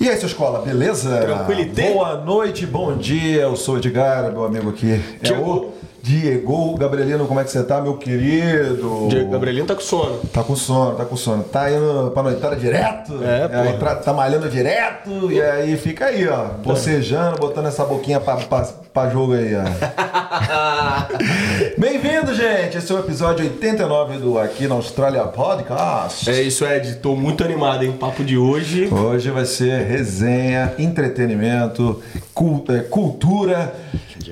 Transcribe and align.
E 0.00 0.08
aí, 0.08 0.16
sua 0.16 0.26
escola, 0.26 0.64
beleza? 0.64 1.18
Tranquilité? 1.20 1.92
Boa 1.92 2.16
noite, 2.24 2.64
bom 2.64 2.96
dia. 2.96 3.42
Eu 3.42 3.56
sou 3.56 3.74
o 3.74 3.78
Edgar, 3.78 4.32
meu 4.32 4.42
amigo 4.42 4.70
aqui. 4.70 4.98
É 5.22 5.32
o 5.32 5.70
Diego. 6.02 6.76
Gabrielino, 6.78 7.26
como 7.26 7.40
é 7.40 7.44
que 7.44 7.50
você 7.50 7.62
tá, 7.62 7.80
meu 7.80 7.96
querido? 7.96 9.06
Diego 9.08 9.30
Gabrielino 9.30 9.66
tá 9.66 9.74
com 9.74 9.80
sono. 9.80 10.18
Tá 10.32 10.42
com 10.42 10.56
sono, 10.56 10.96
tá 10.96 11.04
com 11.04 11.16
sono. 11.16 11.42
Tá 11.44 11.70
indo 11.70 12.10
pra 12.14 12.22
noitada 12.22 12.56
direto? 12.56 13.18
É, 13.22 13.48
pô. 13.48 13.56
Aí 13.56 13.72
pra- 13.78 13.94
tá 13.96 14.12
malhando 14.12 14.48
direto 14.48 15.30
e 15.30 15.40
aí 15.40 15.76
fica 15.76 16.06
aí, 16.06 16.26
ó. 16.28 16.44
Bocejando, 16.64 17.38
botando 17.38 17.66
essa 17.66 17.84
boquinha 17.84 18.20
pra, 18.20 18.36
pra, 18.36 18.66
pra 18.92 19.10
jogo 19.10 19.34
aí, 19.34 19.52
ó. 19.54 19.64
Bem-vindo, 21.78 22.34
gente. 22.34 22.78
Esse 22.78 22.90
é 22.92 22.94
o 22.94 22.98
episódio 23.00 23.44
89 23.44 24.18
do 24.18 24.38
Aqui 24.38 24.66
na 24.66 24.74
Austrália 24.76 25.22
Podcast. 25.24 26.28
É 26.30 26.40
isso, 26.42 26.64
Ed. 26.64 26.96
Tô 26.96 27.14
muito 27.16 27.44
animado, 27.44 27.84
hein? 27.84 27.92
Papo 27.92 28.24
de 28.24 28.36
hoje. 28.38 28.88
Hoje 28.92 29.30
vai 29.30 29.44
ser 29.44 29.84
resenha, 29.86 30.72
entretenimento, 30.78 32.00
cul- 32.34 32.64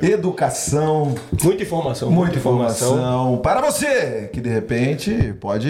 educação, 0.03 1.15
Muita 1.43 1.63
informação. 1.63 2.11
muita 2.11 2.37
informação 2.37 3.39
para 3.43 3.61
você 3.61 4.31
que 4.33 4.41
de 4.41 4.49
repente 4.49 5.35
pode 5.41 5.69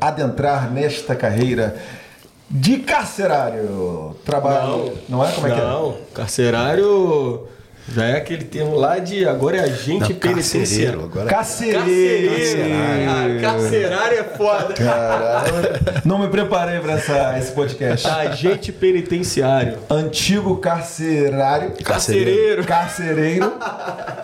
adentrar 0.00 0.70
nesta 0.70 1.14
carreira 1.14 1.76
de 2.50 2.78
carcerário. 2.78 4.16
Trabalho. 4.24 4.92
Não, 5.08 5.24
é? 5.24 5.30
Como 5.32 5.46
é 5.46 5.50
que 5.54 5.60
é? 5.60 5.64
Não, 5.64 5.96
carcerário 6.14 7.46
já 7.94 8.04
é 8.04 8.16
aquele 8.16 8.44
termo 8.44 8.74
lá 8.76 8.98
de 8.98 9.26
agora 9.26 9.56
é 9.56 9.60
agente 9.60 10.12
Não, 10.12 10.20
penitenciário. 10.20 11.00
carcereiro, 11.00 11.04
agora. 11.04 11.26
Carcereiro. 11.28 12.28
Carcerário. 12.30 13.38
Ah, 13.38 13.40
carcerário 13.40 14.18
é 14.18 14.24
foda. 14.24 14.74
Caralho. 14.74 15.52
Não 16.04 16.18
me 16.18 16.28
preparei 16.28 16.80
para 16.80 16.92
essa, 16.92 17.38
esse 17.38 17.52
podcast. 17.52 18.06
Agente 18.06 18.72
penitenciário. 18.72 19.78
Antigo 19.90 20.56
carcerário. 20.58 21.72
Carcereiro. 21.82 22.64
Carcereiro. 22.64 23.52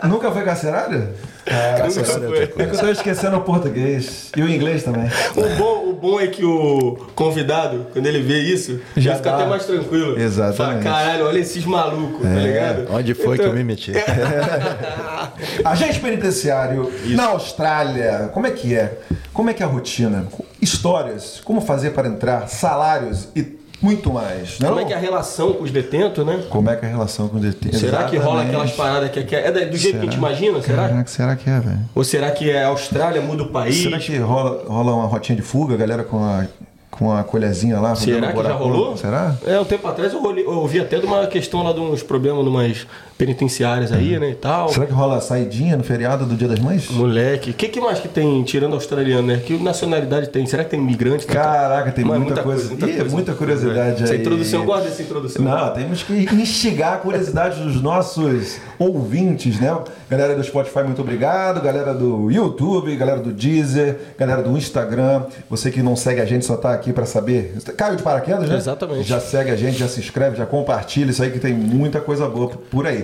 Nunca 0.04 0.30
foi 0.30 0.42
carcerário? 0.42 1.08
É 1.46 1.80
É 1.80 2.66
que 2.66 2.74
eu 2.74 2.78
tô 2.78 2.88
esquecendo 2.88 3.36
o 3.36 3.40
português 3.42 4.30
e 4.36 4.42
o 4.42 4.48
inglês 4.48 4.82
também. 4.82 5.10
O 5.36 5.56
bom, 5.58 5.88
o 5.90 5.92
bom 5.92 6.18
é 6.20 6.26
que 6.26 6.44
o 6.44 6.96
convidado, 7.14 7.86
quando 7.92 8.06
ele 8.06 8.20
vê 8.20 8.38
isso, 8.40 8.80
Já 8.96 9.12
já 9.12 9.16
fica 9.16 9.30
dá. 9.30 9.36
até 9.36 9.46
mais 9.46 9.64
tranquilo. 9.66 10.18
Exatamente. 10.18 10.82
Fala, 10.84 10.96
caralho, 10.96 11.26
olha 11.26 11.38
esses 11.38 11.64
malucos, 11.64 12.22
tá 12.22 12.34
ligado? 12.34 12.86
Onde 12.90 13.14
foi 13.14 13.36
que 13.36 13.42
Então- 13.42 13.46
eu 13.52 13.58
me 13.58 13.64
meti? 13.64 13.92
Agente 15.64 16.00
penitenciário 16.00 16.90
na 17.08 17.26
Austrália, 17.26 18.30
como 18.32 18.46
é 18.46 18.50
que 18.50 18.74
é? 18.74 18.98
Como 19.32 19.50
é 19.50 19.54
que 19.54 19.62
é 19.62 19.66
a 19.66 19.68
rotina? 19.68 20.26
Histórias, 20.60 21.40
como 21.44 21.60
fazer 21.60 21.90
para 21.90 22.08
entrar, 22.08 22.48
salários 22.48 23.28
e 23.34 23.42
muito 23.84 24.10
mais. 24.10 24.58
Não? 24.58 24.70
Como 24.70 24.80
é 24.80 24.84
que 24.86 24.92
é 24.94 24.96
a 24.96 24.98
relação 24.98 25.52
com 25.52 25.62
os 25.62 25.70
detentos, 25.70 26.24
né? 26.24 26.42
Como 26.48 26.70
é 26.70 26.76
que 26.76 26.86
é 26.86 26.88
a 26.88 26.90
relação 26.90 27.28
com 27.28 27.36
o 27.36 27.40
detento? 27.40 27.76
Será 27.76 28.04
que 28.04 28.16
rola 28.16 28.42
aquelas 28.42 28.72
paradas 28.72 29.10
que 29.10 29.22
que 29.22 29.36
é, 29.36 29.46
é 29.46 29.66
do 29.66 29.76
jeito 29.76 29.98
que 29.98 30.06
a 30.06 30.10
gente 30.10 30.16
imagina? 30.16 30.62
Será? 30.62 30.88
Caraca, 30.88 31.10
será 31.10 31.36
que 31.36 31.50
é, 31.50 31.60
velho? 31.60 31.80
Ou 31.94 32.02
será 32.02 32.30
que 32.30 32.50
é 32.50 32.64
a 32.64 32.68
Austrália, 32.68 33.20
muda 33.20 33.42
o 33.42 33.48
país? 33.48 33.82
Será 33.82 33.98
que 33.98 34.16
rola, 34.16 34.64
rola 34.66 34.94
uma 34.94 35.06
rotinha 35.06 35.36
de 35.36 35.42
fuga, 35.42 35.74
a 35.74 35.76
galera 35.76 36.02
com 36.02 36.24
a, 36.24 36.46
com 36.90 37.12
a 37.12 37.22
colherzinha 37.22 37.78
lá? 37.78 37.94
Será 37.94 38.32
que 38.32 38.42
já 38.42 38.52
rolou? 38.52 38.96
Será? 38.96 39.36
É, 39.46 39.60
um 39.60 39.64
tempo 39.64 39.86
atrás 39.86 40.14
eu, 40.14 40.22
ouvi 40.46 40.80
até 40.80 40.98
de 40.98 41.04
uma 41.04 41.26
questão 41.26 41.62
lá 41.62 41.72
de 41.72 41.80
uns 41.80 42.02
problemas 42.02 42.42
numas 42.42 42.86
penitenciárias 43.16 43.92
aí, 43.92 44.18
né, 44.18 44.30
e 44.30 44.34
tal. 44.34 44.68
Será 44.68 44.86
que 44.86 44.92
rola 44.92 45.20
saidinha 45.20 45.76
no 45.76 45.84
feriado 45.84 46.26
do 46.26 46.34
Dia 46.34 46.48
das 46.48 46.58
Mães? 46.58 46.90
Moleque, 46.90 47.50
o 47.50 47.54
que, 47.54 47.68
que 47.68 47.80
mais 47.80 48.00
que 48.00 48.08
tem, 48.08 48.42
tirando 48.42 48.74
australiano, 48.74 49.28
né? 49.28 49.40
Que 49.44 49.56
nacionalidade 49.56 50.28
tem? 50.28 50.44
Será 50.46 50.64
que 50.64 50.70
tem 50.70 50.80
imigrante? 50.80 51.26
Caraca, 51.26 51.92
tem 51.92 52.04
Mano, 52.04 52.24
muita, 52.24 52.42
coisa. 52.42 52.72
Ih, 52.74 53.04
muita 53.10 53.32
curiosidade 53.34 54.02
Essa 54.02 54.12
aí. 54.12 54.20
introdução, 54.20 54.60
eu 54.60 54.66
gosto 54.66 54.84
dessa 54.84 55.02
introdução. 55.02 55.44
Não, 55.44 55.72
temos 55.72 56.02
que 56.02 56.12
instigar 56.34 56.94
a 56.94 56.96
curiosidade 56.96 57.62
dos 57.62 57.80
nossos 57.80 58.58
ouvintes, 58.78 59.60
né? 59.60 59.76
Galera 60.10 60.34
do 60.34 60.42
Spotify, 60.42 60.82
muito 60.82 61.00
obrigado. 61.00 61.60
Galera 61.60 61.94
do 61.94 62.30
YouTube, 62.30 62.94
galera 62.96 63.20
do 63.20 63.32
Deezer, 63.32 63.96
galera 64.18 64.42
do 64.42 64.56
Instagram. 64.56 65.22
Você 65.48 65.70
que 65.70 65.82
não 65.82 65.96
segue 65.96 66.20
a 66.20 66.24
gente, 66.24 66.44
só 66.44 66.56
tá 66.56 66.72
aqui 66.72 66.92
pra 66.92 67.06
saber. 67.06 67.54
Caiu 67.76 67.96
de 67.96 68.02
paraquedas, 68.02 68.48
né? 68.48 68.56
Exatamente. 68.56 69.08
Já 69.08 69.20
segue 69.20 69.50
a 69.50 69.56
gente, 69.56 69.78
já 69.78 69.88
se 69.88 70.00
inscreve, 70.00 70.36
já 70.36 70.46
compartilha. 70.46 71.10
Isso 71.10 71.22
aí 71.22 71.30
que 71.30 71.38
tem 71.38 71.54
muita 71.54 72.00
coisa 72.00 72.28
boa 72.28 72.48
por 72.48 72.86
aí. 72.86 73.03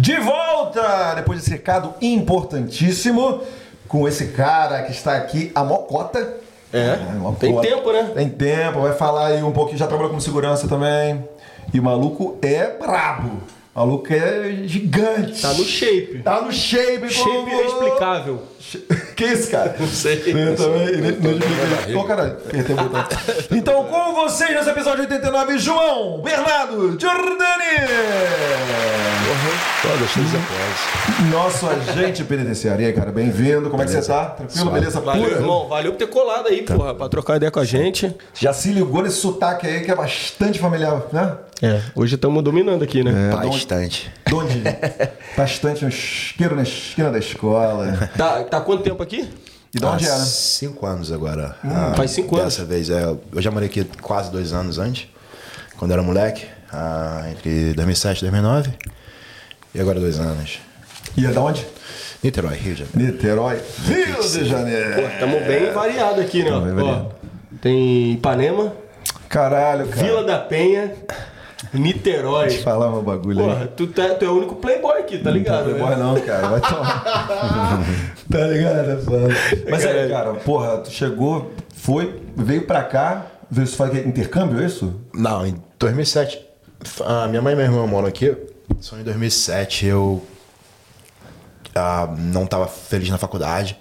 De 0.00 0.16
volta! 0.18 1.12
Depois 1.14 1.40
desse 1.40 1.50
recado 1.50 1.92
importantíssimo 2.00 3.42
com 3.86 4.08
esse 4.08 4.28
cara 4.28 4.82
que 4.84 4.92
está 4.92 5.14
aqui, 5.14 5.52
a 5.54 5.62
Mocota. 5.62 6.36
É, 6.72 6.96
uma 7.16 7.34
tem 7.34 7.52
cota. 7.52 7.68
tempo, 7.68 7.92
né? 7.92 8.10
Tem 8.14 8.30
tempo, 8.30 8.80
vai 8.80 8.94
falar 8.94 9.26
aí 9.26 9.42
um 9.42 9.52
pouquinho, 9.52 9.76
já 9.76 9.86
trabalhou 9.86 10.08
como 10.08 10.22
segurança 10.22 10.66
também. 10.66 11.22
E 11.74 11.78
o 11.78 11.82
maluco 11.82 12.38
é 12.40 12.70
brabo. 12.78 13.42
O 13.80 13.86
maluco 13.86 14.12
é 14.12 14.62
gigante. 14.66 15.40
Tá 15.40 15.54
no 15.54 15.64
shape. 15.64 16.20
Tá 16.22 16.42
no 16.42 16.52
shape, 16.52 17.08
Shape 17.08 17.30
como- 17.30 17.48
é 17.48 17.64
explicável. 17.66 18.42
Que 19.16 19.24
isso, 19.24 19.50
cara? 19.50 19.74
Não 19.78 19.86
sei. 19.88 20.14
Eu 20.26 20.54
também, 20.56 20.96
não 20.98 21.10
explica. 21.10 21.98
Ô, 21.98 22.04
caralho, 22.04 22.32
apertei 22.32 22.74
o 22.74 22.78
botão. 22.78 23.18
Então, 23.50 23.84
com 23.84 24.14
vocês 24.14 24.50
nesse 24.50 24.70
episódio 24.70 25.00
89, 25.00 25.58
João 25.58 26.20
Bernardo 26.22 26.96
Giordani. 26.98 27.86
Pô, 29.82 29.88
gostei 29.98 30.22
dos 30.22 30.32
aplausos. 30.34 31.30
Nosso 31.32 31.66
agente 31.68 32.22
penitenciário. 32.24 32.82
E 32.82 32.86
aí, 32.86 32.92
cara, 32.92 33.10
bem-vindo. 33.10 33.70
Como 33.70 33.82
é 33.82 33.86
que 33.86 33.92
você 33.92 34.02
tá? 34.06 34.26
Tranquilo, 34.26 34.60
Suave. 34.62 34.78
beleza 34.78 35.00
Valeu, 35.00 35.22
pura? 35.24 35.34
irmão. 35.36 35.68
Valeu 35.68 35.92
por 35.92 35.98
ter 35.98 36.06
colado 36.08 36.48
aí, 36.48 36.62
porra, 36.62 36.94
pra 36.94 37.08
trocar 37.08 37.36
ideia 37.36 37.50
com 37.50 37.60
a 37.60 37.64
gente. 37.64 38.14
Já 38.34 38.52
se 38.52 38.70
ligou 38.72 39.02
nesse 39.02 39.16
sotaque 39.16 39.66
aí 39.66 39.80
que 39.80 39.90
é 39.90 39.94
bastante 39.94 40.58
familiar, 40.58 41.02
né? 41.12 41.34
É, 41.62 41.82
hoje 41.94 42.14
estamos 42.14 42.42
dominando 42.42 42.82
aqui, 42.82 43.04
né? 43.04 43.30
Bastante. 43.30 44.10
De 44.26 44.34
onde? 44.34 44.62
Bastante 45.36 45.84
um 45.84 45.88
isqueiro 45.88 46.56
na 46.56 46.62
esquina 46.62 47.10
da 47.10 47.18
escola. 47.18 48.10
Tá, 48.16 48.42
tá 48.44 48.56
há 48.56 48.60
quanto 48.62 48.82
tempo 48.82 49.02
aqui? 49.02 49.28
E 49.74 49.78
de 49.78 49.84
onde 49.84 50.06
é, 50.06 50.08
né? 50.08 50.24
cinco 50.24 50.86
anos 50.86 51.12
agora. 51.12 51.54
Ah, 51.62 51.92
faz 51.94 52.12
cinco 52.12 52.36
anos. 52.36 52.54
Dessa 52.54 52.66
vez, 52.66 52.88
é. 52.88 53.04
Eu 53.04 53.42
já 53.42 53.50
morei 53.50 53.68
aqui 53.68 53.84
quase 54.00 54.30
dois 54.32 54.54
anos 54.54 54.78
antes, 54.78 55.06
quando 55.76 55.92
era 55.92 56.02
moleque, 56.02 56.46
ah, 56.72 57.26
entre 57.30 57.74
2007 57.74 58.18
e 58.18 58.30
2009. 58.30 58.72
E 59.74 59.80
agora 59.80 60.00
dois 60.00 60.18
anos. 60.18 60.60
E 61.16 61.26
é 61.26 61.30
de 61.30 61.38
onde? 61.38 61.66
Niterói, 62.22 62.56
Rio 62.56 62.74
de 62.74 62.84
Janeiro. 62.84 63.12
Niterói, 63.12 63.60
Rio 63.86 64.28
de 64.28 64.44
Janeiro. 64.48 65.00
estamos 65.12 65.42
bem 65.46 65.72
variado 65.72 66.20
aqui, 66.22 66.42
né? 66.42 66.50
bem 66.50 66.58
Ó, 66.58 66.60
variado. 66.60 67.14
tem 67.60 68.12
Ipanema, 68.12 68.72
Caralho, 69.28 69.86
cara. 69.88 70.06
Vila 70.06 70.24
da 70.24 70.38
Penha, 70.38 70.92
Niterói. 71.72 72.46
Deixa 72.46 72.60
eu 72.60 72.64
falar 72.64 72.88
um 72.90 73.02
bagulho 73.02 73.40
aí. 73.40 73.46
Porra, 73.46 73.66
tu, 73.68 73.86
tá, 73.86 74.14
tu 74.14 74.24
é 74.24 74.28
o 74.28 74.36
único 74.38 74.56
playboy 74.56 74.98
aqui, 74.98 75.18
tá 75.18 75.30
ligado? 75.30 75.70
Não 75.70 75.72
né? 75.72 75.78
playboy 75.78 75.96
não, 75.96 76.20
cara. 76.20 76.48
Vai 76.48 76.60
tomar. 76.60 77.04
tá 78.30 78.46
ligado? 78.46 78.90
é 78.90 78.96
foda. 78.96 79.28
Mas 79.70 79.86
aí, 79.86 80.08
cara, 80.08 80.34
porra, 80.34 80.78
tu 80.78 80.90
chegou, 80.90 81.52
foi, 81.74 82.22
veio 82.36 82.66
pra 82.66 82.82
cá, 82.82 83.26
veio 83.50 83.66
você 83.66 83.76
faz 83.76 83.94
intercâmbio, 84.06 84.60
é 84.60 84.66
isso? 84.66 85.00
Não, 85.14 85.46
em 85.46 85.54
2007. 85.78 86.46
A 87.04 87.28
minha 87.28 87.42
mãe 87.42 87.52
e 87.52 87.56
meu 87.56 87.66
irmão 87.66 87.86
moram 87.86 88.08
aqui. 88.08 88.36
Só 88.80 88.98
em 88.98 89.02
2007 89.02 89.86
eu 89.86 90.22
ah, 91.74 92.12
não 92.18 92.44
estava 92.44 92.66
feliz 92.66 93.08
na 93.10 93.18
faculdade. 93.18 93.78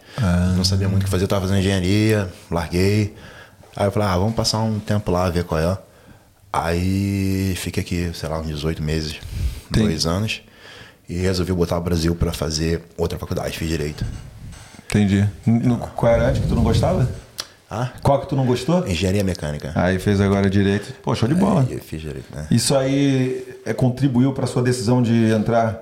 Não 0.56 0.64
sabia 0.64 0.88
muito 0.88 1.04
o 1.04 1.06
que 1.06 1.12
fazer. 1.12 1.24
Eu 1.24 1.28
tava 1.28 1.42
fazendo 1.42 1.60
engenharia, 1.60 2.30
larguei. 2.52 3.16
Aí 3.76 3.88
eu 3.88 3.92
falei, 3.92 4.10
ah, 4.10 4.18
vamos 4.18 4.36
passar 4.36 4.60
um 4.60 4.80
tempo 4.80 5.12
lá, 5.12 5.30
ver 5.30 5.44
qual 5.44 5.60
é. 5.60 5.78
Aí 6.52 7.54
fiquei 7.58 7.82
aqui, 7.84 8.12
sei 8.14 8.28
lá, 8.30 8.40
uns 8.40 8.48
18 8.48 8.82
meses, 8.82 9.18
Tem- 9.72 9.84
dois 9.84 10.06
anos. 10.06 10.42
E 11.08 11.16
resolvi 11.18 11.52
botar 11.54 11.78
o 11.78 11.82
Brasil 11.82 12.14
pra 12.16 12.32
fazer 12.32 12.84
outra 12.98 13.18
faculdade, 13.18 13.58
fiz 13.58 13.68
direito. 13.68 14.06
Entendi. 14.88 15.28
No, 15.46 15.78
qual 15.78 16.12
era 16.14 16.28
antes 16.30 16.42
que 16.42 16.48
tu 16.48 16.56
não 16.56 16.64
gostava? 16.64 17.10
Ah, 17.72 17.92
Qual 18.02 18.20
que 18.22 18.28
tu 18.28 18.36
não 18.36 18.46
gostou? 18.48 18.88
engenharia 18.88 19.24
mecânica. 19.24 19.72
Aí 19.76 20.00
fez 20.00 20.20
agora 20.20 20.50
direito. 20.50 20.92
Pô, 21.04 21.14
show 21.14 21.28
de 21.30 21.36
bola. 21.36 21.68
Eu 21.70 21.80
fiz 21.80 22.02
direito, 22.02 22.26
né? 22.36 22.48
Isso 22.50 22.76
aí 22.76 23.46
é, 23.64 23.74
contribuiu 23.74 24.34
para 24.34 24.48
sua 24.48 24.64
decisão 24.64 25.04
de 25.04 25.32
entrar 25.32 25.80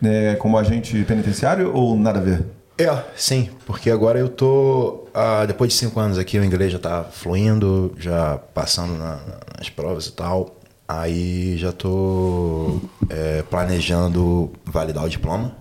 né, 0.00 0.36
como 0.36 0.56
agente 0.56 1.02
penitenciário 1.04 1.72
ou 1.74 1.96
nada 1.96 2.20
a 2.20 2.22
ver? 2.22 2.44
É, 2.78 2.96
sim, 3.16 3.50
porque 3.66 3.90
agora 3.90 4.18
eu 4.20 4.28
tô. 4.28 5.07
Ah, 5.18 5.44
depois 5.46 5.72
de 5.72 5.78
cinco 5.78 5.98
anos 6.00 6.18
aqui, 6.18 6.38
o 6.38 6.44
inglês 6.44 6.72
já 6.72 6.78
tá 6.78 7.04
fluindo, 7.04 7.94
já 7.98 8.38
passando 8.54 8.94
na- 8.96 9.18
nas 9.58 9.68
provas 9.68 10.06
e 10.06 10.12
tal. 10.12 10.56
Aí 10.86 11.56
já 11.58 11.70
tô 11.72 12.80
é, 13.10 13.42
planejando 13.42 14.50
validar 14.64 15.04
o 15.04 15.08
diploma. 15.08 15.52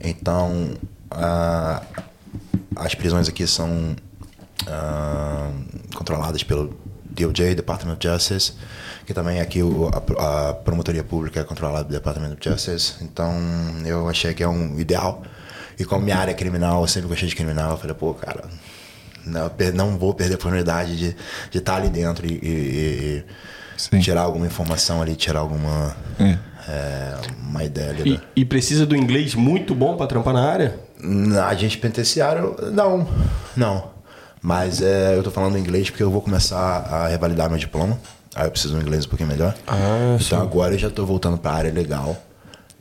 Então, 0.00 0.70
as 2.76 2.94
prisões 2.94 3.28
aqui 3.28 3.46
são 3.46 3.94
ah, 4.66 5.50
controladas 5.94 6.42
pelo 6.42 6.74
DOJ, 7.10 7.54
Department 7.54 7.92
of 7.94 7.98
Justice, 8.08 8.52
que 9.06 9.14
também 9.14 9.40
aqui 9.40 9.62
o- 9.62 9.88
a, 10.18 10.48
a 10.50 10.54
promotoria 10.54 11.04
pública 11.04 11.40
é 11.40 11.44
controlada 11.44 11.84
pelo 11.84 11.98
Department 11.98 12.32
of 12.32 12.38
Justice. 12.40 12.94
Então, 13.02 13.32
eu 13.84 14.08
achei 14.08 14.34
que 14.34 14.42
é 14.42 14.48
um 14.48 14.78
ideal. 14.78 15.22
E 15.78 15.84
como 15.84 16.04
minha 16.04 16.16
área 16.16 16.30
é 16.32 16.34
criminal, 16.34 16.82
eu 16.82 16.88
sempre 16.88 17.08
gostei 17.08 17.28
de 17.28 17.34
criminal, 17.36 17.72
eu 17.72 17.78
falei, 17.78 17.94
pô, 17.94 18.14
cara, 18.14 18.44
não, 19.26 19.50
não 19.74 19.98
vou 19.98 20.14
perder 20.14 20.34
a 20.34 20.36
oportunidade 20.36 20.96
de 20.96 21.16
de 21.50 21.58
estar 21.58 21.76
ali 21.76 21.88
dentro 21.88 22.26
e, 22.26 22.32
e- 22.42 23.24
Sim. 23.76 23.96
e 23.96 24.00
tirar 24.00 24.22
alguma 24.22 24.46
informação 24.46 25.00
ali, 25.02 25.16
tirar 25.16 25.40
alguma 25.40 25.96
É. 26.20 26.38
é, 26.68 27.14
uma 27.40 27.64
ideia 27.64 27.90
ali. 27.90 28.12
E, 28.12 28.16
da- 28.16 28.22
e 28.36 28.44
precisa 28.44 28.86
do 28.86 28.94
inglês 28.96 29.34
muito 29.34 29.74
bom 29.74 29.96
pra 29.96 30.06
trampar 30.06 30.32
na 30.34 30.48
área? 30.48 30.78
Na 31.00 31.46
agente 31.48 31.76
penitenciário, 31.78 32.56
não, 32.72 33.06
não. 33.56 33.92
Mas 34.40 34.80
é, 34.82 35.16
eu 35.16 35.22
tô 35.22 35.30
falando 35.30 35.56
inglês 35.58 35.88
porque 35.90 36.02
eu 36.02 36.10
vou 36.10 36.20
começar 36.20 36.58
a 36.58 37.08
revalidar 37.08 37.48
meu 37.48 37.58
diploma. 37.58 37.98
Aí 38.34 38.46
eu 38.46 38.50
preciso 38.50 38.74
de 38.74 38.78
um 38.80 38.82
inglês 38.82 39.06
um 39.06 39.08
pouquinho 39.08 39.28
melhor. 39.28 39.54
Ah, 39.66 40.16
então 40.20 40.40
agora 40.42 40.74
eu 40.74 40.78
já 40.78 40.90
tô 40.90 41.06
voltando 41.06 41.38
pra 41.38 41.52
área 41.52 41.72
legal, 41.72 42.16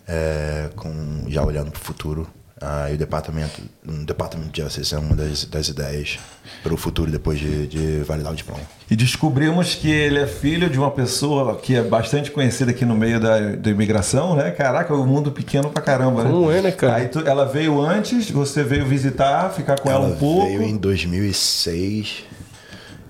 é, 0.07 0.69
com, 0.75 1.24
já 1.28 1.42
olhando 1.44 1.72
pro 1.72 1.80
futuro. 1.80 2.28
Ah, 2.65 2.89
e 2.89 2.94
o 2.94 2.98
departamento, 2.98 3.62
um 3.86 4.06
departamento 4.06 4.50
de 4.51 4.62
justice 4.62 4.95
é 4.95 4.98
uma 4.98 5.18
das, 5.18 5.44
das 5.44 5.68
ideias 5.68 6.18
para 6.63 6.74
o 6.74 6.77
futuro 6.77 7.12
depois 7.12 7.38
de, 7.38 7.68
de 7.68 7.98
validar 8.06 8.31
o 8.31 8.36
diploma. 8.38 8.62
E 8.89 8.95
descobrimos 8.95 9.75
que 9.75 9.92
ele 9.92 10.18
é 10.19 10.25
filho 10.25 10.69
de 10.69 10.77
uma 10.80 10.89
pessoa 10.89 11.57
que 11.57 11.75
é 11.75 11.81
bastante 11.81 12.31
conhecida 12.31 12.71
aqui 12.71 12.86
no 12.86 12.95
meio 12.95 13.19
da, 13.19 13.38
da 13.57 13.69
imigração, 13.69 14.33
né? 14.33 14.50
Caraca, 14.51 14.94
o 14.94 15.06
mundo 15.06 15.30
pequeno 15.30 15.69
pra 15.71 15.81
caramba, 15.81 16.24
né? 16.24 16.30
Como 16.31 16.50
é, 16.50 16.62
né, 16.62 16.71
cara? 16.71 16.95
Aí 16.95 17.10
tu- 17.10 17.27
ela 17.27 17.44
veio 17.45 17.81
antes, 17.81 18.31
você 18.31 18.63
veio 18.63 18.86
visitar, 18.86 19.50
ficar 19.51 19.77
com 19.81 19.92
ela, 19.92 20.07
um 20.07 20.16
pouco. 20.16 20.45
veio 20.48 20.63
em 20.63 20.77
2006. 20.77 22.24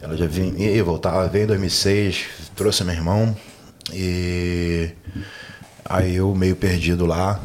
Ela 0.02 0.18
já 0.18 0.26
vinha 0.26 0.68
ia 0.74 0.84
voltar, 0.84 1.14
ela 1.14 1.28
veio 1.28 1.44
em 1.44 1.48
2006, 1.48 2.26
trouxe 2.56 2.84
meu 2.84 2.96
irmão 2.96 3.36
e 3.94 4.90
aí 5.86 6.16
eu 6.16 6.34
meio 6.34 6.56
perdido 6.56 7.06
lá, 7.06 7.40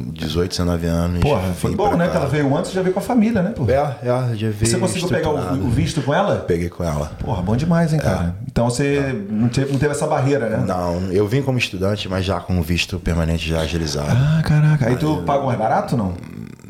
18, 0.00 0.50
19 0.50 0.86
anos. 0.86 1.20
Porra, 1.20 1.52
foi 1.54 1.74
bom, 1.74 1.96
né? 1.96 2.06
cá. 2.06 2.10
Que 2.12 2.16
ela 2.18 2.26
veio 2.26 2.56
antes, 2.56 2.72
já 2.72 2.82
veio 2.82 2.92
com 2.94 3.00
a 3.00 3.02
família, 3.02 3.42
né? 3.42 3.52
Pô? 3.56 3.64
É, 3.68 3.74
é, 3.74 4.34
já 4.36 4.50
veio 4.50 4.66
Você 4.66 4.78
conseguiu 4.78 5.08
pegar 5.08 5.30
o, 5.30 5.66
o 5.66 5.68
visto 5.70 6.02
com 6.02 6.12
ela? 6.14 6.36
Peguei 6.36 6.68
com 6.68 6.82
ela. 6.84 7.12
Porra, 7.20 7.42
bom 7.42 7.56
demais, 7.56 7.92
hein, 7.92 7.98
cara? 7.98 8.36
Então 8.46 8.68
você 8.70 9.24
não 9.30 9.48
teve, 9.48 9.72
não 9.72 9.78
teve 9.78 9.92
essa 9.92 10.06
barreira, 10.06 10.48
né? 10.48 10.64
Não, 10.66 11.10
eu 11.12 11.26
vim 11.26 11.42
como 11.42 11.58
estudante, 11.58 12.08
mas 12.08 12.24
já 12.24 12.40
com 12.40 12.60
visto 12.62 12.98
permanente 12.98 13.48
já 13.48 13.60
agilizado. 13.60 14.10
Ah, 14.10 14.42
caraca. 14.42 14.86
Aí 14.88 14.96
tu 14.96 15.22
paga 15.26 15.44
mais 15.44 15.58
barato 15.58 15.96
não? 15.96 16.14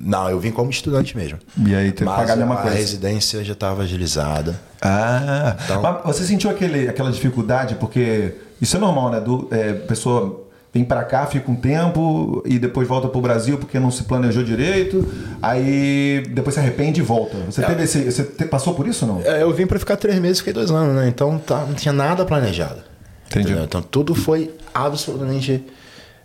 Não, 0.07 0.29
eu 0.29 0.39
vim 0.39 0.51
como 0.51 0.69
estudante 0.71 1.17
mesmo. 1.17 1.39
E 1.67 1.75
aí 1.75 1.91
teve 1.91 2.11
que 2.11 2.17
pagar 2.17 2.35
a 2.35 2.37
mesma 2.37 2.55
a 2.57 2.59
coisa. 2.59 2.77
residência 2.77 3.43
já 3.43 3.55
estava 3.55 3.85
agilizada. 3.85 4.55
Ah, 4.83 5.57
Então- 5.65 5.81
mas 5.81 6.03
você 6.05 6.25
sentiu 6.25 6.51
aquele, 6.51 6.87
aquela 6.89 7.11
dificuldade, 7.11 7.75
porque 7.77 8.35
isso 8.61 8.77
é 8.77 8.81
normal, 8.81 9.11
né? 9.11 9.21
Do, 9.21 9.49
é, 9.51 9.73
pessoa 9.73 10.44
vem 10.75 10.85
pra 10.85 11.05
cá, 11.05 11.25
fica 11.27 11.49
um 11.51 11.55
tempo 11.55 12.43
e 12.45 12.59
depois 12.59 12.87
volta 12.89 13.07
pro 13.09 13.21
Brasil 13.21 13.57
porque 13.57 13.79
não 13.79 13.91
se 13.93 14.03
planejou 14.05 14.43
direito, 14.43 15.07
aí 15.41 16.25
depois 16.31 16.55
se 16.55 16.61
arrepende 16.61 17.01
e 17.01 17.03
volta. 17.03 17.37
Você 17.49 17.63
teve 17.63 17.85
esse, 17.85 18.05
você 18.11 18.25
te- 18.25 18.45
passou 18.47 18.75
por 18.75 18.87
isso 18.89 19.07
ou 19.07 19.15
não? 19.15 19.23
É, 19.23 19.43
eu 19.43 19.53
vim 19.55 19.67
pra 19.67 19.79
ficar 19.79 19.97
três 19.97 20.19
meses, 20.19 20.39
fiquei 20.39 20.53
dois 20.53 20.71
anos, 20.71 20.95
né? 20.97 21.07
Então 21.09 21.39
tá, 21.39 21.65
não 21.65 21.75
tinha 21.75 21.93
nada 21.93 22.25
planejado. 22.25 22.83
Entendi. 23.27 23.47
Entendeu? 23.49 23.65
Então 23.65 23.81
tudo 23.81 24.15
foi 24.15 24.51
absolutamente 24.75 25.65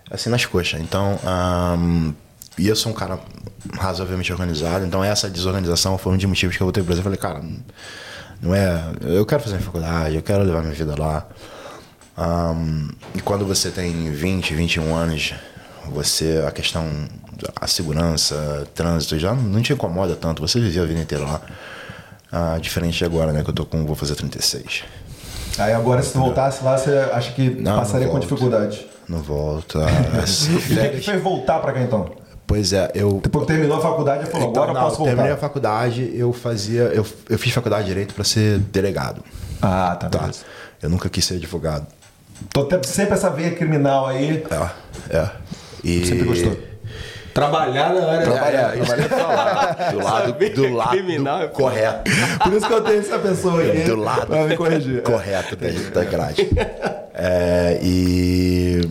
assim 0.09 0.29
nas 0.31 0.45
coxas. 0.45 0.81
Então, 0.81 1.19
ahn, 1.23 2.11
e 2.57 2.67
eu 2.67 2.75
sou 2.75 2.91
um 2.91 2.95
cara 2.95 3.19
razoavelmente 3.77 4.31
organizado, 4.31 4.83
então 4.85 5.03
essa 5.03 5.29
desorganização 5.29 5.97
foi 5.97 6.13
um 6.13 6.17
dos 6.17 6.25
motivos 6.25 6.57
que 6.57 6.63
eu 6.63 6.65
voltei 6.65 6.81
pro 6.83 6.87
Brasil. 6.93 7.01
Eu 7.01 7.03
falei, 7.03 7.19
cara, 7.19 7.45
não 8.41 8.55
é. 8.55 8.81
Eu 9.01 9.25
quero 9.25 9.41
fazer 9.43 9.55
minha 9.55 9.65
faculdade, 9.65 10.15
eu 10.15 10.21
quero 10.23 10.43
levar 10.43 10.61
minha 10.61 10.73
vida 10.73 10.95
lá. 10.97 11.27
Ahn, 12.19 12.89
e 13.15 13.21
quando 13.21 13.45
você 13.45 13.69
tem 13.71 14.11
20, 14.11 14.53
21 14.53 14.93
anos, 14.93 15.33
você, 15.89 16.43
a 16.45 16.51
questão, 16.51 16.85
a 17.59 17.65
segurança, 17.65 18.67
trânsito, 18.75 19.17
já 19.17 19.33
não 19.33 19.61
te 19.61 19.71
incomoda 19.71 20.15
tanto, 20.17 20.41
você 20.45 20.59
viveu 20.59 20.83
a 20.83 20.85
vida 20.85 20.99
inteira 20.99 21.23
lá. 21.23 21.41
Ah, 22.31 22.57
diferente 22.61 22.97
de 22.97 23.05
agora, 23.05 23.31
né? 23.31 23.41
Que 23.43 23.49
eu 23.49 23.53
tô 23.53 23.65
com. 23.65 23.85
vou 23.85 23.95
fazer 23.95 24.15
36. 24.15 24.83
Aí 25.57 25.73
agora 25.73 26.03
se 26.03 26.11
tu 26.13 26.19
voltasse 26.19 26.63
lá, 26.63 26.77
você 26.77 26.91
acha 27.11 27.31
que 27.31 27.49
Não, 27.49 27.77
passaria 27.79 28.05
não 28.07 28.13
com 28.13 28.19
dificuldade? 28.19 28.85
Não 29.07 29.19
volta. 29.21 29.79
As 30.21 30.45
E 30.47 30.51
o 30.51 30.57
que, 30.59 30.67
que 30.67 30.75
férias- 30.75 31.05
fez 31.05 31.23
voltar 31.23 31.59
pra 31.59 31.71
cá 31.73 31.81
então? 31.81 32.11
pois 32.45 32.73
é, 32.73 32.91
eu. 32.95 33.19
Depois 33.23 33.45
que 33.45 33.51
terminou 33.53 33.77
a 33.77 33.81
faculdade, 33.81 34.25
eu 34.25 34.31
falou, 34.31 34.49
Então, 34.49 34.63
agora 34.63 34.77
eu 34.77 34.81
não, 34.81 34.89
posso 34.89 35.03
terminei 35.03 35.31
a 35.31 35.35
voltar. 35.35 35.41
faculdade, 35.47 36.11
eu 36.13 36.31
fazia. 36.33 36.81
Eu, 36.83 37.05
eu 37.29 37.39
fiz 37.39 37.51
faculdade 37.53 37.83
de 37.83 37.89
direito 37.89 38.13
para 38.13 38.23
ser 38.23 38.59
delegado. 38.59 39.23
Ah, 39.61 39.95
tá. 39.99 40.07
Tá? 40.09 40.19
beleza. 40.19 40.39
Eu 40.81 40.89
nunca 40.89 41.09
quis 41.09 41.25
ser 41.25 41.35
advogado. 41.35 41.87
Tô 42.51 42.67
sempre 42.83 43.13
essa 43.13 43.29
veia 43.29 43.51
criminal 43.51 44.07
aí. 44.07 44.43
É, 45.09 45.17
é. 45.17 45.29
E... 45.83 46.05
Sempre 46.05 46.25
gostou. 46.25 46.69
Trabalhar 47.33 47.93
na 47.93 48.05
área 48.07 48.25
Trabalhar, 48.25 48.77
eu 48.77 48.83
ia 48.83 49.09
falar. 49.09 49.91
Do 49.91 50.03
lado, 50.03 50.33
do 50.33 50.73
lado 50.73 50.89
criminal 50.89 51.43
é 51.43 51.47
correto. 51.47 52.11
Por 52.43 52.53
isso 52.53 52.67
que 52.67 52.73
eu 52.73 52.83
tenho 52.83 52.99
essa 52.99 53.19
pessoa 53.19 53.63
aqui. 53.63 53.83
Do 53.83 53.95
lado 53.95 54.27
Pra 54.27 54.45
me 54.45 54.57
corrigir. 54.57 55.03
correto 55.03 55.55
da, 55.55 55.67
da 55.93 56.03
grade. 56.03 56.49
É, 57.13 57.79
e 57.81 58.81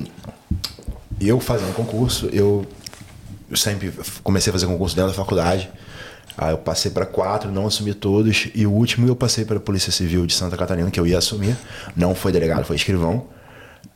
e 1.20 1.28
eu 1.28 1.40
fazendo 1.40 1.74
concurso, 1.74 2.28
eu, 2.32 2.64
eu 3.50 3.56
sempre 3.56 3.92
comecei 4.22 4.50
a 4.50 4.52
fazer 4.52 4.66
concurso 4.66 4.94
dentro 4.94 5.10
da 5.10 5.16
faculdade. 5.16 5.68
Aí 6.36 6.52
eu 6.52 6.58
passei 6.58 6.92
para 6.92 7.04
quatro, 7.04 7.50
não 7.50 7.66
assumi 7.66 7.92
todos. 7.92 8.48
E 8.54 8.64
o 8.64 8.70
último 8.70 9.08
eu 9.08 9.16
passei 9.16 9.44
para 9.44 9.56
a 9.56 9.60
Polícia 9.60 9.90
Civil 9.90 10.24
de 10.26 10.34
Santa 10.34 10.56
Catarina, 10.56 10.88
que 10.90 11.00
eu 11.00 11.06
ia 11.06 11.18
assumir. 11.18 11.56
Não 11.96 12.14
foi 12.14 12.30
delegado, 12.30 12.64
foi 12.64 12.76
escrivão. 12.76 13.26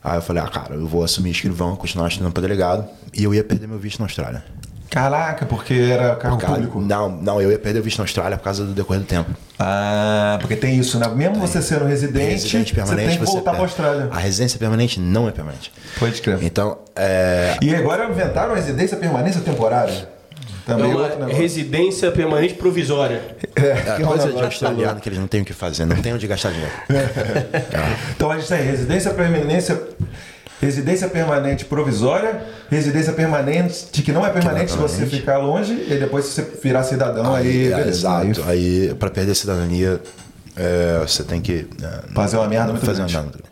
Aí 0.05 0.19
eu 0.19 0.23
falei, 0.23 0.43
ah, 0.43 0.49
cara, 0.49 0.75
eu 0.75 0.87
vou 0.87 1.05
assumir 1.05 1.31
escrivão, 1.31 1.77
continuar 1.77 2.09
estudando 2.09 2.33
para 2.33 2.43
delegado. 2.43 2.85
E 3.15 3.23
eu 3.25 3.33
ia 3.35 3.45
perder 3.45 3.69
meu 3.69 3.79
visto 3.79 4.01
na 4.01 4.07
Austrália. 4.07 4.43
Caraca, 4.91 5.47
porque 5.47 5.73
era 5.73 6.17
carro 6.17 6.37
Cara, 6.37 6.53
público. 6.55 6.79
não, 6.79 7.09
não, 7.09 7.41
eu 7.41 7.51
ia 7.51 7.59
perder 7.59 7.81
o 7.81 7.83
visto 7.83 7.97
na 7.99 8.05
Austrália 8.05 8.37
por 8.37 8.45
causa 8.45 8.63
do 8.67 8.73
decorrer 8.75 9.01
do 9.01 9.07
tempo. 9.07 9.31
Ah, 9.59 10.37
porque 10.39 10.55
tem 10.55 10.77
isso, 10.79 10.99
né? 10.99 11.09
Mesmo 11.09 11.37
você 11.37 11.63
sendo 11.63 11.87
residente, 11.87 12.31
Residente 12.31 12.75
você 12.75 12.95
tem 12.97 13.09
que 13.17 13.25
voltar 13.25 13.53
perde. 13.53 13.57
pra 13.57 13.65
Austrália. 13.65 14.09
A 14.11 14.19
residência 14.19 14.59
permanente 14.59 15.01
não 15.01 15.27
é 15.27 15.33
permanente. 15.33 15.73
Pode 15.99 16.21
crer. 16.21 16.43
Então, 16.43 16.77
é, 16.95 17.57
E 17.63 17.75
agora 17.75 18.07
inventaram 18.11 18.55
residência 18.55 18.97
permanência 18.99 19.41
temporária. 19.41 20.09
É 20.67 20.71
Também 20.73 20.95
outro 20.95 21.17
uma 21.17 21.27
negócio. 21.27 21.37
residência 21.43 22.11
permanente 22.13 22.55
provisória. 22.55 23.21
É, 23.57 23.61
é 23.67 23.75
que 23.97 24.03
é 24.03 24.05
um 24.05 24.09
coisa 24.09 24.23
de 24.23 24.27
negócio 24.29 24.45
australiano 24.47 25.01
que 25.01 25.09
eles 25.09 25.19
não 25.19 25.27
têm 25.27 25.43
o 25.43 25.45
que 25.45 25.53
fazer, 25.53 25.85
não 25.85 25.97
tem 25.97 26.13
onde 26.15 26.27
gastar 26.27 26.51
dinheiro. 26.53 26.73
Então 28.15 28.31
a 28.31 28.37
gente 28.39 28.49
tem 28.49 28.63
residência 28.63 29.13
permanência, 29.13 29.83
residência 30.61 31.09
permanente 31.09 31.65
provisória, 31.65 32.43
residência 32.71 33.13
permanente 33.13 33.87
que 34.03 34.13
não 34.13 34.25
é 34.25 34.31
permanente 34.31 34.73
se 34.73 34.79
você 34.79 35.05
ficar 35.07 35.39
longe 35.39 35.73
e 35.73 35.97
depois 35.99 36.27
se 36.27 36.33
você 36.43 36.59
virar 36.63 36.85
cidadão 36.85 37.35
aí, 37.35 37.67
é, 37.73 37.77
beleza. 37.77 37.89
exato. 37.89 38.43
Aí 38.47 38.89
Aí, 38.89 38.95
pra 38.95 39.11
perder 39.11 39.33
a 39.33 39.35
cidadania, 39.35 40.01
é, 40.57 40.99
você 41.07 41.25
tem 41.25 41.41
que. 41.41 41.67
é, 41.83 42.15
Fazer 42.15 42.37
uma 42.37 42.47
merda 42.49 42.73
muito 42.73 42.87
fazer 42.87 42.99
grande. 42.99 43.15
uma 43.17 43.23
merda 43.23 43.37
muito 43.37 43.43
grande. 43.43 43.52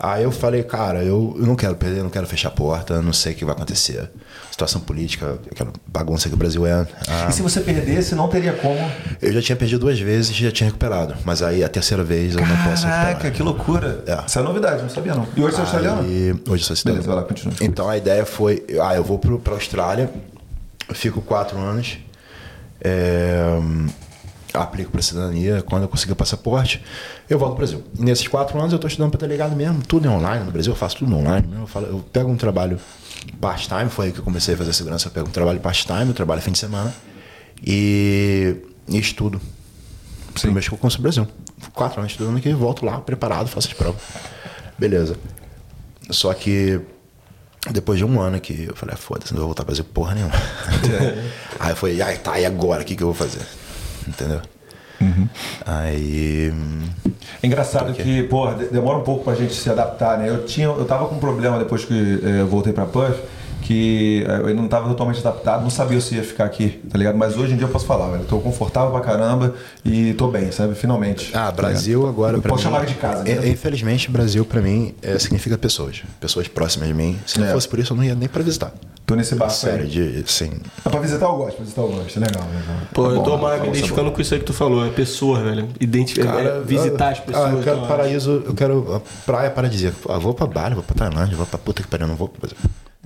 Aí 0.00 0.22
eu 0.22 0.30
falei, 0.30 0.62
cara, 0.62 1.02
eu, 1.02 1.34
eu 1.38 1.44
não 1.44 1.56
quero 1.56 1.74
perder, 1.74 2.02
não 2.04 2.10
quero 2.10 2.26
fechar 2.26 2.48
a 2.48 2.52
porta, 2.52 3.02
não 3.02 3.12
sei 3.12 3.32
o 3.32 3.34
que 3.34 3.44
vai 3.44 3.52
acontecer. 3.54 4.08
Situação 4.48 4.80
política, 4.80 5.38
aquela 5.50 5.72
bagunça 5.88 6.28
que 6.28 6.34
o 6.34 6.38
Brasil 6.38 6.64
é. 6.64 6.86
ah, 7.08 7.26
E 7.28 7.32
se 7.32 7.42
você 7.42 7.60
perdesse, 7.60 8.14
não 8.14 8.28
teria 8.28 8.52
como. 8.52 8.78
eu 9.20 9.32
já 9.32 9.42
tinha 9.42 9.56
perdido 9.56 9.80
duas 9.80 9.98
vezes 9.98 10.30
e 10.30 10.34
já 10.44 10.52
tinha 10.52 10.66
recuperado. 10.68 11.14
Mas 11.24 11.42
aí 11.42 11.64
a 11.64 11.68
terceira 11.68 12.04
vez 12.04 12.36
eu 12.36 12.46
não 12.46 12.56
posso 12.64 12.82
Caraca, 12.84 13.08
recuperar. 13.08 13.32
que 13.36 13.42
loucura. 13.42 14.04
É. 14.06 14.24
Isso 14.26 14.38
é 14.38 14.42
novidade, 14.42 14.82
não 14.82 14.88
sabia 14.90 15.14
não. 15.16 15.26
E 15.36 15.40
hoje 15.40 15.54
você 15.56 15.60
é 15.60 15.64
australiano? 15.64 16.02
Hoje 16.02 16.38
eu 16.48 16.58
sou 16.58 16.76
cidadão. 16.76 16.94
Beleza, 17.00 17.06
vai 17.08 17.16
lá, 17.16 17.22
continua. 17.22 17.54
Então 17.60 17.88
a 17.88 17.96
ideia 17.96 18.24
foi, 18.24 18.64
ah, 18.80 18.94
eu 18.94 19.02
vou 19.02 19.18
pro, 19.18 19.38
pra 19.40 19.54
Austrália, 19.54 20.08
fico 20.92 21.20
quatro 21.20 21.58
anos, 21.58 21.98
é, 22.80 23.42
aplico 24.54 24.90
para 24.90 25.02
cidadania, 25.02 25.62
quando 25.62 25.82
eu 25.82 25.88
conseguir 25.88 26.12
o 26.12 26.16
passaporte, 26.16 26.82
eu 27.28 27.38
volto 27.38 27.52
ao 27.52 27.56
Brasil. 27.58 27.84
E 27.98 28.02
nesses 28.02 28.26
quatro 28.26 28.58
anos 28.58 28.72
eu 28.72 28.76
estou 28.76 28.88
estudando 28.88 29.10
para 29.10 29.20
delegado 29.20 29.54
mesmo, 29.54 29.82
tudo 29.82 30.06
é 30.08 30.10
online 30.10 30.44
no 30.44 30.50
Brasil, 30.50 30.72
eu 30.72 30.76
faço 30.76 30.96
tudo 30.98 31.14
online. 31.16 31.46
Eu, 31.58 31.66
falo- 31.66 31.86
eu 31.86 31.98
pego 32.12 32.30
um 32.30 32.36
trabalho 32.36 32.78
part-time, 33.40 33.90
foi 33.90 34.06
aí 34.06 34.12
que 34.12 34.18
eu 34.20 34.24
comecei 34.24 34.54
a 34.54 34.56
fazer 34.56 34.72
segurança, 34.72 35.08
eu 35.08 35.12
pego 35.12 35.28
um 35.28 35.32
trabalho 35.32 35.60
part-time, 35.60 36.06
eu 36.08 36.14
trabalho 36.14 36.40
fim 36.40 36.52
de 36.52 36.58
semana 36.58 36.92
e, 37.64 38.56
e 38.88 38.98
estudo. 38.98 39.40
Sim. 40.36 40.50
Mexo 40.50 40.70
com 40.70 40.76
o 40.76 40.78
Consul 40.78 41.02
Brasil. 41.02 41.26
Quatro 41.74 42.00
anos 42.00 42.12
estudando 42.12 42.36
aqui, 42.38 42.52
volto 42.52 42.84
lá, 42.86 43.00
preparado, 43.00 43.48
faço 43.48 43.68
as 43.68 43.74
provas. 43.74 44.00
Beleza. 44.78 45.16
Só 46.10 46.32
que 46.32 46.80
depois 47.72 47.98
de 47.98 48.04
um 48.04 48.20
ano 48.20 48.40
que 48.40 48.66
eu 48.68 48.76
falei, 48.76 48.94
ah, 48.94 48.98
foda-se, 48.98 49.32
não 49.32 49.40
vou 49.40 49.48
voltar 49.48 49.64
a 49.64 49.66
fazer 49.66 49.82
porra 49.82 50.14
nenhuma. 50.14 50.32
aí 51.58 51.70
eu 51.72 51.76
falei, 51.76 52.00
ai, 52.00 52.16
tá, 52.18 52.38
e 52.38 52.46
agora? 52.46 52.82
O 52.82 52.84
que, 52.84 52.94
que 52.96 53.02
eu 53.02 53.08
vou 53.08 53.14
fazer? 53.14 53.42
Entendeu? 54.08 54.40
Aí. 55.64 56.50
hum, 56.52 56.82
É 57.42 57.46
engraçado 57.46 57.92
que, 57.92 58.22
pô, 58.24 58.46
demora 58.52 58.98
um 58.98 59.02
pouco 59.02 59.24
pra 59.24 59.34
gente 59.34 59.54
se 59.54 59.70
adaptar, 59.70 60.18
né? 60.18 60.28
Eu, 60.28 60.44
tinha, 60.44 60.66
eu 60.66 60.84
tava 60.84 61.06
com 61.06 61.14
um 61.16 61.20
problema 61.20 61.58
depois 61.58 61.84
que 61.84 62.20
eh, 62.24 62.40
eu 62.40 62.48
voltei 62.48 62.72
pra 62.72 62.84
Puff, 62.86 63.14
que 63.68 64.24
eh, 64.26 64.50
eu 64.50 64.54
não 64.54 64.66
tava 64.66 64.88
totalmente 64.88 65.18
adaptado, 65.20 65.62
não 65.62 65.68
sabia 65.68 66.00
se 66.00 66.14
ia 66.14 66.24
ficar 66.24 66.46
aqui, 66.46 66.80
tá 66.90 66.96
ligado? 66.96 67.18
Mas 67.18 67.36
hoje 67.36 67.52
em 67.52 67.56
dia 67.58 67.66
eu 67.66 67.70
posso 67.70 67.84
falar, 67.84 68.08
velho. 68.08 68.22
Eu 68.22 68.26
tô 68.26 68.40
confortável 68.40 68.90
pra 68.90 69.00
caramba 69.02 69.54
e 69.84 70.14
tô 70.14 70.28
bem, 70.28 70.50
sabe? 70.50 70.74
Finalmente. 70.74 71.30
Ah, 71.34 71.46
tá 71.46 71.52
Brasil 71.52 71.98
ligado? 71.98 72.10
agora. 72.14 72.36
Eu 72.38 72.40
pra 72.40 72.50
posso 72.52 72.64
mim, 72.64 72.72
chamar 72.72 72.86
de 72.86 72.94
casa, 72.94 73.28
é- 73.28 73.34
né? 73.34 73.48
Infelizmente, 73.50 74.10
Brasil 74.10 74.42
pra 74.46 74.62
mim 74.62 74.94
é, 75.02 75.18
significa 75.18 75.58
pessoas. 75.58 76.00
Pessoas 76.18 76.48
próximas 76.48 76.88
de 76.88 76.94
mim. 76.94 77.18
Se 77.26 77.38
não 77.38 77.46
É. 77.46 77.52
fosse 77.52 77.68
por 77.68 77.78
isso, 77.78 77.92
eu 77.92 77.96
não 77.98 78.02
ia 78.04 78.14
nem 78.14 78.26
pra 78.26 78.42
visitar. 78.42 78.72
Tô 79.04 79.14
nesse 79.14 79.34
barco 79.34 79.52
Sério, 79.54 79.84
aí. 79.84 79.90
de, 79.90 80.24
assim. 80.26 80.50
Ah, 80.82 80.88
Pra 80.88 81.00
visitar 81.00 81.26
eu 81.26 81.36
gosto, 81.36 81.56
pra 81.56 81.64
visitar 81.64 81.82
eu 81.82 81.88
gosto. 81.88 82.16
É 82.16 82.20
legal, 82.20 82.44
legal. 82.44 82.76
Pô, 82.94 83.10
eu 83.10 83.16
bom, 83.16 83.22
tô 83.22 83.30
tá 83.32 83.36
mais 83.36 83.54
me 83.60 83.66
tá 83.66 83.72
identificando 83.72 84.10
com 84.12 84.20
isso 84.22 84.32
aí 84.32 84.40
que 84.40 84.46
tu 84.46 84.54
falou. 84.54 84.86
É 84.86 84.88
pessoa, 84.88 85.42
velho. 85.42 85.68
Identi 85.78 86.18
é, 86.22 86.60
visitar 86.64 87.10
as 87.12 87.20
pessoas. 87.20 87.44
Ah, 87.46 87.50
eu 87.50 87.62
quero 87.62 87.76
então, 87.76 87.88
paraíso, 87.88 88.42
eu 88.46 88.54
quero 88.54 88.94
a 88.94 89.00
praia 89.26 89.50
paradisíaca. 89.50 89.96
Ah, 90.08 90.18
vou 90.18 90.32
pra 90.32 90.46
Bali, 90.46 90.74
vou 90.74 90.82
pra 90.84 90.94
Tailândia, 90.94 91.36
vou 91.36 91.44
pra 91.46 91.58
puta 91.58 91.82
que 91.82 91.88
pariu, 91.88 92.06
não 92.06 92.16
vou 92.16 92.28
pro 92.28 92.40
Brasil. 92.40 92.56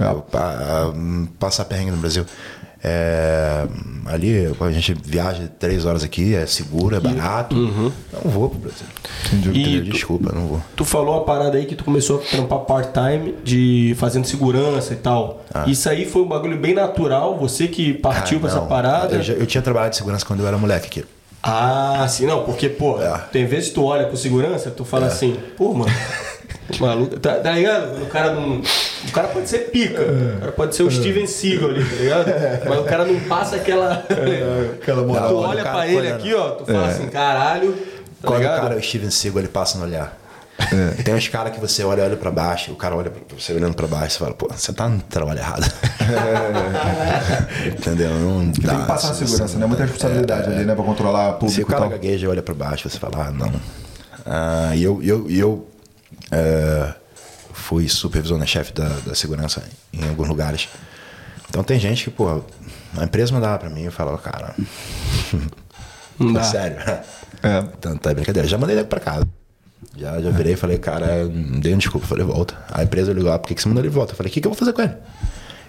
É. 0.02 1.28
Passar 1.38 1.64
perrengue 1.64 1.90
no 1.92 1.96
Brasil. 1.98 2.24
É, 2.84 3.64
ali 4.06 4.52
a 4.60 4.70
gente 4.72 4.92
viaja 4.92 5.48
três 5.56 5.84
horas 5.84 6.02
aqui, 6.02 6.34
é 6.34 6.44
seguro, 6.46 6.96
é 6.96 7.00
barato. 7.00 7.54
Não 7.54 8.00
vou 8.30 8.50
pro 8.50 8.58
Brasil. 8.58 8.86
Uhum. 9.32 9.52
E 9.52 9.82
tu- 9.84 9.90
Desculpa, 9.92 10.32
não 10.34 10.48
vou. 10.48 10.60
Tu 10.74 10.84
falou 10.84 11.14
uma 11.14 11.24
parada 11.24 11.56
aí 11.58 11.64
que 11.64 11.76
tu 11.76 11.84
começou 11.84 12.18
a 12.18 12.22
trampar 12.22 12.58
part-time 12.60 13.36
de 13.44 13.94
fazendo 13.98 14.26
segurança 14.26 14.94
e 14.94 14.96
tal. 14.96 15.44
Isso 15.68 15.88
aí 15.88 16.04
foi 16.04 16.22
um 16.22 16.28
bagulho 16.28 16.58
bem 16.58 16.74
natural, 16.74 17.38
você 17.38 17.68
que 17.68 17.92
partiu 17.94 18.38
Ah, 18.38 18.40
pra 18.40 18.50
essa 18.50 18.60
parada. 18.62 19.14
Eu, 19.16 19.22
já- 19.22 19.34
eu 19.34 19.46
tinha 19.46 19.62
trabalhado 19.62 19.90
de 19.90 19.96
segurança 19.98 20.26
quando 20.26 20.40
eu 20.40 20.46
era 20.48 20.58
moleque 20.58 20.86
aqui. 20.88 21.04
Ah, 21.40 22.04
sim, 22.08 22.26
não, 22.26 22.44
porque, 22.44 22.68
pô, 22.68 23.00
É. 23.00 23.16
tem 23.32 23.46
vezes 23.46 23.68
que 23.68 23.74
tu 23.76 23.84
olha 23.84 24.06
pro 24.06 24.16
segurança, 24.16 24.70
tu 24.70 24.84
fala 24.84 25.06
assim, 25.06 25.36
pô, 25.56 25.72
mano, 25.74 25.90
maluco, 26.80 27.18
tá, 27.20 27.34
tá 27.34 27.52
ligado? 27.52 28.02
O 28.02 28.06
cara 28.06 28.32
não. 28.34 28.60
O 28.60 29.12
cara 29.12 29.28
pode 29.28 29.48
ser 29.48 29.70
pica, 29.70 30.00
o 30.00 30.40
cara 30.40 30.52
pode 30.52 30.74
ser 30.76 30.82
o 30.84 30.90
Steven 30.90 31.26
Seagal 31.26 31.70
ali, 31.70 31.84
tá 31.84 31.96
ligado? 31.96 32.26
Mas 32.68 32.78
o 32.78 32.84
cara 32.84 33.04
não 33.04 33.20
passa 33.20 33.56
aquela. 33.56 34.04
Aquela 34.80 35.02
tu 35.02 35.08
moral. 35.08 35.36
olha 35.36 35.60
O 35.60 35.64
cara 35.64 35.76
pra 35.76 35.86
ele 35.88 35.96
olhando. 35.98 36.14
aqui, 36.16 36.34
ó, 36.34 36.50
tu 36.50 36.64
fala 36.66 36.86
assim, 36.88 37.06
caralho. 37.08 37.72
Tá 38.20 38.28
Quando 38.28 38.38
ligado? 38.38 38.58
o 38.58 38.62
cara, 38.62 38.76
o 38.76 38.82
Steven 38.82 39.10
Seagal, 39.10 39.38
ele 39.40 39.48
passa 39.48 39.78
no 39.78 39.84
olhar. 39.84 40.18
Tem 41.04 41.12
uns 41.14 41.26
caras 41.26 41.52
que 41.52 41.58
você 41.60 41.82
olha, 41.82 42.04
olha 42.04 42.16
pra 42.16 42.30
baixo, 42.30 42.70
o 42.70 42.76
cara 42.76 42.94
olha 42.94 43.10
pra 43.10 43.20
você 43.36 43.52
olhando 43.52 43.74
pra 43.74 43.88
baixo, 43.88 44.12
você 44.12 44.18
fala, 44.20 44.32
pô, 44.34 44.46
você 44.48 44.72
tá 44.72 44.88
no 44.88 45.00
trabalho 45.02 45.40
errado. 45.40 45.66
Entendeu? 47.66 48.10
Não 48.10 48.50
dá. 48.50 48.70
Tem 48.72 48.80
que 48.80 48.86
passar 48.86 49.08
na 49.08 49.14
se 49.14 49.26
segurança, 49.26 49.52
você- 49.54 49.58
né? 49.58 49.66
Muita 49.66 49.82
responsabilidade 49.84 50.50
ali, 50.52 50.64
né? 50.64 50.74
Pra 50.74 50.84
controlar 50.84 51.30
o 51.42 51.48
Se 51.48 51.50
público 51.56 51.60
o 51.60 51.62
e 51.62 51.66
cara 51.66 51.80
tal. 51.80 51.90
gagueja 51.90 52.26
e 52.26 52.28
olha 52.28 52.42
pra 52.42 52.54
baixo, 52.54 52.88
você 52.88 52.98
fala, 52.98 53.26
ah, 53.26 53.30
não. 53.32 53.52
Ah, 54.24 54.76
e 54.76 54.84
eu, 54.84 55.00
eu, 55.02 55.26
e 55.28 55.38
eu 55.38 55.66
é, 56.30 56.94
fui 57.52 57.88
supervisional-chefe 57.88 58.72
da, 58.72 58.88
da 59.06 59.14
segurança 59.14 59.62
em 59.92 60.08
alguns 60.08 60.28
lugares. 60.28 60.68
Então 61.48 61.62
tem 61.62 61.78
gente 61.78 62.04
que, 62.04 62.10
pô, 62.10 62.42
a 62.96 63.04
empresa 63.04 63.32
mandava 63.32 63.58
pra 63.58 63.70
mim 63.70 63.82
e 63.82 63.86
eu 63.86 63.92
falava, 63.92 64.18
cara, 64.18 64.54
Não 66.18 66.32
dá. 66.34 66.42
sério. 66.42 66.76
É. 67.42 67.58
Então, 67.78 67.96
tá 67.96 68.14
brincadeira. 68.14 68.48
Já 68.48 68.56
mandei 68.56 68.76
ele 68.76 68.84
pra 68.86 69.00
casa. 69.00 69.26
Já, 69.96 70.20
já 70.20 70.30
virei 70.30 70.54
e 70.54 70.56
falei, 70.56 70.78
cara, 70.78 71.28
dei 71.60 71.72
uma 71.72 71.78
desculpa. 71.78 72.06
Falei, 72.06 72.24
volta. 72.24 72.56
A 72.70 72.82
empresa 72.82 73.12
ligou, 73.12 73.30
ah, 73.32 73.38
por 73.38 73.48
que, 73.48 73.54
que 73.54 73.60
você 73.62 73.68
mandou 73.68 73.82
ele 73.82 73.90
volta? 73.90 74.12
Eu 74.12 74.16
falei, 74.16 74.30
o 74.30 74.32
que, 74.32 74.40
que 74.40 74.46
eu 74.46 74.50
vou 74.50 74.58
fazer 74.58 74.72
com 74.72 74.80
ele? 74.82 74.94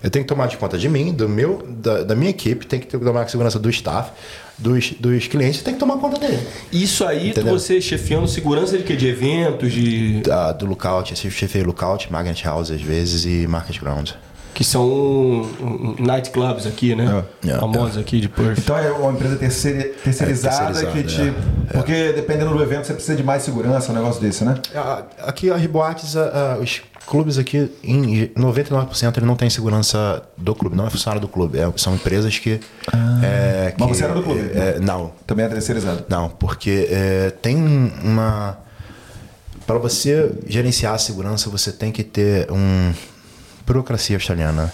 Eu 0.03 0.09
tenho 0.09 0.25
que 0.25 0.27
tomar 0.27 0.47
de 0.47 0.57
conta 0.57 0.77
de 0.77 0.89
mim, 0.89 1.13
do 1.13 1.29
meu, 1.29 1.65
da, 1.65 2.03
da 2.03 2.13
minha 2.13 2.29
equipe, 2.29 2.67
tem 2.67 2.77
que 2.81 2.87
tomar 2.97 3.29
segurança 3.29 3.57
do 3.57 3.69
staff, 3.69 4.11
dos, 4.57 4.91
dos 4.99 5.27
clientes, 5.27 5.63
tem 5.63 5.73
que 5.73 5.79
tomar 5.79 5.97
conta 5.97 6.19
dele. 6.19 6.45
Isso 6.73 7.05
aí, 7.05 7.29
Entendeu? 7.29 7.57
você 7.57 7.79
chefiando 7.79 8.27
segurança 8.27 8.77
de 8.77 8.83
quê? 8.83 8.97
De 8.97 9.07
eventos, 9.07 9.71
de. 9.71 10.21
Da, 10.21 10.51
do 10.51 10.65
lookout, 10.65 11.13
esse 11.13 11.31
chefei 11.31 11.63
lookout, 11.63 12.11
Magnet 12.11 12.43
House 12.43 12.69
às 12.69 12.81
vezes 12.81 13.23
e 13.25 13.47
Market 13.47 13.79
Ground. 13.79 14.11
Que 14.53 14.63
são 14.63 14.87
um, 14.87 15.41
um, 15.61 15.95
nightclubs 15.99 16.67
aqui, 16.67 16.93
né? 16.95 17.23
É. 17.47 17.57
Famosos 17.57 17.97
aqui 17.97 18.19
de 18.21 18.29
Perth. 18.29 18.59
Então 18.59 18.77
é 18.77 18.91
uma 18.91 19.11
empresa 19.11 19.35
terceiri- 19.35 19.93
terceirizada, 20.03 20.79
É, 20.79 20.85
que 20.91 21.03
te. 21.03 21.33
Porque 21.71 22.13
dependendo 22.13 22.53
do 22.55 22.61
evento 22.61 22.85
você 22.85 22.93
precisa 22.93 23.15
de 23.15 23.23
mais 23.23 23.41
segurança, 23.41 23.91
um 23.91 23.95
negócio 23.95 24.21
desse, 24.21 24.43
né? 24.45 24.55
Ah, 24.75 25.03
Aqui 25.23 25.49
as 25.49 25.65
boates, 25.65 26.15
ah, 26.15 26.55
ah, 26.55 26.61
os 26.61 26.81
clubes 27.07 27.39
aqui, 27.39 27.71
em 27.83 28.27
99% 28.37 29.17
ele 29.17 29.25
não 29.25 29.35
tem 29.35 29.49
segurança 29.49 30.21
do 30.37 30.53
clube, 30.53 30.75
não 30.75 30.85
é 30.85 30.89
funcionário 30.91 31.19
do 31.21 31.27
clube. 31.27 31.57
é- 31.57 31.71
são 31.75 31.95
empresas 31.95 32.37
que. 32.37 32.59
é, 33.23 33.73
Mas 33.79 33.87
que- 33.89 33.97
você 33.97 34.03
era 34.03 34.13
do 34.13 34.21
clube? 34.21 34.51
é, 34.53 34.77
não, 34.79 35.11
Também 35.25 35.45
é 35.45 35.49
terceirizado. 35.49 36.05
Não, 36.07 36.29
porque 36.29 36.87
é, 36.91 37.31
tem 37.41 37.55
uma. 38.03 38.59
Para 39.65 39.77
você 39.79 40.31
gerenciar 40.45 40.93
a 40.93 40.97
segurança, 40.99 41.49
você 41.49 41.71
tem 41.71 41.91
que 41.91 42.03
ter 42.03 42.51
um. 42.51 42.93
Burocracia 43.65 44.15
australiana. 44.17 44.71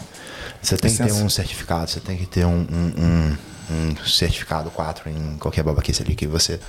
Você 0.62 0.75
tem 0.77 0.91
que 0.91 0.98
ter 0.98 1.03
Licença. 1.03 1.24
um 1.24 1.29
certificado, 1.29 1.89
você 1.89 2.00
tem 2.00 2.17
que 2.17 2.25
ter 2.25 2.46
um, 2.46 2.65
um, 2.72 3.03
um- 3.03 3.38
um 3.72 3.96
certificado 4.05 4.69
4 4.72 5.10
em 5.10 5.38
qualquer 5.39 5.63
babaquice 5.63 6.01
ali 6.01 6.15
que 6.15 6.25
você. 6.27 6.60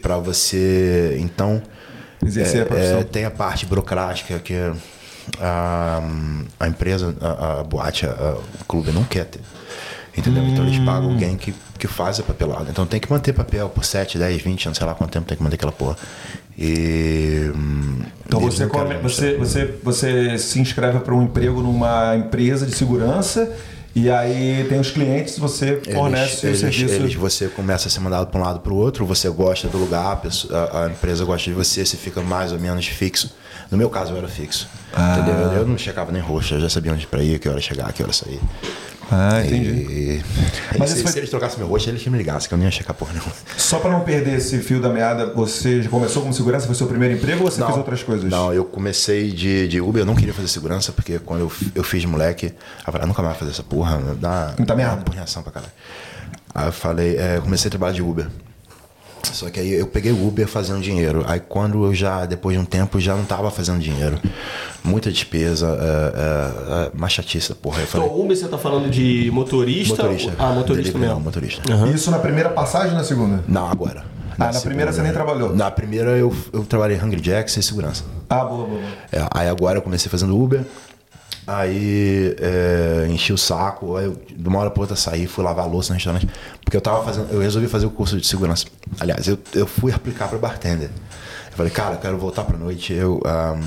Para 0.00 0.16
você. 0.18 1.16
Então. 1.20 1.60
Exercer 2.24 2.62
a 2.62 2.66
profissão. 2.66 3.02
tem 3.04 3.24
a 3.24 3.30
parte 3.30 3.64
burocrática 3.66 4.38
que 4.38 4.54
a, 5.40 6.00
a 6.58 6.68
empresa, 6.68 7.14
a, 7.20 7.60
a 7.60 7.64
boate, 7.64 8.06
a- 8.06 8.36
o 8.60 8.64
clube 8.66 8.92
não 8.92 9.04
quer 9.04 9.24
ter. 9.26 9.40
Entendeu? 10.16 10.42
Então 10.44 10.66
eles 10.66 10.78
pagam 10.80 11.08
Hum. 11.08 11.12
alguém 11.12 11.36
que, 11.36 11.54
que 11.78 11.86
faz 11.86 12.18
a 12.20 12.22
papelada. 12.22 12.66
Então 12.70 12.84
tem 12.86 12.98
que 13.00 13.10
manter 13.10 13.32
papel 13.32 13.68
por 13.68 13.84
7, 13.84 14.18
10, 14.18 14.42
20 14.42 14.66
anos, 14.66 14.78
sei 14.78 14.86
lá 14.86 14.94
quanto 14.94 15.10
tempo 15.12 15.26
tem 15.26 15.36
que 15.36 15.42
manter 15.42 15.54
aquela 15.56 15.72
porra. 15.72 15.96
E. 16.58 17.50
hum, 17.54 18.00
Então 18.26 18.40
eles 18.42 18.54
você, 18.54 18.66
come- 18.66 18.98
você, 18.98 19.36
você, 19.36 19.74
você 19.82 20.38
se 20.38 20.60
inscreve 20.60 21.00
para 21.00 21.14
um 21.14 21.22
emprego 21.22 21.62
numa 21.62 22.16
empresa 22.16 22.66
de 22.66 22.72
segurança 22.74 23.50
e 23.94 24.10
aí 24.10 24.66
tem 24.68 24.78
os 24.78 24.90
clientes, 24.90 25.38
você 25.38 25.80
fornece 25.92 26.46
eles, 26.46 26.58
o 26.58 26.60
serviço. 26.72 26.94
eles- 26.94 27.14
você 27.14 27.48
começa 27.48 27.88
a 27.88 27.90
ser 27.90 28.00
mandado 28.00 28.26
para 28.28 28.40
um 28.40 28.44
lado 28.44 28.60
para 28.60 28.72
o 28.72 28.76
outro, 28.76 29.06
você 29.06 29.28
gosta 29.30 29.68
do 29.68 29.78
lugar, 29.78 30.12
a, 30.12 30.16
pessoa- 30.16 30.84
a- 30.84 30.88
empresa 30.88 31.24
gosta 31.24 31.48
de 31.50 31.56
você, 31.56 31.84
você 31.84 31.96
fica 31.96 32.20
mais 32.20 32.52
ou 32.52 32.58
menos 32.60 32.86
fixo. 32.86 33.34
No 33.70 33.78
meu 33.78 33.88
caso, 33.88 34.12
eu 34.12 34.16
era 34.18 34.28
fixo. 34.28 34.68
Ah. 34.92 35.16
Entendeu? 35.18 35.34
Eu, 35.40 35.52
eu 35.60 35.66
não 35.66 35.78
checava 35.78 36.10
nem 36.12 36.20
roxo, 36.20 36.54
eu 36.54 36.60
já 36.60 36.68
sabia 36.68 36.92
onde 36.92 37.06
para 37.06 37.22
ir, 37.22 37.38
que 37.38 37.48
hora 37.48 37.60
chegar, 37.60 37.92
que 37.92 38.02
hora 38.02 38.12
sair. 38.12 38.40
Ah, 39.12 39.42
E, 39.44 40.22
Mas 40.78 40.90
se, 40.90 41.02
foi- 41.02 41.10
se 41.12 41.18
eles 41.18 41.30
trocassem 41.30 41.58
meu 41.58 41.66
rosto, 41.66 41.88
eles 41.90 42.06
me 42.06 42.16
ligassem, 42.16 42.48
que 42.48 42.54
eu 42.54 42.58
não 42.58 42.64
ia 42.64 42.70
checar 42.70 42.94
porra 42.94 43.12
nenhuma. 43.12 43.32
Só 43.56 43.78
para 43.80 43.90
não 43.90 44.00
perder 44.00 44.36
esse 44.38 44.58
fio 44.58 44.80
da 44.80 44.88
meada, 44.88 45.32
você 45.34 45.82
já 45.82 45.90
começou 45.90 46.22
como 46.22 46.32
segurança? 46.32 46.66
Foi 46.66 46.74
seu 46.74 46.86
primeiro 46.86 47.14
emprego 47.14 47.42
ou 47.44 47.50
você 47.50 47.62
fez 47.64 47.76
outras 47.76 48.02
coisas? 48.02 48.30
Não, 48.30 48.52
eu 48.52 48.64
comecei 48.64 49.30
de, 49.30 49.66
de 49.68 49.80
Uber, 49.80 50.02
eu 50.02 50.06
não 50.06 50.14
queria 50.14 50.32
fazer 50.34 50.48
segurança, 50.48 50.92
porque 50.92 51.18
quando 51.18 51.40
eu, 51.40 51.52
eu 51.74 51.82
fiz 51.82 52.00
de 52.02 52.06
moleque, 52.06 52.46
eu 52.46 52.92
falei, 52.92 53.02
ah, 53.02 53.06
nunca 53.06 53.20
mais 53.22 53.34
vou 53.34 53.40
fazer 53.40 53.50
essa 53.52 53.62
porra, 53.62 53.98
dá, 54.20 54.54
Muita 54.56 54.64
dá 54.64 54.76
merda. 54.76 54.94
uma 54.94 55.02
porreação 55.02 55.42
pra 55.42 55.52
caralho. 55.52 55.72
Aí 56.54 56.66
eu 56.66 56.72
falei, 56.72 57.16
é, 57.16 57.40
comecei 57.42 57.68
a 57.68 57.70
trabalhar 57.70 57.92
de 57.94 58.02
Uber. 58.02 58.26
Só 59.22 59.48
que 59.50 59.60
aí 59.60 59.72
eu 59.72 59.86
peguei 59.86 60.12
o 60.12 60.26
Uber 60.26 60.46
fazendo 60.48 60.80
dinheiro. 60.80 61.24
Aí 61.26 61.40
quando 61.40 61.84
eu 61.84 61.94
já, 61.94 62.26
depois 62.26 62.56
de 62.56 62.62
um 62.62 62.64
tempo, 62.64 62.98
já 63.00 63.14
não 63.14 63.24
tava 63.24 63.50
fazendo 63.50 63.78
dinheiro. 63.78 64.18
Muita 64.82 65.10
despesa, 65.10 65.66
é, 65.80 66.20
é, 66.20 66.86
é, 66.86 66.90
mais 66.98 67.12
chatice, 67.12 67.54
porra. 67.54 67.80
Eu 67.80 67.84
Então, 67.88 68.00
falei, 68.02 68.22
Uber 68.24 68.36
você 68.36 68.48
tá 68.48 68.58
falando 68.58 68.90
de 68.90 69.30
motorista? 69.32 70.02
motorista. 70.02 70.32
Ah, 70.38 70.52
motorista 70.52 70.74
Delivery, 70.92 70.98
mesmo. 70.98 71.14
Não, 71.14 71.20
motorista. 71.20 71.62
Isso 71.94 72.10
na 72.10 72.18
primeira 72.18 72.48
passagem 72.50 72.90
ou 72.92 72.96
na 72.98 73.04
segunda? 73.04 73.44
Não, 73.46 73.68
agora. 73.70 74.04
Ah, 74.38 74.52
na 74.52 74.60
primeira 74.60 74.90
você 74.90 75.02
nem 75.02 75.12
trabalhou? 75.12 75.54
Na 75.54 75.70
primeira 75.70 76.12
eu, 76.12 76.34
eu 76.52 76.64
trabalhei 76.64 76.96
Hungry 76.98 77.20
Jacks 77.22 77.56
e 77.58 77.62
segurança. 77.62 78.04
Ah, 78.28 78.44
boa, 78.44 78.66
boa. 78.66 78.68
boa. 78.80 78.80
É, 79.12 79.26
aí 79.32 79.48
agora 79.48 79.76
eu 79.78 79.82
comecei 79.82 80.10
fazendo 80.10 80.34
Uber, 80.40 80.64
aí 81.56 82.36
é, 82.38 83.06
enchi 83.10 83.32
o 83.32 83.38
saco, 83.38 83.96
aí 83.96 84.04
eu, 84.04 84.16
de 84.28 84.48
uma 84.48 84.58
hora 84.58 84.70
pra 84.70 84.82
outra 84.82 84.96
saí, 84.96 85.26
fui 85.26 85.44
lavar 85.44 85.68
louça 85.68 85.92
no 85.92 85.94
restaurante, 85.94 86.28
porque 86.64 86.76
eu 86.76 86.80
tava 86.80 87.04
fazendo, 87.04 87.32
eu 87.32 87.40
resolvi 87.40 87.66
fazer 87.66 87.86
o 87.86 87.90
curso 87.90 88.16
de 88.20 88.26
segurança. 88.26 88.66
Aliás, 88.98 89.26
eu, 89.26 89.38
eu 89.54 89.66
fui 89.66 89.92
aplicar 89.92 90.28
pra 90.28 90.38
bartender. 90.38 90.90
Eu 91.50 91.56
falei, 91.56 91.72
cara, 91.72 91.94
eu 91.94 91.98
quero 91.98 92.18
voltar 92.18 92.44
pra 92.44 92.56
noite, 92.56 92.92
eu 92.92 93.20
ahm, 93.24 93.60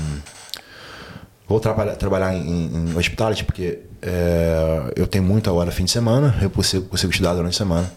vou 1.46 1.60
trabalhar, 1.60 1.96
trabalhar 1.96 2.34
em, 2.34 2.90
em 2.90 2.96
hospitality, 2.96 3.44
porque 3.44 3.80
é, 4.00 4.92
eu 4.96 5.06
tenho 5.06 5.24
muita 5.24 5.52
hora 5.52 5.70
fim 5.70 5.84
de 5.84 5.90
semana, 5.90 6.34
eu 6.40 6.50
consigo, 6.50 6.86
consigo 6.86 7.10
estudar 7.10 7.34
durante 7.34 7.54
a 7.54 7.58
semana. 7.58 7.90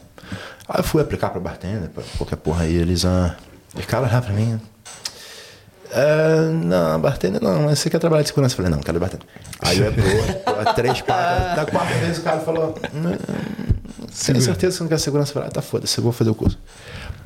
Aí 0.67 0.79
eu 0.79 0.84
fui 0.84 1.01
aplicar 1.01 1.29
pra 1.29 1.39
bartender, 1.39 1.89
pra 1.89 2.03
qualquer 2.17 2.36
porra 2.36 2.63
aí, 2.63 2.75
eles, 2.75 3.06
ah, 3.06 3.36
os 3.74 3.86
caras 3.86 4.12
lá 4.12 4.22
pra 4.22 4.34
mim. 4.34 4.60
"É, 5.98 6.50
não, 6.51 7.00
bartender 7.00 7.42
não, 7.42 7.63
mas 7.63 7.80
você 7.80 7.89
quer 7.89 8.00
trabalhar 8.00 8.22
de 8.24 8.30
segurança? 8.30 8.54
Eu 8.54 8.58
falei, 8.58 8.72
não, 8.72 8.80
quero 8.80 9.00
bartender. 9.00 9.27
Aí 9.62 9.80
eu 9.80 9.92
pô, 9.94 10.74
três, 10.74 11.01
quatro, 11.01 11.56
da 11.56 11.66
quarta 11.66 11.94
vez 11.96 12.18
o 12.18 12.22
cara 12.22 12.39
falou, 12.39 12.75
"Não, 12.94 13.12
você 14.12 14.32
tem 14.34 14.42
certeza 14.42 14.72
que 14.74 14.77
você 14.77 14.84
não 14.84 14.89
quer 14.89 15.00
segurança? 15.00 15.30
Eu 15.32 15.34
falei, 15.36 15.50
ah, 15.50 15.51
tá 15.51 15.62
foda-se, 15.62 15.98
eu 15.98 16.04
vou 16.04 16.12
fazer 16.13 16.30
o 16.30 16.36
curso. 16.36 16.58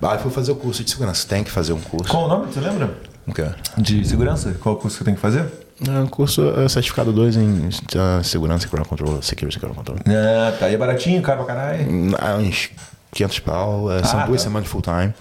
Aí 0.02 0.18
fui 0.18 0.32
fazer 0.32 0.52
o 0.52 0.56
curso 0.56 0.84
de 0.84 0.90
segurança, 0.90 1.28
tem 1.28 1.44
que 1.44 1.52
fazer 1.52 1.74
um 1.74 1.80
curso. 1.80 2.10
Qual 2.12 2.26
o 2.26 2.28
nome, 2.28 2.52
você 2.52 2.60
lembra? 2.60 2.90
O 3.28 3.34
quê? 3.34 3.46
De 3.78 4.08
segurança? 4.08 4.56
Qual 4.60 4.76
curso 4.76 4.98
que 4.98 5.04
tem 5.04 5.14
que 5.14 5.22
fazer? 5.22 5.46
É 5.88 6.00
um 6.00 6.08
curso 6.08 6.42
é, 6.60 6.68
certificado 6.70 7.12
2 7.12 7.38
em 7.38 7.70
ah, 7.98 8.22
segurança, 8.24 8.68
crowd 8.68 8.88
control, 8.88 9.22
security 9.22 9.60
crowd 9.60 9.76
control. 9.76 9.98
Ah, 10.08 10.52
tá 10.60 10.66
aí 10.68 10.74
é 10.74 10.78
baratinho, 10.78 11.22
caro 11.22 11.44
pra 11.44 11.56
caralho. 11.56 11.86
Ah, 12.20 12.36
uns 12.38 12.70
500 13.12 13.40
pau, 13.40 13.92
é, 13.92 14.04
são 14.04 14.20
Ah, 14.20 14.26
duas 14.26 14.42
tá. 14.42 14.48
semanas 14.48 14.68
full 14.68 14.82
time. 14.82 15.14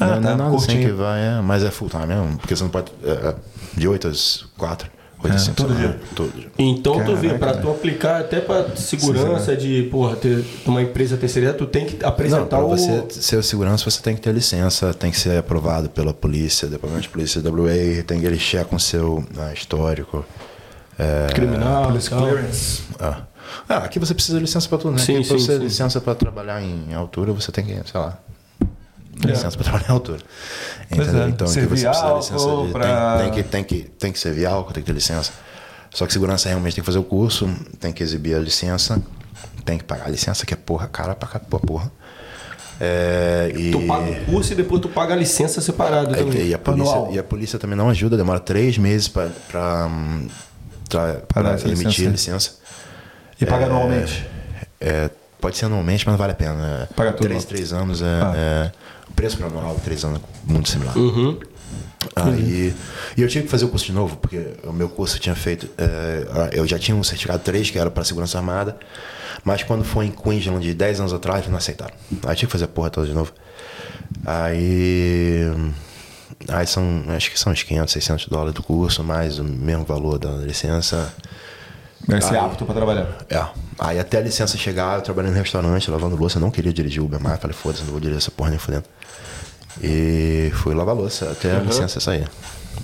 Ah, 0.00 0.06
não, 0.06 0.14
tá, 0.14 0.20
não 0.20 0.30
é 0.30 0.36
nada 0.36 0.56
assim 0.56 0.80
que 0.80 0.90
vai, 0.92 1.20
é, 1.20 1.40
mas 1.40 1.62
é 1.64 1.70
full 1.70 1.88
time 1.88 2.06
mesmo, 2.06 2.36
porque 2.38 2.54
você 2.54 2.62
não 2.62 2.70
pode. 2.70 2.92
É, 3.02 3.10
é, 3.10 3.34
de 3.74 3.88
8 3.88 4.08
às 4.08 4.44
4, 4.56 4.90
8 5.24 5.34
às 5.34 5.42
É, 5.42 5.44
5. 5.46 5.56
todo 5.56 5.74
dia. 5.74 6.00
Todo 6.14 6.32
dia. 6.32 6.48
Então 6.58 7.04
tu 7.04 7.16
vê, 7.16 7.28
Caraca, 7.30 7.38
pra 7.38 7.54
né? 7.54 7.60
tu 7.62 7.70
aplicar 7.70 8.20
até 8.20 8.40
pra 8.40 8.76
segurança 8.76 9.56
de, 9.56 9.84
porra, 9.90 10.16
ter 10.16 10.44
uma 10.66 10.82
empresa 10.82 11.16
terceirada, 11.16 11.56
tu 11.58 11.66
tem 11.66 11.86
que 11.86 12.00
Não, 12.00 12.08
apresentar 12.08 12.56
pra 12.58 12.64
o. 12.64 12.68
você 12.68 13.04
ser 13.10 13.42
segurança, 13.42 13.88
você 13.90 14.00
tem 14.00 14.14
que 14.14 14.20
ter 14.20 14.32
licença, 14.32 14.92
tem 14.94 15.10
que 15.10 15.18
ser 15.18 15.38
aprovado 15.38 15.88
pela 15.90 16.12
polícia, 16.14 16.68
departamento 16.68 17.02
de 17.02 17.08
polícia 17.08 17.42
WA, 17.42 18.02
tem 18.06 18.20
que 18.20 18.38
checam 18.38 18.76
o 18.76 18.80
seu 18.80 19.24
ah, 19.38 19.52
histórico. 19.52 20.24
É, 20.98 21.28
criminal. 21.32 21.84
Police 21.86 22.10
clearance. 22.10 22.82
ah. 23.00 23.22
Ah, 23.68 23.78
aqui 23.78 23.98
você 23.98 24.12
precisa 24.14 24.36
de 24.36 24.44
licença 24.44 24.68
pra 24.68 24.76
tudo, 24.78 24.92
né? 24.92 24.98
Sim, 24.98 25.16
aqui, 25.16 25.24
sim, 25.24 25.38
você 25.38 25.56
sim. 25.56 25.62
licença 25.64 26.00
pra 26.00 26.14
trabalhar 26.14 26.62
em 26.62 26.92
altura, 26.94 27.32
você 27.32 27.50
tem 27.50 27.64
que, 27.64 27.72
sei 27.90 27.98
lá. 28.00 28.18
É. 29.24 29.26
Licença 29.28 29.56
pra 29.56 29.64
trabalhar 29.64 29.88
em 29.88 29.92
altura. 29.92 30.18
É, 30.90 30.94
Então 30.94 31.46
aqui 31.46 31.54
servir 31.54 31.68
você 31.78 31.88
precisa 31.88 31.90
de 31.92 32.16
licença 32.16 32.46
de, 32.66 32.72
pra- 32.72 33.18
tem, 33.18 33.30
tem 33.30 33.32
que, 33.32 33.42
tem, 33.50 33.64
que, 33.64 33.80
tem 33.98 34.12
que 34.12 34.18
servir 34.18 34.46
álcool, 34.46 34.72
tem 34.72 34.82
que 34.82 34.86
ter 34.86 34.92
licença. 34.94 35.32
Só 35.90 36.06
que 36.06 36.12
segurança 36.12 36.48
realmente 36.48 36.74
tem 36.74 36.82
que 36.82 36.86
fazer 36.86 36.98
o 36.98 37.02
curso, 37.04 37.48
tem 37.80 37.92
que 37.92 38.02
exibir 38.02 38.36
a 38.36 38.38
licença, 38.38 39.02
tem 39.64 39.78
que 39.78 39.84
pagar 39.84 40.06
a 40.06 40.10
licença, 40.10 40.44
que 40.46 40.52
é 40.54 40.56
porra, 40.56 40.86
cara 40.86 41.14
pra 41.14 41.28
cá, 41.28 41.38
porra. 41.40 41.90
É, 42.80 43.50
e, 43.56 43.70
Tu 43.72 43.80
paga 43.86 44.08
o 44.10 44.24
curso 44.26 44.52
e 44.52 44.56
depois 44.56 44.80
tu 44.80 44.88
paga 44.88 45.12
a 45.14 45.16
licença 45.16 45.60
separada 45.60 46.12
e, 46.12 46.24
também. 46.24 46.46
e 46.46 46.54
a 46.54 46.58
polícia, 46.58 46.92
Anual. 46.94 47.12
e 47.12 47.18
a 47.18 47.24
polícia 47.24 47.58
também 47.58 47.76
não 47.76 47.88
ajuda, 47.88 48.16
demora 48.16 48.38
três 48.38 48.78
meses 48.78 49.08
pra, 49.08 49.28
pra, 49.50 49.88
pra, 50.88 51.12
Pra 51.26 51.42
dar 51.42 51.48
pra 51.48 51.50
essa 51.54 51.66
emitir 51.68 52.06
a 52.06 52.10
licença. 52.10 52.10
licença. 52.10 52.50
E 53.40 53.46
paga 53.46 53.66
anualmente. 53.66 54.24
É, 54.80 55.10
pode 55.40 55.56
ser 55.56 55.64
anualmente, 55.66 56.06
mas 56.06 56.12
não 56.12 56.18
vale 56.18 56.32
a 56.32 56.36
pena. 56.36 56.88
É, 56.90 56.94
Paga 56.94 57.12
tudo. 57.12 57.26
Três, 57.26 57.44
três 57.44 57.72
anos 57.72 58.00
é, 58.00 58.04
Ah. 58.04 58.32
é- 58.36 58.72
O 59.10 59.12
preço 59.14 59.36
para 59.36 59.48
três 59.84 60.04
anos, 60.04 60.20
é 60.20 60.52
muito 60.52 60.68
similar. 60.68 60.96
Uhum. 60.96 61.38
Aí, 62.14 62.74
e 63.16 63.22
eu 63.22 63.28
tive 63.28 63.44
que 63.44 63.50
fazer 63.50 63.64
o 63.64 63.68
curso 63.68 63.86
de 63.86 63.92
novo, 63.92 64.16
porque 64.16 64.54
o 64.64 64.72
meu 64.72 64.88
curso 64.88 65.16
eu 65.16 65.20
tinha 65.20 65.34
feito. 65.34 65.68
é, 65.76 66.50
eu 66.52 66.66
já 66.66 66.78
tinha 66.78 66.96
um 66.96 67.02
certificado 67.02 67.42
3, 67.42 67.70
que 67.70 67.78
era 67.78 67.90
para 67.90 68.04
segurança 68.04 68.38
armada, 68.38 68.76
mas 69.44 69.62
quando 69.62 69.84
foi 69.84 70.06
em 70.06 70.10
Queensland, 70.10 70.64
de 70.64 70.74
10 70.74 71.00
anos 71.00 71.12
atrás, 71.12 71.46
não 71.48 71.56
aceitaram. 71.56 71.94
Aí 72.26 72.36
tive 72.36 72.46
que 72.46 72.52
fazer 72.52 72.64
a 72.64 72.68
porra 72.68 72.90
toda 72.90 73.06
de 73.06 73.12
novo. 73.14 73.32
Aí. 74.24 75.42
Aí 76.48 76.66
são, 76.66 77.04
acho 77.08 77.30
que 77.30 77.38
são 77.38 77.52
uns 77.52 77.62
500, 77.62 77.92
600 77.92 78.26
dólares 78.28 78.54
do 78.54 78.62
curso, 78.62 79.02
mais 79.02 79.38
o 79.38 79.44
mesmo 79.44 79.84
valor 79.84 80.18
da 80.18 80.30
licença. 80.30 81.12
Deve 82.06 82.22
ser 82.22 82.34
Aí- 82.36 82.44
apto 82.44 82.64
pra 82.64 82.74
trabalhar. 82.74 83.18
É. 83.28 83.44
Aí 83.78 83.98
até 83.98 84.18
a 84.18 84.20
licença 84.20 84.56
chegar, 84.56 84.96
eu 84.96 85.02
trabalhei 85.02 85.30
no 85.30 85.36
restaurante, 85.36 85.90
lavando 85.90 86.16
louça, 86.16 86.38
eu 86.38 86.40
não 86.40 86.50
queria 86.50 86.72
dirigir 86.72 87.02
Uber 87.02 87.20
mais, 87.20 87.38
falei, 87.40 87.56
foda-se, 87.56 87.82
não 87.82 87.90
vou 87.90 88.00
dirigir 88.00 88.18
essa 88.18 88.30
porra 88.30 88.50
nem 88.50 88.58
fudendo. 88.58 88.84
E 89.82 90.50
fui 90.54 90.74
lavar 90.74 90.94
louça 90.94 91.30
até 91.30 91.56
a 91.56 91.60
licença 91.60 92.00
sair. 92.00 92.28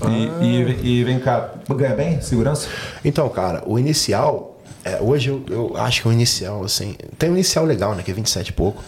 E, 0.08 0.44
e, 0.44 1.00
e 1.00 1.04
vem 1.04 1.18
cá, 1.20 1.50
ganha 1.70 1.94
bem? 1.94 2.20
Segurança? 2.20 2.68
Então, 3.04 3.28
cara, 3.28 3.62
o 3.66 3.78
inicial, 3.78 4.60
é, 4.84 4.98
hoje 5.00 5.28
eu, 5.30 5.42
eu 5.48 5.76
acho 5.76 6.02
que 6.02 6.08
o 6.08 6.12
inicial, 6.12 6.64
assim, 6.64 6.96
tem 7.18 7.30
um 7.30 7.34
inicial 7.34 7.64
legal, 7.64 7.94
né, 7.94 8.02
que 8.02 8.10
é 8.10 8.14
27 8.14 8.48
e 8.48 8.52
pouco. 8.52 8.82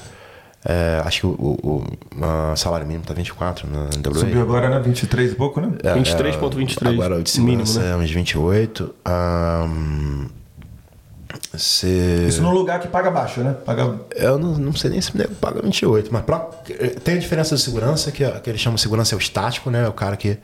É, 0.69 1.01
acho 1.05 1.21
que 1.21 1.27
o, 1.27 1.31
o- 1.31 1.59
o, 1.79 1.85
ah, 2.25 2.55
salário 2.57 2.85
mínimo 2.87 3.05
tá 3.07 3.15
24 3.15 3.69
na 3.71 3.85
WA. 3.85 4.15
Subiu 4.19 4.43
agora, 4.43 4.69
né? 4.69 4.81
23 4.81 5.31
e 5.31 5.35
pouco, 5.37 5.61
né? 5.61 5.71
É, 5.85 5.95
23,23 5.95 6.89
Agora 6.89 7.17
o 7.19 7.23
de 7.23 7.31
segurança 7.31 7.79
mínimo, 7.79 7.97
né? 7.97 8.03
é 8.03 8.05
uns 8.05 8.11
28. 8.11 8.95
Ahn, 9.05 10.27
Você. 11.53 12.27
Isso 12.29 12.43
num 12.43 12.51
lugar 12.53 12.81
que 12.81 12.89
paga 12.89 13.11
baixo, 13.11 13.41
né? 13.41 13.55
Paga. 13.65 13.99
Eu 14.15 14.39
não, 14.39 14.53
não 14.59 14.73
sei 14.75 14.91
nem 14.91 15.01
se 15.01 15.17
nego 15.17 15.35
paga 15.37 15.61
28, 15.63 16.13
mas 16.13 16.23
pra- 16.25 16.41
tem 17.05 17.15
a 17.15 17.19
diferença 17.19 17.55
de 17.57 17.63
segurança, 17.63 18.11
que, 18.13 18.23
é- 18.25 18.31
que 18.41 18.51
eles 18.51 18.61
chamam 18.61 18.75
de 18.77 18.81
segurança 18.83 19.15
é 19.15 19.17
o 19.17 19.21
estático, 19.21 19.71
né? 19.71 19.85
É 19.85 19.89
o 19.89 19.93
cara 19.93 20.17
que. 20.17 20.39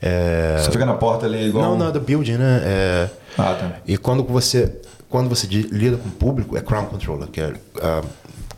É... 0.00 0.56
Você 0.60 0.70
fica 0.72 0.84
na 0.86 0.94
porta 0.94 1.26
ali 1.26 1.46
igual. 1.48 1.64
Não, 1.64 1.78
não, 1.78 1.88
é 1.88 1.92
do 1.92 2.00
building, 2.00 2.36
né? 2.36 2.60
É... 2.64 3.08
Ah, 3.38 3.54
tá. 3.54 3.72
E 3.86 3.96
quando 3.96 4.24
você, 4.24 4.80
quando 5.08 5.28
você 5.28 5.46
lida 5.46 5.96
com 5.96 6.08
o 6.08 6.12
público, 6.12 6.56
é 6.56 6.60
crowd 6.60 6.88
controller, 6.88 7.28
que 7.28 7.40
é 7.40 7.52
ah, 7.80 8.02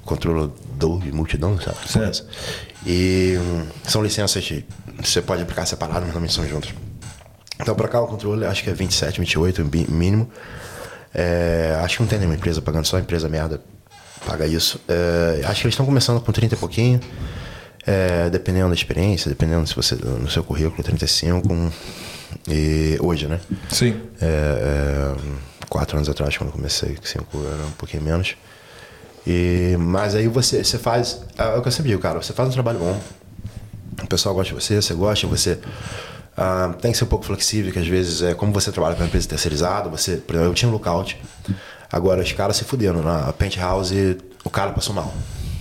controlador 0.04 1.00
de 1.00 1.12
multidão, 1.12 1.58
sabe? 1.60 1.76
Certo. 1.86 2.26
E 2.86 3.36
hum, 3.38 3.66
são 3.84 4.02
licenças 4.02 4.44
que 4.44 4.64
você 5.02 5.20
pode 5.22 5.42
aplicar 5.42 5.64
separado, 5.66 6.02
mas 6.04 6.14
também 6.14 6.28
são 6.28 6.46
juntas. 6.46 6.70
Então, 7.60 7.74
para 7.74 7.88
cá, 7.88 8.00
o 8.00 8.06
controle 8.06 8.44
acho 8.44 8.62
que 8.64 8.70
é 8.70 8.74
27, 8.74 9.20
28 9.20 9.64
bi- 9.64 9.86
mínimo. 9.88 10.28
É, 11.14 11.79
acho 11.83 11.96
que 11.96 12.03
não 12.03 12.09
tem 12.09 12.18
nenhuma 12.18 12.35
empresa 12.37 12.61
pagando, 12.61 12.87
só 12.87 12.98
empresa 12.98 13.29
merda 13.29 13.61
paga 14.27 14.46
isso. 14.46 14.81
É, 14.88 15.42
acho 15.44 15.61
que 15.61 15.66
eles 15.66 15.74
estão 15.74 15.87
começando 15.87 16.20
com 16.20 16.33
30 16.33 16.55
e 16.55 16.59
pouquinho. 16.59 17.00
É, 17.87 18.31
dependendo 18.31 18.68
da 18.68 18.74
experiência, 18.74 19.29
dependendo 19.29 19.66
se 19.66 19.77
você 19.77 19.94
no 19.94 20.31
seu 20.31 20.42
currículo 20.42 20.83
35 20.83 21.70
e 22.48 22.96
hoje, 23.00 23.29
né? 23.29 23.38
Sim. 23.70 24.00
É, 24.22 24.27
é, 24.27 25.14
quatro 25.68 25.96
anos 25.98 26.09
atrás, 26.09 26.37
quando 26.37 26.48
eu 26.48 26.55
comecei, 26.55 26.96
cinco 27.03 27.44
era 27.46 27.66
um 27.66 27.72
pouquinho 27.72 28.03
menos. 28.03 28.37
E, 29.27 29.77
mas 29.79 30.14
aí 30.14 30.29
você, 30.29 30.64
você 30.64 30.79
faz. 30.79 31.20
É 31.37 31.44
o 31.57 31.61
que 31.61 31.68
eu 31.68 31.72
sempre 31.72 31.90
digo, 31.90 32.00
cara, 32.00 32.22
você 32.22 32.33
faz 32.33 32.48
um 32.48 32.53
trabalho 32.53 32.79
bom. 32.79 33.00
O 34.03 34.07
pessoal 34.07 34.35
gosta 34.35 34.55
de 34.55 34.61
você, 34.61 34.81
você 34.81 34.94
gosta, 34.94 35.27
você 35.27 35.59
ah, 36.36 36.74
tem 36.80 36.90
que 36.90 36.98
ser 36.98 37.04
um 37.04 37.08
pouco 37.08 37.24
flexível, 37.24 37.72
que 37.72 37.78
às 37.78 37.86
vezes 37.86 38.22
é 38.22 38.34
como 38.34 38.52
você 38.52 38.72
trabalha 38.72 38.94
com 38.94 39.02
uma 39.02 39.06
empresa 39.06 39.28
terceirizada, 39.28 39.88
você, 39.88 40.16
por 40.16 40.34
exemplo, 40.34 40.50
eu 40.50 40.54
tinha 40.54 40.68
um 40.68 40.72
lookout. 40.72 41.20
Agora 41.90 42.20
os 42.20 42.32
caras 42.32 42.56
se 42.56 42.64
fuderam 42.64 43.02
na 43.02 43.32
penthouse, 43.32 44.18
o 44.44 44.50
cara 44.50 44.72
passou 44.72 44.94
mal. 44.94 45.14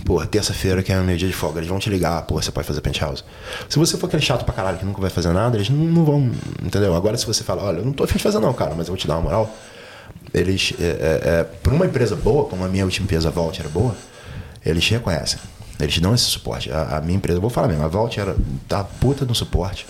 Pô, 0.04 0.24
terça-feira 0.26 0.82
que 0.82 0.92
é 0.92 1.00
meio 1.00 1.16
dia 1.16 1.28
de 1.28 1.34
folga, 1.34 1.60
eles 1.60 1.68
vão 1.68 1.78
te 1.78 1.88
ligar, 1.88 2.22
pô, 2.22 2.40
você 2.40 2.50
pode 2.50 2.66
fazer 2.66 2.80
penthouse. 2.80 3.24
Se 3.68 3.78
você 3.78 3.96
for 3.96 4.06
aquele 4.06 4.22
chato 4.22 4.44
pra 4.44 4.52
caralho 4.52 4.76
que 4.76 4.84
nunca 4.84 5.00
vai 5.00 5.08
fazer 5.08 5.32
nada, 5.32 5.56
eles 5.56 5.70
não, 5.70 5.78
não 5.78 6.04
vão, 6.04 6.30
entendeu? 6.62 6.94
Agora 6.94 7.16
se 7.16 7.24
você 7.24 7.42
fala, 7.42 7.62
olha, 7.62 7.78
eu 7.78 7.84
não 7.84 7.92
tô 7.92 8.04
afim 8.04 8.18
de 8.18 8.22
fazer 8.22 8.38
não, 8.38 8.52
cara, 8.52 8.74
mas 8.76 8.88
eu 8.88 8.92
vou 8.92 8.96
te 8.96 9.06
dar 9.06 9.14
uma 9.14 9.22
moral. 9.22 9.50
Eles, 10.34 10.74
é, 10.78 10.84
é, 10.84 11.28
é, 11.40 11.44
por 11.44 11.72
uma 11.72 11.86
empresa 11.86 12.16
boa, 12.16 12.44
como 12.46 12.64
a 12.64 12.68
minha 12.68 12.84
última 12.84 13.04
empresa, 13.04 13.28
a 13.28 13.30
Vault, 13.30 13.58
era 13.60 13.68
boa, 13.68 13.94
eles 14.66 14.86
reconhecem. 14.88 15.38
Eles 15.80 15.98
dão 15.98 16.14
esse 16.14 16.24
suporte. 16.24 16.70
A, 16.70 16.98
a 16.98 17.00
minha 17.00 17.16
empresa, 17.16 17.40
vou 17.40 17.48
falar 17.48 17.68
mesmo, 17.68 17.84
a 17.84 17.88
Vault 17.88 18.18
era 18.18 18.36
tá 18.68 18.84
puta 18.84 19.24
no 19.24 19.34
suporte. 19.34 19.86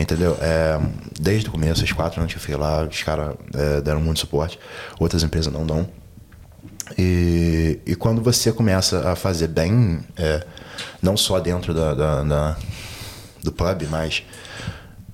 Entendeu? 0.00 0.36
É, 0.40 0.78
desde 1.20 1.48
o 1.48 1.52
começo, 1.52 1.82
os 1.82 1.92
quatro 1.92 2.20
anos 2.20 2.32
que 2.32 2.38
eu 2.38 2.40
fiquei 2.40 2.56
lá, 2.56 2.82
os 2.84 3.02
caras 3.02 3.34
é, 3.54 3.80
deram 3.80 4.00
muito 4.00 4.20
suporte. 4.20 4.58
Outras 4.98 5.22
empresas 5.22 5.52
não 5.52 5.66
dão. 5.66 5.88
E, 6.96 7.80
e 7.84 7.94
quando 7.94 8.22
você 8.22 8.52
começa 8.52 9.10
a 9.10 9.16
fazer 9.16 9.48
bem, 9.48 10.00
é, 10.16 10.44
não 11.02 11.16
só 11.16 11.38
dentro 11.38 11.74
da, 11.74 11.94
da- 11.94 12.22
da- 12.22 12.56
do 13.42 13.52
pub, 13.52 13.82
mas 13.90 14.22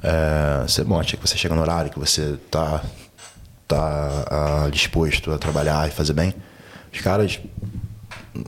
é, 0.03 0.63
você 0.63 0.85
mostra 0.85 1.17
que 1.17 1.27
você 1.27 1.37
chega 1.37 1.55
no 1.55 1.61
horário, 1.63 1.91
que 1.91 1.99
você 1.99 2.37
tá, 2.51 2.83
tá 3.67 4.25
ah, 4.31 4.69
disposto 4.71 5.33
a 5.33 5.39
trabalhar 5.39 5.89
e 5.89 5.91
fazer 5.91 6.13
bem, 6.13 6.35
os 6.93 7.01
caras 7.01 7.41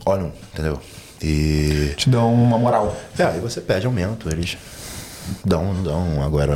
olham, 0.05 0.31
entendeu? 0.53 0.79
E 1.21 1.93
Te 1.97 2.09
dão 2.09 2.33
uma 2.33 2.57
moral. 2.57 2.95
é, 3.17 3.23
aí 3.23 3.39
você 3.39 3.59
pede 3.59 3.85
aumento, 3.87 4.29
eles 4.29 4.57
dão, 5.45 5.73
não 5.73 5.83
dão. 5.83 6.23
Agora 6.23 6.55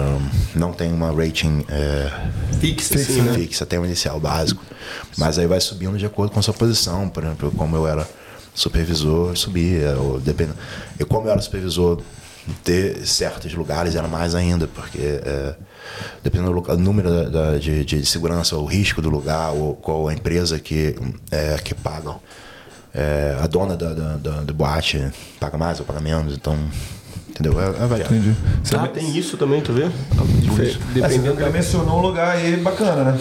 não 0.55 0.71
tem 0.73 0.91
uma 0.91 1.11
rating 1.11 1.65
é, 1.69 2.11
Fixa, 2.59 2.95
assim, 2.95 3.21
né? 3.21 3.33
fixa, 3.33 3.65
tem 3.65 3.79
um 3.79 3.85
inicial 3.85 4.19
básico. 4.19 4.63
Mas 5.17 5.37
aí 5.39 5.47
vai 5.47 5.59
subindo 5.59 5.97
de 5.97 6.05
acordo 6.05 6.31
com 6.31 6.39
a 6.39 6.43
sua 6.43 6.53
posição. 6.53 7.07
Por 7.09 7.23
exemplo, 7.23 7.51
como 7.51 7.75
eu 7.75 7.87
era 7.87 8.07
supervisor, 8.53 9.35
subia. 9.37 9.95
Ou 9.97 10.19
depend... 10.19 10.51
E 10.99 11.05
como 11.05 11.27
eu 11.27 11.31
era 11.31 11.41
supervisor, 11.41 12.01
ter 12.63 13.05
certos 13.05 13.53
lugares 13.53 13.95
era 13.95 14.07
mais 14.07 14.33
ainda, 14.35 14.67
porque 14.67 14.97
é, 14.99 15.55
dependendo 16.23 16.49
do 16.51 16.55
lugar- 16.55 16.75
número 16.77 17.09
da- 17.09 17.29
da- 17.51 17.57
de, 17.57 17.85
de 17.85 18.05
segurança, 18.05 18.55
o 18.57 18.65
risco 18.65 19.01
do 19.01 19.09
lugar, 19.09 19.51
ou 19.51 19.75
qual 19.75 20.07
a 20.07 20.13
empresa 20.13 20.59
que, 20.59 20.95
é, 21.29 21.57
que 21.63 21.73
pagam. 21.75 22.19
É, 22.93 23.37
a 23.41 23.47
dona 23.47 23.77
da, 23.77 23.93
da, 23.93 24.15
da, 24.17 24.31
do 24.41 24.53
boate 24.53 25.09
paga 25.39 25.57
mais 25.57 25.79
ou 25.79 25.85
paga 25.85 26.01
menos, 26.01 26.33
então. 26.33 26.57
Entendeu? 27.29 27.59
É, 27.61 27.65
é 27.67 27.87
variável. 27.87 28.17
Entendi. 28.17 28.35
Você 28.63 28.75
Ah, 28.75 28.87
tem 28.87 29.15
isso 29.17 29.37
também, 29.37 29.61
tu 29.61 29.73
vê? 29.73 29.83
É, 29.83 29.89
você 30.49 30.77
Dependendo 30.93 31.41
ele 31.41 31.49
mencionou 31.51 31.97
um 31.99 32.01
lugar 32.01 32.35
aí 32.35 32.57
bacana, 32.57 33.11
né? 33.11 33.19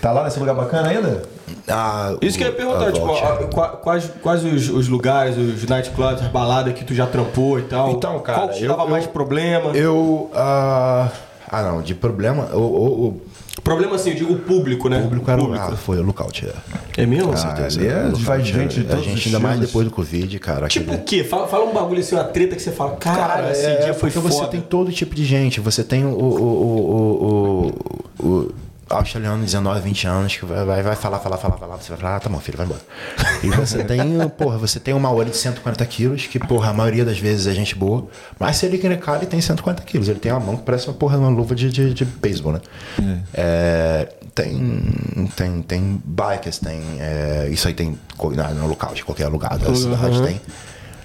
Tá 0.00 0.12
lá 0.12 0.24
nesse 0.24 0.38
lugar 0.38 0.54
bacana 0.54 0.88
ainda? 0.88 1.22
Ah, 1.66 2.14
Isso 2.22 2.38
que 2.38 2.44
eu 2.44 2.48
ia 2.48 2.52
perguntar, 2.54 2.92
tipo, 2.92 3.10
a- 3.12 3.48
qua- 3.52 3.68
quais, 3.70 4.10
quais 4.22 4.44
os, 4.44 4.68
os 4.68 4.88
lugares, 4.88 5.36
os 5.36 5.64
nightclubs, 5.66 6.22
as 6.22 6.28
baladas 6.30 6.72
que 6.74 6.84
tu 6.84 6.94
já 6.94 7.06
trampou 7.06 7.58
e 7.58 7.62
tal? 7.62 7.90
Então, 7.90 8.18
cara, 8.20 8.38
Qual 8.40 8.48
te 8.50 8.62
eu- 8.62 8.68
dava 8.70 8.82
eu- 8.84 8.88
mais 8.88 9.06
problema? 9.06 9.70
Eu. 9.72 10.30
ah, 10.34 11.08
ah, 11.50 11.62
não, 11.62 11.82
de 11.82 11.94
problema. 11.96 12.44
O, 12.54 12.58
o- 12.58 13.08
o 13.08 13.20
Problema 13.62 13.96
assim, 13.96 14.10
eu 14.10 14.16
digo 14.16 14.32
o 14.34 14.38
público, 14.38 14.88
né? 14.88 15.00
público 15.02 15.30
era 15.30 15.42
ah, 15.42 15.76
foi 15.76 15.98
o 15.98 16.02
lookout. 16.02 16.46
É. 16.96 17.02
É 17.02 17.06
mesmo? 17.06 17.32
Ah, 17.32 17.36
certeza. 17.36 17.82
é- 17.84 17.98
O 18.00 18.04
lookout 18.06 18.22
vai 18.24 18.36
era- 18.38 18.44
gente 18.46 18.80
de 18.84 18.92
A 18.92 18.96
gente 18.96 19.28
ainda 19.28 19.40
mais 19.40 19.60
depois 19.60 19.86
do 19.86 19.90
Covid, 19.92 20.38
cara. 20.38 20.68
Tipo 20.68 20.90
aquele- 20.90 21.02
o 21.02 21.04
quê? 21.04 21.24
Fala, 21.24 21.46
fala 21.48 21.64
um 21.64 21.72
bagulho 21.72 22.00
assim, 22.00 22.14
uma 22.14 22.24
treta 22.24 22.56
que 22.56 22.62
você 22.62 22.72
fala, 22.72 22.96
caralho, 22.96 23.50
esse 23.50 23.64
é, 23.66 23.76
dia 23.84 23.94
foi 23.94 24.10
porque 24.10 24.28
foda. 24.28 24.44
você 24.44 24.50
tem 24.50 24.60
todo 24.60 24.90
tipo 24.92 25.14
de 25.14 25.24
gente. 25.24 25.60
Você 25.60 25.82
tem 25.84 26.04
o, 26.04 26.08
o, 26.10 26.40
o, 26.42 27.72
o, 28.20 28.26
o, 28.26 28.26
o 28.28 28.52
australiano 28.90 29.38
de 29.38 29.44
19, 29.46 29.80
20 29.80 30.06
anos 30.06 30.36
que 30.36 30.44
vai, 30.44 30.64
vai, 30.64 30.82
vai 30.82 30.96
falar, 30.96 31.18
falar, 31.18 31.36
falar, 31.38 31.56
falar. 31.58 31.76
Você 31.76 31.88
vai 31.90 31.98
falar, 31.98 32.16
ah, 32.16 32.20
tá 32.20 32.28
bom, 32.28 32.38
filho, 32.40 32.56
vai 32.56 32.66
embora. 32.66 32.80
E 33.42 33.48
você 33.50 33.84
tem, 33.84 34.00
porra, 34.36 34.58
você 34.58 34.80
tem 34.80 34.94
uma 34.94 35.08
Maori 35.08 35.30
de 35.30 35.36
140 35.36 35.84
quilos, 35.86 36.26
que, 36.26 36.38
porra, 36.38 36.70
a 36.70 36.72
maioria 36.72 37.04
das 37.04 37.18
vezes 37.18 37.46
é 37.46 37.52
gente 37.52 37.74
boa. 37.74 38.06
Mas 38.38 38.56
se 38.56 38.66
ele 38.66 38.78
quer 38.78 38.98
cara, 38.98 39.18
ele 39.18 39.26
tem 39.26 39.40
140 39.40 39.82
quilos. 39.82 40.08
Ele 40.08 40.18
tem 40.18 40.32
uma 40.32 40.40
mão 40.40 40.56
que 40.56 40.62
parece 40.62 40.86
uma 40.88 40.94
porra 40.94 41.16
uma 41.18 41.28
luva 41.28 41.54
de, 41.54 41.70
de, 41.70 41.92
de 41.94 42.04
beisebol, 42.04 42.52
né? 42.52 42.60
É, 43.34 44.08
tem, 44.34 45.28
tem, 45.36 45.62
tem 45.62 46.02
bikers, 46.04 46.58
tem. 46.58 46.80
é, 47.00 47.48
isso 47.50 47.66
aí 47.68 47.74
tem 47.74 47.98
na- 48.34 48.48
no 48.50 48.66
local, 48.66 48.94
de 48.94 49.04
qualquer 49.04 49.28
lugar 49.28 49.56
da 49.58 49.68
cidade 49.74 50.22
tem. 50.22 50.40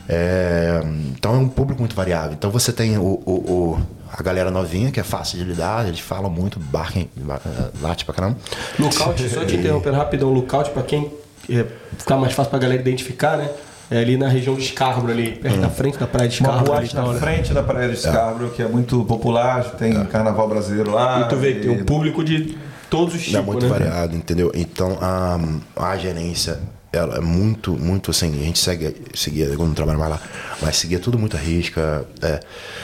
É, 0.08 0.82
então 1.10 1.34
é 1.36 1.38
um 1.38 1.48
público 1.48 1.82
muito 1.82 1.96
variável. 1.96 2.34
Então 2.34 2.52
você 2.52 2.72
tem 2.74 2.98
o, 2.98 3.22
o- 3.26 3.32
o- 3.32 3.80
a 4.12 4.22
galera 4.22 4.52
novinha, 4.52 4.92
que 4.92 5.00
é 5.00 5.04
fácil 5.04 5.40
de 5.40 5.46
lidar, 5.46 5.88
eles 5.88 6.00
falam 6.00 6.30
muito, 6.30 6.60
barquem, 6.60 7.10
ba- 7.16 7.42
late 7.82 8.06
pra 8.06 8.14
caramba. 8.14 8.38
Lookout, 8.78 9.30
só 9.30 9.44
te 9.46 9.56
interrompendo 9.56 9.98
rapidão, 9.98 10.32
lookout 10.32 10.70
pra 10.72 10.84
quem 10.84 11.12
é, 11.50 11.66
ficar 11.98 12.18
mais 12.18 12.34
fácil 12.34 12.50
pra 12.52 12.60
galera 12.60 12.80
identificar, 12.82 13.38
né? 13.38 13.50
É 13.92 14.00
ali 14.00 14.18
na 14.18 14.28
região 14.28 14.56
de 14.56 14.64
Scarborough, 14.66 15.12
ali, 15.12 15.32
perto 15.34 15.60
da 15.60 15.70
frente 15.70 15.98
da 15.98 16.08
praia 16.08 16.28
de 16.30 16.40
Uma 16.42 16.50
Scarborough. 16.50 16.78
ali, 16.78 16.88
boate 16.88 16.94
e 16.94 16.96
tal, 16.96 17.08
na 17.08 17.14
né? 17.14 17.20
frente 17.20 17.54
da 17.54 17.64
Praia 17.64 17.90
de 17.90 17.98
Scarborough, 18.00 18.50
que 18.52 18.62
é 18.62 18.68
muito 18.68 19.04
popular, 19.06 19.64
tem 19.72 20.06
carnaval 20.06 20.48
brasileiro 20.48 20.92
lá. 20.92 21.22
E 21.22 21.30
tu 21.30 21.36
vê, 21.36 21.54
tem 21.56 21.70
um 21.70 21.84
público 21.84 22.24
de 22.24 22.58
todos 22.90 23.14
os 23.14 23.22
é 23.22 23.26
tipos, 23.26 23.46
muito 23.46 23.66
né? 23.66 23.70
variado, 23.72 24.16
entendeu? 24.16 24.52
Então 24.56 24.98
a, 25.02 25.38
a 25.76 25.98
gerência 25.98 26.60
ela 26.94 27.18
é 27.18 27.20
muito, 27.20 27.74
muito 27.74 28.12
assim, 28.12 28.40
a 28.40 28.44
gente 28.44 28.60
segue, 28.60 28.96
seguia, 29.16 29.46
eu 29.46 29.58
não 29.58 29.74
trabalho 29.74 29.98
mais 29.98 30.12
lá, 30.12 30.22
mas 30.62 30.78
seguia 30.78 31.00
tudo 31.00 31.18
muito 31.18 31.36
à 31.36 31.40
risca. 31.40 32.06
É, 32.22 32.40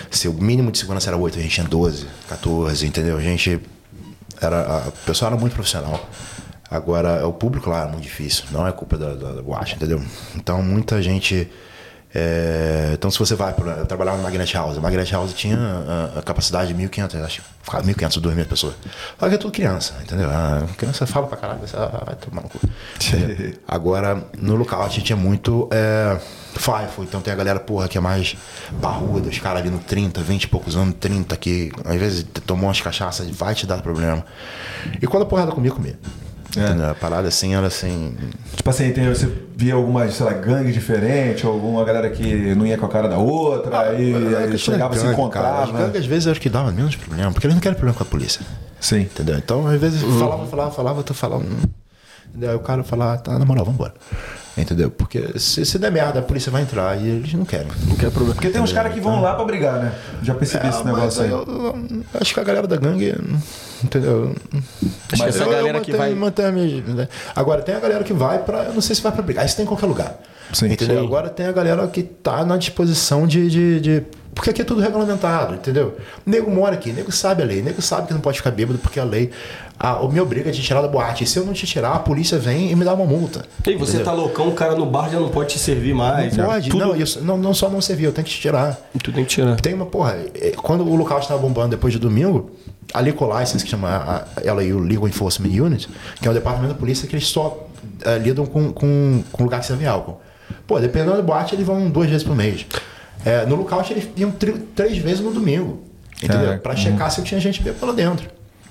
se 0.10 0.28
o 0.28 0.34
mínimo 0.34 0.72
de 0.72 0.80
segurança 0.80 1.12
era 1.12 1.16
8, 1.16 1.38
a 1.38 1.42
gente 1.44 1.54
tinha 1.54 1.68
12, 1.68 2.08
14, 2.28 2.88
entendeu? 2.88 3.18
A 3.18 3.22
gente 3.22 3.62
era. 4.42 4.62
A, 4.62 4.88
o 4.90 4.92
pessoal 5.06 5.32
era 5.32 5.40
muito 5.40 5.54
profissional. 5.54 6.10
Agora, 6.72 7.26
o 7.28 7.34
público 7.34 7.70
lá 7.70 7.84
é 7.84 7.88
muito 7.88 8.04
difícil, 8.04 8.46
não 8.52 8.68
é 8.68 8.72
culpa 8.72 8.98
da, 8.98 9.14
da, 9.14 9.42
da 9.42 9.62
entendeu? 9.72 10.02
Então, 10.36 10.62
muita 10.64 11.02
gente. 11.02 11.48
É, 12.14 12.92
então, 12.94 13.12
se 13.12 13.20
você 13.20 13.36
vai 13.36 13.54
para. 13.54 13.74
Eu 13.74 13.86
trabalhava 13.86 14.18
no 14.18 14.24
Magnet 14.24 14.52
House. 14.56 14.78
O 14.78 14.82
Magnet 14.82 15.12
House 15.12 15.34
tinha 15.34 15.58
a, 15.58 16.20
a 16.20 16.22
capacidade 16.22 16.74
de 16.74 16.84
1.500, 16.84 17.24
acho 17.24 17.42
que 17.42 17.48
ficava 17.62 17.84
1.500 17.84 18.18
ou 18.18 18.32
2.000 18.32 18.46
pessoas. 18.48 18.74
Só 19.20 19.30
que 19.30 19.36
é 19.36 19.38
tudo 19.38 19.52
criança, 19.52 19.96
entendeu? 20.02 20.30
A 20.30 20.66
criança 20.76 21.06
fala 21.06 21.28
pra 21.28 21.38
caralho, 21.38 21.60
você 21.60 21.76
vai 21.78 22.16
tomar 22.16 22.42
no 22.42 22.50
cu. 22.50 22.60
Agora, 23.68 24.24
no 24.38 24.56
local, 24.56 24.82
a 24.82 24.90
gente 24.90 25.04
tinha 25.04 25.18
muito. 25.18 25.70
É, 25.72 26.20
FIFO, 26.56 27.04
então 27.04 27.22
tem 27.22 27.32
a 27.32 27.36
galera, 27.36 27.60
porra, 27.60 27.88
que 27.88 27.98
é 27.98 28.02
mais 28.02 28.36
barruda, 28.72 29.30
os 29.30 29.38
caras 29.38 29.62
ali 29.62 29.70
no 29.70 29.78
30, 29.78 30.20
20 30.22 30.44
e 30.44 30.48
poucos 30.48 30.76
anos, 30.76 30.96
30, 31.00 31.38
que 31.38 31.72
às 31.86 31.96
vezes 31.96 32.26
tomou 32.46 32.66
umas 32.66 32.82
cachaças 32.82 33.28
e 33.28 33.32
vai 33.32 33.54
te 33.54 33.68
dar 33.68 33.82
problema. 33.84 34.26
E 35.00 35.06
quando 35.06 35.24
a 35.24 35.26
porrada 35.28 35.52
comigo, 35.52 35.76
comigo. 35.76 35.98
Entendeu? 36.56 36.90
A 36.90 36.96
parada 36.96 37.28
assim, 37.28 37.54
era 37.54 37.68
assim. 37.68 38.16
Tipo 38.56 38.70
assim, 38.70 38.92
tem, 38.92 39.08
você 39.08 39.32
via 39.56 39.76
algumas, 39.76 40.14
sei 40.16 40.26
lá, 40.26 40.34
gangue 40.34 40.72
diferente, 40.72 41.46
ou 41.46 41.54
alguma 41.54 41.84
galera 41.86 42.10
que 42.10 42.56
não 42.56 42.66
ia 42.66 42.78
com 42.78 42.86
a 42.86 42.90
cara 42.90 43.08
da 43.08 43.18
outra, 43.18 43.82
aí, 43.82 44.14
aí 44.36 44.58
chegava, 44.58 44.96
se 44.98 45.06
As 45.06 45.12
encontrava. 45.12 45.72
gangues, 45.72 45.98
às 46.02 46.06
vezes 46.08 46.26
eu 46.26 46.32
acho 46.32 46.42
que 46.42 46.50
dava 46.50 46.72
menos 46.72 46.96
problema, 46.96 47.32
porque 47.32 47.46
eles 47.46 47.56
não 47.56 47.62
querem 47.62 47.78
problema 47.78 47.96
com 47.98 48.04
a 48.04 48.08
polícia. 48.08 48.42
Sim. 48.80 49.02
Entendeu? 49.02 49.38
Então, 49.38 49.68
às 49.68 49.80
vezes, 49.80 50.02
Uhum. 50.02 50.20
falava, 50.20 50.48
falava, 50.48 50.72
falava, 50.72 51.04
tu 51.04 51.14
falava. 51.14 51.44
hum. 51.44 51.62
Aí 52.42 52.56
o 52.56 52.60
cara 52.60 52.84
falava, 52.84 53.18
tá, 53.20 53.38
na 53.38 53.46
moral, 53.46 53.66
vambora. 53.66 53.94
Entendeu? 54.58 54.92
Porque 54.92 55.38
se, 55.40 55.66
se 55.66 55.80
der 55.80 55.92
merda, 55.92 56.20
a 56.20 56.22
polícia 56.22 56.52
vai 56.52 56.62
entrar 56.64 56.96
e 57.00 57.08
eles 57.08 57.34
não 57.34 57.46
querem. 57.46 57.68
Não 57.88 57.96
quer 57.96 58.12
problema. 58.12 58.34
Porque 58.36 58.50
tem 58.50 58.62
uns 58.62 58.74
caras 58.74 58.94
que 58.94 59.00
vão 59.00 59.22
lá 59.22 59.34
pra 59.36 59.46
brigar, 59.46 59.76
né? 59.82 59.94
Já 60.22 60.34
percebi 60.36 60.68
esse 60.68 60.82
É, 60.82 60.84
negócio 60.84 61.04
mas 61.04 61.20
aí. 61.20 61.30
eu- 61.32 61.46
eu- 61.48 62.04
acho 62.20 62.34
que 62.34 62.40
a 62.40 62.44
galera 62.44 62.68
da 62.68 62.76
gangue. 62.76 63.16
Entendeu? 63.84 64.36
Acho 65.12 65.24
que 65.24 65.30
essa 65.30 65.44
eu- 65.44 65.50
galera 65.50 65.78
eu 65.78 65.82
que 65.82 65.92
mantenho- 65.92 65.98
vai. 65.98 66.14
mantenho 66.16 66.48
a 66.48 66.52
minha- 66.52 66.82
né? 66.84 67.08
Agora, 67.36 67.62
tem 67.62 67.76
a 67.76 67.80
galera 67.80 68.04
que 68.04 68.14
vai 68.14 68.40
pra. 68.40 68.64
Eu 68.66 68.74
não 68.74 68.82
sei 68.82 68.96
se 68.96 69.02
vai 69.02 69.12
pra 69.12 69.22
brigar. 69.22 69.46
Isso 69.46 69.56
tem 69.56 69.64
em 69.64 69.68
qualquer 69.68 69.86
lugar. 69.86 70.20
Sim. 70.52 70.66
entendeu? 70.68 71.00
Sim. 71.00 71.06
Agora 71.06 71.30
tem 71.30 71.46
a 71.46 71.52
galera 71.52 71.88
que 71.88 72.02
tá 72.02 72.44
na 72.44 72.58
disposição 72.58 73.28
de. 73.28 73.50
de, 73.50 73.80
de- 73.80 74.04
porque 74.40 74.52
aqui 74.52 74.62
é 74.62 74.64
tudo 74.64 74.80
regulamentado, 74.80 75.56
entendeu? 75.56 75.98
O 76.26 76.30
nego 76.30 76.50
mora 76.50 76.74
aqui, 76.74 76.92
o 76.92 76.94
nego 76.94 77.12
sabe 77.12 77.44
a 77.44 77.46
lei, 77.46 77.60
o 77.60 77.64
nego 77.64 77.82
sabe 77.82 78.08
que 78.08 78.14
não 78.14 78.22
pode 78.22 78.38
ficar 78.38 78.52
bêbado 78.52 78.80
porque 78.80 78.98
a 78.98 79.04
lei 79.04 79.32
a, 79.78 80.02
me 80.08 80.18
obriga 80.22 80.50
a 80.50 80.54
te 80.54 80.62
tirar 80.62 80.82
da 80.82 80.88
boate. 80.88 81.26
E 81.26 81.28
se 81.28 81.38
eu 81.38 81.46
não 81.46 81.52
te 81.52 81.68
tirar, 81.68 81.92
a 81.92 82.00
polícia 82.00 82.40
vem 82.40 82.72
e 82.72 82.76
me 82.76 82.86
dá 82.86 82.94
uma 82.94 83.04
multa. 83.04 83.44
E 83.68 83.76
você 83.76 83.98
entendeu? 83.98 84.06
tá 84.06 84.14
loucão, 84.14 84.48
o 84.48 84.54
cara 84.54 84.76
no 84.76 84.86
bar 84.86 85.10
já 85.10 85.20
não 85.20 85.28
pode 85.28 85.50
te 85.50 85.60
servir 85.60 85.94
mais. 85.94 86.38
Não 86.38 86.46
pode, 86.46 86.70
Tudo, 86.70 86.86
não, 86.86 86.96
isso, 86.96 87.22
não, 87.22 87.38
não 87.38 87.54
só 87.54 87.68
não 87.68 87.82
servir, 87.82 88.06
eu 88.06 88.14
tenho 88.14 88.24
que 88.24 88.32
te 88.32 88.40
tirar. 88.40 88.80
Tu 89.04 89.12
tem 89.12 89.26
que 89.26 89.30
tirar. 89.30 89.60
Tem 89.60 89.74
uma, 89.74 89.86
porra, 89.86 90.18
é, 90.34 90.52
quando 90.52 90.88
o 90.88 90.96
local 90.96 91.20
estava 91.20 91.42
bombando 91.42 91.72
depois 91.72 91.92
de 91.92 92.00
domingo, 92.00 92.50
a 92.94 93.02
Liquor 93.02 93.38
License, 93.38 93.62
que 93.62 93.70
chama 93.70 93.90
a, 93.90 94.50
a 94.50 94.54
LAU 94.54 94.80
Legal 94.80 95.06
Enforcement 95.06 95.50
Unit, 95.50 95.90
que 96.22 96.30
é 96.30 96.32
o 96.32 96.34
departamento 96.34 96.76
da 96.76 96.80
polícia 96.80 97.06
que 97.06 97.14
eles 97.14 97.28
só 97.28 97.68
eh, 98.06 98.18
lidam 98.20 98.46
com, 98.46 98.72
com, 98.72 99.22
com 99.34 99.44
lugar 99.44 99.60
que 99.60 99.66
serve 99.66 99.86
álcool. 99.86 100.22
Pô, 100.66 100.80
dependendo 100.80 101.18
da 101.18 101.22
boate, 101.22 101.56
eles 101.56 101.68
vão 101.68 101.90
duas 101.90 102.10
vezes 102.10 102.24
por 102.24 102.36
mês. 102.36 102.66
É, 103.26 103.46
no 103.46 103.56
lookout, 103.56 103.92
eles 103.92 104.08
iam 104.16 104.32
tri- 104.32 104.54
três 104.76 104.98
vezes 104.98 105.20
no 105.22 105.32
domingo. 105.32 105.84
Entendeu? 106.18 106.40
Caraca. 106.40 106.62
Pra 106.62 106.76
checar 106.76 107.12
se 107.12 107.20
eu 107.20 107.24
tinha 107.26 107.40
gente 107.40 107.62
bêbada 107.62 107.86
lá 107.86 107.94
dentro. 107.94 108.28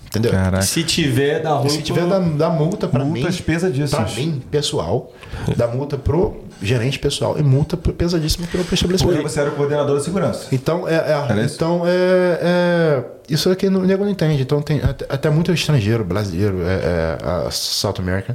Entendeu? 0.06 0.30
Caraca. 0.32 0.62
Se 0.62 0.82
tiver, 0.84 1.42
dá 1.42 1.52
ruim. 1.52 1.68
Se 1.68 1.82
tiver 1.82 2.06
da 2.06 2.48
multa 2.48 2.88
pra 2.88 3.04
mim. 3.04 3.20
Multas 3.20 3.40
pesadíssimas. 3.42 4.12
Pra 4.14 4.22
mim, 4.22 4.42
pessoal. 4.50 5.12
Da 5.56 5.66
multa 5.68 5.98
pro 5.98 6.44
gerente 6.62 6.98
pessoal. 6.98 7.38
E 7.38 7.42
multa 7.42 7.76
pro- 7.76 7.92
pesadíssima 7.92 8.46
pro, 8.46 8.64
pro 8.64 8.74
estabelecimento. 8.74 9.14
Porque 9.16 9.28
você 9.28 9.40
era 9.40 9.50
o 9.50 9.52
coordenador 9.52 9.96
da 9.98 10.02
segurança. 10.02 10.46
Então, 10.50 10.88
é, 10.88 10.94
é- 10.94 11.26
Era 11.28 11.42
isso? 11.42 11.56
então 11.56 11.82
é, 11.84 12.38
é- 12.42 13.04
isso 13.28 13.50
aqui 13.50 13.66
o 13.66 13.70
nego 13.86 14.02
não 14.04 14.10
entende. 14.10 14.42
Então 14.42 14.62
tem 14.62 14.80
até, 14.82 15.04
até 15.10 15.28
muito 15.30 15.52
estrangeiro, 15.52 16.02
brasileiro, 16.04 16.62
é, 16.62 17.18
é, 17.46 17.50
South 17.50 17.94
American. 17.98 18.34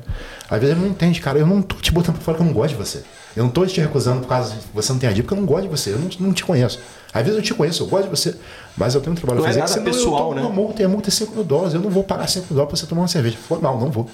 Às 0.50 0.60
vezes 0.60 0.76
ele 0.76 0.86
não 0.86 0.92
entende, 0.92 1.20
cara. 1.22 1.40
Eu 1.40 1.48
não 1.48 1.62
tô 1.62 1.76
te 1.78 1.92
botando 1.92 2.16
pra 2.16 2.24
fora 2.24 2.38
que 2.38 2.44
eu 2.44 2.48
não 2.48 2.54
gosto 2.54 2.70
de 2.70 2.84
você. 2.84 3.04
Eu 3.36 3.44
não 3.44 3.50
tô 3.52 3.66
te 3.66 3.80
recusando 3.82 4.22
por 4.22 4.28
causa 4.28 4.52
de 4.54 4.60
você 4.74 4.94
não 4.94 5.00
tem 5.00 5.10
a 5.10 5.12
dica, 5.14 5.24
porque 5.24 5.34
eu 5.34 5.42
não 5.42 5.48
gosto 5.48 5.64
de 5.64 5.70
você. 5.70 5.90
Eu 5.92 6.00
não, 6.00 6.10
não 6.20 6.34
te 6.34 6.44
conheço. 6.44 6.80
Às 7.14 7.24
vezes 7.24 7.38
eu 7.38 7.44
te 7.44 7.54
conheço, 7.54 7.84
eu 7.84 7.88
gosto 7.88 8.04
de 8.06 8.10
você, 8.10 8.36
mas 8.78 8.96
eu 8.96 9.02
tenho 9.02 9.12
um 9.14 9.16
trabalho 9.16 9.40
Não 9.40 9.46
a 9.46 9.50
é 9.50 9.54
fazer. 9.54 9.60
nada 9.60 9.72
que 9.72 9.80
senão 9.80 9.92
pessoal, 9.92 10.14
eu 10.14 10.18
tomo 10.30 10.36
né? 10.36 10.42
uma 10.42 10.50
multa 10.50 10.82
e 10.82 10.86
a 10.86 10.90
multa 10.90 11.10
é 11.10 11.12
5 11.12 11.36
mil 11.36 11.44
dólares. 11.44 11.74
Eu 11.74 11.80
não 11.82 11.90
vou 11.90 12.04
pagar 12.04 12.28
5 12.28 12.46
mil 12.50 12.56
dólares 12.56 12.70
pra 12.70 12.78
você 12.80 12.88
tomar 12.88 13.02
uma 13.04 13.08
cerveja. 13.08 13.38
Foi 13.48 13.60
mal, 13.60 13.80
não 13.80 13.90
vou. 13.92 14.10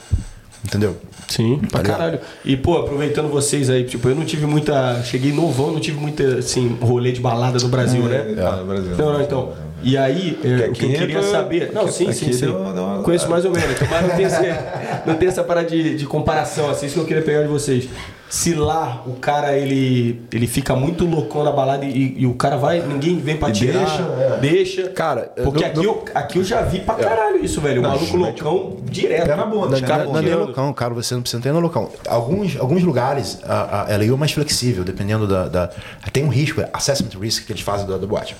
Entendeu? 0.66 0.98
Sim, 1.28 1.60
pra 1.72 1.82
caralho. 1.82 2.20
E, 2.44 2.58
pô, 2.58 2.78
aproveitando 2.78 3.30
vocês 3.30 3.70
aí, 3.70 3.86
tipo, 3.86 4.10
eu 4.10 4.16
não 4.16 4.26
tive 4.26 4.46
muita. 4.46 5.02
Cheguei 5.04 5.32
novão, 5.32 5.72
não 5.72 5.80
tive 5.80 5.98
muita, 6.00 6.40
assim, 6.40 6.78
rolê 6.82 7.14
de 7.14 7.22
balada 7.22 7.58
no 7.60 7.70
Brasil, 7.70 8.04
né? 8.04 8.36
É, 8.38 8.56
no 8.58 8.66
Brasil. 8.66 8.96
Não, 8.98 9.14
não, 9.14 9.22
então. 9.22 9.54
E 9.82 9.98
aí, 9.98 10.38
é, 10.44 10.68
o 10.68 10.74
que 10.74 10.84
eu 10.84 10.90
aqui 10.90 10.98
queria 10.98 11.24
saber. 11.24 11.72
Não, 11.74 11.88
sim, 11.88 12.12
sim, 12.12 12.34
sim. 12.34 12.42
deu- 12.48 12.74
deu 12.74 12.84
uma- 12.84 13.02
Conheço 13.04 13.30
mais 13.30 13.46
ou 13.46 13.52
menos, 13.52 13.70
mas 13.90 14.02
não 14.02 14.16
tem, 14.18 14.26
esse, 14.26 14.42
não 15.08 15.16
tem 15.16 15.28
essa 15.30 15.42
parada 15.42 15.70
de, 15.70 15.96
de 15.96 16.06
comparação, 16.06 16.70
assim, 16.70 16.88
isso 16.88 16.96
que 16.96 17.00
eu 17.02 17.06
queria 17.06 17.24
pegar 17.24 17.44
de 17.44 17.48
vocês. 17.48 17.88
Se 18.30 18.54
lá 18.54 19.02
o 19.08 19.14
cara 19.14 19.58
ele, 19.58 20.22
ele 20.32 20.46
fica 20.46 20.76
muito 20.76 21.04
loucão 21.04 21.44
na 21.44 21.52
balada 21.52 21.84
e, 21.84 22.14
e 22.20 22.28
o 22.28 22.36
cara 22.36 22.58
vai, 22.58 22.80
ninguém 22.80 23.18
vem 23.18 23.38
pra 23.38 23.50
tirar, 23.52 23.80
deixa, 23.80 24.04
é. 24.04 24.38
deixa. 24.40 24.90
Cara, 24.90 25.32
porque 25.44 25.64
no- 25.66 25.66
aqui, 25.72 25.86
eu, 25.86 26.06
aqui 26.14 26.38
eu 26.38 26.44
já 26.44 26.62
vi 26.62 26.80
pra 26.82 26.94
caralho 26.94 27.44
isso, 27.44 27.60
velho. 27.60 27.82
O 27.82 27.84
maluco 27.84 28.16
loucão 28.16 28.78
direto. 28.84 29.26
Pé 29.26 29.36
na 29.36 29.46
bunda, 29.46 29.80
pé 29.80 29.88
caras 29.88 30.12
na 30.12 30.22
Não 30.22 30.32
é 30.32 30.36
loucão, 30.36 30.72
cara, 30.74 30.94
você 30.94 31.16
não 31.16 31.22
precisa 31.24 31.42
ter 31.42 31.52
no 31.52 31.60
loucão. 31.60 31.90
Alguns, 32.08 32.56
alguns 32.60 32.84
lugares, 32.84 33.40
a, 33.44 33.92
a 33.92 33.98
LAU 33.98 34.14
é 34.14 34.18
mais 34.18 34.32
flexível, 34.32 34.84
dependendo 34.84 35.28
da, 35.28 35.48
da- 35.48 35.70
Tem 36.14 36.24
um 36.24 36.30
risco, 36.30 36.62
é 36.62 36.70
assessment 36.72 37.20
risk 37.20 37.46
que 37.48 37.52
eles 37.52 37.64
fazem 37.64 37.88
da, 37.88 37.98
da 37.98 38.06
boate. 38.06 38.36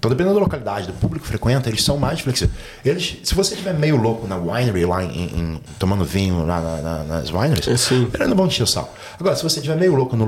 Então, 0.00 0.08
dependendo 0.08 0.34
da 0.36 0.40
localidade, 0.40 0.86
do 0.86 0.94
público 0.94 1.24
que 1.26 1.28
frequenta, 1.28 1.68
eles 1.68 1.84
são 1.84 1.98
mais 1.98 2.20
flexíveis. 2.20 2.58
Eles, 2.82 3.18
se 3.22 3.34
você 3.34 3.52
estiver 3.52 3.74
meio 3.74 3.96
louco 3.96 4.26
na 4.26 4.34
winery, 4.38 4.86
lá 4.86 5.04
em, 5.04 5.10
em- 5.24 5.60
tomando 5.78 6.06
vinho 6.06 6.46
lá 6.46 6.58
na- 6.58 6.76
na- 6.78 7.04
nas 7.04 7.28
wineries, 7.30 7.68
É, 7.68 7.76
sim. 7.76 8.08
eles 8.14 8.28
não 8.28 8.34
vão 8.34 8.48
te 8.48 8.62
o 8.62 8.66
saco. 8.66 8.88
Agora, 9.18 9.36
se 9.36 9.42
você 9.42 9.58
estiver 9.58 9.76
meio 9.76 9.94
louco 9.94 10.16
no 10.16 10.24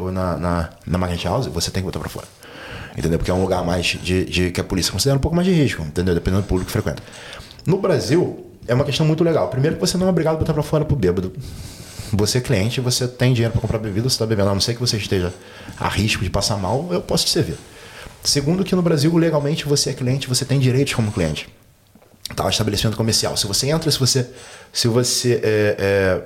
ou 0.00 0.10
na, 0.10 0.36
na, 0.36 0.70
na 0.84 0.98
Magnet 0.98 1.24
House, 1.24 1.46
você 1.46 1.70
tem 1.70 1.84
que 1.84 1.86
botar 1.86 2.00
pra 2.00 2.08
fora. 2.08 2.26
Entendeu? 2.98 3.16
Porque 3.16 3.30
é 3.30 3.34
um 3.34 3.40
lugar 3.42 3.64
mais 3.64 3.86
de, 4.02 4.24
de- 4.24 4.50
que 4.50 4.60
a 4.60 4.64
polícia 4.64 4.90
considera 4.90 5.16
um 5.16 5.20
pouco 5.20 5.36
mais 5.36 5.46
de 5.46 5.54
risco, 5.54 5.82
entendeu? 5.82 6.14
Dependendo 6.14 6.42
do 6.42 6.48
público 6.48 6.66
que 6.66 6.72
frequenta. 6.72 7.00
No 7.64 7.78
Brasil, 7.78 8.44
é 8.66 8.74
uma 8.74 8.84
questão 8.84 9.06
muito 9.06 9.22
legal. 9.22 9.46
Primeiro 9.50 9.76
que 9.76 9.80
você 9.80 9.96
não 9.96 10.08
é 10.08 10.10
obrigado 10.10 10.34
a 10.34 10.38
botar 10.38 10.52
pra 10.52 10.64
fora 10.64 10.84
pro 10.84 10.96
bêbado. 10.96 11.32
Você 12.12 12.38
é 12.38 12.40
cliente, 12.40 12.80
você 12.80 13.06
tem 13.06 13.32
dinheiro 13.32 13.52
para 13.52 13.60
comprar 13.62 13.78
bebida, 13.78 14.02
você 14.08 14.14
está 14.16 14.26
bebendo, 14.26 14.50
a 14.50 14.52
não 14.54 14.60
ser 14.60 14.74
que 14.74 14.80
você 14.80 14.96
esteja 14.96 15.32
a 15.78 15.88
risco 15.88 16.24
de 16.24 16.28
passar 16.28 16.56
mal, 16.56 16.88
eu 16.90 17.00
posso 17.00 17.24
te 17.24 17.30
servir. 17.30 17.56
Segundo 18.24 18.64
que 18.64 18.74
no 18.74 18.82
Brasil, 18.82 19.14
legalmente, 19.16 19.64
você 19.66 19.90
é 19.90 19.92
cliente, 19.92 20.28
você 20.28 20.44
tem 20.44 20.58
direitos 20.58 20.94
como 20.94 21.10
cliente. 21.10 21.48
Tal 22.36 22.48
estabelecimento 22.48 22.96
comercial. 22.96 23.36
Se 23.36 23.46
você 23.46 23.68
entra, 23.68 23.90
se 23.90 23.98
você, 23.98 24.30
se 24.72 24.88
você 24.88 25.40
é, 25.42 25.76
é, 25.78 26.22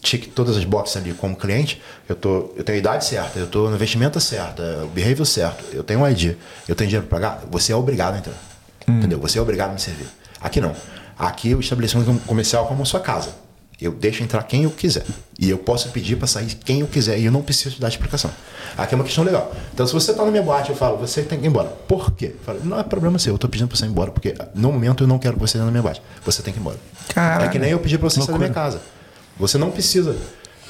tique 0.00 0.28
todas 0.28 0.56
as 0.56 0.64
boxes 0.64 0.96
ali 0.96 1.12
como 1.12 1.36
cliente, 1.36 1.82
eu, 2.08 2.14
tô, 2.14 2.52
eu 2.56 2.64
tenho 2.64 2.76
a 2.76 2.78
idade 2.78 3.04
certa, 3.04 3.38
eu 3.38 3.46
estou 3.46 3.68
no 3.68 3.74
investimento 3.74 4.20
certo, 4.20 4.62
o 4.84 4.88
behavior 4.88 5.26
certo, 5.26 5.64
eu 5.72 5.82
tenho 5.82 6.00
um 6.00 6.08
ID, 6.08 6.36
eu 6.68 6.74
tenho 6.74 6.88
dinheiro 6.88 7.06
para 7.06 7.18
pagar, 7.18 7.44
você 7.50 7.72
é 7.72 7.76
obrigado 7.76 8.14
a 8.14 8.18
entrar. 8.18 8.34
Entendeu? 8.88 9.18
Você 9.20 9.38
é 9.38 9.42
obrigado 9.42 9.70
a 9.70 9.72
me 9.74 9.80
servir. 9.80 10.06
Aqui 10.40 10.60
não. 10.60 10.74
Aqui 11.18 11.54
o 11.54 11.60
estabelecimento 11.60 12.18
comercial 12.26 12.64
é 12.64 12.68
como 12.68 12.82
a 12.82 12.86
sua 12.86 13.00
casa. 13.00 13.30
Eu 13.80 13.92
deixo 13.92 14.22
entrar 14.22 14.42
quem 14.42 14.64
eu 14.64 14.70
quiser. 14.70 15.04
E 15.38 15.48
eu 15.48 15.56
posso 15.56 15.88
pedir 15.88 16.16
para 16.16 16.26
sair 16.26 16.46
quem 16.54 16.80
eu 16.80 16.86
quiser. 16.86 17.18
E 17.18 17.24
eu 17.24 17.32
não 17.32 17.40
preciso 17.40 17.76
te 17.76 17.80
dar 17.80 17.88
explicação. 17.88 18.30
Aqui 18.76 18.94
é 18.94 18.96
uma 18.96 19.04
questão 19.04 19.24
legal. 19.24 19.54
Então, 19.72 19.86
se 19.86 19.92
você 19.92 20.10
está 20.10 20.24
na 20.24 20.30
minha 20.30 20.42
boate, 20.42 20.70
eu 20.70 20.76
falo, 20.76 20.98
você 20.98 21.22
tem 21.22 21.38
que 21.38 21.46
ir 21.46 21.48
embora. 21.48 21.68
Por 21.68 22.12
quê? 22.12 22.34
Eu 22.34 22.44
falo, 22.44 22.60
não 22.62 22.78
é 22.78 22.82
problema 22.82 23.18
seu, 23.18 23.32
eu 23.32 23.36
estou 23.36 23.48
pedindo 23.48 23.68
para 23.68 23.76
você 23.76 23.86
ir 23.86 23.88
embora, 23.88 24.10
porque 24.10 24.34
no 24.54 24.70
momento 24.70 25.04
eu 25.04 25.08
não 25.08 25.18
quero 25.18 25.34
que 25.34 25.40
você 25.40 25.56
na 25.56 25.70
minha 25.70 25.82
boate. 25.82 26.02
Você 26.24 26.42
tem 26.42 26.52
que 26.52 26.58
ir 26.58 26.62
embora. 26.62 26.76
Caralho. 27.08 27.46
É 27.46 27.48
que 27.48 27.58
nem 27.58 27.70
eu 27.70 27.78
pedir 27.78 27.98
para 27.98 28.10
você 28.10 28.18
Loucura. 28.18 28.38
sair 28.38 28.48
da 28.48 28.52
minha 28.52 28.54
casa. 28.54 28.82
Você 29.38 29.56
não 29.56 29.70
precisa 29.70 30.14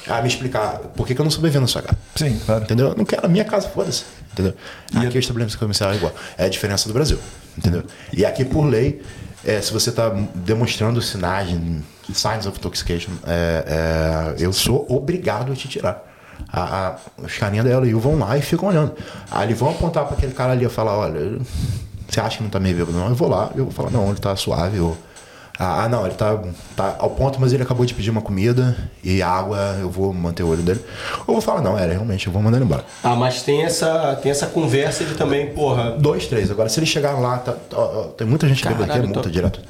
ah, 0.07 0.21
me 0.21 0.27
explicar 0.27 0.77
por 0.95 1.05
que, 1.05 1.13
que 1.13 1.21
eu 1.21 1.23
não 1.23 1.31
sobrevivendo 1.31 1.63
na 1.63 1.67
sua 1.67 1.81
casa. 1.81 1.97
Sim, 2.15 2.39
claro. 2.45 2.63
Entendeu? 2.63 2.89
Eu 2.89 2.95
não 2.95 3.05
quero 3.05 3.25
a 3.25 3.29
minha 3.29 3.45
casa, 3.45 3.69
foda-se. 3.69 4.03
Entendeu? 4.31 4.53
Aqui 4.95 5.17
o 5.17 5.19
estabelecimento 5.19 5.59
comercial 5.59 5.91
é 5.91 5.95
igual. 5.95 6.13
É 6.37 6.45
a 6.45 6.49
diferença 6.49 6.87
do 6.87 6.93
Brasil. 6.93 7.19
Entendeu? 7.57 7.83
E 8.13 8.25
aqui, 8.25 8.45
por 8.45 8.65
lei, 8.65 9.01
é, 9.43 9.61
se 9.61 9.71
você 9.71 9.89
está 9.89 10.09
demonstrando 10.33 11.01
sinais, 11.01 11.49
signs 12.13 12.45
of 12.45 12.57
intoxication, 12.57 13.11
é, 13.27 14.35
é, 14.37 14.43
eu 14.43 14.51
sou 14.53 14.85
obrigado 14.89 15.51
a 15.51 15.55
te 15.55 15.67
tirar. 15.67 16.07
A, 16.51 16.87
a, 16.87 16.95
os 17.23 17.37
carinha 17.37 17.63
dela 17.63 17.87
e 17.87 17.93
vão 17.93 18.17
lá 18.17 18.35
e 18.37 18.41
ficam 18.41 18.69
olhando. 18.69 18.93
Aí 19.29 19.47
eles 19.47 19.59
vão 19.59 19.69
apontar 19.69 20.05
para 20.05 20.17
aquele 20.17 20.33
cara 20.33 20.53
ali 20.53 20.65
e 20.65 20.69
falar: 20.69 20.97
olha, 20.97 21.39
você 22.09 22.19
acha 22.19 22.37
que 22.37 22.43
não 22.43 22.49
tá 22.49 22.59
meio 22.59 22.75
bêbado? 22.75 22.97
Não, 22.97 23.07
eu 23.09 23.15
vou 23.15 23.29
lá, 23.29 23.51
eu 23.55 23.65
vou 23.65 23.73
falar: 23.73 23.91
não, 23.91 24.09
ele 24.09 24.19
tá 24.19 24.35
suave. 24.35 24.79
Ou, 24.79 24.97
ah, 25.59 25.87
não, 25.87 26.05
ele 26.05 26.15
tá, 26.15 26.41
tá 26.75 26.95
ao 26.97 27.11
ponto, 27.11 27.39
mas 27.39 27.53
ele 27.53 27.61
acabou 27.61 27.85
de 27.85 27.93
pedir 27.93 28.09
uma 28.09 28.21
comida 28.21 28.75
e 29.03 29.21
água, 29.21 29.77
eu 29.79 29.89
vou 29.89 30.11
manter 30.11 30.41
o 30.41 30.47
olho 30.49 30.63
dele. 30.63 30.83
Ou 31.27 31.35
vou 31.35 31.41
falar: 31.41 31.61
não, 31.61 31.77
era 31.77 31.93
realmente, 31.93 32.25
eu 32.25 32.33
vou 32.33 32.41
mandar 32.41 32.57
ele 32.57 32.65
embora. 32.65 32.83
Ah, 33.03 33.15
mas 33.15 33.43
tem 33.43 33.63
essa, 33.63 34.15
tem 34.15 34.31
essa 34.31 34.47
conversa 34.47 35.05
de 35.05 35.13
também, 35.13 35.53
porra. 35.53 35.91
Dois, 35.91 36.25
três. 36.25 36.49
Agora, 36.49 36.67
se 36.69 36.79
eles 36.79 36.89
chegarem 36.89 37.21
lá, 37.21 37.37
tá- 37.37 37.55
ó, 37.73 37.99
ó, 37.99 38.03
tem 38.07 38.25
muita 38.25 38.47
gente 38.47 38.67
bêbada 38.67 38.85
aqui, 38.85 38.97
é 38.97 39.01
multa 39.03 39.19
então- 39.19 39.31
direto. 39.31 39.61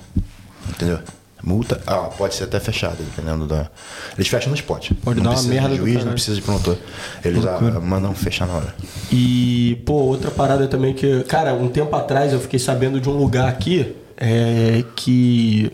Entendeu? 0.69 0.99
Multa, 1.43 1.81
ah, 1.87 2.09
pode 2.17 2.35
ser 2.35 2.43
até 2.43 2.59
fechada, 2.59 2.97
dependendo 2.99 3.47
da. 3.47 3.67
Eles 4.15 4.27
fecham 4.27 4.49
no 4.49 4.55
spot. 4.55 4.91
Pode 5.03 5.17
não 5.17 5.23
dar 5.23 5.29
uma 5.31 5.35
precisa 5.35 5.53
merda 5.53 5.75
juiz, 5.75 6.05
não 6.05 6.11
precisa 6.11 6.35
de 6.35 6.41
promotor. 6.41 6.77
Eles 7.25 7.45
ah, 7.45 7.79
mandam 7.79 8.13
fechar 8.13 8.47
na 8.47 8.53
hora. 8.53 8.75
E, 9.11 9.81
pô, 9.85 9.93
outra 9.93 10.29
parada 10.29 10.67
também 10.67 10.93
que. 10.93 11.23
Cara, 11.23 11.53
um 11.53 11.67
tempo 11.67 11.95
atrás 11.95 12.31
eu 12.31 12.39
fiquei 12.39 12.59
sabendo 12.59 13.01
de 13.01 13.09
um 13.09 13.17
lugar 13.17 13.47
aqui 13.47 13.95
é, 14.17 14.83
que. 14.95 15.71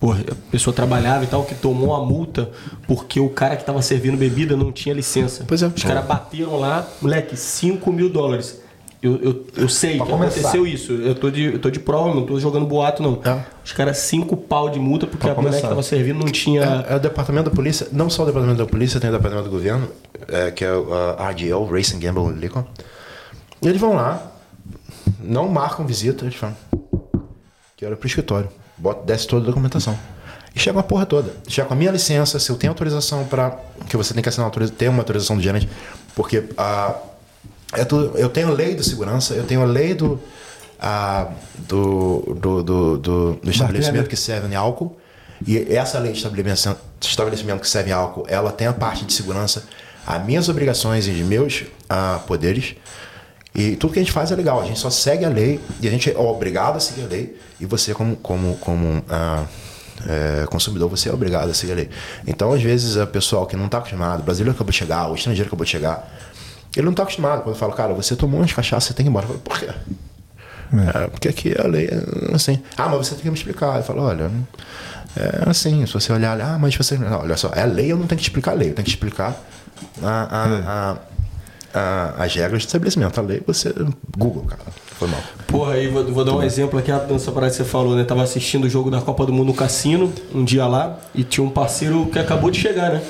Pô, 0.00 0.12
a 0.12 0.16
pessoa 0.50 0.74
trabalhava 0.74 1.22
e 1.24 1.26
tal, 1.28 1.44
que 1.44 1.54
tomou 1.54 1.90
uma 1.90 2.04
multa 2.04 2.50
porque 2.88 3.20
o 3.20 3.28
cara 3.28 3.54
que 3.54 3.64
tava 3.64 3.80
servindo 3.82 4.16
bebida 4.16 4.56
não 4.56 4.72
tinha 4.72 4.94
licença. 4.94 5.44
Pois 5.46 5.62
é. 5.62 5.66
Os 5.66 5.82
caras 5.82 6.04
bateram 6.04 6.58
lá, 6.58 6.88
moleque, 7.00 7.36
5 7.36 7.92
mil 7.92 8.08
dólares. 8.08 8.61
Eu, 9.02 9.16
eu, 9.20 9.46
eu 9.56 9.68
sei 9.68 9.96
Pra 9.96 10.06
que 10.06 10.12
começar. 10.12 10.38
aconteceu 10.40 10.64
isso. 10.64 10.92
Eu 10.92 11.16
tô, 11.16 11.28
de, 11.28 11.44
eu 11.54 11.58
tô 11.58 11.68
de 11.70 11.80
prova, 11.80 12.14
não 12.14 12.24
tô 12.24 12.38
jogando 12.38 12.64
boato, 12.66 13.02
não. 13.02 13.20
É. 13.24 13.42
Os 13.64 13.72
caras, 13.72 13.98
5 13.98 14.36
pau 14.36 14.70
de 14.70 14.78
multa 14.78 15.08
porque 15.08 15.26
Pra 15.26 15.32
a 15.36 15.42
mulher 15.42 15.60
que 15.60 15.66
tava 15.66 15.82
servindo 15.82 16.20
não 16.20 16.30
tinha. 16.30 16.84
É, 16.88 16.92
é 16.92 16.96
o 16.96 17.00
departamento 17.00 17.50
da 17.50 17.56
polícia, 17.56 17.88
não 17.90 18.08
só 18.08 18.22
o 18.22 18.26
departamento 18.26 18.58
da 18.58 18.66
polícia, 18.70 19.00
tem 19.00 19.10
o 19.10 19.12
departamento 19.12 19.48
do 19.48 19.52
governo, 19.52 19.88
é, 20.28 20.52
que 20.52 20.64
é 20.64 20.72
o 20.72 20.86
ah, 21.18 21.28
RGL, 21.30 21.64
Racing 21.68 21.98
Gamble 21.98 22.32
Liquor. 22.38 22.64
E 23.60 23.66
eles 23.66 23.80
vão 23.80 23.94
lá, 23.94 24.22
não 25.20 25.48
marcam 25.48 25.84
visita, 25.84 26.24
eles 26.24 26.36
falam 26.36 26.56
que 27.76 27.84
era 27.84 27.96
pro 27.96 28.06
escritório, 28.06 28.48
bota, 28.78 29.04
desce 29.04 29.26
toda 29.26 29.42
a 29.42 29.46
documentação. 29.46 29.98
E 30.54 30.60
chega 30.60 30.78
a 30.78 30.82
porra 30.82 31.06
toda. 31.06 31.32
Chega 31.48 31.66
com 31.66 31.74
a 31.74 31.76
minha 31.76 31.90
licença, 31.90 32.38
se 32.38 32.50
eu 32.50 32.56
tenho 32.56 32.70
autorização 32.70 33.24
para 33.24 33.58
que 33.88 33.96
você 33.96 34.14
tem 34.14 34.22
que 34.22 34.28
assinar, 34.28 34.44
autoriza- 34.46 34.72
ter 34.72 34.88
uma 34.88 34.98
autorização 35.00 35.34
do 35.36 35.42
gerente, 35.42 35.68
porque 36.14 36.44
ah, 36.56 36.94
é 37.72 37.84
tudo, 37.84 38.16
eu 38.18 38.28
tenho 38.28 38.48
a 38.48 38.52
lei 38.52 38.74
de 38.74 38.84
segurança, 38.84 39.34
eu 39.34 39.44
tenho 39.44 39.62
a 39.62 39.64
lei 39.66 39.94
do, 39.94 40.20
ah, 40.80 41.28
do, 41.68 42.36
do, 42.40 42.62
do, 42.62 42.98
do- 42.98 43.32
do 43.42 43.50
estabelecimento 43.50 44.08
que 44.08 44.16
serve 44.16 44.48
em 44.52 44.54
álcool. 44.56 44.96
E 45.46 45.74
essa 45.74 45.98
lei 45.98 46.12
de 46.12 46.18
estabelecimento, 46.18 46.78
estabelecimento 47.00 47.60
que 47.60 47.68
serve 47.68 47.90
em 47.90 47.92
álcool, 47.92 48.24
ela 48.28 48.52
tem 48.52 48.66
a 48.66 48.72
parte 48.72 49.04
de 49.04 49.12
segurança, 49.12 49.64
as 50.06 50.24
minhas 50.24 50.48
obrigações 50.48 51.06
e 51.08 51.10
os 51.10 51.18
meus 51.26 51.64
ah, 51.88 52.20
poderes. 52.26 52.74
E 53.54 53.76
tudo 53.76 53.92
que 53.92 53.98
a 53.98 54.02
gente 54.02 54.12
faz 54.12 54.30
é 54.30 54.36
legal, 54.36 54.60
a 54.62 54.64
gente 54.64 54.78
só 54.78 54.88
segue 54.88 55.24
a 55.24 55.28
lei 55.28 55.60
e 55.80 55.86
a 55.86 55.90
gente 55.90 56.10
é 56.10 56.16
obrigado 56.16 56.76
a 56.76 56.80
seguir 56.80 57.02
a 57.04 57.06
lei. 57.06 57.36
E 57.60 57.66
você, 57.66 57.92
como, 57.92 58.16
como, 58.16 58.56
como 58.58 59.04
ah, 59.10 59.44
é, 60.06 60.46
consumidor, 60.46 60.88
você 60.88 61.08
é 61.08 61.12
obrigado 61.12 61.50
a 61.50 61.54
seguir 61.54 61.72
a 61.72 61.76
lei. 61.76 61.90
Então, 62.26 62.52
às 62.52 62.62
vezes, 62.62 62.96
o 62.96 63.06
pessoal 63.06 63.46
que 63.46 63.54
não 63.56 63.66
está 63.66 63.78
acostumado, 63.78 64.20
o 64.20 64.22
brasileiro 64.22 64.54
acabou 64.54 64.70
de 64.70 64.76
chegar, 64.78 65.10
o 65.10 65.14
estrangeiro 65.14 65.48
acabou 65.48 65.64
de 65.64 65.70
chegar, 65.70 66.10
ele 66.76 66.84
não 66.86 66.92
está 66.92 67.02
acostumado. 67.02 67.42
Quando 67.42 67.54
eu 67.54 67.58
falo, 67.58 67.72
cara, 67.72 67.92
você 67.94 68.14
tomou 68.16 68.40
umas 68.40 68.52
cachaças, 68.52 68.84
você 68.84 68.94
tem 68.94 69.04
que 69.04 69.08
ir 69.08 69.10
embora. 69.10 69.24
Eu 69.26 69.28
falo, 69.28 69.40
por 69.40 69.58
quê? 69.58 69.68
É, 70.94 71.06
porque 71.08 71.28
aqui 71.28 71.54
a 71.58 71.66
lei 71.66 71.86
é 71.86 72.34
assim. 72.34 72.58
Ah, 72.78 72.88
mas 72.88 73.06
você 73.06 73.14
tem 73.14 73.24
que 73.24 73.30
me 73.30 73.36
explicar. 73.36 73.76
Eu 73.76 73.82
falo, 73.82 74.02
olha, 74.02 74.30
é 75.16 75.48
assim, 75.50 75.84
se 75.86 75.92
você 75.92 76.12
olhar, 76.12 76.40
ah, 76.40 76.58
mas 76.58 76.74
você. 76.74 76.96
Não, 76.96 77.20
olha 77.20 77.36
só, 77.36 77.50
é 77.54 77.66
lei, 77.66 77.92
eu 77.92 77.96
não 77.96 78.06
tenho 78.06 78.18
que 78.18 78.24
te 78.24 78.28
explicar 78.28 78.52
a 78.52 78.54
lei, 78.54 78.70
eu 78.70 78.74
tenho 78.74 78.84
que 78.84 78.90
te 78.90 78.94
explicar 78.94 79.36
a, 80.02 80.08
a, 80.08 80.92
a, 80.94 80.96
a- 81.74 82.24
as 82.24 82.34
regras 82.34 82.60
de 82.62 82.66
estabelecimento. 82.68 83.18
A 83.20 83.22
lei, 83.22 83.42
você. 83.46 83.74
Google, 84.16 84.44
cara. 84.44 84.62
Foi 84.98 85.08
mal. 85.08 85.20
Porra, 85.46 85.74
aí 85.74 85.88
vou, 85.88 86.04
vou 86.12 86.24
dar 86.24 86.32
um 86.32 86.42
exemplo 86.42 86.78
aqui 86.78 86.90
rapidão 86.90 87.16
dessa 87.18 87.32
parada 87.32 87.50
que 87.50 87.56
você 87.58 87.64
falou, 87.64 87.94
né? 87.94 88.04
Tava 88.04 88.22
assistindo 88.22 88.64
o 88.64 88.70
jogo 88.70 88.90
da 88.90 89.00
Copa 89.02 89.26
do 89.26 89.32
Mundo 89.32 89.48
no 89.48 89.54
cassino, 89.54 90.10
um 90.34 90.42
dia 90.44 90.66
lá, 90.66 90.98
e 91.14 91.22
tinha 91.22 91.44
um 91.44 91.50
parceiro 91.50 92.06
que 92.06 92.18
acabou 92.18 92.50
de 92.50 92.58
chegar, 92.58 92.92
né? 92.92 93.02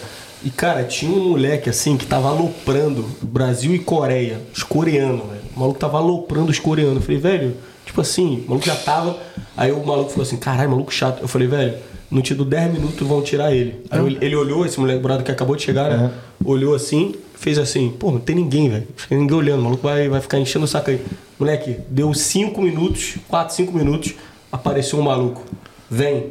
E, 0.45 0.51
cara, 0.51 0.85
tinha 0.85 1.13
um 1.13 1.31
moleque, 1.31 1.71
assim, 1.71 1.97
que 1.97 2.07
tava 2.07 2.29
aloprando 2.29 3.05
Brasil 3.23 3.75
e 3.75 3.79
Coreia, 3.79 4.41
os 4.55 4.63
coreanos, 4.63 5.27
velho. 5.27 5.43
O 5.57 5.61
maluco 5.61 5.79
tava 5.79 5.99
aloprando 5.99 6.51
os 6.51 6.59
coreanos. 6.59 6.97
Eu 6.97 7.03
falei, 7.03 7.21
velho, 7.21 7.57
tipo 7.85 8.01
assim, 8.01 8.43
o 8.47 8.51
maluco 8.51 8.67
já 8.67 8.75
tava. 8.75 9.17
Aí 9.57 9.71
o 9.71 9.85
maluco 9.85 10.11
falou 10.11 10.23
assim, 10.23 10.37
caralho, 10.37 10.71
maluco 10.71 10.93
chato. 10.93 11.21
Eu 11.23 11.29
falei, 11.29 11.47
velho, 11.47 11.75
não 12.11 12.21
te 12.21 12.35
dou 12.35 12.45
10 12.45 12.73
minutos, 12.73 13.07
vão 13.07 13.23
tirar 13.23 13.55
ele. 13.55 13.85
Aí 13.91 14.05
ele, 14.05 14.19
ele 14.21 14.37
olhou, 14.37 14.67
esse 14.67 14.79
moleque 14.79 15.01
brother 15.01 15.25
que 15.25 15.31
acabou 15.31 15.57
de 15.57 15.63
chegar, 15.63 15.91
né? 15.91 16.13
Olhou 16.45 16.75
assim, 16.75 17.15
fez 17.35 17.59
assim, 17.59 17.91
pô, 17.91 18.11
não 18.11 18.21
tem 18.21 18.37
ninguém, 18.37 18.69
velho. 18.69 18.87
Não 18.89 19.09
tem 19.09 19.19
ninguém 19.19 19.37
olhando, 19.37 19.61
o 19.61 19.65
maluco 19.65 19.83
vai, 19.83 20.09
vai 20.09 20.21
ficar 20.21 20.39
enchendo 20.39 20.65
o 20.65 20.69
saco 20.69 20.91
aí. 20.91 21.01
Moleque, 21.39 21.79
deu 21.89 22.13
5 22.13 22.61
minutos, 22.61 23.17
4, 23.29 23.55
5 23.55 23.73
minutos, 23.73 24.15
apareceu 24.51 24.99
um 24.99 25.03
maluco. 25.03 25.43
Vem. 25.91 26.31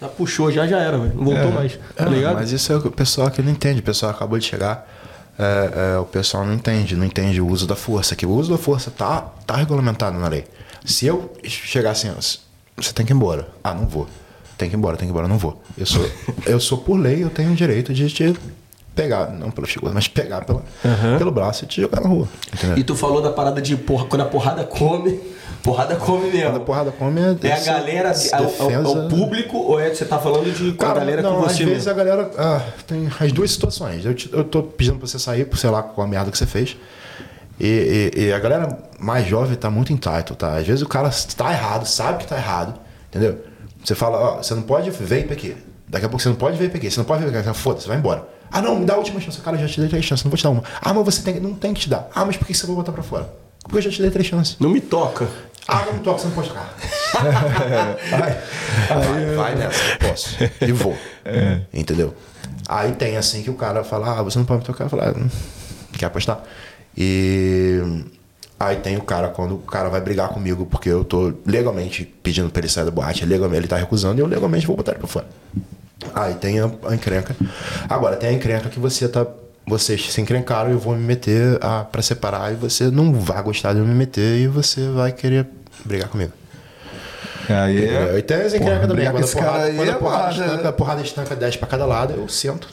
Já 0.00 0.08
puxou, 0.08 0.50
já 0.52 0.66
já 0.66 0.78
era, 0.78 0.98
velho. 0.98 1.14
Não 1.14 1.24
voltou 1.24 1.50
mais. 1.52 1.78
Tá 1.96 2.06
É, 2.06 2.08
ligado? 2.08 2.34
mas 2.34 2.52
isso 2.52 2.72
é 2.72 2.76
o 2.76 2.90
pessoal 2.90 3.30
que 3.30 3.42
não 3.42 3.50
entende. 3.52 3.80
O 3.80 3.82
pessoal 3.82 4.12
acabou 4.12 4.38
de 4.38 4.44
chegar. 4.44 4.88
é, 5.38 5.94
é, 5.94 5.98
o 5.98 6.04
pessoal 6.04 6.44
não 6.44 6.52
entende, 6.54 6.94
não 6.96 7.04
entende 7.06 7.40
o 7.40 7.46
uso 7.48 7.66
da 7.66 7.74
força. 7.76 8.14
Que 8.14 8.26
o 8.26 8.30
uso 8.30 8.52
da 8.52 8.58
força 8.58 8.90
tá, 8.90 9.22
tá 9.46 9.56
regulamentado 9.56 10.18
na 10.18 10.28
lei. 10.28 10.44
Se 10.84 11.06
eu 11.06 11.32
chegar 11.44 11.90
assim, 11.92 12.10
você 12.76 12.92
tem 12.92 13.04
que 13.06 13.12
ir 13.12 13.16
embora. 13.16 13.48
Ah, 13.62 13.74
não 13.74 13.86
vou. 13.86 14.06
Tem 14.58 14.68
que 14.68 14.76
ir 14.76 14.78
embora, 14.78 14.96
tem 14.96 15.06
que 15.06 15.10
ir 15.10 15.14
embora, 15.14 15.26
não 15.28 15.38
vou. 15.38 15.60
Eu 15.76 15.86
sou, 15.86 16.08
eu 16.46 16.60
sou 16.60 16.78
por 16.78 16.96
lei, 16.98 17.22
eu 17.24 17.30
tenho 17.30 17.52
o 17.52 17.54
direito 17.54 17.92
de 17.94 18.08
te 18.10 18.36
pegar, 18.94 19.30
não 19.30 19.50
pela 19.50 19.66
figura, 19.66 19.92
mas 19.94 20.06
pegar 20.06 20.44
pela, 20.44 20.62
pelo 21.18 21.30
braço 21.32 21.64
e 21.64 21.66
te 21.66 21.80
jogar 21.80 22.00
na 22.02 22.08
rua. 22.08 22.28
Entendeu? 22.52 22.76
E 22.78 22.84
tu 22.84 22.94
falou 22.94 23.22
da 23.22 23.30
parada 23.32 23.60
de 23.62 23.74
porra, 23.76 24.04
quando 24.04 24.20
a 24.20 24.26
porrada 24.26 24.64
come, 24.64 25.18
porrada 25.62 25.96
come 25.96 26.30
mesmo. 26.30 26.50
Quando 26.50 26.56
a 26.56 26.60
porrada 26.64 26.90
come 26.92 27.20
é, 27.20 27.36
É 27.48 27.52
a 27.52 27.60
galera, 27.64 28.08
é 28.10 28.36
o- 28.40 28.44
é 28.44 28.62
o, 28.66 28.70
é 28.70 28.78
o 28.78 29.08
público, 29.08 29.56
ou 29.58 29.78
é 29.80 29.94
você 29.94 30.04
tá 30.04 30.18
falando 30.18 30.52
de 30.52 30.72
com 30.72 30.84
a 30.84 30.88
Cara, 30.88 31.00
galera 31.00 31.22
não, 31.22 31.36
com 31.40 31.46
às 31.46 31.52
você 31.52 31.64
vezes 31.64 31.86
mesmo? 31.86 31.90
a 32.00 32.04
galera 32.04 32.30
ah, 32.38 32.60
tem 32.86 33.08
as 33.20 33.32
duas 33.32 33.50
situações. 33.50 34.04
Eu, 34.04 34.14
te- 34.14 34.30
eu 34.32 34.44
tô 34.44 34.62
pedindo 34.62 34.98
pra 34.98 35.06
você 35.06 35.18
sair, 35.18 35.44
por 35.44 35.56
sei 35.58 35.70
lá, 35.70 35.82
com 35.82 36.02
a 36.02 36.06
merda 36.06 36.30
que 36.30 36.38
você 36.38 36.46
fez. 36.46 36.76
E, 37.60 38.10
e- 38.16 38.20
e 38.24 38.32
a 38.32 38.38
galera 38.38 38.76
mais 38.98 39.26
jovem 39.26 39.56
tá 39.56 39.70
muito 39.70 39.92
entitled, 39.92 40.34
tá? 40.36 40.56
Às 40.56 40.66
vezes 40.66 40.82
o 40.82 40.88
cara 40.88 41.10
tá 41.36 41.52
errado, 41.52 41.86
sabe 41.86 42.18
que 42.18 42.26
tá 42.26 42.36
errado, 42.36 42.74
entendeu? 43.08 43.38
Você 43.84 43.94
fala, 43.94 44.18
ó, 44.18 44.36
você 44.42 44.54
não 44.54 44.62
pode 44.62 44.90
vape 44.90 45.32
aqui. 45.32 45.56
Daqui 45.88 46.06
a 46.06 46.08
pouco 46.08 46.22
você 46.22 46.28
não 46.28 46.36
pode 46.36 46.56
vape 46.56 46.76
aqui, 46.76 46.90
você 46.90 46.98
não 46.98 47.04
pode 47.04 47.24
vape 47.24 47.36
aqui. 47.36 47.58
Foda-se, 47.58 47.86
vai 47.86 47.98
embora. 47.98 48.26
Ah, 48.50 48.60
não, 48.60 48.76
me 48.78 48.84
dá 48.84 48.94
a 48.94 48.96
última 48.98 49.20
chance. 49.20 49.38
Cara, 49.40 49.56
eu 49.56 49.60
já 49.60 49.68
te 49.68 49.80
dei 49.80 49.88
três 49.88 50.04
chances, 50.04 50.24
não 50.24 50.30
vou 50.30 50.36
te 50.38 50.42
dar 50.44 50.50
uma. 50.50 50.62
Ah, 50.80 50.92
mas 50.92 51.04
você 51.04 51.22
tem, 51.22 51.34
que- 51.34 51.40
não 51.40 51.54
tem 51.54 51.72
que 51.72 51.80
te 51.82 51.88
dar. 51.88 52.08
Ah, 52.14 52.24
mas 52.24 52.36
por 52.36 52.46
que 52.46 52.52
você 52.54 52.66
vai 52.66 52.76
botar 52.76 52.92
pra 52.92 53.02
fora? 53.02 53.32
Porque 53.62 53.78
eu 53.78 53.82
já 53.82 53.90
te 53.90 54.02
dei 54.02 54.10
três 54.10 54.26
chances. 54.26 54.56
Não 54.58 54.68
me 54.70 54.80
toca. 54.80 55.28
Ah, 55.68 55.84
não 55.86 55.94
me 55.94 56.00
toca, 56.00 56.18
você 56.18 56.26
não 56.26 56.34
pode 56.34 56.48
tocar. 56.48 56.74
vai, 58.18 59.36
vai 59.36 59.54
nessa, 59.54 59.96
posso. 59.98 60.36
E 60.60 60.72
vou. 60.72 60.96
Entendeu? 61.72 62.14
Aí 62.68 62.92
tem 62.92 63.16
assim 63.16 63.42
que 63.42 63.50
o 63.50 63.54
cara 63.54 63.84
fala, 63.84 64.18
ah, 64.18 64.22
você 64.22 64.38
não 64.38 64.44
pode 64.44 64.60
me 64.60 64.66
tocar. 64.66 64.84
Eu 64.84 64.90
falo, 64.90 65.02
ah, 65.02 65.14
quer 65.96 66.06
apostar? 66.06 66.42
E 66.96 67.80
aí 68.58 68.76
tem 68.76 68.96
o 68.96 69.02
cara, 69.02 69.28
quando 69.28 69.54
o 69.54 69.58
cara 69.58 69.88
vai 69.88 70.00
brigar 70.00 70.28
comigo, 70.28 70.66
porque 70.66 70.88
eu 70.88 71.04
tô 71.04 71.32
legalmente 71.46 72.04
pedindo 72.22 72.50
pra 72.50 72.60
ele 72.60 72.68
sair 72.68 72.84
da 72.84 72.90
boate, 72.90 73.24
legalmente, 73.24 73.60
ele 73.60 73.68
tá 73.68 73.76
recusando, 73.76 74.20
e 74.20 74.22
eu 74.22 74.26
legalmente 74.26 74.66
vou 74.66 74.76
botar 74.76 74.92
ele 74.92 75.00
pra 75.00 75.08
fora. 75.08 75.26
Aí 76.14 76.34
tem 76.34 76.60
a, 76.60 76.70
a 76.88 76.94
encrenca. 76.94 77.36
Agora, 77.88 78.16
tem 78.16 78.30
a 78.30 78.32
encrenca 78.32 78.68
que 78.68 78.78
você 78.78 79.08
tá. 79.08 79.26
Vocês 79.66 80.12
se 80.12 80.20
encrencaram 80.20 80.70
eu 80.70 80.78
vou 80.78 80.94
me 80.96 81.02
meter 81.02 81.58
a, 81.62 81.84
pra 81.84 82.02
separar 82.02 82.52
e 82.52 82.56
você 82.56 82.90
não 82.90 83.12
vai 83.12 83.42
gostar 83.42 83.72
de 83.72 83.78
eu 83.78 83.84
me 83.84 83.94
meter 83.94 84.38
e 84.38 84.46
você 84.46 84.88
vai 84.88 85.12
querer 85.12 85.46
brigar 85.84 86.08
comigo. 86.08 86.32
Aí 87.48 87.86
é. 87.86 88.18
E 88.18 88.22
tem 88.22 88.38
as 88.38 88.54
encrencas 88.54 88.88
também. 88.88 89.10
Quando 89.10 89.24
a 89.24 89.28
porrada, 89.28 89.72
quando 89.72 89.88
a 89.88 89.92
é 89.92 89.94
porrada 89.94 90.30
estanca, 90.32 90.62
né? 90.62 90.68
a 90.68 90.72
porrada 90.72 91.02
estanca 91.02 91.36
10 91.36 91.56
pra 91.56 91.68
cada 91.68 91.86
lado, 91.86 92.14
eu 92.14 92.28
sento. 92.28 92.68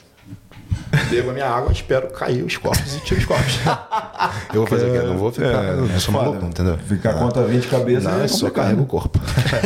Bebo 1.09 1.29
a 1.29 1.33
minha 1.33 1.47
água, 1.47 1.71
espero 1.71 2.07
cair 2.09 2.43
os 2.43 2.55
corpos 2.57 2.95
e 2.95 2.99
tiro 3.01 3.19
os 3.19 3.25
corpos. 3.25 3.59
eu 4.53 4.61
vou 4.61 4.67
fazer 4.67 4.85
o 4.89 4.91
quê? 4.91 5.07
Não 5.07 5.17
vou 5.17 5.31
ficar. 5.31 5.63
É, 5.65 5.71
eu 5.71 5.85
não 5.87 5.99
sou 5.99 6.13
maluco, 6.13 6.45
entendeu? 6.45 6.77
Ficar 6.77 7.13
contra 7.15 7.43
20 7.43 7.67
cabeças 7.67 8.03
Não, 8.03 8.19
é 8.19 8.23
eu 8.23 8.29
só 8.29 8.49
carrego 8.49 8.83
o 8.83 8.85
corpo. 8.85 9.19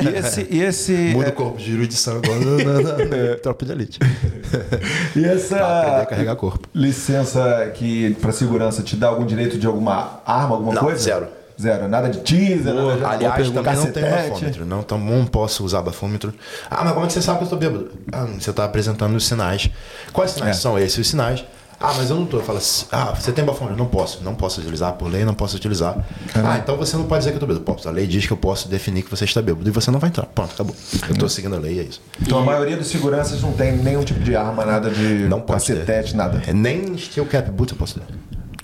E 0.03 0.17
esse. 0.17 0.47
E, 0.49 0.61
esse 0.61 0.93
Muda 1.13 1.27
é, 1.27 1.29
o 1.29 1.33
corpo, 1.33 1.59
giro 1.59 1.87
de 1.87 1.95
sangue 1.95 2.27
igual 2.27 2.39
na, 2.39 2.63
na, 2.63 2.81
na, 2.81 3.05
na 3.29 3.35
tropa 3.37 3.65
de 3.65 3.71
elite. 3.71 3.99
e 5.15 5.21
Pra 5.21 5.31
aprender 5.31 5.35
essa 5.35 6.01
a 6.01 6.05
carregar 6.05 6.35
corpo. 6.35 6.67
licença 6.73 7.71
que 7.73 8.13
pra 8.15 8.31
segurança 8.31 8.81
te 8.83 8.95
dá 8.95 9.07
algum 9.07 9.25
direito 9.25 9.57
de 9.57 9.67
alguma 9.67 10.21
arma, 10.25 10.55
alguma 10.55 10.73
Não, 10.73 10.83
coisa? 10.83 11.01
zero. 11.01 11.27
Zero. 11.61 11.87
Nada 11.87 12.09
de 12.09 12.19
teaser, 12.21 12.73
nada 12.73 12.95
de 12.97 13.05
Aliás, 13.05 13.35
também 13.49 13.53
não 13.53 13.63
tem 13.63 14.03
cacetete. 14.03 14.29
bafômetro. 14.31 14.65
Não, 14.65 14.79
então, 14.79 14.97
não 14.97 15.25
posso 15.25 15.63
usar 15.63 15.81
bafômetro. 15.81 16.33
Ah, 16.69 16.83
mas 16.83 16.93
como 16.93 17.05
é 17.05 17.07
que 17.07 17.13
você 17.13 17.21
sabe 17.21 17.39
que 17.39 17.45
eu 17.45 17.49
tô 17.49 17.55
bêbado? 17.57 17.91
Ah, 18.11 18.25
você 18.25 18.51
tá 18.51 18.65
apresentando 18.65 19.15
os 19.15 19.25
sinais. 19.27 19.69
Quais 20.11 20.31
sinais 20.31 20.57
É. 20.57 20.59
são 20.59 20.77
esses 20.79 20.97
os 20.97 21.07
sinais? 21.07 21.43
Ah, 21.79 21.93
mas 21.97 22.09
eu 22.09 22.15
não 22.15 22.25
tô. 22.25 22.37
Eu 22.37 22.43
falo 22.43 22.59
assim, 22.59 22.85
ah, 22.93 23.13
você 23.13 23.31
tem 23.33 23.43
bafômetro? 23.43 23.77
Não 23.77 23.87
posso. 23.87 24.23
Não 24.23 24.33
posso 24.35 24.61
utilizar. 24.61 24.93
Por 24.93 25.11
lei, 25.11 25.25
não 25.25 25.33
posso 25.33 25.57
utilizar. 25.57 25.97
Ah, 26.33 26.57
então 26.57 26.77
você 26.77 26.95
não 26.95 27.03
pode 27.03 27.19
dizer 27.19 27.31
que 27.31 27.35
eu 27.35 27.39
tô 27.41 27.45
bêbado. 27.47 27.65
Posso. 27.65 27.89
A 27.89 27.91
lei 27.91 28.07
diz 28.07 28.25
que 28.25 28.31
eu 28.31 28.37
posso 28.37 28.69
definir 28.69 29.03
que 29.03 29.11
você 29.11 29.25
está 29.25 29.41
bêbado. 29.41 29.67
E 29.67 29.71
você 29.71 29.91
não 29.91 29.99
vai 29.99 30.09
entrar. 30.09 30.25
Pronto, 30.27 30.53
acabou. 30.53 30.73
Eu 31.09 31.15
tô 31.17 31.27
seguindo 31.27 31.55
a 31.55 31.59
lei, 31.59 31.79
é 31.79 31.83
isso. 31.83 32.01
Então 32.21 32.39
a 32.39 32.43
maioria 32.43 32.77
dos 32.77 32.87
seguranças 32.87 33.41
não 33.41 33.51
tem 33.51 33.73
nenhum 33.77 34.03
tipo 34.03 34.21
de 34.21 34.33
arma, 34.35 34.63
nada 34.65 34.89
de 34.89 35.27
Não 35.27 35.41
cacetete, 35.41 36.15
nada. 36.15 36.41
É, 36.47 36.53
nem 36.53 36.97
steel 36.97 37.25
cap 37.25 37.51
boot 37.51 37.73
eu 37.73 37.77
posso 37.77 37.99
ter. 37.99 38.05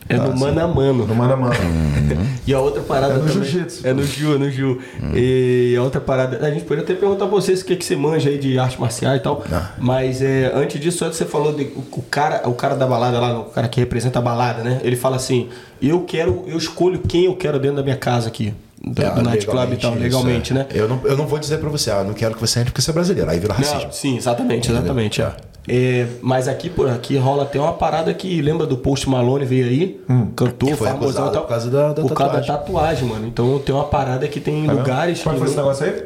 É 0.09 0.17
no 0.17 0.35
mano 0.35 0.59
a 0.59 0.67
mano. 0.67 1.05
No 1.05 1.15
mano 1.15 1.33
a 1.33 1.37
mano. 1.37 1.55
E 2.47 2.53
a 2.53 2.59
outra 2.59 2.81
parada 2.81 3.13
É 3.13 3.17
no 3.17 3.27
jiu-jitsu. 3.27 3.87
É 3.87 3.93
no 3.93 4.03
Ju, 4.03 4.33
é 4.33 4.37
no 4.39 4.49
Ju. 4.49 4.79
E 5.13 5.75
a 5.77 5.83
outra 5.83 6.01
parada. 6.01 6.45
A 6.45 6.49
gente 6.49 6.63
poderia 6.63 6.83
até 6.83 6.95
perguntar 6.95 7.27
pra 7.27 7.35
vocês 7.35 7.61
o 7.61 7.65
que, 7.65 7.75
que 7.75 7.85
você 7.85 7.95
manja 7.95 8.27
aí 8.29 8.39
de 8.39 8.57
arte 8.57 8.81
marcial 8.81 9.15
e 9.15 9.19
tal. 9.19 9.43
Não. 9.47 9.61
Mas 9.77 10.21
é, 10.23 10.51
antes 10.55 10.81
disso, 10.81 11.05
antes 11.05 11.17
você 11.17 11.25
falou 11.25 11.53
de, 11.53 11.71
o 11.91 12.01
cara, 12.01 12.41
o 12.49 12.53
cara 12.53 12.75
da 12.75 12.87
balada 12.87 13.19
lá, 13.19 13.39
o 13.39 13.45
cara 13.45 13.67
que 13.67 13.79
representa 13.79 14.17
a 14.17 14.21
balada, 14.21 14.63
né? 14.63 14.81
Ele 14.83 14.95
fala 14.95 15.15
assim: 15.15 15.47
eu 15.79 16.01
quero, 16.01 16.43
eu 16.47 16.57
escolho 16.57 16.99
quem 17.07 17.25
eu 17.25 17.35
quero 17.35 17.59
dentro 17.59 17.77
da 17.77 17.83
minha 17.83 17.97
casa 17.97 18.29
aqui. 18.29 18.53
Do, 18.81 19.01
É, 19.03 19.09
do 19.11 19.21
Night 19.23 19.45
Club 19.45 19.73
e 19.73 19.77
tal, 19.77 19.91
isso, 19.91 20.01
legalmente, 20.01 20.51
é. 20.53 20.55
né? 20.55 20.65
Eu 20.73 20.87
não, 20.87 21.01
eu 21.03 21.17
não 21.17 21.27
vou 21.27 21.37
dizer 21.37 21.57
pra 21.57 21.67
você, 21.69 21.91
ah, 21.91 22.01
não 22.03 22.13
quero 22.13 22.33
que 22.35 22.39
você 22.39 22.59
entre 22.61 22.71
porque 22.71 22.81
você 22.81 22.91
é 22.91 22.93
brasileiro. 22.93 23.29
Aí 23.29 23.37
vira 23.39 23.53
racismo. 23.53 23.81
Não, 23.83 23.91
sim, 23.91 24.15
exatamente, 24.17 24.71
exatamente. 24.71 25.21
É. 25.21 25.33
É, 25.67 26.07
mas 26.21 26.47
aqui, 26.47 26.69
por 26.69 26.89
aqui 26.89 27.17
rola 27.17 27.43
até 27.43 27.59
uma 27.59 27.73
parada 27.73 28.11
que 28.13 28.41
lembra 28.41 28.65
do 28.65 28.77
Post 28.77 29.07
Malone 29.09 29.45
veio 29.45 29.65
aí, 29.65 30.01
cantor, 30.35 30.69
Que 30.69 30.75
foi 30.75 30.87
famosão 30.87 31.27
e 31.27 31.31
tal. 31.33 31.41
por 31.43 31.49
causa 31.49 31.69
da- 31.69 31.93
da 31.93 32.01
por 32.01 32.13
causa 32.13 32.33
da 32.33 32.39
tatuagem. 32.39 32.47
tatuagem, 32.65 33.07
mano. 33.09 33.27
Então 33.27 33.59
tem 33.59 33.75
uma 33.75 33.83
parada 33.83 34.27
que 34.27 34.39
tem 34.39 34.65
lugares 34.65 35.21
Qual 35.21 35.33
que 35.35 35.39
foi 35.39 35.47
esse 35.49 35.57
negócio 35.57 35.85
aí? 35.85 36.03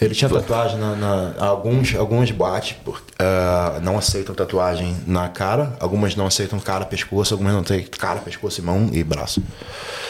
Ele 0.00 0.14
tinha 0.14 0.28
tatuagem 0.28 0.78
na, 0.78 0.94
na- 0.96 1.34
alguns 1.38 1.94
alguns 1.94 2.30
boates 2.30 2.76
por- 2.84 3.02
ah, 3.18 3.78
não 3.82 3.96
aceitam 3.98 4.34
tatuagem 4.34 4.96
na 5.06 5.28
cara, 5.28 5.76
algumas 5.80 6.14
não 6.16 6.26
aceitam 6.26 6.58
cara, 6.58 6.84
pescoço, 6.84 7.34
algumas 7.34 7.52
não 7.54 7.62
tem 7.62 7.82
cara, 7.84 8.20
pescoço, 8.20 8.60
e 8.60 8.64
mão 8.64 8.88
e 8.92 9.02
braço. 9.04 9.42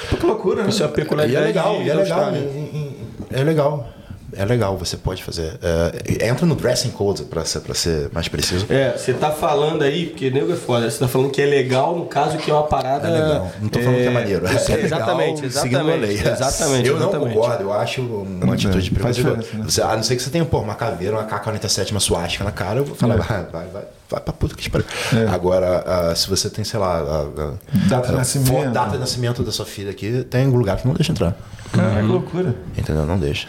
Que 0.09 0.25
loucura, 0.27 0.63
né? 0.65 0.69
Isso 0.69 0.83
é 0.83 0.87
E 1.31 1.37
é 1.37 1.41
legal, 1.41 1.83
e 1.83 1.91
é 1.91 1.95
legal, 1.95 2.33
e- 2.35 2.39
e- 2.39 3.07
é 3.33 3.43
legal. 3.45 3.89
É 4.37 4.45
legal, 4.45 4.77
você 4.77 4.97
pode 4.97 5.23
fazer. 5.23 5.53
É, 5.63 6.27
entra 6.29 6.45
no 6.47 6.55
dressing 6.55 6.91
code 6.91 7.25
pra 7.25 7.45
ser, 7.45 7.61
pra 7.61 7.75
ser 7.75 8.09
mais 8.13 8.29
preciso. 8.29 8.67
É, 8.69 8.97
você 8.97 9.13
tá 9.13 9.31
falando 9.31 9.83
aí, 9.83 10.07
porque 10.07 10.31
nego 10.31 10.53
é 10.53 10.57
foda, 10.57 10.91
você 10.91 10.99
tá 10.99 11.09
falando 11.09 11.31
que 11.31 11.41
é 11.41 11.47
legal 11.47 11.97
no 11.97 12.07
caso 12.07 12.37
que 12.39 12.51
é 12.51 12.55
uma 12.55 12.65
parada. 12.65 13.07
É 13.09 13.11
legal. 13.11 13.53
Não 13.61 13.69
tô 13.69 13.79
falando 13.81 13.97
que 13.97 14.07
é 14.07 14.11
maneiro. 14.11 14.47
É 14.47 14.51
legal 14.53 14.79
exatamente, 14.79 15.51
seguindo 15.51 15.77
a 15.79 15.83
exatamente. 15.83 16.01
lei. 16.01 16.33
Exatamente. 16.33 16.89
Eu 16.89 16.99
não 16.99 17.09
exatamente. 17.09 17.35
concordo, 17.35 17.63
eu 17.65 17.73
acho 17.73 18.01
uma 18.03 18.55
atitude 18.55 18.79
É, 18.79 18.81
diferença, 18.81 19.23
né? 19.35 19.65
Você- 19.65 19.83
A 19.83 19.97
não 19.97 20.03
ser 20.03 20.17
que 20.17 20.23
você 20.23 20.31
tenha, 20.31 20.45
pô, 20.45 20.59
uma 20.61 20.75
caveira, 20.75 21.15
uma 21.17 21.25
K-47, 21.25 21.91
uma 21.93 22.01
suástica 22.01 22.45
na 22.45 22.53
cara, 22.53 22.81
eu 22.81 22.85
vou 22.85 22.95
falar, 22.97 23.17
vai, 23.17 23.45
vai, 23.53 23.67
vai, 23.69 23.83
vai 24.15 24.23
pra 24.23 24.33
puta 24.33 24.55
que 24.55 24.71
pariu. 24.71 24.87
É. 25.13 25.27
Agora, 25.29 25.85
ah, 25.87 26.15
se 26.15 26.29
você 26.29 26.49
tem, 26.49 26.65
sei 26.65 26.79
lá, 26.81 26.99
a, 26.99 27.21
a- 27.23 27.53
Data 27.89 28.09
de 28.09 28.15
a 28.15 28.17
nascimento. 28.19 28.71
data 28.73 28.91
de 28.93 28.99
nascimento 28.99 29.43
da 29.43 29.53
sua 29.53 29.67
filha 29.67 29.91
aqui, 29.91 30.25
tem 30.31 30.47
um 30.49 30.57
lugar 30.57 30.77
que 30.77 30.87
não 30.87 30.95
deixa 30.95 31.13
entrar. 31.13 31.35
Cara, 31.73 32.01
que 32.01 32.07
loucura. 32.07 32.55
Entendeu? 32.79 33.05
Não 33.05 33.19
deixa. 33.19 33.49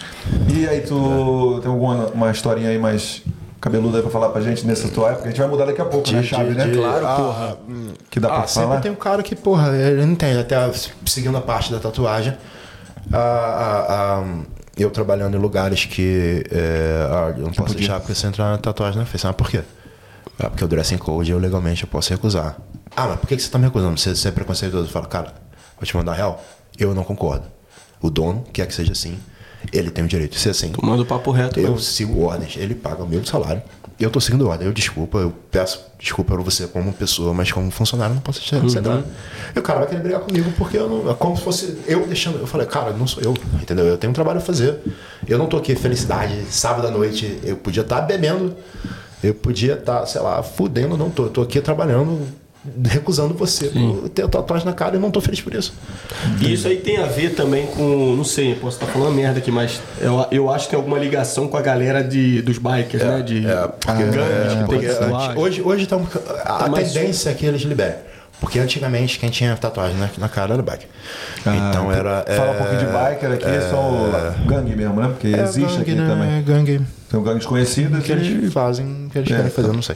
E 0.52 0.68
aí, 0.68 0.82
tu 0.82 1.60
tem 1.62 1.72
alguma 1.72 2.08
uma 2.08 2.32
historinha 2.32 2.70
aí 2.70 2.78
mais 2.80 3.22
cabeluda 3.62 3.98
aí 3.98 4.02
pra 4.02 4.12
falar 4.12 4.30
pra 4.30 4.42
gente 4.42 4.66
nessa 4.66 4.88
tua 4.90 5.10
época? 5.12 5.26
A 5.26 5.28
gente 5.30 5.40
vai 5.40 5.48
mudar 5.48 5.66
daqui 5.66 5.82
a 5.82 5.86
pouco, 5.86 6.12
né? 6.12 6.20
A 6.20 6.24
chave, 6.24 6.52
né? 6.56 6.68
Claro, 6.74 7.24
porra. 7.24 7.58
Que 8.10 8.20
dá 8.20 8.28
pra 8.30 8.38
Ah, 8.40 8.48
sempre 8.48 8.70
falar? 8.70 8.82
tem 8.82 8.92
um 8.92 8.96
cara 8.96 9.22
que, 9.24 9.36
porra, 9.36 9.76
ele 9.76 10.06
não 10.06 10.16
tem, 10.16 10.38
até 10.40 10.56
seguindo 11.06 11.38
a 11.38 11.42
parte 11.42 11.72
da 11.72 11.80
tatuagem. 11.80 12.36
ah, 13.14 13.18
ah, 13.18 13.86
ah, 14.24 14.24
eu 14.78 14.90
trabalhando 14.92 15.38
em 15.38 15.40
lugares 15.40 15.86
que 15.86 16.44
é, 16.52 17.08
ah, 17.10 17.30
eu 17.38 17.44
não 17.44 17.50
posso 17.50 17.62
podia. 17.62 17.76
deixar 17.78 18.00
porque 18.00 18.14
você 18.16 18.28
entrar 18.28 18.52
na 18.52 18.58
tatuagem 18.58 19.00
na 19.00 19.06
face. 19.06 19.26
Ah, 19.28 19.34
por 19.34 19.50
quê? 19.50 19.62
Ah, 20.40 20.50
porque 20.50 20.64
o 20.64 20.68
dressing 20.68 20.98
code 20.98 21.32
eu 21.32 21.40
legalmente 21.40 21.84
eu 21.84 21.90
posso 21.90 22.12
recusar. 22.12 22.58
Ah, 22.96 23.08
mas 23.08 23.20
por 23.20 23.28
que 23.28 23.40
você 23.40 23.50
tá 23.50 23.58
me 23.58 23.66
recusando? 23.66 23.98
Você, 23.98 24.16
você 24.16 24.28
é 24.28 24.32
preconceituoso? 24.32 24.88
Eu 24.88 24.92
falo, 24.92 25.08
cara, 25.08 25.34
vou 25.78 25.86
te 25.86 25.96
mandar 25.96 26.14
real. 26.14 26.44
Eu 26.78 26.94
não 26.94 27.04
concordo. 27.04 27.46
O 28.02 28.10
dono 28.10 28.44
quer 28.54 28.68
que 28.68 28.74
seja 28.74 28.92
assim. 28.92 29.18
Ele 29.72 29.90
tem 29.90 30.04
o 30.04 30.08
direito 30.08 30.34
de 30.34 30.40
ser 30.40 30.50
assim. 30.50 30.72
Manda 30.82 31.02
o 31.02 31.06
papo 31.06 31.32
reto. 31.32 31.60
Eu 31.60 31.72
mesmo. 31.72 31.80
sigo 31.80 32.22
ordens, 32.24 32.56
ele 32.58 32.76
paga 32.76 33.04
o 33.04 33.08
meu 33.08 33.26
salário. 33.26 33.62
Eu 33.98 34.10
tô 34.10 34.20
seguindo 34.20 34.48
ordem. 34.48 34.68
Eu 34.68 34.74
desculpa, 34.74 35.20
eu 35.20 35.34
peço 35.50 35.80
desculpa 35.98 36.34
pra 36.34 36.44
você 36.44 36.68
como 36.68 36.92
pessoa, 36.92 37.34
mas 37.34 37.52
como 37.52 37.72
funcionário 37.72 38.12
eu 38.12 38.16
não 38.16 38.22
posso 38.22 38.42
ser 38.42 38.58
uhum. 38.58 39.04
E 39.56 39.60
o 39.60 39.62
cara 39.62 39.80
vai 39.80 39.88
querer 39.88 40.02
brigar 40.02 40.20
comigo 40.20 40.52
porque 40.58 40.78
eu 40.78 40.90
não. 40.90 41.10
É 41.10 41.14
como 41.14 41.38
se 41.38 41.44
fosse 41.44 41.78
eu 41.88 42.06
deixando. 42.06 42.40
Eu 42.40 42.48
falei, 42.48 42.68
cara, 42.68 42.92
não 42.92 43.08
sou 43.08 43.24
eu, 43.24 43.34
entendeu? 43.62 43.86
Eu 43.86 43.98
tenho 43.98 44.12
um 44.12 44.14
trabalho 44.14 44.40
a 44.40 44.42
fazer. 44.42 44.80
Eu 45.26 45.38
não 45.38 45.48
tô 45.48 45.58
aqui 45.58 45.76
felicidade, 45.76 46.46
sábado 46.50 46.88
à 46.88 46.92
noite. 46.92 47.40
Eu 47.42 47.56
podia 47.56 47.82
estar 47.82 48.02
bebendo, 48.02 48.56
eu 49.24 49.34
podia 49.34 49.74
estar, 49.74 50.06
sei 50.06 50.22
lá, 50.22 50.42
fudendo, 50.44 50.98
não 50.98 51.10
tô. 51.10 51.24
Eu 51.26 51.30
tô 51.30 51.42
aqui 51.42 51.60
trabalhando, 51.62 52.20
recusando 52.84 53.34
você 53.34 53.68
por 53.70 54.10
ter 54.10 54.28
tatuagem 54.28 54.66
na 54.66 54.74
cara 54.74 54.96
e 54.96 55.00
não 55.00 55.12
tô 55.12 55.22
feliz 55.22 55.40
por 55.42 55.54
isso. 55.54 55.74
E 56.42 56.54
isso 56.54 56.68
aí 56.68 56.78
tem 56.78 56.98
a 56.98 57.06
ver 57.06 57.36
também 57.36 57.68
com. 57.68 58.16
Não 58.16 58.24
sei, 58.24 58.56
posso 58.56 58.78
estar 58.82 58.88
falando 58.92 59.14
merda 59.16 59.40
aqui, 59.40 59.52
mas 59.52 59.80
eu, 60.00 60.26
eu 60.32 60.50
acho 60.50 60.66
que 60.66 60.72
tem 60.72 60.78
alguma 60.78 60.98
ligação 61.00 61.48
com 61.48 61.58
a 61.58 61.62
galera 61.62 62.04
de, 62.04 62.42
dos 62.42 62.58
bikers, 62.58 63.04
né? 63.04 63.22
De 63.22 63.46
É, 63.46 63.68
porque, 63.68 64.04
gangues 64.04 64.18
é, 64.18 64.50
que 64.50 64.56
tem 64.56 65.06
porque 65.06 65.40
hoje, 65.40 65.62
hoje 65.62 65.86
tá 65.88 65.98
um- 65.98 66.08
a 66.44 66.54
Tá 66.60 66.68
mais 66.68 66.92
tendência 66.92 67.30
é 67.30 67.34
que 67.34 67.46
eles 67.46 67.62
liberem. 67.62 67.96
Porque 68.40 68.60
antigamente 68.60 69.18
quem 69.18 69.30
tinha 69.30 69.56
tatuagem 69.56 69.98
na, 69.98 70.10
na 70.18 70.30
cara 70.30 70.54
era 70.54 70.62
bike. 70.64 70.88
então 71.40 71.92
era. 71.92 72.26
Fala 72.28 72.52
um 72.52 72.54
é, 72.54 72.58
pouquinho 72.58 72.80
de 72.80 72.86
biker 72.86 73.32
aqui, 73.32 73.46
é 73.46 73.62
só 73.70 74.34
gangue 74.46 74.76
mesmo, 74.76 75.02
né? 75.02 75.08
Porque 75.08 75.28
é 75.28 75.42
existe 75.42 75.78
gangue, 75.78 75.82
aqui 75.82 75.96
né? 75.96 76.08
também. 76.08 76.38
É 76.38 76.42
gangue 76.42 76.82
Tem 77.10 77.24
gangues 77.24 77.46
conhecidos 77.46 78.04
que 78.04 78.12
eles 78.12 78.54
fazem, 78.54 79.08
que 79.12 79.18
eles 79.18 79.32
É, 79.32 79.36
querem 79.36 79.52
fazer, 79.52 79.70
eu 79.70 79.74
não 79.74 79.82
sei. 79.82 79.96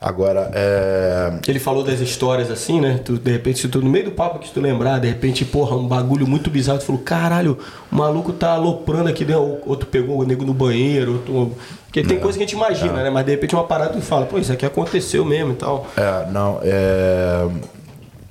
Agora, 0.00 0.48
é. 0.54 1.32
Ele 1.48 1.58
falou 1.58 1.82
das 1.82 1.98
histórias 1.98 2.50
assim, 2.52 2.80
né? 2.80 3.00
Tu, 3.04 3.18
de 3.18 3.32
repente, 3.32 3.58
se 3.58 3.68
tu 3.68 3.80
no 3.80 3.90
meio 3.90 4.04
do 4.04 4.10
papo 4.12 4.38
que 4.38 4.48
tu 4.48 4.60
lembrar, 4.60 5.00
de 5.00 5.08
repente, 5.08 5.44
porra, 5.44 5.76
um 5.76 5.88
bagulho 5.88 6.24
muito 6.24 6.48
bizarro, 6.48 6.78
tu 6.78 6.84
falou, 6.84 7.02
caralho, 7.02 7.58
o 7.90 7.96
maluco 7.96 8.32
tá 8.32 8.52
aloprando 8.52 9.08
aqui, 9.08 9.24
né? 9.24 9.36
Ou, 9.36 9.60
ou 9.66 9.76
tu 9.76 9.86
pegou 9.86 10.20
o 10.20 10.24
nego 10.24 10.44
no 10.44 10.54
banheiro, 10.54 11.14
ou 11.14 11.50
tu... 11.50 11.56
Porque 11.86 12.02
tem 12.04 12.20
coisa 12.20 12.38
que 12.38 12.44
a 12.44 12.46
gente 12.46 12.54
imagina, 12.54 13.02
né? 13.02 13.10
Mas 13.10 13.24
de 13.24 13.32
repente 13.32 13.56
uma 13.56 13.64
parada 13.64 13.94
tu 13.94 14.00
fala, 14.00 14.26
pô, 14.26 14.38
isso 14.38 14.52
aqui 14.52 14.64
aconteceu 14.64 15.24
mesmo 15.24 15.52
e 15.52 15.56
tal. 15.56 15.86
É, 15.96 16.30
não, 16.30 16.60
é. 16.62 17.48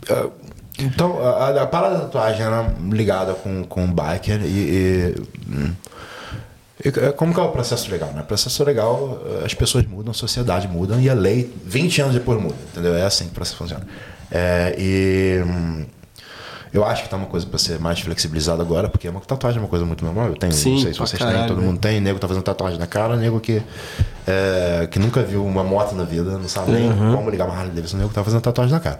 é, 0.09 0.25
Então, 0.79 1.19
a, 1.21 1.63
a 1.63 1.67
parada 1.67 1.95
da 1.95 2.01
tatuagem 2.01 2.45
era 2.45 2.71
ligada 2.89 3.33
com, 3.33 3.63
com 3.63 3.83
o 3.83 3.87
biker 3.87 4.41
e. 4.43 4.47
e, 4.47 5.15
hum, 5.49 5.71
é, 5.73 5.87
como 7.15 7.33
que 7.33 7.39
é 7.39 7.43
o 7.43 7.49
processo 7.49 7.89
legal? 7.91 8.11
Né? 8.13 8.21
O 8.21 8.25
processo 8.25 8.63
legal, 8.63 9.19
as 9.45 9.53
pessoas 9.53 9.85
mudam, 9.85 10.11
a 10.11 10.13
sociedade 10.13 10.67
muda 10.67 10.95
e 10.95 11.09
a 11.09 11.13
lei 11.13 11.53
20 11.65 12.01
anos 12.01 12.13
depois 12.13 12.41
muda, 12.41 12.55
entendeu? 12.71 12.95
É 12.95 13.03
assim 13.03 13.25
que 13.25 13.31
o 13.31 13.33
processo 13.35 13.57
funciona. 13.57 13.85
É, 14.31 14.75
e 14.77 15.41
hum, 15.43 15.85
eu 16.73 16.85
acho 16.85 17.03
que 17.03 17.09
tá 17.09 17.15
uma 17.15 17.27
coisa 17.27 17.45
para 17.45 17.57
ser 17.57 17.79
mais 17.79 17.99
flexibilizada 17.99 18.61
agora, 18.61 18.89
porque 18.89 19.07
uma 19.07 19.21
tatuagem 19.21 19.59
é 19.59 19.61
uma 19.61 19.69
coisa 19.69 19.85
muito 19.85 20.03
normal. 20.03 20.27
Eu 20.27 20.35
tenho, 20.35 20.51
Sim, 20.51 20.73
não 20.73 20.79
sei 20.79 20.93
se 20.93 20.99
vocês 20.99 21.19
caralho, 21.21 21.39
têm, 21.39 21.47
todo 21.47 21.61
né? 21.61 21.65
mundo 21.67 21.79
tem, 21.79 21.99
nego 21.99 22.19
tá 22.19 22.27
fazendo 22.27 22.43
tatuagem 22.43 22.77
na 22.77 22.87
cara, 22.87 23.15
nego 23.15 23.39
que, 23.39 23.61
é, 24.27 24.87
que 24.91 24.99
nunca 24.99 25.23
viu 25.23 25.45
uma 25.45 25.63
moto 25.63 25.95
na 25.95 26.03
vida, 26.03 26.31
não 26.37 26.47
sabe 26.47 26.71
nem 26.71 26.89
Uhum. 26.89 27.15
como 27.15 27.29
ligar 27.29 27.45
uma 27.45 27.55
Harley 27.55 27.71
Davidson, 27.71 27.97
nego 27.97 28.09
que 28.09 28.15
tá 28.15 28.23
fazendo 28.23 28.41
tatuagem 28.41 28.73
na 28.73 28.79
cara. 28.79 28.99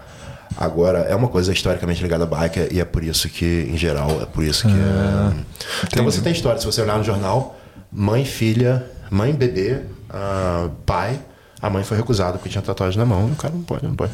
Agora, 0.56 1.00
é 1.00 1.14
uma 1.16 1.28
coisa 1.28 1.52
historicamente 1.52 2.02
ligada 2.02 2.24
a 2.24 2.28
bike 2.28 2.70
e 2.72 2.80
é 2.80 2.86
por 2.86 3.04
isso 3.04 3.28
que, 3.30 3.70
em 3.72 3.78
geral, 3.78 4.10
é 4.22 4.26
por 4.26 4.44
isso 4.44 4.66
que. 4.66 4.74
Ah, 4.74 5.34
é... 5.36 5.86
Então 5.88 6.06
você 6.06 6.22
tem 6.22 6.32
história, 6.32 6.60
se 6.60 6.66
você 6.66 6.82
olhar 6.82 6.98
no 6.98 7.04
jornal, 7.04 7.57
mãe, 7.92 8.26
filha, 8.26 8.86
mãe, 9.10 9.34
bebê, 9.34 9.82
ah, 10.10 10.70
pai, 10.86 11.20
a 11.62 11.70
mãe 11.70 11.84
foi 11.84 11.98
recusada 11.98 12.34
porque 12.34 12.50
tinha 12.50 12.62
tatuagem 12.62 13.00
na 13.00 13.06
mão, 13.06 13.28
e 13.30 13.32
o 13.32 13.36
cara 13.36 13.54
não 13.54 13.64
pode, 13.64 13.86
não 13.86 13.96
pode. 13.96 14.12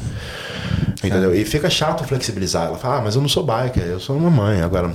Entendeu? 1.03 1.35
E 1.35 1.43
fica 1.43 1.69
chato 1.69 2.03
flexibilizar. 2.05 2.67
Ela 2.67 2.77
fala, 2.77 2.97
ah, 2.97 3.01
mas 3.01 3.15
eu 3.15 3.21
não 3.21 3.27
sou 3.27 3.45
biker, 3.45 3.83
eu 3.83 3.99
sou 3.99 4.15
uma 4.15 4.29
mãe. 4.29 4.61
Agora, 4.61 4.89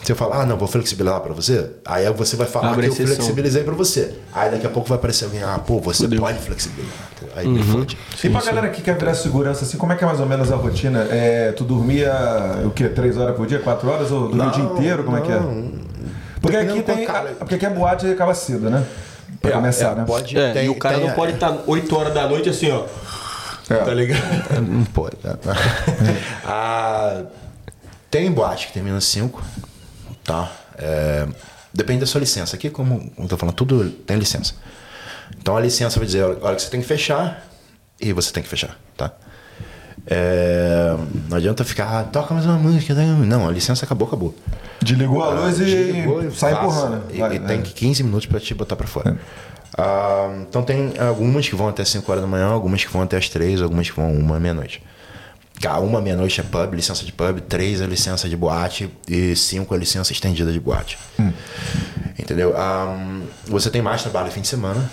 você 0.00 0.14
fala, 0.14 0.42
ah, 0.42 0.46
não, 0.46 0.56
vou 0.56 0.68
flexibilizar 0.68 1.20
pra 1.20 1.34
você. 1.34 1.70
Aí 1.84 2.08
você 2.12 2.36
vai 2.36 2.46
falar 2.46 2.70
Abre 2.70 2.82
que 2.82 2.88
eu 2.90 2.92
exceção. 2.92 3.16
flexibilizei 3.16 3.64
pra 3.64 3.74
você. 3.74 4.14
Aí 4.32 4.52
daqui 4.52 4.66
a 4.66 4.70
pouco 4.70 4.88
vai 4.88 4.96
aparecer 4.96 5.24
alguém, 5.24 5.42
ah, 5.42 5.58
pô, 5.58 5.80
você 5.80 6.04
Fudeu. 6.04 6.20
pode 6.20 6.38
flexibilizar. 6.38 6.94
Aí 7.34 7.48
me 7.48 7.62
fode. 7.64 7.98
E 8.22 8.30
pra 8.30 8.40
galera 8.40 8.68
que 8.68 8.80
quer 8.80 8.96
virar 8.96 9.14
segurança, 9.14 9.64
assim, 9.64 9.76
como 9.76 9.92
é 9.92 9.96
que 9.96 10.04
é 10.04 10.06
mais 10.06 10.20
ou 10.20 10.26
menos 10.26 10.52
a 10.52 10.56
rotina? 10.56 11.00
É, 11.10 11.50
tu 11.50 11.64
dormia 11.64 12.14
o 12.64 12.70
quê? 12.70 12.88
Três 12.88 13.16
horas 13.16 13.36
por 13.36 13.46
dia, 13.48 13.58
quatro 13.58 13.90
horas? 13.90 14.12
Ou 14.12 14.28
dormia 14.28 14.46
o 14.46 14.50
dia 14.52 14.64
inteiro? 14.64 15.02
Como 15.02 15.16
é 15.16 15.20
que 15.20 15.32
é? 15.32 15.40
Porque 16.40 16.56
aqui, 16.56 16.82
tem, 16.82 17.04
cara. 17.06 17.30
porque 17.38 17.54
aqui 17.56 17.66
a 17.66 17.70
boate 17.70 18.06
acaba 18.10 18.34
cedo, 18.34 18.70
né? 18.70 18.84
Pra 19.40 19.50
É, 19.50 19.54
começar, 19.54 19.92
é, 19.92 19.94
né? 19.96 20.04
Pode, 20.06 20.36
É, 20.38 20.52
tem- 20.52 20.66
e 20.66 20.68
o 20.68 20.74
cara 20.76 20.96
tem- 20.98 21.06
não 21.06 21.14
pode 21.14 21.32
estar 21.34 21.56
8 21.66 21.96
horas 21.96 22.14
da 22.14 22.26
noite 22.28 22.48
assim, 22.48 22.70
ó. 22.70 22.84
É. 23.70 23.76
Tá 23.76 23.92
ligado? 23.92 24.22
Não 24.66 24.82
pode. 24.86 25.16
né? 25.22 25.34
Ah, 26.44 27.24
tem 28.10 28.32
boate 28.32 28.68
que 28.68 28.72
termina 28.72 28.96
às 28.96 29.04
5, 29.04 29.42
tá? 30.24 30.50
É, 30.78 31.26
depende 31.74 32.00
da 32.00 32.06
sua 32.06 32.20
licença. 32.20 32.56
Aqui, 32.56 32.70
como 32.70 33.12
eu 33.18 33.28
tô 33.28 33.36
falando, 33.36 33.54
tudo 33.54 33.90
tem 33.90 34.16
licença. 34.16 34.54
Então 35.38 35.54
a 35.54 35.60
licença 35.60 35.98
vai 35.98 36.06
dizer 36.06 36.22
a 36.22 36.28
hora 36.28 36.56
que 36.56 36.62
você 36.62 36.70
tem 36.70 36.80
que 36.80 36.86
fechar 36.86 37.44
e 38.00 38.10
você 38.14 38.32
tem 38.32 38.42
que 38.42 38.48
fechar, 38.48 38.74
tá? 38.96 39.12
É, 40.06 40.96
não 41.28 41.36
adianta 41.36 41.62
ficar, 41.62 42.00
ah, 42.00 42.04
toca 42.04 42.32
mais 42.32 42.46
uma 42.46 42.56
música. 42.56 42.94
Não, 42.94 43.46
a 43.46 43.52
licença 43.52 43.84
acabou, 43.84 44.08
acabou. 44.08 44.34
Desligou 44.82 45.22
a 45.22 45.30
luz 45.30 45.58
e 45.60 46.30
sai 46.34 46.52
empurrando. 46.52 47.02
E, 47.12 47.18
Vai, 47.18 47.36
e 47.36 47.38
tem 47.40 47.58
é. 47.58 47.62
15 47.62 48.02
minutos 48.02 48.26
pra 48.26 48.38
te 48.40 48.54
botar 48.54 48.76
pra 48.76 48.86
fora. 48.86 49.18
Ah, 49.76 50.30
então 50.48 50.62
tem 50.62 50.92
algumas 50.98 51.48
que 51.48 51.54
vão 51.54 51.68
até 51.68 51.84
5 51.84 52.10
horas 52.10 52.22
da 52.22 52.28
manhã, 52.28 52.46
algumas 52.46 52.84
que 52.84 52.92
vão 52.92 53.02
até 53.02 53.16
as 53.16 53.28
3, 53.28 53.62
algumas 53.62 53.90
que 53.90 53.96
vão 53.96 54.12
uma 54.12 54.38
meia-noite. 54.40 54.82
Cá, 55.60 55.80
Uma 55.80 56.00
meia-noite 56.00 56.40
é 56.40 56.44
pub, 56.44 56.74
licença 56.74 57.04
de 57.04 57.10
pub, 57.10 57.40
três 57.40 57.80
é 57.80 57.86
licença 57.86 58.28
de 58.28 58.36
boate 58.36 58.88
e 59.08 59.34
cinco 59.34 59.74
é 59.74 59.78
licença 59.78 60.12
estendida 60.12 60.52
de 60.52 60.60
boate. 60.60 60.96
Entendeu? 62.16 62.54
Ah, 62.56 62.96
você 63.44 63.68
tem 63.68 63.82
mais 63.82 64.02
trabalho 64.02 64.30
fim 64.30 64.40
de 64.40 64.46
semana, 64.46 64.88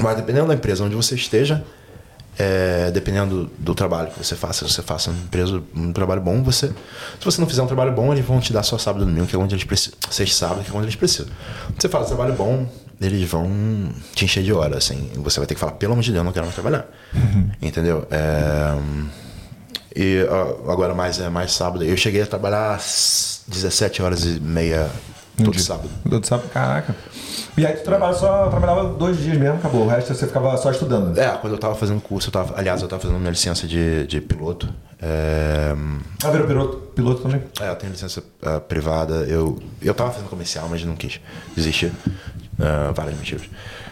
mas 0.00 0.16
dependendo 0.16 0.48
da 0.48 0.54
empresa 0.54 0.82
onde 0.82 0.96
você 0.96 1.14
esteja, 1.14 1.64
é, 2.38 2.90
dependendo 2.92 3.50
do, 3.58 3.74
trabalho 3.74 4.10
que 4.10 4.24
você 4.24 4.36
faça, 4.36 4.66
se 4.66 4.72
você 4.72 4.82
faça 4.82 5.10
uma 5.10 5.20
empresa, 5.20 5.60
um 5.74 5.92
trabalho 5.92 6.20
bom, 6.20 6.40
você. 6.42 6.68
Se 6.68 7.24
você 7.24 7.40
não 7.40 7.48
fizer 7.48 7.62
um 7.62 7.66
trabalho 7.66 7.92
bom, 7.92 8.12
eles 8.12 8.24
vão 8.24 8.38
te 8.38 8.52
dar 8.52 8.62
só 8.62 8.78
sábado 8.78 9.02
e 9.02 9.06
domingo, 9.06 9.26
que 9.26 9.34
é 9.34 9.38
onde 9.38 9.54
eles 9.54 9.64
precisam. 9.64 9.98
Sexta 10.08 10.46
sábado, 10.46 10.64
que 10.64 10.70
é 10.70 10.74
onde 10.74 10.84
eles 10.84 10.96
precisam. 10.96 11.26
Você 11.76 11.88
faz 11.88 12.04
um 12.04 12.08
trabalho 12.08 12.34
bom, 12.34 12.68
eles 13.00 13.28
vão 13.28 13.48
te 14.14 14.24
encher 14.24 14.44
de 14.44 14.52
hora, 14.52 14.78
assim. 14.78 15.10
Você 15.16 15.40
vai 15.40 15.46
ter 15.48 15.54
que 15.54 15.60
falar, 15.60 15.72
pelo 15.72 15.94
amor 15.94 16.02
de 16.02 16.12
Deus, 16.12 16.20
eu 16.20 16.24
não 16.24 16.32
quero 16.32 16.46
mais 16.46 16.54
trabalhar. 16.54 16.86
Entendeu? 17.60 18.06
É, 18.08 18.78
e 19.96 20.24
agora 20.68 20.94
mais 20.94 21.18
é 21.18 21.28
mais 21.28 21.50
sábado. 21.50 21.82
Eu 21.82 21.96
cheguei 21.96 22.22
a 22.22 22.26
trabalhar 22.26 22.76
às 22.76 23.42
17 23.48 24.00
horas 24.00 24.24
e 24.24 24.38
meia 24.38 24.88
todo 25.36 25.48
Entendi. 25.48 25.62
sábado. 25.62 25.90
Todo 26.08 26.24
sábado, 26.24 26.48
caraca. 26.50 26.94
E 27.56 27.66
aí 27.66 27.74
tu 27.74 27.84
trabalha 27.84 28.14
só, 28.14 28.48
trabalhava 28.48 28.84
dois 28.90 29.18
dias 29.18 29.36
mesmo, 29.36 29.56
acabou. 29.56 29.84
O 29.84 29.88
resto 29.88 30.14
você 30.14 30.26
ficava 30.26 30.56
só 30.56 30.70
estudando. 30.70 31.18
É, 31.18 31.28
quando 31.36 31.52
eu 31.52 31.58
tava 31.58 31.74
fazendo 31.74 32.00
curso, 32.00 32.28
eu 32.28 32.32
tava, 32.32 32.54
aliás, 32.58 32.82
eu 32.82 32.88
tava 32.88 33.02
fazendo 33.02 33.18
minha 33.18 33.30
licença 33.30 33.66
de, 33.66 34.06
de 34.06 34.20
piloto. 34.20 34.68
É, 35.00 35.74
Ah, 36.24 36.30
virou 36.30 36.46
piloto, 36.46 36.76
piloto 36.94 37.22
também? 37.22 37.42
É, 37.60 37.68
eu 37.68 37.76
tenho 37.76 37.92
licença 37.92 38.22
ah, 38.42 38.60
privada. 38.60 39.14
Eu, 39.28 39.58
eu 39.80 39.94
tava 39.94 40.10
fazendo 40.10 40.28
comercial, 40.28 40.66
mas 40.68 40.84
não 40.84 40.96
quis 40.96 41.20
desistir. 41.54 41.92
ah, 42.60 42.92
vários 42.94 43.16
motivos. 43.16 43.48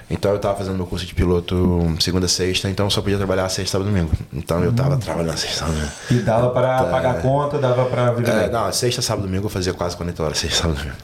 Então 0.08 0.30
eu 0.30 0.38
tava 0.38 0.56
fazendo 0.56 0.76
meu 0.76 0.86
curso 0.86 1.04
de 1.04 1.12
piloto 1.14 1.96
segunda 1.98 2.26
a 2.26 2.28
sexta, 2.28 2.70
então 2.70 2.86
eu 2.86 2.90
só 2.90 3.02
podia 3.02 3.16
trabalhar 3.16 3.48
sexta, 3.48 3.72
sábado 3.72 3.90
e 3.90 3.92
domingo. 3.92 4.12
Então 4.32 4.62
eu 4.62 4.72
tava 4.72 4.96
trabalhando 4.98 5.36
sexta, 5.36 5.58
sábado 5.58 5.74
e 5.76 5.80
domingo. 5.80 5.94
E 6.10 6.14
dava 6.24 6.50
pra 6.50 6.84
pagar 6.84 7.10
a 7.16 7.20
conta, 7.20 7.58
dava 7.58 7.84
pra 7.86 8.12
viver. 8.12 8.30
É, 8.30 8.48
não, 8.48 8.70
sexta, 8.72 9.02
sábado 9.02 9.24
e 9.24 9.26
domingo 9.28 9.46
eu 9.46 9.50
fazia 9.50 9.74
quase 9.74 9.96
40 9.96 10.22
horas, 10.22 10.38
sexta, 10.38 10.62
sábado 10.62 10.78
e 10.78 10.82
domingo. 10.82 10.96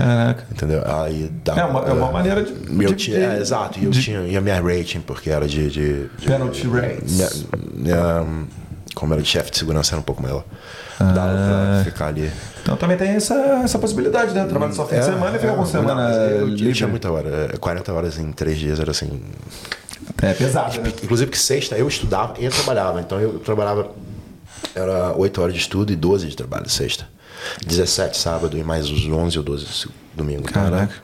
Caraca. 0.00 0.46
Entendeu? 0.50 0.82
Aí 0.86 1.30
dava, 1.44 1.60
É 1.60 1.64
uma, 1.64 1.80
é 1.80 1.92
uma 1.92 2.10
maneira 2.12 2.42
de. 2.42 2.52
Eu 2.52 2.88
de- 2.90 2.94
tinha, 2.94 3.18
é, 3.18 3.38
exato, 3.40 3.78
e 3.78 3.84
eu 3.84 3.90
tinha 3.90 4.20
e 4.22 4.36
a 4.36 4.40
minha 4.40 4.60
rating, 4.60 5.00
porque 5.00 5.30
era 5.30 5.46
de. 5.46 5.68
de, 5.70 6.08
de 6.18 6.26
Penalty 6.26 6.66
rates. 6.68 7.12
minha, 7.12 7.28
minha, 7.74 8.26
como 8.94 9.12
era 9.12 9.22
de 9.22 9.28
chefe 9.28 9.50
de 9.50 9.58
segurança, 9.58 9.94
era 9.94 10.00
um 10.00 10.04
pouco 10.04 10.22
maior. 10.22 10.44
Dava 10.98 11.32
pra 11.32 11.82
ficar 11.84 12.06
ali. 12.08 12.30
Então 12.62 12.76
também 12.76 12.96
tem 12.96 13.08
essa, 13.10 13.34
essa 13.64 13.78
possibilidade, 13.78 14.34
né? 14.34 14.44
Trabalho 14.44 14.74
só 14.74 14.84
fim 14.86 14.96
de 14.96 15.00
É, 15.00 15.04
semana 15.04 15.36
e 15.36 15.40
fica 15.40 15.52
é, 15.52 15.56
com 15.56 15.64
semana. 15.64 16.10
eu, 16.12 16.48
eu 16.50 16.72
tinha 16.74 16.88
muita 16.88 17.10
hora. 17.10 17.48
é, 17.54 17.56
40 17.56 17.92
horas 17.92 18.18
em 18.18 18.30
3 18.32 18.58
dias 18.58 18.80
era 18.80 18.90
assim. 18.90 19.20
É 20.20 20.34
pesado, 20.34 20.78
né? 20.82 20.92
Inclusive 21.02 21.30
que 21.30 21.38
sexta 21.38 21.76
eu 21.78 21.88
estudava 21.88 22.34
e 22.38 22.44
eu 22.44 22.50
trabalhava. 22.50 23.00
Então 23.00 23.18
eu 23.18 23.38
trabalhava. 23.38 23.88
Era 24.74 25.14
8 25.16 25.40
horas 25.40 25.54
de 25.54 25.60
estudo 25.60 25.90
e 25.92 25.96
12 25.96 26.26
de 26.28 26.36
trabalho 26.36 26.68
sexta. 26.68 27.08
17 27.66 28.16
sábado 28.18 28.56
e 28.58 28.62
mais 28.64 28.90
os 28.90 29.06
11 29.06 29.38
ou 29.38 29.44
12 29.44 29.66
se- 29.66 29.88
domingo. 30.14 30.44
Então, 30.48 30.62
era- 30.66 30.70
Caraca. 30.76 30.94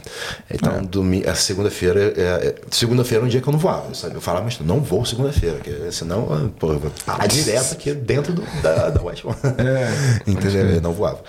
Então, 0.51 0.85
domi- 0.85 1.25
a 1.27 1.35
segunda-feira. 1.35 2.13
é, 2.17 2.21
é, 2.49 2.55
segunda-feira 2.71 3.23
é 3.23 3.27
um 3.27 3.29
dia 3.29 3.41
que 3.41 3.49
eu 3.49 3.53
não 3.53 3.59
voava. 3.59 3.95
Sabe? 3.95 4.15
Eu 4.17 4.21
falava, 4.21 4.45
mas 4.45 4.59
não 4.61 4.81
vou 4.81 5.05
segunda-feira, 5.05 5.57
porque 5.57 5.93
senão, 5.93 6.29
ah, 6.33 6.49
pô, 6.59 6.73
eu 6.73 6.79
vou 6.81 6.91
parar 7.05 7.27
direto 7.27 7.73
aqui 7.73 7.93
dentro 7.95 8.33
do, 8.33 8.43
da, 8.63 8.91
da 8.91 9.03
West 9.03 9.25
One. 9.25 9.37
É, 9.59 10.23
Entendeu? 10.31 10.67
Eu 10.71 10.81
não 10.81 10.93
voava. 10.93 11.21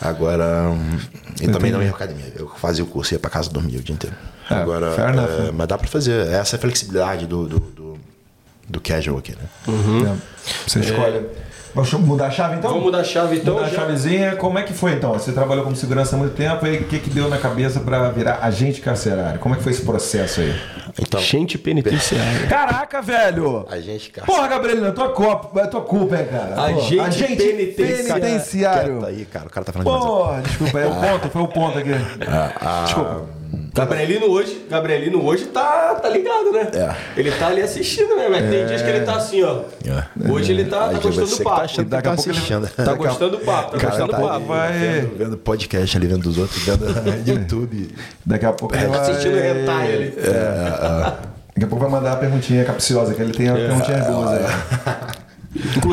Agora. 0.00 0.70
hum, 0.70 0.98
E 1.40 1.48
também 1.48 1.72
não 1.72 1.82
ia 1.82 1.88
à 1.90 1.94
academia. 1.94 2.32
Eu 2.36 2.48
fazia 2.56 2.84
o 2.84 2.86
curso, 2.86 3.14
ia 3.14 3.18
pra 3.18 3.30
casa 3.30 3.50
dormir 3.50 3.76
o 3.78 3.82
dia 3.82 3.94
inteiro. 3.94 4.14
É, 4.48 4.54
Agora. 4.54 4.86
enough, 5.10 5.28
é, 5.28 5.42
né? 5.46 5.50
mas 5.52 5.66
dá 5.68 5.76
pra 5.76 5.88
fazer. 5.88 6.26
Essa 6.28 6.54
é 6.54 6.58
a 6.58 6.60
flexibilidade 6.60 7.26
do, 7.26 7.46
do, 7.48 7.58
do, 7.58 7.98
do 8.68 8.80
casual 8.80 9.18
aqui, 9.18 9.32
né? 9.32 9.42
É. 10.14 10.16
Você 10.68 10.78
escolhe. 10.80 11.26
Vamos 11.84 12.06
mudar 12.08 12.26
a 12.26 12.30
chave 12.30 12.56
então? 12.56 12.70
Vamos 12.70 12.84
mudar 12.84 12.98
a 13.00 13.04
chave 13.04 13.36
então. 13.36 13.54
Mudar 13.54 13.66
a 13.66 13.68
já- 13.70 13.76
chavezinha. 13.76 14.36
Como 14.36 14.58
é 14.58 14.62
que 14.62 14.72
foi 14.72 14.92
então? 14.92 15.12
Você 15.12 15.32
trabalhou 15.32 15.64
como 15.64 15.76
segurança 15.76 16.16
há 16.16 16.18
muito 16.18 16.34
tempo 16.34 16.66
e 16.66 16.78
o 16.78 16.84
que, 16.84 16.98
que 16.98 17.10
deu 17.10 17.28
na 17.28 17.38
cabeça 17.38 17.80
pra 17.80 18.10
virar 18.10 18.38
agente 18.42 18.80
carcerário? 18.80 19.38
Como 19.40 19.54
é 19.54 19.58
que 19.58 19.64
foi 19.64 19.72
esse 19.72 19.82
processo 19.82 20.40
aí? 20.40 20.54
Então, 21.00 21.20
Gente 21.20 21.56
penitenciária. 21.58 22.46
Caraca, 22.48 23.00
velho! 23.00 23.66
a 23.70 23.78
gente. 23.80 24.10
cara, 24.10 24.26
Porra, 24.26 24.48
Gabrielino, 24.48 24.86
é 24.88 24.90
tua 24.92 25.10
culpa, 25.10 25.60
é 25.60 25.66
tua 25.66 25.80
culpa, 25.82 26.16
hein, 26.16 26.26
cara? 26.30 26.54
Pô, 26.56 26.62
Agente 27.02 27.36
penitenciário. 27.36 28.22
penitenciário. 28.22 28.92
Quieta 28.98 29.06
aí, 29.06 29.24
cara. 29.26 29.46
O 29.46 29.50
cara 29.50 29.64
tá 29.66 29.72
falando 29.72 29.86
demais. 29.86 30.04
Porra, 30.04 30.42
desculpa, 30.42 30.78
é 30.80 30.86
o 30.86 30.94
ponto, 30.94 31.28
foi 31.30 31.42
o 31.42 31.48
ponto 31.48 31.78
aqui. 31.78 31.90
Ah, 32.60 32.82
Desculpa. 32.84 33.37
Gabrielino 33.74 34.26
hoje, 34.26 34.66
Gabrielino 34.68 35.24
hoje 35.24 35.46
tá, 35.46 35.94
tá 35.94 36.08
ligado, 36.08 36.52
né? 36.52 36.68
É. 36.74 36.94
Ele 37.20 37.30
tá 37.30 37.46
ali 37.46 37.62
assistindo, 37.62 38.16
né? 38.16 38.26
Mas 38.28 38.50
tem 38.50 38.66
dias 38.66 38.82
que 38.82 38.88
ele 38.88 39.00
tá 39.06 39.14
assim, 39.16 39.42
ó. 39.42 39.60
É. 39.86 40.30
Hoje 40.30 40.52
ele 40.52 40.64
tá, 40.64 40.80
tá 40.80 40.86
Aí 40.88 40.94
gostando 40.96 41.26
você 41.26 41.34
do 41.34 41.38
que 41.38 41.44
tá 41.44 41.50
papo. 41.50 41.62
achando 41.62 41.84
que 41.84 41.90
Daqui 41.90 42.02
tá 42.02 42.10
a 42.10 42.14
pouco 42.14 42.30
ele- 42.30 42.36
assistindo. 42.38 42.68
Tá 42.84 42.94
gostando 42.94 43.30
do 43.38 43.44
papo, 43.44 43.70
tá 43.72 43.78
cara 43.78 43.90
gostando 43.90 44.10
tá 44.12 44.18
do 44.18 44.24
ali 44.26 44.32
papo. 44.34 44.46
vai- 44.46 44.72
vendo, 44.72 45.16
vendo 45.18 45.36
podcast 45.38 45.96
ali, 45.96 46.06
vendo 46.06 46.22
dos 46.22 46.38
outros, 46.38 46.62
vendo 46.62 46.84
YouTube. 47.30 47.94
Daqui 48.26 48.46
a 48.46 48.52
pouco 48.52 48.74
ele 48.74 48.86
vai... 48.86 49.00
Assistindo 49.00 49.38
hentai 49.38 49.94
ali. 49.94 50.10
Daqui 50.16 51.64
a 51.64 51.66
pouco 51.66 51.78
vai 51.84 51.90
mandar 51.90 52.12
a 52.12 52.16
perguntinha 52.16 52.64
capciosa, 52.64 53.14
que 53.14 53.22
ele 53.22 53.32
tem 53.32 53.48
a 53.48 53.54
perguntinha 53.54 53.98
boas 54.04 54.30
aí. 54.38 55.17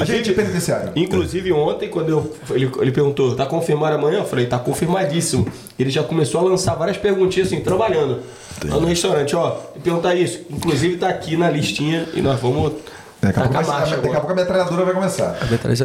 Agente 0.01 0.31
penitenciário. 0.33 0.91
Inclusive 0.95 1.51
ontem, 1.51 1.89
quando 1.89 2.09
eu, 2.09 2.35
ele, 2.51 2.71
ele 2.79 2.91
perguntou, 2.91 3.35
tá 3.35 3.45
confirmado 3.45 3.95
amanhã? 3.95 4.19
Eu 4.19 4.25
falei, 4.25 4.45
tá 4.45 4.59
confirmadíssimo. 4.59 5.47
Ele 5.77 5.89
já 5.89 6.03
começou 6.03 6.41
a 6.41 6.43
lançar 6.43 6.75
várias 6.75 6.97
perguntinhas 6.97 7.47
assim, 7.47 7.61
trabalhando. 7.61 8.19
Lá 8.63 8.79
no 8.79 8.87
restaurante, 8.87 9.35
ó, 9.35 9.57
e 9.75 9.79
perguntar 9.79 10.15
isso. 10.15 10.41
Inclusive 10.49 10.97
tá 10.97 11.09
aqui 11.09 11.35
na 11.35 11.49
listinha 11.49 12.07
e 12.13 12.21
nós 12.21 12.39
vamos 12.39 12.73
Daqui 13.21 13.39
a, 13.39 13.43
pouco, 13.47 13.67
marcha 13.67 13.95
daqui 13.97 14.15
a 14.15 14.19
pouco 14.19 14.31
a 14.33 14.35
metralhadora 14.35 14.85
vai 14.85 14.93
começar. 14.93 15.35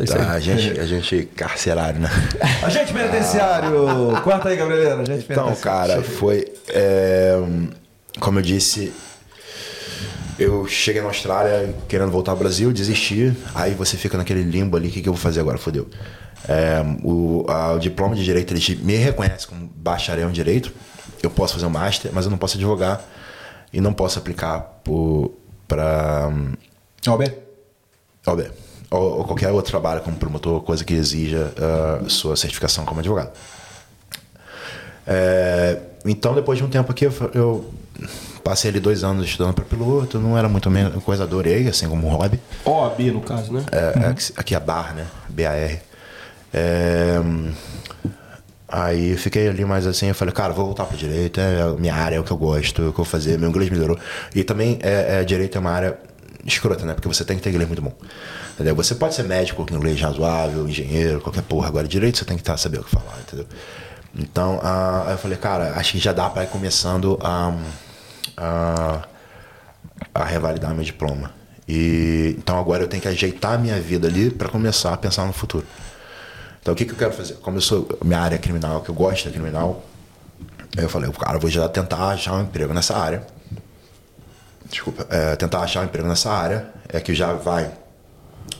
Tá, 0.06 0.30
a, 0.32 0.38
gente, 0.38 0.78
a 0.78 0.84
gente 0.84 1.28
carcerário, 1.34 2.00
né? 2.00 2.10
Agente 2.62 2.92
penitenciário! 2.92 3.72
Corta 4.22 4.50
aí, 4.50 4.56
Gabrielino. 4.56 5.00
Agente 5.02 5.26
Então, 5.30 5.44
penitenciário. 5.44 5.88
cara, 5.94 6.02
foi. 6.02 6.52
é, 6.68 7.40
como 8.18 8.38
eu 8.38 8.42
disse, 8.42 8.92
eu 10.41 10.66
cheguei 10.66 11.01
na 11.03 11.09
Austrália 11.09 11.74
querendo 11.88 12.11
voltar 12.11 12.32
ao 12.32 12.36
Brasil, 12.38 12.72
desisti. 12.72 13.32
Aí 13.55 13.74
você 13.74 13.97
fica 13.97 14.16
naquele 14.18 14.43
limbo 14.43 14.76
ali: 14.76 14.88
o 14.88 14.91
que, 14.91 15.03
que 15.03 15.09
eu 15.09 15.12
vou 15.12 15.20
fazer 15.20 15.41
agora? 15.41 15.59
Fodeu. 15.59 15.86
É, 16.49 16.82
o, 17.05 17.45
a- 17.49 17.72
o 17.74 17.78
diploma 17.78 18.14
de 18.16 18.24
direito 18.24 18.53
ele 18.55 18.78
me 18.82 18.97
reconhece 18.97 19.47
como 19.47 19.66
bacharel 19.76 20.28
em 20.28 20.32
direito. 20.32 20.72
Eu 21.22 21.30
posso 21.30 21.55
fazer 21.55 21.66
um 21.66 21.70
master, 21.70 22.11
mas 22.14 22.24
eu 22.24 22.30
não 22.30 22.38
posso 22.38 22.57
advogar 22.57 23.03
e 23.72 23.80
não 23.80 23.93
posso 23.93 24.18
aplicar 24.18 24.80
para 25.68 26.30
OB? 27.07 27.32
OB 28.26 28.51
ou, 28.91 29.18
ou 29.18 29.24
qualquer 29.24 29.51
outro 29.53 29.70
trabalho 29.70 30.01
como 30.01 30.16
promotor, 30.16 30.61
coisa 30.62 30.84
que 30.84 30.95
exija 30.95 31.53
ah, 31.59 32.05
sua 32.09 32.34
certificação 32.36 32.84
como 32.84 33.01
advogado. 33.01 33.30
É, 35.07 35.78
então, 36.05 36.34
depois 36.34 36.59
de 36.59 36.64
um 36.64 36.68
tempo 36.68 36.91
aqui, 36.91 37.05
eu, 37.07 37.12
eu 37.34 37.74
passei 38.41 38.70
ali 38.70 38.80
dois 38.80 39.05
anos 39.05 39.24
estudando 39.26 39.55
para 39.55 39.64
piloto, 39.64 40.18
não 40.18 40.36
era 40.36 40.49
muito 40.49 40.70
men- 40.70 40.91
coisa 41.05 41.24
adorei, 41.24 41.68
assim 41.68 41.88
como 41.88 42.09
hobby. 42.09 42.41
OAB, 42.64 43.01
no 43.12 43.20
caso, 43.20 43.53
né? 43.53 43.64
É, 43.70 44.07
aqui- 44.09 44.32
Aqui 44.36 44.55
é 44.55 44.57
a 44.57 44.61
BAR, 44.61 44.95
né? 44.95 45.07
BAR. 45.28 45.80
É, 46.53 47.20
aí 48.68 49.16
fiquei 49.16 49.49
ali 49.49 49.64
mais 49.64 49.86
assim, 49.86 50.07
eu 50.09 50.14
falei, 50.14 50.32
cara, 50.34 50.53
vou 50.53 50.64
voltar 50.66 50.84
pro 50.84 50.97
direito, 50.97 51.41
é 51.41 51.62
a 51.62 51.68
minha 51.72 51.95
área, 51.95 52.16
é 52.16 52.20
o 52.20 52.24
que 52.24 52.30
eu 52.30 52.36
gosto, 52.36 52.82
é 52.82 52.88
o 52.88 52.93
que 52.93 53.01
eu 53.01 53.05
vou 53.05 53.05
fazer, 53.05 53.38
meu 53.38 53.49
inglês 53.49 53.70
melhorou. 53.70 53.99
E 54.34 54.45
também 54.45 54.78
é, 54.82 55.20
é, 55.20 55.24
direito 55.24 55.57
é 55.57 55.61
uma 55.61 55.70
área 55.70 55.99
escrota, 56.45 56.84
né? 56.84 56.95
Porque 56.95 57.09
você 57.09 57.24
tem 57.24 57.36
que 57.36 57.43
ter 57.43 57.51
inglês 57.51 57.68
muito 57.68 57.82
bom. 57.82 57.93
Entendeu? 58.55 58.74
Você 58.76 58.95
pode 58.95 59.14
ser 59.14 59.24
médico 59.24 59.64
com 59.66 59.74
inglês 59.74 60.01
razoável, 60.01 60.68
engenheiro, 60.68 61.20
qualquer 61.20 61.43
porra. 61.43 61.68
Agora, 61.68 61.86
direito 61.88 62.18
você 62.18 62.24
tem 62.24 62.36
que 62.36 62.43
tá, 62.43 62.57
saber 62.57 62.78
o 62.80 62.84
que 62.84 62.91
falar, 62.91 63.18
entendeu? 63.26 63.47
Então, 64.18 64.61
aí 64.62 65.12
eu 65.12 65.18
falei, 65.18 65.36
cara, 65.38 65.72
acho 65.76 65.93
que 65.93 65.99
já 65.99 66.12
dá 66.12 66.28
para 66.28 66.45
ir 66.45 66.49
começando 66.49 67.18
a, 67.22 67.55
a, 68.41 69.03
a 70.14 70.24
revalidar 70.24 70.74
meu 70.74 70.82
diploma. 70.82 71.32
E 71.68 72.34
então 72.38 72.59
agora 72.59 72.82
eu 72.82 72.88
tenho 72.88 73.03
que 73.03 73.09
ajeitar 73.09 73.53
a 73.53 73.59
minha 73.59 73.78
vida 73.80 74.09
ali 74.09 74.30
para 74.30 74.49
começar 74.49 74.95
a 74.95 74.97
pensar 74.97 75.26
no 75.26 75.32
futuro. 75.32 75.66
Então 76.61 76.74
o 76.74 76.76
que, 76.76 76.84
que 76.84 76.93
eu 76.93 76.97
quero 76.97 77.12
fazer? 77.12 77.34
Como 77.34 77.59
eu 77.59 77.61
sou 77.61 77.86
minha 78.05 78.18
área 78.18 78.38
criminal, 78.38 78.80
que 78.80 78.88
eu 78.88 78.95
gosto 78.95 79.26
da 79.26 79.30
criminal, 79.30 79.84
eu 80.76 80.88
falei, 80.88 81.11
cara, 81.12 81.36
eu 81.36 81.41
vou 81.41 81.51
já 81.51 81.68
tentar 81.68 82.09
achar 82.09 82.34
um 82.34 82.43
emprego 82.43 82.72
nessa 82.72 82.97
área. 82.97 83.26
Desculpa, 84.64 85.07
é, 85.11 85.36
tentar 85.36 85.61
achar 85.61 85.82
um 85.82 85.84
emprego 85.84 86.09
nessa 86.09 86.30
área, 86.30 86.68
é 86.88 87.01
que 87.01 87.14
já 87.14 87.32
vai 87.32 87.70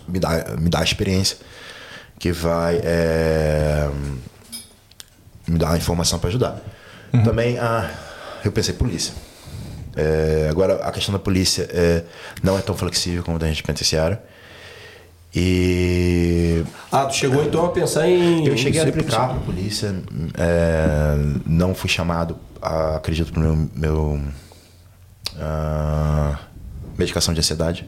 me 0.09 0.19
dar, 0.19 0.59
me 0.59 0.69
dar 0.69 0.83
experiência, 0.83 1.37
que 2.19 2.33
vai 2.33 2.81
é, 2.83 3.89
me 5.47 5.59
dar 5.59 5.77
informação 5.77 6.19
para 6.19 6.29
ajudar. 6.29 6.61
Também, 7.25 7.59
ah, 7.59 7.91
eu 8.45 8.53
pensei, 8.53 8.75
polícia. 8.75 9.15
É, 9.97 10.49
agora, 10.51 10.77
a 10.85 10.93
questão 10.93 11.13
da 11.13 11.19
polícia 11.19 11.69
é, 11.73 12.05
não 12.43 12.57
é 12.57 12.61
tão 12.63 12.77
flexível 12.77 13.23
como 13.23 13.39
da 13.39 13.47
gente 13.49 13.63
penitenciária. 13.63 14.21
E 15.35 16.65
Ah, 16.91 17.07
tu 17.07 17.15
chegou 17.15 17.45
então 17.45 17.65
a 17.65 17.71
pensar 17.71 18.09
em. 18.09 18.47
eu 18.47 18.57
cheguei 18.57 18.81
a 18.81 18.85
aplicar 18.85 19.29
para 19.29 19.39
policial. 19.39 19.41
polícia, 19.47 19.95
é, 20.37 21.15
não 21.47 21.73
fui 21.75 21.89
chamado, 21.89 22.37
a, 22.61 22.97
acredito, 22.97 23.33
para 23.33 23.41
meu, 23.41 23.69
meu 23.75 24.21
ah, 25.39 26.37
medicação 26.99 27.33
de 27.33 27.41
ansiedade. 27.41 27.87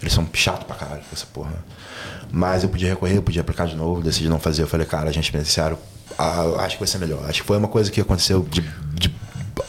Eles 0.00 0.12
são 0.12 0.26
chato 0.32 0.64
pra 0.66 0.74
caralho 0.76 1.00
com 1.02 1.14
essa 1.14 1.26
porra. 1.32 1.52
Mas 2.32 2.62
eu 2.62 2.68
podia 2.68 2.88
recorrer, 2.88 3.16
eu 3.16 3.22
podia 3.22 3.40
aplicar 3.42 3.66
de 3.66 3.76
novo, 3.76 4.02
decidi 4.02 4.28
não 4.28 4.38
fazer. 4.40 4.62
Eu 4.62 4.66
falei, 4.68 4.86
cara, 4.86 5.08
a 5.08 5.12
gente 5.12 5.30
beneficiário, 5.30 5.78
ah, 6.18 6.42
acho 6.60 6.74
que 6.76 6.80
vai 6.80 6.88
ser 6.88 6.98
melhor. 6.98 7.24
Acho 7.28 7.40
que 7.42 7.46
foi 7.46 7.56
uma 7.56 7.68
coisa 7.68 7.90
que 7.90 8.00
aconteceu 8.00 8.42
de, 8.50 8.62
de 8.94 9.14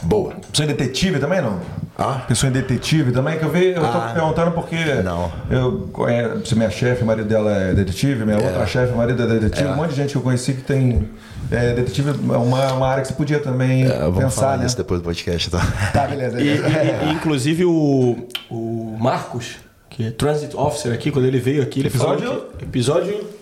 boa. 0.02 0.34
Pensou 0.50 0.64
em 0.64 0.68
detetive 0.68 1.18
também, 1.18 1.40
não? 1.40 1.60
Ah? 1.98 2.22
Pensou 2.26 2.48
em 2.48 2.52
detetive 2.52 3.12
também? 3.12 3.38
Que 3.38 3.44
eu 3.44 3.50
vi, 3.50 3.66
eu 3.68 3.80
tô 3.80 3.86
Ah, 3.86 4.10
perguntando 4.14 4.50
porque. 4.52 4.76
não. 5.04 5.30
Eu 5.50 5.88
conheço 5.92 6.56
minha 6.56 6.70
chefe, 6.70 7.02
o 7.02 7.06
marido 7.06 7.28
dela 7.28 7.52
é 7.52 7.74
detetive, 7.74 8.24
minha 8.24 8.38
outra 8.38 8.66
chefe, 8.66 8.92
o 8.92 8.96
marido 8.96 9.22
é 9.22 9.26
detetive. 9.26 9.68
É. 9.68 9.72
Um 9.72 9.76
monte 9.76 9.90
de 9.90 9.96
gente 9.96 10.10
que 10.12 10.16
eu 10.16 10.22
conheci 10.22 10.54
que 10.54 10.62
tem. 10.62 11.08
É, 11.50 11.74
detetive 11.74 12.10
é 12.10 12.36
uma, 12.36 12.72
uma 12.72 12.88
área 12.88 13.02
que 13.02 13.08
você 13.08 13.14
podia 13.14 13.38
também 13.38 13.84
É, 13.84 13.98
vamos 13.98 14.18
pensar, 14.18 14.30
falar 14.40 14.56
né? 14.58 14.64
disso 14.64 14.76
depois 14.76 15.00
do 15.00 15.04
podcast, 15.04 15.50
tá? 15.50 15.60
Tá, 15.92 16.06
beleza. 16.06 16.40
E, 16.40 16.46
e- 16.46 17.08
e, 17.08 17.12
inclusive 17.12 17.64
o, 17.66 18.26
o 18.50 18.96
Marcos, 18.98 19.56
que 19.90 20.06
é 20.06 20.10
Transit 20.10 20.56
Officer 20.56 20.92
aqui, 20.94 21.10
quando 21.10 21.26
ele 21.26 21.38
veio 21.38 21.62
aqui, 21.62 21.80
ele 21.80 21.88
Episódio? 21.88 22.26
falou 22.26 22.46
que, 22.58 22.64
episódio. 22.64 23.41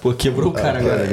Pô, 0.00 0.12
quebrou 0.12 0.50
o 0.50 0.52
cara 0.52 0.78
agora. 0.78 1.04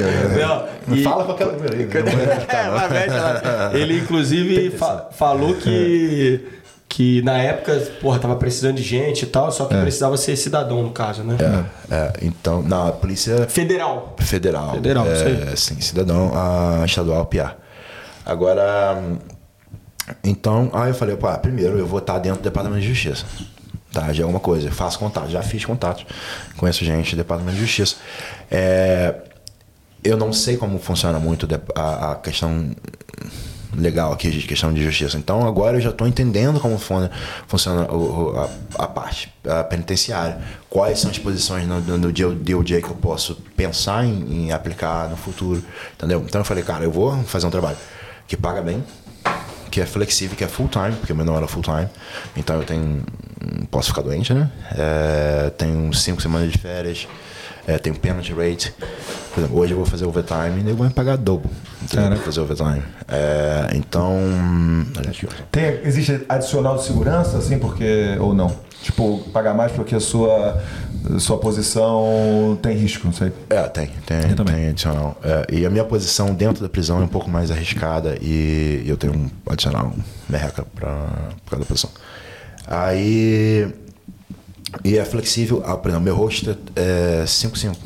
Não, 0.88 0.94
e- 0.96 1.02
Fala 1.02 1.24
com 1.24 1.32
aquela. 1.32 1.52
É, 1.52 2.70
vai, 2.70 2.88
mexe 2.90 3.08
lá. 3.18 3.70
Ele, 3.74 3.98
inclusive, 3.98 4.70
fa- 4.70 5.08
falou 5.12 5.54
que, 5.54 6.46
que 6.88 7.22
na 7.22 7.38
época, 7.38 7.74
porra, 8.00 8.18
tava 8.18 8.36
precisando 8.36 8.76
de 8.76 8.82
gente 8.82 9.22
e 9.22 9.26
tal, 9.26 9.50
só 9.50 9.64
que 9.66 9.74
precisava 9.76 10.16
ser 10.16 10.36
cidadão, 10.36 10.82
no 10.82 10.90
caso, 10.90 11.22
né? 11.22 11.36
É, 11.90 12.12
então, 12.22 12.62
na 12.62 12.92
polícia 12.92 13.46
Federal. 13.48 14.14
federal. 14.18 14.72
Federal, 14.74 15.06
é, 15.06 15.12
isso 15.12 15.24
aí. 15.26 15.56
Sim, 15.56 15.80
cidadão 15.80 16.32
a 16.34 16.84
estadual 16.84 17.26
PA. 17.26 17.56
Agora, 18.24 19.02
então, 20.22 20.70
aí 20.72 20.90
eu 20.90 20.94
falei, 20.94 21.16
pá, 21.16 21.36
primeiro 21.38 21.78
eu 21.78 21.86
vou 21.86 21.98
estar 21.98 22.18
dentro 22.18 22.40
do 22.40 22.44
Departamento 22.44 22.80
de 22.82 22.88
Justiça. 22.88 23.24
Tá, 24.00 24.12
já 24.12 24.24
é 24.24 24.26
uma 24.26 24.40
coisa, 24.40 24.70
faço 24.70 24.98
contato, 24.98 25.30
já 25.30 25.42
fiz 25.42 25.64
contato, 25.64 26.04
conheço 26.58 26.84
gente 26.84 27.12
do 27.12 27.16
Departamento 27.18 27.56
de 27.56 27.62
Justiça. 27.62 27.96
É, 28.50 29.14
eu 30.04 30.18
não 30.18 30.34
sei 30.34 30.58
como 30.58 30.78
funciona 30.78 31.18
muito 31.18 31.48
a, 31.74 32.12
a 32.12 32.14
questão 32.16 32.72
legal 33.74 34.12
aqui 34.12 34.30
de 34.30 34.46
questão 34.46 34.72
de 34.72 34.82
justiça. 34.84 35.16
Então 35.16 35.46
agora 35.46 35.78
eu 35.78 35.80
já 35.80 35.90
estou 35.90 36.06
entendendo 36.06 36.60
como 36.60 36.78
fun- 36.78 37.08
funciona 37.46 37.90
o- 37.92 38.34
a, 38.78 38.84
a 38.84 38.86
parte 38.86 39.32
a 39.48 39.64
penitenciária. 39.64 40.38
Quais 40.68 40.98
são 40.98 41.10
as 41.10 41.18
posições 41.18 41.66
no, 41.66 41.80
no, 41.80 41.96
no 41.98 42.12
DOJ 42.12 42.82
que 42.82 42.88
eu 42.90 42.94
posso 42.96 43.34
pensar 43.56 44.04
em, 44.04 44.46
em 44.46 44.52
aplicar 44.52 45.08
no 45.08 45.16
futuro. 45.16 45.62
Entendeu? 45.94 46.22
Então 46.26 46.40
eu 46.40 46.44
falei, 46.44 46.62
cara, 46.62 46.84
eu 46.84 46.90
vou 46.92 47.16
fazer 47.24 47.46
um 47.46 47.50
trabalho 47.50 47.76
que 48.28 48.36
paga 48.36 48.60
bem, 48.62 48.82
que 49.70 49.80
é 49.80 49.86
flexível, 49.86 50.36
que 50.36 50.44
é 50.44 50.48
full 50.48 50.68
time, 50.68 50.92
porque 50.96 51.12
o 51.12 51.16
meu 51.16 51.24
não 51.24 51.36
era 51.36 51.46
full 51.46 51.62
time. 51.62 51.88
Então 52.36 52.56
eu 52.56 52.64
tenho. 52.64 53.02
Posso 53.70 53.88
ficar 53.88 54.02
doente, 54.02 54.32
né? 54.32 54.50
É, 54.76 55.50
tenho 55.56 55.92
cinco 55.92 56.20
semanas 56.22 56.50
de 56.50 56.58
férias. 56.58 57.06
É, 57.66 57.78
tenho 57.78 57.96
penalty 57.96 58.32
rate. 58.32 58.72
Por 59.34 59.40
exemplo, 59.40 59.58
hoje 59.58 59.72
eu 59.72 59.76
vou 59.76 59.86
fazer 59.86 60.06
overtime 60.06 60.62
e 60.64 60.70
eu 60.70 60.76
vou 60.76 60.86
me 60.86 60.92
pagar 60.92 61.16
dobro. 61.16 61.50
Pra 61.90 62.16
fazer 62.16 62.40
overtime. 62.40 62.82
É, 63.08 63.70
então. 63.74 64.16
Tem, 65.50 65.80
existe 65.82 66.24
adicional 66.28 66.76
de 66.76 66.84
segurança, 66.84 67.36
assim, 67.38 67.58
porque. 67.58 68.16
Ou 68.20 68.32
não? 68.32 68.54
Tipo, 68.82 69.18
pagar 69.32 69.52
mais 69.52 69.72
porque 69.72 69.96
a 69.96 70.00
sua, 70.00 70.62
sua 71.18 71.38
posição 71.38 72.56
tem 72.62 72.76
risco, 72.76 73.06
não 73.06 73.12
sei. 73.12 73.32
É, 73.50 73.62
tem, 73.64 73.90
tem, 74.06 74.30
Eu 74.30 74.36
também. 74.36 74.54
tem 74.54 74.68
adicional. 74.68 75.18
É, 75.24 75.46
e 75.52 75.66
a 75.66 75.70
minha 75.70 75.84
posição 75.84 76.32
dentro 76.32 76.62
da 76.62 76.68
prisão 76.68 77.00
é 77.00 77.04
um 77.04 77.08
pouco 77.08 77.28
mais 77.28 77.50
arriscada 77.50 78.16
e 78.20 78.84
eu 78.86 78.96
tenho 78.96 79.14
um 79.14 79.28
adicional 79.50 79.92
merreca 80.28 80.64
pra, 80.74 81.08
por 81.44 81.50
causa 81.50 81.64
da 81.64 81.66
posição. 81.66 81.90
Aí. 82.66 83.68
E 84.84 84.98
é 84.98 85.04
flexível. 85.04 85.62
Ah, 85.64 85.76
por 85.76 85.88
exemplo, 85.88 86.04
meu 86.04 86.16
rosto 86.16 86.56
é 86.74 87.24
5-5. 87.24 87.76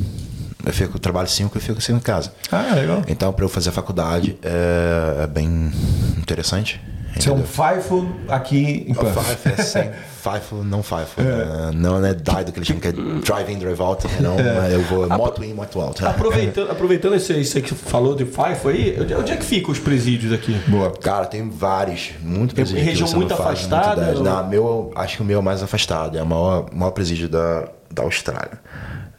Eu 0.65 0.73
fico, 0.73 0.99
trabalho 0.99 1.29
5 1.29 1.57
e 1.57 1.61
fico 1.61 1.81
5 1.81 1.99
em 1.99 2.01
casa. 2.01 2.33
Ah, 2.51 2.75
legal. 2.75 3.03
Então, 3.09 3.33
para 3.33 3.45
eu 3.45 3.49
fazer 3.49 3.71
a 3.71 3.73
faculdade 3.73 4.39
é, 4.43 5.25
é 5.25 5.27
bem 5.27 5.73
interessante. 6.19 6.81
Você 7.17 7.29
é 7.29 7.33
um? 7.33 7.45
FIFO 7.45 8.09
aqui 8.29 8.85
em 8.87 8.95
Perth. 8.95 9.19
Fife 9.19 9.61
é 9.61 9.63
sem 9.63 9.91
FIFO, 10.21 10.57
não 10.65 10.83
FIFO. 10.83 11.21
É, 11.21 11.73
não 11.75 12.05
é 12.05 12.13
DIE, 12.15 12.53
que 12.53 12.59
eles 12.59 12.67
chamam 12.69 12.81
que 12.81 12.89
é 12.89 12.93
Drive 12.93 13.51
In, 13.51 13.59
Drive 13.59 13.81
Out. 13.81 14.07
Não, 14.21 14.39
É. 14.39 14.75
eu 14.75 14.83
vou 14.83 15.09
moto 15.09 15.43
in, 15.43 15.55
moto 15.55 15.81
out. 15.81 16.05
Aproveitando, 16.07 16.71
aproveitando 16.71 17.17
isso, 17.17 17.33
aí- 17.33 17.43
que 17.63 17.71
você 17.71 17.75
falou 17.75 18.15
de 18.15 18.25
FIFO 18.27 18.69
aí, 18.69 18.97
onde, 19.19 19.33
é 19.33 19.37
que 19.37 19.45
ficam 19.45 19.71
os 19.73 19.79
presídios 19.79 20.33
aqui? 20.33 20.53
Boa. 20.69 20.91
Cara, 20.91 21.25
tem 21.27 21.49
vários, 21.49 22.11
muito 22.23 22.53
Em 22.53 22.55
presídio. 22.57 22.83
que 22.83 22.89
região 22.91 23.09
muito 23.13 23.35
faz 23.35 23.41
afastada, 23.61 24.13
Não, 24.15 24.49
meu, 24.49 24.93
acho 24.95 25.17
que 25.17 25.23
o 25.23 25.25
meu 25.25 25.39
é 25.39 25.43
mais 25.43 25.63
afastado, 25.63 26.19
é 26.19 26.23
o 26.23 26.27
maior, 26.27 26.67
maior 26.73 26.91
presídio 26.91 27.29
da, 27.29 27.69
da 27.93 28.03
Austrália. 28.03 28.61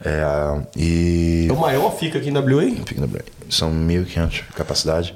É, 0.04 0.22
e. 0.76 1.48
O 1.50 1.56
maior 1.56 1.90
fica 1.96 2.18
aqui 2.18 2.28
em 2.28 2.32
WA? 2.32 2.62
Fica 2.86 3.00
no 3.00 3.06
Brasil. 3.06 3.32
São 3.48 3.70
1.500 3.72 4.28
de 4.30 4.42
capacidade. 4.54 5.14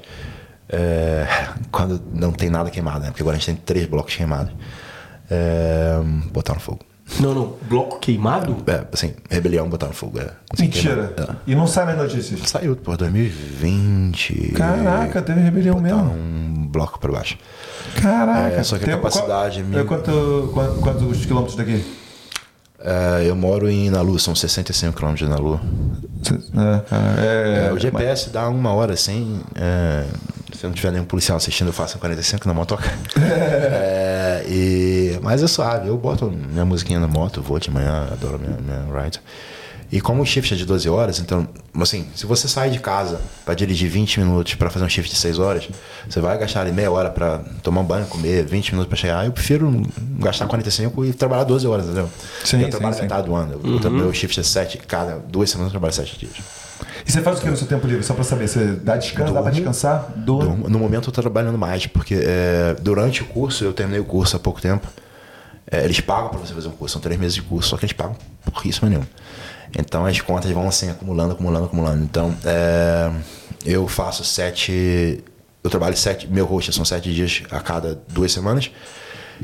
É, 0.69 1.25
quando 1.71 2.01
não 2.13 2.31
tem 2.31 2.49
nada 2.49 2.69
queimado, 2.69 2.99
né? 2.99 3.07
Porque 3.07 3.21
agora 3.21 3.35
a 3.37 3.39
gente 3.39 3.47
tem 3.47 3.55
três 3.55 3.85
blocos 3.85 4.15
queimados. 4.15 4.51
É, 5.29 5.99
botaram 6.31 6.59
fogo. 6.59 6.79
Não, 7.21 7.33
não. 7.33 7.53
Bloco 7.69 7.99
queimado? 7.99 8.57
É, 8.67 8.83
assim, 8.91 9.13
rebelião 9.29 9.69
botaram 9.69 9.93
fogo. 9.93 10.19
É, 10.19 10.29
assim, 10.53 10.63
Mentira. 10.63 11.07
queimado. 11.15 11.37
E 11.47 11.55
não 11.55 11.65
sai 11.65 11.85
nas 11.85 11.97
notícias. 11.97 12.41
É. 12.41 12.45
Saiu 12.45 12.75
por 12.75 12.97
2020. 12.97 14.51
Caraca, 14.55 15.21
teve 15.21 15.39
rebelião 15.39 15.79
mesmo. 15.79 16.01
um 16.11 16.67
bloco 16.69 16.99
para 16.99 17.11
baixo. 17.11 17.37
Caraca. 18.01 18.55
É, 18.57 18.63
só 18.63 18.77
que 18.77 18.85
a 18.85 18.89
capacidade 18.95 19.59
é 19.59 19.63
qual- 19.63 19.69
mil- 19.69 19.79
é 19.79 19.83
Quanto, 19.85 20.51
quanto, 20.53 20.79
quantos 20.81 21.25
quilômetros 21.25 21.55
daqui? 21.55 21.83
É, 22.79 23.23
eu 23.27 23.35
moro 23.35 23.69
em 23.69 23.89
Nalu, 23.89 24.19
são 24.19 24.35
65 24.35 24.93
km 24.99 25.13
de 25.15 25.25
Nalu. 25.27 25.59
É, 26.55 27.65
é, 27.65 27.67
É, 27.69 27.73
o 27.73 27.79
GPS 27.79 28.29
dá 28.29 28.47
uma 28.49 28.71
hora 28.73 28.95
sem. 28.97 29.39
Se 30.59 30.65
não 30.65 30.73
tiver 30.73 30.91
nenhum 30.91 31.05
policial 31.05 31.37
assistindo, 31.37 31.67
eu 31.67 31.73
faço 31.73 31.99
45 31.99 32.47
na 32.47 32.53
motoca. 32.53 32.91
É, 34.29 34.45
e, 34.47 35.19
mas 35.21 35.41
é 35.41 35.47
suave, 35.47 35.87
eu 35.87 35.97
boto 35.97 36.29
minha 36.29 36.65
musiquinha 36.65 36.99
na 36.99 37.07
moto, 37.07 37.41
vou 37.41 37.59
de 37.59 37.71
manhã, 37.71 38.07
adoro 38.11 38.37
minha, 38.37 38.57
minha 38.57 39.03
ride. 39.03 39.19
E 39.91 40.01
como 40.01 40.21
o 40.21 40.25
shift 40.25 40.53
é 40.53 40.57
de 40.57 40.65
12 40.65 40.89
horas, 40.89 41.19
então, 41.19 41.47
assim, 41.79 42.07
se 42.13 42.25
você 42.25 42.47
sai 42.47 42.69
de 42.69 42.79
casa 42.79 43.21
para 43.45 43.53
dirigir 43.53 43.89
20 43.89 44.19
minutos 44.19 44.55
para 44.55 44.69
fazer 44.69 44.83
um 44.83 44.89
shift 44.89 45.09
de 45.09 45.17
6 45.17 45.39
horas, 45.39 45.69
você 46.07 46.19
vai 46.19 46.37
gastar 46.37 46.61
ali 46.61 46.73
meia 46.73 46.91
hora 46.91 47.09
para 47.09 47.39
tomar 47.63 47.81
um 47.81 47.85
banho, 47.85 48.05
comer, 48.05 48.45
20 48.45 48.71
minutos 48.71 48.89
para 48.89 48.97
chegar. 48.97 49.25
Eu 49.25 49.31
prefiro 49.31 49.81
gastar 50.19 50.45
45 50.47 51.05
e 51.05 51.13
trabalhar 51.13 51.45
12 51.45 51.67
horas, 51.67 51.85
entendeu? 51.85 52.09
Sim, 52.43 52.57
eu 52.57 52.65
sim, 52.65 52.69
trabalho 52.69 52.95
sim. 52.95 53.01
metade 53.03 53.27
do 53.27 53.35
ano. 53.35 53.61
Eu, 53.63 53.79
eu, 53.81 53.91
meu 53.91 54.13
shift 54.13 54.37
é 54.39 54.43
7, 54.43 54.77
cada 54.79 55.19
duas 55.19 55.49
semanas 55.49 55.69
eu 55.69 55.79
trabalho 55.79 55.93
7 55.93 56.19
dias. 56.19 56.66
E 57.05 57.11
você 57.11 57.21
faz 57.21 57.39
o 57.39 57.41
que 57.41 57.49
no 57.49 57.57
seu 57.57 57.67
tempo 57.67 57.87
livre? 57.87 58.03
Só 58.03 58.13
pra 58.13 58.23
saber, 58.23 58.47
você 58.47 58.65
dá 58.75 58.97
descanso, 58.97 59.33
dá 59.33 59.41
pra 59.41 59.51
Durmo. 59.51 59.55
descansar? 59.55 60.11
Durmo. 60.15 60.69
No 60.69 60.77
momento 60.79 61.09
eu 61.09 61.13
tô 61.13 61.21
trabalhando 61.21 61.57
mais, 61.57 61.87
porque 61.87 62.15
é, 62.21 62.75
durante 62.81 63.23
o 63.23 63.25
curso, 63.25 63.63
eu 63.63 63.73
terminei 63.73 63.99
o 63.99 64.05
curso 64.05 64.35
há 64.35 64.39
pouco 64.39 64.61
tempo. 64.61 64.87
é, 65.71 65.83
eles 65.83 65.99
pagam 65.99 66.29
para 66.29 66.39
você 66.39 66.53
fazer 66.53 66.67
um 66.67 66.71
curso, 66.71 66.93
são 66.93 67.01
três 67.01 67.19
meses 67.19 67.35
de 67.35 67.41
curso, 67.41 67.69
só 67.69 67.77
que 67.77 67.85
eles 67.85 67.93
pagam 67.93 68.15
porríssimo 68.45 68.89
nenhum. 68.89 69.03
Então 69.77 70.05
as 70.05 70.19
contas 70.21 70.49
vão 70.51 70.67
assim, 70.67 70.89
acumulando, 70.89 71.33
acumulando, 71.33 71.65
acumulando. 71.65 72.03
Então 72.03 72.33
é, 72.45 73.11
eu 73.65 73.87
faço 73.87 74.23
sete. 74.23 75.23
Eu 75.63 75.69
trabalho 75.69 75.95
sete. 75.97 76.27
Meu 76.27 76.45
rosto 76.45 76.71
são 76.71 76.85
sete 76.85 77.13
dias 77.13 77.43
a 77.51 77.59
cada 77.59 77.99
duas 78.07 78.31
semanas. 78.31 78.71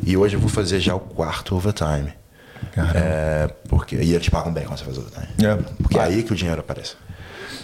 E 0.05 0.15
hoje 0.15 0.35
eu 0.35 0.39
vou 0.39 0.49
fazer 0.49 0.79
já 0.79 0.95
o 0.95 0.99
quarto 0.99 1.55
overtime. 1.55 2.13
É, 2.95 3.49
porque, 3.67 3.97
e 3.97 4.15
eles 4.15 4.29
pagam 4.29 4.51
bem 4.51 4.63
quando 4.63 4.79
você 4.79 4.85
faz 4.85 4.97
overtime. 4.97 5.27
É. 5.45 5.55
Porque 5.81 5.97
é 5.97 6.01
aí 6.01 6.23
que 6.23 6.31
o 6.31 6.35
dinheiro 6.35 6.61
aparece. 6.61 6.95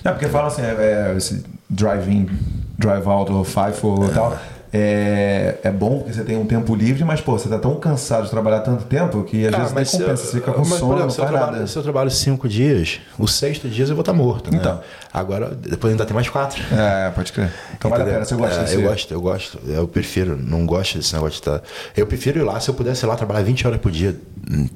É 0.04 0.12
porque 0.12 0.28
falam 0.28 0.48
assim, 0.48 0.62
é, 0.62 1.12
é, 1.12 1.18
esse 1.18 1.44
drive-in, 1.70 2.30
drive-out 2.78 3.32
ou 3.32 3.44
FIFO 3.44 4.06
e 4.06 4.14
tal. 4.14 4.38
É, 4.72 5.58
é 5.64 5.72
bom 5.72 5.98
porque 6.00 6.14
você 6.14 6.24
tem 6.24 6.38
um 6.38 6.46
tempo 6.46 6.76
livre, 6.76 7.04
mas, 7.04 7.20
pô, 7.22 7.38
você 7.38 7.50
tá 7.50 7.58
tão 7.58 7.76
cansado 7.80 8.26
de 8.26 8.30
trabalhar 8.30 8.60
tanto 8.60 8.84
tempo 8.86 9.24
que 9.24 9.48
às 9.48 9.54
Ah, 9.54 9.58
vezes 9.60 9.74
nem 9.74 9.86
se 9.86 9.96
eu- 9.96 10.00
compensa. 10.02 10.24
Você 10.26 10.38
fica 10.40 10.52
com 10.52 10.60
mas, 10.60 10.70
por 10.70 10.78
sono, 10.78 10.92
exemplo, 10.92 11.04
não 11.06 11.10
se 11.10 11.20
eu, 11.20 11.24
faz 11.26 11.36
trabalho, 11.36 11.56
nada. 11.58 11.68
se 11.68 11.76
eu 11.78 11.84
trabalho 11.84 12.12
cinco 12.12 12.48
dias, 12.48 13.00
o 13.18 13.28
sexto 13.28 13.68
dia 13.68 13.86
eu 13.86 13.96
vou 13.96 14.02
estar 14.02 14.14
morto. 14.14 14.52
Né? 14.52 14.58
Então. 14.60 14.80
Agora, 15.12 15.50
depois 15.56 15.92
ainda 15.92 16.06
tem 16.06 16.14
mais 16.14 16.30
quatro. 16.30 16.62
É, 16.72 17.10
pode 17.10 17.32
crer. 17.34 17.52
Então 17.76 17.90
vale 17.90 18.04
a 18.04 18.06
pena, 18.06 18.26
você 18.26 18.36
gosta 18.36 18.56
É, 18.60 18.64
desse... 18.64 18.76
Eu 18.76 18.82
gosto, 18.84 19.14
eu 19.14 19.22
gosto. 19.22 19.60
Eu 19.68 19.88
prefiro, 19.88 20.38
não 20.38 20.66
gosto 20.68 20.98
desse 21.00 21.14
negócio 21.14 21.32
de 21.42 21.50
estar. 21.50 21.62
Eu 21.98 22.06
prefiro 22.06 22.40
ir 22.40 22.44
lá, 22.44 22.60
se 22.60 22.70
eu 22.70 22.74
pudesse 22.76 23.04
ir 23.06 23.08
lá 23.08 23.16
trabalhar 23.16 23.42
20 23.42 23.66
horas 23.66 23.80
por 23.80 23.92
dia, 23.92 24.16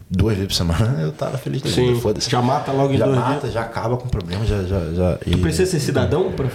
duas 0.09 0.35
vezes 0.35 0.47
por 0.47 0.55
semana, 0.55 1.01
eu 1.03 1.11
tava 1.11 1.37
feliz 1.37 1.61
da 1.61 1.69
Sim. 1.69 1.89
vida. 1.89 1.99
Foda-se. 2.01 2.29
Já 2.31 2.41
mata 2.41 2.71
logo 2.71 2.93
em 2.93 2.97
já 2.97 3.05
dois 3.05 3.17
mata, 3.19 3.51
já 3.51 3.61
acaba 3.61 3.95
com 3.97 4.07
o 4.07 4.09
problema, 4.09 4.43
já. 4.45 4.63
já, 4.63 4.79
já 4.91 5.17
e... 5.25 5.37
Precisa 5.37 5.69
ser 5.69 5.79
cidadão 5.79 6.31
pra 6.31 6.49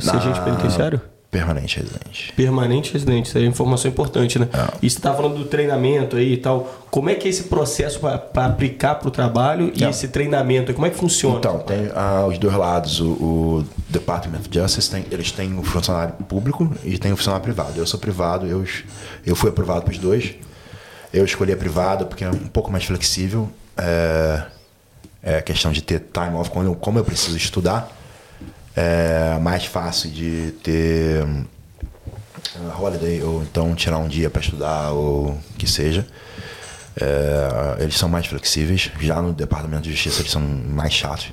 ser 0.00 0.16
agente 0.16 0.40
penitenciário? 0.40 1.00
Permanente 1.34 1.80
residente. 1.80 2.32
Permanente 2.36 2.92
residente, 2.92 3.26
isso 3.26 3.38
é 3.38 3.40
informação 3.40 3.90
importante, 3.90 4.38
né? 4.38 4.48
E 4.80 4.88
você 4.88 4.98
estava 4.98 5.16
falando 5.16 5.36
do 5.36 5.46
treinamento 5.46 6.14
aí 6.14 6.34
e 6.34 6.36
tal. 6.36 6.86
Como 6.92 7.10
é 7.10 7.16
que 7.16 7.26
é 7.26 7.30
esse 7.30 7.44
processo 7.44 7.98
para 7.98 8.46
aplicar 8.46 8.94
para 8.94 9.08
o 9.08 9.10
trabalho 9.10 9.72
e 9.74 9.80
Não. 9.80 9.90
esse 9.90 10.06
treinamento? 10.06 10.72
Como 10.72 10.86
é 10.86 10.90
que 10.90 10.96
funciona? 10.96 11.38
Então, 11.38 11.58
tem 11.58 11.90
ah, 11.92 12.24
os 12.24 12.38
dois 12.38 12.54
lados. 12.54 13.00
O, 13.00 13.06
o 13.06 13.66
Department 13.88 14.38
of 14.38 14.48
Justice, 14.48 14.88
tem, 14.88 15.04
eles 15.10 15.32
têm 15.32 15.58
o 15.58 15.64
funcionário 15.64 16.14
público 16.14 16.72
e 16.84 16.96
tem 16.98 17.12
o 17.12 17.16
funcionário 17.16 17.42
privado. 17.42 17.72
Eu 17.76 17.86
sou 17.86 17.98
privado, 17.98 18.46
eu, 18.46 18.64
eu 19.26 19.34
fui 19.34 19.50
aprovado 19.50 19.82
para 19.82 19.90
os 19.90 19.98
dois. 19.98 20.36
Eu 21.12 21.24
escolhi 21.24 21.52
a 21.52 21.56
privada 21.56 22.04
porque 22.04 22.22
é 22.22 22.30
um 22.30 22.46
pouco 22.46 22.70
mais 22.70 22.84
flexível. 22.84 23.50
É, 23.76 24.44
é 25.20 25.42
questão 25.42 25.72
de 25.72 25.82
ter 25.82 25.98
time 25.98 26.36
off, 26.36 26.48
como 26.48 26.64
eu, 26.64 26.76
como 26.76 26.96
eu 26.96 27.04
preciso 27.04 27.36
estudar. 27.36 27.90
É 28.76 29.38
mais 29.40 29.64
fácil 29.64 30.10
de 30.10 30.52
ter 30.62 31.24
hum, 31.24 31.44
holiday 32.78 33.22
ou 33.22 33.42
então 33.42 33.74
tirar 33.74 33.98
um 33.98 34.08
dia 34.08 34.28
para 34.28 34.40
estudar 34.40 34.90
ou 34.90 35.38
que 35.56 35.66
seja. 35.66 36.06
É, 37.00 37.82
eles 37.82 37.96
são 37.96 38.08
mais 38.08 38.26
flexíveis. 38.26 38.90
Já 39.00 39.20
no 39.22 39.32
departamento 39.32 39.82
de 39.82 39.92
justiça 39.92 40.20
eles 40.20 40.32
são 40.32 40.42
mais 40.42 40.92
chatos. 40.92 41.32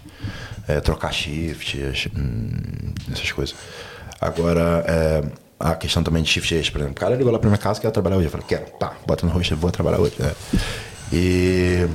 É, 0.67 0.79
trocar 0.79 1.11
shift, 1.11 2.11
hum, 2.15 2.93
essas 3.11 3.31
coisas. 3.31 3.55
Agora, 4.19 4.83
é, 4.87 5.23
a 5.59 5.75
questão 5.75 6.03
também 6.03 6.21
de 6.21 6.29
shift 6.29 6.53
extra, 6.55 6.71
por 6.71 6.79
exemplo. 6.79 6.95
O 6.95 6.99
cara 6.99 7.15
ligou 7.15 7.31
lá 7.31 7.39
pra 7.39 7.49
minha 7.49 7.57
casa, 7.57 7.81
quer 7.81 7.89
trabalhar 7.91 8.17
hoje. 8.17 8.27
Eu 8.27 8.31
falei, 8.31 8.45
quero, 8.47 8.65
tá, 8.79 8.93
bota 9.05 9.25
no 9.25 9.31
rosto, 9.31 9.55
vou 9.55 9.71
trabalhar 9.71 9.99
hoje. 9.99 10.15
É. 10.19 10.33
E. 11.11 11.87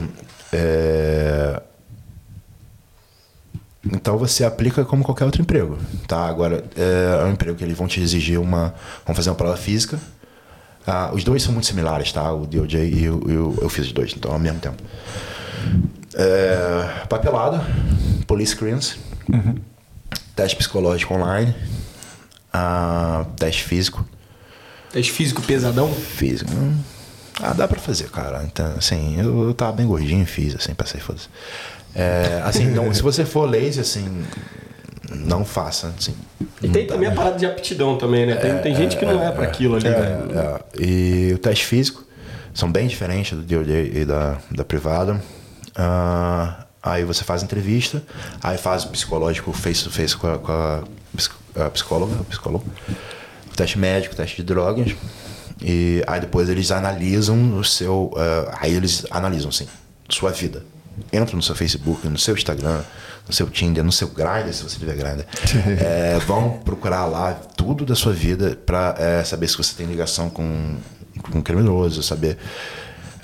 é, 0.53 1.63
então 3.93 4.17
você 4.19 4.45
aplica 4.45 4.85
como 4.85 5.03
qualquer 5.05 5.25
outro 5.25 5.41
emprego, 5.43 5.79
tá? 6.07 6.27
Agora 6.27 6.65
é, 6.77 7.21
é 7.23 7.25
um 7.25 7.33
emprego 7.33 7.57
que 7.57 7.65
eles 7.65 7.77
vão 7.77 7.87
te 7.87 8.01
exigir 8.01 8.41
uma, 8.41 8.75
vão 9.05 9.15
fazer 9.15 9.31
uma 9.31 9.37
prova 9.37 9.57
física. 9.57 9.99
Ah, 10.87 11.11
os 11.13 11.25
dois 11.25 11.43
são 11.43 11.53
muito 11.53 11.67
similares, 11.67 12.13
tá? 12.13 12.33
O 12.33 12.47
DOJ 12.47 12.75
e 12.89 13.09
o, 13.11 13.31
e 13.31 13.37
o- 13.37 13.59
eu 13.61 13.69
fiz 13.69 13.87
os 13.87 13.93
dois, 13.93 14.13
então 14.17 14.31
ao 14.33 14.39
mesmo 14.39 14.61
tempo. 14.61 14.81
É, 16.15 17.05
papelada, 17.09 17.61
police 18.27 18.53
screens, 18.53 18.97
teste 20.35 20.57
psicológico 20.57 21.13
online, 21.15 21.55
ah, 22.53 23.27
teste 23.37 23.65
físico, 23.65 24.07
Teste 24.93 25.13
físico 25.13 25.43
pesadão? 25.43 25.93
físico. 25.93 26.51
Ah, 27.43 27.53
dá 27.53 27.69
pra 27.69 27.79
fazer, 27.79 28.09
cara. 28.09 28.43
Então, 28.45 28.67
assim, 28.79 29.21
eu, 29.21 29.49
eu 29.49 29.53
tava 29.55 29.73
bem 29.73 29.87
gordinho 29.87 30.23
e 30.23 30.27
fiz, 30.27 30.55
assim, 30.57 30.73
passei, 30.73 31.01
foda-se. 31.01 31.29
É, 31.97 32.43
assim, 32.45 32.67
não, 32.67 32.93
se 32.93 33.01
você 33.01 33.25
for 33.25 33.51
lazy, 33.51 33.81
assim, 33.81 34.23
não 35.11 35.45
faça, 35.45 35.95
assim. 35.99 36.15
E 36.63 36.69
tem 36.69 36.87
também 36.87 37.09
a 37.09 37.13
parada 37.13 37.39
de 37.39 37.47
aptidão 37.47 37.97
também, 37.97 38.27
né? 38.27 38.37
Tem, 38.37 38.59
tem 38.59 38.75
gente 38.75 38.99
que 38.99 39.07
não 39.07 39.23
é 39.23 39.33
para 39.33 39.45
aquilo 39.45 39.77
ali, 39.77 39.89
né? 39.89 39.97
É, 39.97 40.61
e 40.79 41.33
o 41.33 41.39
teste 41.39 41.65
físico 41.65 42.05
são 42.53 42.71
bem 42.71 42.87
diferentes 42.87 43.37
do 43.37 43.43
DOJ 43.43 43.93
e 43.95 44.05
da, 44.05 44.39
da 44.51 44.65
privada. 44.65 45.23
Ah, 45.75 46.67
aí 46.83 47.03
você 47.05 47.25
faz 47.25 47.43
entrevista, 47.43 48.03
aí 48.43 48.59
faz 48.59 48.85
o 48.85 48.89
psicológico 48.89 49.53
face 49.53 49.83
to 49.85 49.91
face 49.91 50.17
com 50.17 50.27
a, 50.27 50.39
com 50.39 50.53
a 50.53 51.71
psicóloga, 51.71 52.15
o 52.21 52.25
psicólogo. 52.25 52.65
O 53.51 53.57
teste 53.57 53.79
médico, 53.79 54.13
o 54.15 54.17
teste 54.17 54.37
de 54.37 54.43
drogas. 54.43 54.95
E 55.63 56.03
aí 56.07 56.21
depois 56.21 56.51
eles 56.51 56.71
analisam 56.71 57.59
o 57.59 57.65
seu. 57.65 58.13
ah, 58.17 58.59
aí 58.61 58.75
eles 58.75 59.07
analisam, 59.11 59.51
sim, 59.51 59.67
sua 60.11 60.31
vida. 60.31 60.63
Entra 61.13 61.37
no 61.37 61.43
seu 61.43 61.55
Facebook, 61.55 62.09
no 62.09 62.19
seu 62.19 62.35
Instagram, 62.35 62.81
no 63.27 63.33
seu 63.35 63.49
Tinder, 63.51 63.83
no 63.85 63.93
seu 63.93 64.09
Grindr, 64.09 64.53
se 64.53 64.63
você 64.63 64.79
tiver 64.79 64.95
Grindr. 64.97 65.25
É, 65.83 66.19
vão 66.27 66.59
procurar 66.65 67.07
lá 67.07 67.33
tudo 67.35 67.85
da 67.85 67.95
sua 67.95 68.13
vida 68.13 68.57
para 68.67 69.23
saber 69.25 69.49
se 69.49 69.57
você 69.57 69.75
tem 69.77 69.87
ligação 69.87 70.31
com, 70.31 70.77
com 71.31 71.39
um 71.39 71.43
criminoso, 71.43 72.03
saber. 72.03 72.39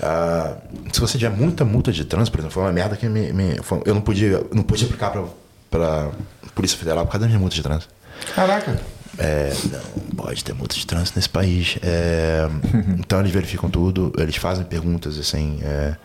ah, 0.01 0.55
se 0.91 0.99
você 0.99 1.17
tiver 1.17 1.35
muita 1.35 1.63
multa 1.65 1.91
de 1.91 2.03
trânsito, 2.05 2.31
por 2.31 2.39
exemplo, 2.39 2.53
foi 2.53 2.63
uma 2.63 2.71
merda 2.71 2.95
que 2.97 3.07
me, 3.07 3.31
me- 3.33 3.57
foi- 3.63 3.81
eu 3.85 3.93
não 3.93 4.01
podia, 4.01 4.43
não 4.53 4.63
podia 4.63 4.85
aplicar 4.85 5.11
para 5.69 6.11
Polícia 6.53 6.77
Federal 6.77 7.05
por 7.05 7.11
causa 7.11 7.19
das 7.21 7.29
minhas 7.29 7.41
multas 7.41 7.55
de 7.55 7.63
trânsito. 7.63 7.93
Caraca. 8.35 8.79
É, 9.17 9.53
não 9.71 10.15
pode 10.15 10.43
ter 10.43 10.53
multa 10.53 10.75
de 10.75 10.85
trânsito 10.87 11.17
nesse 11.17 11.29
país. 11.29 11.77
É, 11.83 12.47
então 12.99 13.19
eles 13.19 13.31
verificam 13.31 13.69
tudo, 13.69 14.11
eles 14.17 14.35
fazem 14.35 14.63
perguntas 14.65 15.17
assim. 15.19 15.59
é, 15.61 15.67
é, 15.67 15.95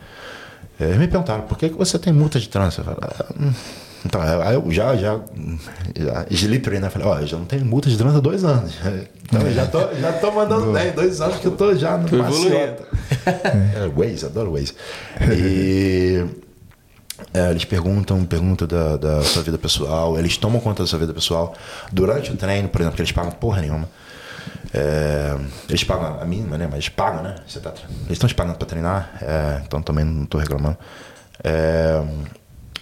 eles 0.81 0.97
me 0.97 1.09
perguntaram 1.09 1.43
por 1.43 1.59
que, 1.59 1.69
que 1.69 1.77
você 1.77 1.99
tem 1.99 2.13
multa 2.13 2.39
de 2.39 2.49
trânsito? 2.49 2.83
Eu 2.83 2.85
falei, 2.85 3.01
"Ah, 3.03 3.27
hum." 3.41 3.53
então, 4.05 4.21
aí 4.23 4.55
eu 4.55 4.71
já, 4.71 4.97
já, 4.97 5.21
já 5.97 6.27
slippery, 6.31 6.79
né? 6.79 6.89
Falei, 6.89 7.09
ó, 7.09 7.19
eu 7.19 7.27
já 7.27 7.37
não 7.37 7.45
tenho 7.45 7.65
multa 7.65 7.89
de 7.91 7.97
trânsito 7.97 8.19
há 8.19 8.23
dois 8.23 8.45
anos. 8.45 8.73
Então 9.31 9.43
eu 9.43 9.53
já 9.53 9.67
tô, 9.67 9.79
já 9.95 10.11
tô 10.15 10.33
mandando 10.33 10.73
bem, 10.73 10.91
dois 10.93 11.21
anos 11.21 11.37
que 11.37 11.47
eu 11.47 11.51
tô 11.51 11.75
já 11.75 11.99
no 11.99 12.17
maciota. 12.17 12.83
É, 13.27 13.87
Waze, 13.95 14.25
adoro 14.25 14.53
Waze. 14.53 14.73
E 15.31 16.25
é, 17.35 17.51
eles 17.51 17.67
perguntam, 17.67 18.25
perguntam 18.25 18.67
da, 18.67 18.97
da 18.97 19.23
sua 19.23 19.43
vida 19.43 19.59
pessoal, 19.59 20.19
eles 20.19 20.39
tomam 20.39 20.59
conta 20.61 20.83
da 20.83 20.87
sua 20.87 20.99
vida 20.99 21.13
pessoal. 21.13 21.55
Durante 21.93 22.33
o 22.33 22.37
treino, 22.37 22.71
por 22.71 22.81
exemplo, 22.81 22.97
que 22.97 23.03
eles 23.03 23.13
pagam 23.13 23.33
porra 23.33 23.61
nenhuma. 23.61 23.87
É, 24.73 25.37
eles 25.69 25.83
pagam 25.85 26.21
a 26.21 26.25
mínima, 26.25 26.59
né? 26.59 26.67
Mas 26.67 26.75
eles 26.75 26.89
pagam, 26.91 27.23
né? 27.23 27.37
Tá, 27.63 27.73
eles 28.01 28.11
estão 28.11 28.29
te 28.29 28.35
pagando 28.35 28.57
para 28.57 28.67
treinar, 28.67 29.11
é, 29.23 29.63
então 29.67 29.81
também 29.81 30.05
não 30.05 30.25
estou 30.25 30.41
reclamando. 30.41 30.77
É, 31.43 32.03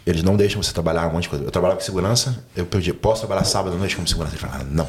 eles 0.05 0.23
não 0.23 0.37
deixam 0.37 0.63
você 0.63 0.73
trabalhar 0.73 1.07
um 1.09 1.13
monte 1.13 1.25
de 1.25 1.29
coisa. 1.29 1.45
Eu 1.45 1.51
trabalhava 1.51 1.79
com 1.79 1.85
segurança, 1.87 2.43
eu 2.57 2.67
pedi, 2.67 2.93
posso 2.93 3.21
trabalhar 3.27 3.45
sábado 3.45 3.77
à 3.77 3.79
noite 3.79 3.95
como 3.95 4.07
segurança? 4.09 4.35
Eles 4.37 4.45
falaram, 4.45 4.67
não. 4.71 4.87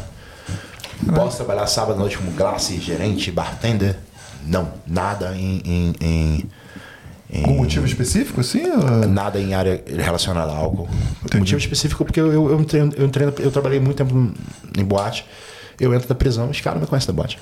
Posso 1.13 1.37
trabalhar 1.37 1.67
sábado 1.67 1.93
à 1.97 1.99
noite 1.99 2.17
como 2.17 2.31
glace, 2.31 2.79
gerente, 2.79 3.31
bartender? 3.31 3.97
Não. 4.45 4.71
Nada 4.87 5.35
em- 5.35 5.61
em- 5.65 5.95
em 6.01 6.49
em 7.29 7.41
Com 7.43 7.55
motivo 7.55 7.85
específico, 7.85 8.39
assim? 8.39 8.65
ou- 8.71 9.05
nada 9.05 9.37
em 9.37 9.53
área 9.53 9.83
relacionada 9.97 10.49
a 10.49 10.55
álcool. 10.55 10.87
Motivo 11.35 11.59
específico 11.59 12.05
porque 12.05 12.21
eu, 12.21 12.31
eu, 12.31 12.51
eu, 12.51 12.63
treino, 12.63 12.93
eu, 12.95 13.09
treino- 13.09 13.33
eu 13.39 13.51
trabalhei 13.51 13.81
muito 13.81 13.97
tempo 13.97 14.31
em 14.77 14.83
boate. 14.85 15.25
Eu 15.79 15.93
entro 15.93 16.07
da 16.07 16.15
prisão, 16.15 16.49
os 16.49 16.59
caras 16.61 16.79
me 16.81 16.87
conhecem 16.87 17.07
da 17.07 17.13
boate. 17.13 17.39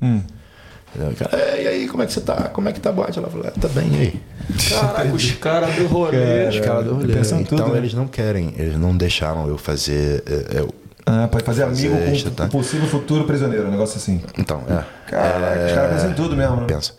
Entendeu? 0.00 1.10
O 1.12 1.16
cara, 1.16 1.36
"É, 1.36 1.62
e 1.62 1.66
aí, 1.68 1.88
como 1.88 2.02
é 2.02 2.06
que 2.06 2.12
você 2.12 2.20
tá? 2.20 2.34
Como 2.52 2.68
é 2.68 2.72
que 2.72 2.80
tá 2.80 2.90
a 2.90 2.92
boate? 2.92 3.18
Ela 3.18 3.28
falou, 3.30 3.46
"É, 3.46 3.50
tá 3.50 3.68
bem, 3.68 3.88
e 3.94 4.00
aí? 4.00 4.20
Caraca, 4.68 5.08
os 5.14 5.30
caras 5.32 5.74
do 5.76 5.86
rolê. 5.86 6.48
Os 6.48 6.60
caras 6.60 6.84
do 6.84 6.94
rolê. 6.94 7.14
Então 7.18 7.44
tudo, 7.44 7.68
né? 7.72 7.78
eles 7.78 7.94
não 7.94 8.06
querem, 8.06 8.54
eles 8.58 8.76
não 8.78 8.94
deixaram 8.96 9.48
eu 9.48 9.56
fazer. 9.56 10.22
é, 10.26 10.60
eu- 10.60 10.74
Ah, 11.06 11.26
pode 11.28 11.44
fazer 11.44 11.64
Fazer 11.64 11.88
amigo 11.88 12.12
com 12.28 12.30
tá? 12.30 12.44
um 12.44 12.48
possível 12.48 12.86
futuro 12.86 13.24
prisioneiro, 13.24 13.66
um 13.66 13.70
negócio 13.70 13.96
assim. 13.96 14.20
então, 14.38 14.62
é. 14.68 14.84
Caraca, 15.10 15.66
os 15.66 15.72
caras 15.72 15.92
pensam 15.94 16.10
em 16.10 16.14
tudo 16.14 16.36
mesmo, 16.36 16.56
né? 16.56 16.64
Pensa. 16.66 16.92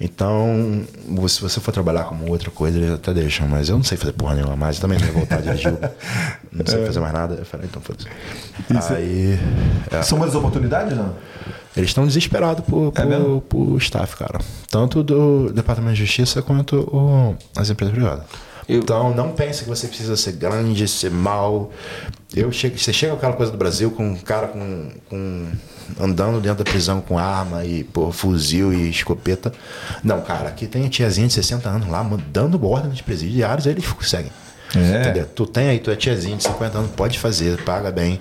Então, 0.00 0.84
se 1.28 1.40
você 1.40 1.58
for 1.60 1.72
trabalhar 1.72 2.04
como 2.04 2.30
outra 2.30 2.50
coisa, 2.52 2.78
eles 2.78 2.90
até 2.92 3.12
deixam, 3.12 3.48
mas 3.48 3.68
eu 3.68 3.76
não 3.76 3.82
sei 3.82 3.98
fazer 3.98 4.12
porra 4.12 4.34
nenhuma 4.36 4.54
mais, 4.56 4.76
eu 4.76 4.82
também 4.82 4.98
não 4.98 5.06
ia 5.06 5.12
voltar 5.12 5.38
a 5.38 5.40
dirigir 5.40 5.72
Uber. 5.72 5.90
Não 6.52 6.64
sei 6.66 6.84
fazer 6.86 7.00
mais 7.00 7.12
nada. 7.12 7.34
Eu 7.34 7.44
falei, 7.44 7.66
então 7.68 7.82
foda-se. 7.82 8.06
Aí. 8.94 9.38
é. 9.90 10.02
São 10.02 10.16
muitas 10.18 10.36
oportunidades, 10.36 10.96
não? 10.96 11.14
Eles 11.76 11.90
estão 11.90 12.06
desesperados 12.06 12.64
por, 12.64 12.88
É 12.94 13.02
por, 13.02 13.06
mesmo? 13.06 13.40
por 13.42 13.76
staff, 13.78 14.16
cara. 14.16 14.38
Tanto 14.70 15.02
do 15.02 15.52
Departamento 15.52 15.94
de 15.94 16.00
Justiça 16.04 16.42
quanto 16.42 16.76
o- 16.94 17.36
as 17.56 17.68
empresas 17.70 17.94
privadas. 17.94 18.24
Eu- 18.68 18.80
Então 18.80 19.14
não 19.14 19.30
pense 19.32 19.62
que 19.64 19.68
você 19.68 19.88
precisa 19.88 20.16
ser 20.16 20.32
grande, 20.32 20.86
ser 20.86 21.10
mal. 21.10 21.70
Eu 22.36 22.52
chego, 22.52 22.78
você 22.78 22.92
chega 22.92 23.12
com 23.12 23.18
aquela 23.18 23.32
coisa 23.34 23.50
do 23.50 23.58
Brasil 23.58 23.90
com 23.90 24.10
um 24.10 24.16
cara 24.16 24.48
com, 24.48 24.90
com 25.08 25.46
andando 26.00 26.40
dentro 26.40 26.64
da 26.64 26.70
prisão 26.70 27.00
com 27.00 27.18
arma 27.18 27.64
e 27.64 27.84
pô, 27.84 28.10
fuzil 28.12 28.72
e 28.72 28.90
escopeta. 28.90 29.52
Não, 30.02 30.20
cara, 30.22 30.48
aqui 30.48 30.66
tem 30.66 30.84
a 30.86 30.88
tiazinha 30.88 31.26
de 31.26 31.32
60 31.34 31.68
anos 31.68 31.88
lá 31.88 32.04
dando 32.32 32.64
ordem 32.66 32.90
de 32.90 33.02
presidiários, 33.02 33.66
aí 33.66 33.72
eles 33.72 33.84
seguem. 34.02 34.30
É. 34.76 35.00
Entendeu? 35.00 35.26
Tu 35.34 35.46
tem 35.46 35.68
aí, 35.70 35.78
tu 35.78 35.90
é 35.90 35.96
tiazinha 35.96 36.36
de 36.36 36.42
50 36.42 36.78
anos, 36.78 36.90
pode 36.90 37.18
fazer, 37.18 37.62
paga 37.64 37.90
bem. 37.90 38.20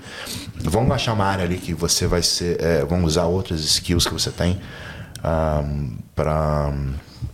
Vamos 0.55 0.91
achar 0.91 1.11
uma 1.13 1.25
área 1.25 1.43
ali 1.43 1.57
que 1.57 1.73
você 1.73 2.07
vai 2.07 2.21
ser. 2.23 2.61
É, 2.61 2.85
vão 2.85 3.03
usar 3.03 3.25
outras 3.25 3.59
skills 3.61 4.07
que 4.07 4.13
você 4.13 4.31
tem 4.31 4.57
ah, 5.23 5.61
para. 6.15 6.71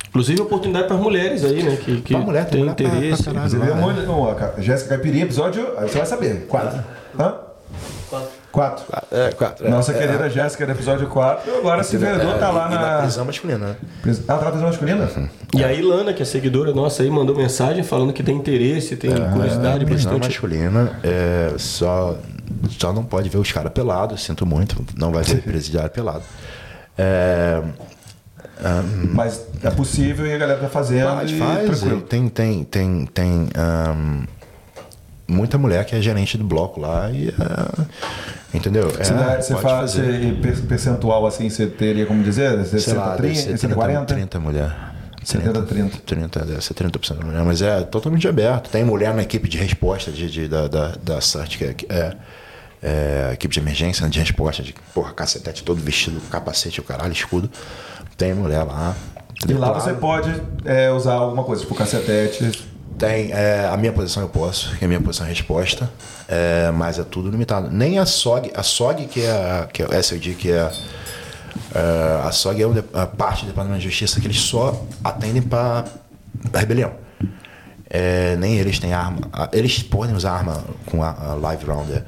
Inclusive 0.10 0.42
oportunidade 0.42 0.88
para 0.88 0.96
as 0.96 1.02
mulheres 1.02 1.44
aí, 1.44 1.64
né? 1.64 1.76
Que, 1.76 2.02
que 2.02 2.14
Pra 2.14 2.24
mulher, 2.24 2.46
tem 2.46 2.52
tem 2.52 2.60
mulher 2.62 2.76
pra- 2.76 2.86
interesse. 2.86 3.24
pra 3.24 3.34
caralho. 3.34 3.48
Inclusive, 3.56 3.72
Ah, 3.72 3.76
a 3.76 3.82
mulher- 3.88 4.06
não, 4.08 4.30
a 4.30 4.62
Jéssica 4.62 4.90
Caipirinha, 4.90 5.24
episódio, 5.26 5.74
aí 5.78 5.88
você 5.90 5.98
vai 5.98 6.08
saber. 6.08 6.46
Quatro. 6.48 6.84
Hã? 7.20 7.36
Quatro. 8.54 8.86
É, 9.12 9.32
quatro. 9.32 9.66
é, 9.66 9.70
Nossa 9.70 9.92
é, 9.92 9.98
querida 9.98 10.30
Jéssica 10.30 10.66
do 10.66 10.72
episódio 10.72 11.08
4. 11.08 11.58
Agora 11.58 11.84
se 11.84 11.96
entendeu? 11.96 12.16
vereador 12.16 12.36
É, 12.36 12.40
tá 12.40 12.52
lá 12.52 12.68
e 12.72 12.76
na. 12.76 13.02
prisão 13.02 13.26
masculina, 13.26 13.68
né? 13.68 13.76
Pris- 14.02 14.22
Ah, 14.28 14.38
tá 14.38 14.46
na 14.46 14.52
prisão 14.52 14.68
masculina? 14.70 15.10
E 15.56 15.64
a 15.64 15.74
Ilana, 15.74 16.14
que 16.14 16.22
é 16.22 16.26
seguidora 16.26 16.72
nossa 16.72 17.02
aí, 17.04 17.10
mandou 17.10 17.36
mensagem 17.36 17.84
falando 17.84 18.14
que 18.14 18.22
tem 18.24 18.38
interesse, 18.38 18.96
tem 18.96 19.10
curiosidade 19.32 19.84
prisão 19.86 20.12
bastante. 20.14 20.30
masculina 20.40 21.00
é, 21.04 21.54
só, 21.58 22.16
só 22.80 22.94
não 22.94 23.04
pode 23.04 23.28
ver 23.28 23.40
os 23.40 23.52
caras 23.52 23.72
pelados, 23.74 24.24
sinto 24.24 24.46
muito, 24.46 24.86
não 24.96 25.12
vai 25.12 25.24
ser 25.24 25.42
presidiário 25.44 25.90
pelado. 25.90 26.22
É, 26.96 27.60
Mas 29.14 29.46
é 29.64 29.70
possível 29.72 30.26
e 30.28 30.34
a 30.34 30.38
galera 30.38 30.60
tá 30.60 30.70
fazendo. 30.70 31.08
faz, 31.16 31.32
e 31.32 31.38
faz. 31.40 31.66
tranquilo. 31.80 32.02
Tem, 32.02 32.30
tem, 32.30 32.64
tem, 32.64 33.06
tem 33.08 33.50
ahn, 33.58 34.26
muita 35.28 35.58
mulher 35.58 35.86
que 35.86 35.96
é 35.96 36.02
gerente 36.02 36.38
do 36.38 36.44
bloco 36.44 36.80
lá 36.80 37.10
e 37.12 37.30
é, 37.30 38.58
entendeu? 38.58 38.90
É, 39.00 39.04
Você, 39.04 39.14
dá- 39.14 39.42
você 39.42 39.56
fala 39.58 39.88
você- 39.88 40.38
per- 40.42 40.62
percentual 40.64 41.26
assim, 41.26 41.50
você 41.50 41.68
teria 41.68 42.06
como 42.06 42.24
dizer? 42.24 42.58
Você 42.58 42.80
Sei 42.80 42.94
lá, 42.94 43.16
deve 43.16 43.30
30, 43.34 43.42
ser 43.42 43.58
30, 43.60 43.76
40? 43.76 44.14
30 44.14 44.40
mulher. 44.40 44.76
70, 45.24 45.62
30. 45.62 45.98
30, 46.06 46.46
deve 46.46 46.62
ser 46.62 46.74
30% 46.74 47.20
da 47.20 47.26
mulher, 47.26 47.44
mas 47.46 47.62
é 47.62 47.82
totalmente 47.84 48.28
aberto. 48.28 48.70
Tem 48.70 48.84
mulher 48.84 49.14
na 49.14 49.22
equipe 49.22 49.48
de 49.48 49.58
resposta 49.58 50.12
de, 50.12 50.30
de- 50.30 50.48
da, 50.50 50.68
da, 50.68 50.88
da 51.02 51.22
CERT, 51.22 51.58
que 51.58 51.64
é, 51.64 51.76
é, 51.88 52.14
é, 52.82 53.30
equipe 53.34 53.54
de 53.54 53.60
emergência, 53.62 54.04
né, 54.04 54.10
de 54.10 54.20
resposta, 54.20 54.62
de 54.62 54.76
porra, 54.94 55.14
cacetete 55.14 55.64
todo 55.64 55.80
vestido, 55.82 56.20
capacete, 56.30 56.82
o 56.82 56.84
caralho, 56.84 57.14
escudo. 57.14 57.50
Tem 58.18 58.34
mulher 58.34 58.64
lá. 58.64 58.94
E 59.48 59.54
lá 59.54 59.68
Claro, 59.70 59.82
você 59.82 59.94
pode 59.94 60.42
é, 60.66 60.92
usar 60.92 61.14
alguma 61.14 61.44
coisa, 61.46 61.62
tipo 61.62 61.74
cacetete. 61.74 62.73
Tem, 63.04 63.34
é, 63.34 63.68
a 63.70 63.76
minha 63.76 63.92
posição 63.92 64.24
eu 64.24 64.30
posso, 64.30 64.78
que 64.78 64.86
é 64.86 64.86
a 64.86 64.88
minha 64.88 65.02
posição 65.02 65.26
é 65.26 65.30
resposta, 65.30 65.92
é, 66.26 66.72
mas 66.72 66.98
é 66.98 67.04
tudo 67.04 67.30
limitado. 67.30 67.70
Nem 67.70 68.00
a 68.00 68.06
SOG, 68.06 68.50
a 68.56 68.64
SOG 68.64 69.08
que 69.08 69.20
é 69.20 69.30
a, 69.30 69.68
que 69.68 69.84
é 69.84 70.02
SOG, 70.02 70.36
que 70.36 70.50
é, 70.50 70.72
é, 71.76 72.22
a 72.24 72.32
SOG 72.32 72.62
é 72.62 72.66
um 72.66 72.74
a 72.94 73.06
parte 73.06 73.42
do 73.42 73.48
Departamento 73.48 73.82
de 73.82 73.90
Justiça 73.90 74.22
que 74.22 74.28
eles 74.28 74.40
só 74.40 74.82
atendem 75.04 75.42
para 75.42 75.84
rebelião. 76.56 76.94
É, 77.90 78.38
nem 78.38 78.56
eles 78.56 78.80
têm 78.80 78.94
arma. 78.94 79.30
Eles 79.52 79.84
podem 79.84 80.16
usar 80.16 80.32
arma 80.32 80.64
com 80.86 81.04
a, 81.04 81.10
a 81.10 81.34
live 81.34 81.66
rounder, 81.66 82.06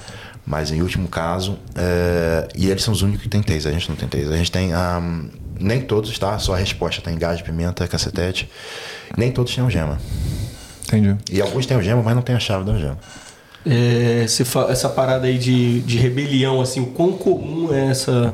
mas 0.48 0.72
em 0.72 0.82
último 0.82 1.10
caso, 1.10 1.60
é, 1.76 2.48
e 2.56 2.70
eles 2.70 2.84
são 2.84 2.94
os 2.94 3.02
únicos 3.02 3.24
que 3.24 3.28
têm 3.28 3.44
taser, 3.44 3.70
a 3.70 3.74
gente 3.74 3.90
não 3.90 3.98
tem 3.98 4.08
taser. 4.08 4.32
A 4.32 4.38
gente 4.38 4.52
tem, 4.52 4.74
ahm, 4.74 5.28
nem 5.60 5.82
todos, 5.82 6.18
tá? 6.18 6.40
Só 6.40 6.54
a 6.54 6.58
resposta 6.58 7.02
tem 7.02 7.18
gás 7.18 7.40
de 7.40 7.44
pimenta, 7.44 7.86
cacetete. 7.86 8.50
Nem 9.18 9.30
todos 9.30 9.54
têm 9.54 9.62
algema. 9.62 10.00
Entendi. 10.88 11.16
E 11.32 11.42
alguns 11.42 11.66
têm 11.66 11.76
algema, 11.78 12.02
mas 12.04 12.16
não 12.16 12.22
tem 12.22 12.36
a 12.36 12.40
chave 12.40 12.64
da 12.66 12.72
algema. 12.74 12.98
É, 13.66 14.24
essa 14.70 14.90
parada 14.90 15.26
aí 15.28 15.38
de, 15.40 15.82
de 15.82 15.98
rebelião, 15.98 16.62
assim, 16.62 16.80
o 16.82 16.88
quão 16.88 17.14
comum 17.14 17.74
é 17.74 17.88
essa. 17.90 18.34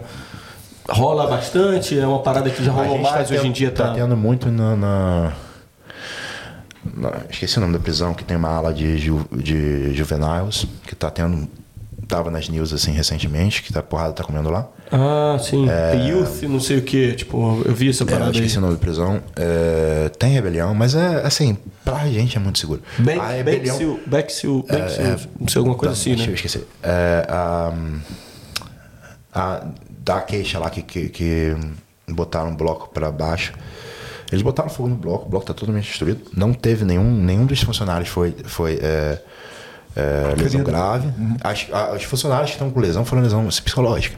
Rola 0.90 1.26
bastante? 1.28 1.98
É 1.98 2.06
uma 2.06 2.20
parada 2.20 2.50
que 2.50 2.62
já 2.64 2.72
rolou 2.72 2.98
gente 2.98 3.04
mais 3.04 3.30
tá 3.30 3.36
hoje 3.36 3.48
em 3.48 3.52
dia, 3.52 3.72
tá? 3.72 3.88
Tá 3.88 3.94
tendo 3.94 4.18
muito 4.18 4.52
na, 4.52 4.76
na- 4.76 5.34
na- 6.94 7.14
Esqueci 7.30 7.58
o 7.58 7.62
nome 7.62 7.74
da 7.74 7.80
prisão, 7.80 8.14
que 8.14 8.24
tem 8.26 8.36
uma 8.36 8.50
ala 8.50 8.74
de, 8.74 8.98
ju, 8.98 9.26
de 9.32 9.94
juveniles, 9.94 10.66
que 10.86 10.96
tá 10.96 11.10
tendo. 11.10 11.48
Tava 12.12 12.30
nas 12.30 12.50
news 12.50 12.74
assim 12.74 12.92
recentemente, 12.92 13.64
que 13.64 13.72
tá, 13.72 13.80
a 13.80 13.84
porrada 13.84 14.12
tá 14.12 14.22
comendo 14.22 14.50
lá. 14.50 14.68
Ah, 14.92 15.38
sim. 15.40 15.66
Youth, 16.10 16.44
não 16.44 16.60
sei 16.60 16.80
o 16.80 16.82
que. 16.82 17.14
Tipo, 17.14 17.62
eu 17.66 17.74
vi 17.74 17.90
essa 17.90 18.04
É, 18.04 18.06
eu 18.06 18.08
parada 18.10 18.32
aí. 18.32 18.36
esqueci 18.36 18.58
o 18.58 18.62
nome 18.62 18.76
prisão. 18.76 19.22
É, 19.38 20.10
tem 20.20 20.34
rebelião, 20.34 20.74
mas 20.76 20.94
é 20.94 21.22
assim, 21.26 21.58
pra 21.86 22.06
gente 22.10 22.36
é 22.36 22.40
muito 22.42 22.60
seguro. 22.60 22.82
Ben- 23.00 23.18
a 23.18 23.28
rebelião. 23.30 23.78
Bexil, 23.78 24.00
Bexil, 24.06 24.66
Bexil, 24.70 25.30
não 25.40 25.48
sei, 25.48 25.60
alguma 25.60 25.76
coisa 25.78 25.96
Tá, 25.96 26.00
assim, 26.02 26.10
deixa 26.10 26.26
né? 26.26 26.32
Eu 26.32 26.36
esqueci. 26.36 26.66
É, 26.84 27.26
a, 27.30 27.74
a, 29.34 29.66
da 29.90 30.20
queixa 30.22 30.60
lá 30.60 30.70
que, 30.70 30.82
que, 30.82 31.08
que 31.10 31.56
botaram 32.10 32.50
um 32.50 32.56
bloco 32.56 32.90
para 32.94 33.10
baixo. 33.12 33.54
Eles 34.32 34.42
botaram 34.42 34.70
fogo 34.70 34.90
no 34.90 34.96
bloco, 34.96 35.26
o 35.28 35.30
bloco 35.30 35.44
está 35.44 35.54
totalmente 35.54 35.86
destruído. 35.88 36.22
Não 36.36 36.54
teve 36.54 36.86
nenhum, 36.86 37.10
nenhum 37.10 37.46
dos 37.46 37.62
funcionários 37.62 38.10
foi, 38.10 38.36
foi 38.46 38.80
é, 38.82 39.22
é, 39.96 40.34
lesão 40.38 40.64
grave. 40.64 41.10
As, 41.44 41.68
a- 41.72 41.94
os 41.94 42.04
funcionários 42.04 42.52
que 42.52 42.56
estão 42.56 42.70
com 42.72 42.80
lesão 42.80 43.04
foram 43.06 43.22
lesão 43.22 43.46
psicológica. 43.48 44.18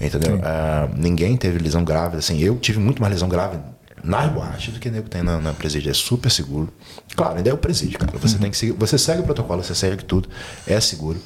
Entendeu? 0.00 0.40
É, 0.42 0.88
ninguém 0.96 1.36
teve 1.36 1.58
lesão 1.58 1.84
grave. 1.84 2.16
Assim, 2.16 2.38
eu 2.40 2.56
tive 2.56 2.78
muito 2.78 3.00
mais 3.00 3.12
lesão 3.12 3.28
grave 3.28 3.58
nas 4.02 4.30
boates 4.30 4.74
do 4.74 4.80
que 4.80 4.90
nego 4.90 5.08
tem 5.08 5.22
na, 5.22 5.38
na 5.38 5.52
presídio. 5.52 5.90
É 5.90 5.94
super 5.94 6.30
seguro. 6.30 6.72
Claro, 7.16 7.36
ainda 7.36 7.48
é 7.50 7.54
o 7.54 7.56
presídio, 7.58 7.98
cara. 7.98 8.12
Você 8.18 8.36
tem 8.38 8.50
que 8.50 8.56
seguir. 8.56 8.72
Você 8.72 8.98
segue 8.98 9.20
o 9.20 9.24
protocolo, 9.24 9.62
você 9.62 9.74
segue 9.74 10.04
tudo. 10.04 10.28
É 10.66 10.78
seguro. 10.80 11.18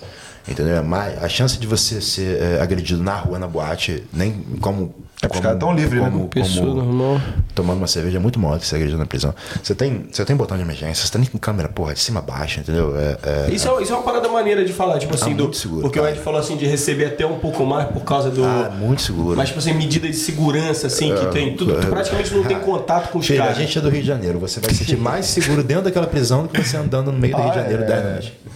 Entendeu? 0.48 0.82
Mas 0.82 1.22
a 1.22 1.28
chance 1.28 1.58
de 1.58 1.66
você 1.66 2.00
ser 2.00 2.40
é, 2.40 2.60
agredido 2.60 3.02
na 3.02 3.14
rua, 3.16 3.38
na 3.38 3.46
boate, 3.46 4.02
nem 4.12 4.32
como. 4.60 4.94
É 5.20 5.26
porque 5.26 5.38
os 5.38 5.40
como- 5.40 5.42
caras 5.42 5.58
tão 5.58 5.74
livres, 5.74 6.00
né? 6.02 6.10
como- 6.10 6.28
Pessoa 6.28 6.66
como- 6.68 6.82
normal. 6.84 7.20
tomando 7.52 7.78
uma 7.78 7.88
cerveja 7.88 8.18
é 8.18 8.20
muito 8.20 8.38
maior 8.38 8.54
do 8.56 8.60
que 8.60 8.66
ser 8.68 8.76
agredido 8.76 8.98
na 8.98 9.04
prisão. 9.06 9.34
Você 9.60 9.74
tem, 9.74 10.06
você 10.12 10.24
tem 10.24 10.36
botão 10.36 10.56
de 10.56 10.62
emergência, 10.62 11.04
você 11.04 11.10
tem 11.12 11.24
com 11.24 11.38
câmera, 11.38 11.68
porra, 11.68 11.92
de 11.92 11.98
cima 11.98 12.20
a 12.20 12.22
baixo, 12.22 12.60
entendeu? 12.60 12.96
É, 12.96 13.18
é- 13.48 13.50
Isso 13.52 13.68
é, 13.68 13.82
isso 13.82 13.92
é 13.92 13.96
uma 13.96 14.04
parada 14.04 14.28
maneira 14.28 14.64
de 14.64 14.72
falar, 14.72 14.98
tipo 15.00 15.12
assim, 15.16 15.34
do, 15.34 15.42
muito 15.44 15.56
seguro, 15.56 15.82
porque 15.82 15.98
o 15.98 16.02
cara. 16.02 16.14
Ed 16.14 16.22
falou 16.22 16.38
assim 16.38 16.56
de 16.56 16.66
receber 16.66 17.06
até 17.06 17.26
um 17.26 17.40
pouco 17.40 17.66
mais 17.66 17.88
por 17.88 18.04
causa 18.04 18.30
do. 18.30 18.44
ah, 18.44 18.70
muito 18.78 19.02
seguro. 19.02 19.36
Mas, 19.36 19.48
tipo 19.48 19.58
assim, 19.58 19.72
medida 19.74 20.06
de 20.06 20.14
segurança, 20.14 20.86
assim, 20.86 21.12
que 21.14 21.26
tem. 21.26 21.56
Tudo, 21.56 21.80
tu 21.80 21.86
praticamente 21.88 22.32
não 22.32 22.44
tem 22.44 22.60
contato 22.60 23.10
com 23.10 23.18
os 23.18 23.26
Filho, 23.26 23.40
a 23.42 23.46
caras. 23.46 23.58
gente 23.58 23.76
é 23.76 23.80
do 23.80 23.88
Rio 23.90 24.00
de 24.02 24.06
Janeiro. 24.06 24.38
Você 24.38 24.60
vai 24.60 24.70
se 24.70 24.76
sentir 24.84 24.96
mais 24.96 25.26
seguro 25.26 25.64
dentro 25.64 25.84
daquela 25.84 26.06
prisão 26.06 26.44
do 26.44 26.48
que 26.48 26.62
você 26.62 26.76
andando 26.76 27.10
no 27.10 27.18
meio 27.18 27.34
do 27.34 27.42
Rio 27.42 27.50
de 27.52 27.58
Ah, 27.58 27.62
Janeiro 27.62 27.82
é, 27.82 27.86
10 27.86 28.04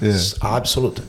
noites. 0.00 0.34
é. 0.40 0.46
Absoluta. 0.46 1.02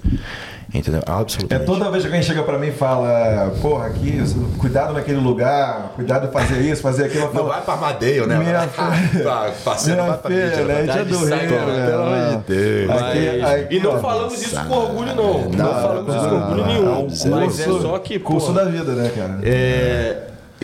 Entendeu? 0.74 1.02
É 1.06 1.12
Absolutamente. 1.12 1.66
toda 1.68 1.92
vez 1.92 2.02
que 2.04 2.08
alguém 2.08 2.24
chega 2.24 2.42
pra 2.42 2.58
mim 2.58 2.70
e 2.70 2.72
fala, 2.72 3.54
porra, 3.62 3.86
aqui, 3.88 4.18
cuidado 4.58 4.92
naquele 4.94 5.20
lugar, 5.20 5.92
cuidado 5.96 6.32
fazer 6.32 6.62
isso, 6.62 6.82
fazer 6.82 7.06
aquilo. 7.06 7.32
Não 7.32 7.46
vai 7.46 7.62
pra 7.62 7.76
Madeio, 7.76 8.26
né? 8.26 8.38
Minha 8.40 8.66
Vai- 8.66 9.04
filha- 9.10 9.54
Parceiro, 9.64 10.00
não 10.00 10.06
Minha 10.08 10.18
filha, 10.18 10.66
né? 10.66 10.74
vai 10.74 10.76
A 10.76 10.80
gente 10.80 10.90
é 10.90 10.96
dar 10.96 11.06
do 11.06 11.16
saco, 11.30 11.42
Rio, 11.46 11.66
né? 11.68 11.86
Pelo 11.88 12.04
amor 12.04 12.30
de 12.30 12.54
Deus. 12.54 12.90
Aqui- 12.90 13.40
Mas- 13.42 13.52
aqui, 13.54 13.76
e 13.76 13.80
não 13.80 14.00
falamos 14.00 14.42
isso 14.42 14.66
com 14.66 14.74
orgulho, 14.76 15.16
não. 15.16 15.50
Não, 15.52 15.74
falamos 15.82 16.16
isso 16.16 16.30
com 16.30 16.36
orgulho 16.36 16.66
nenhum. 16.66 17.08
Mas 17.30 17.60
é 17.60 17.64
só 17.66 18.00
que, 18.00 18.18
curso 18.20 18.52
da 18.52 18.66
vida, 18.66 18.94
né, 18.94 19.12
cara? 19.16 19.40
é... 19.44 20.18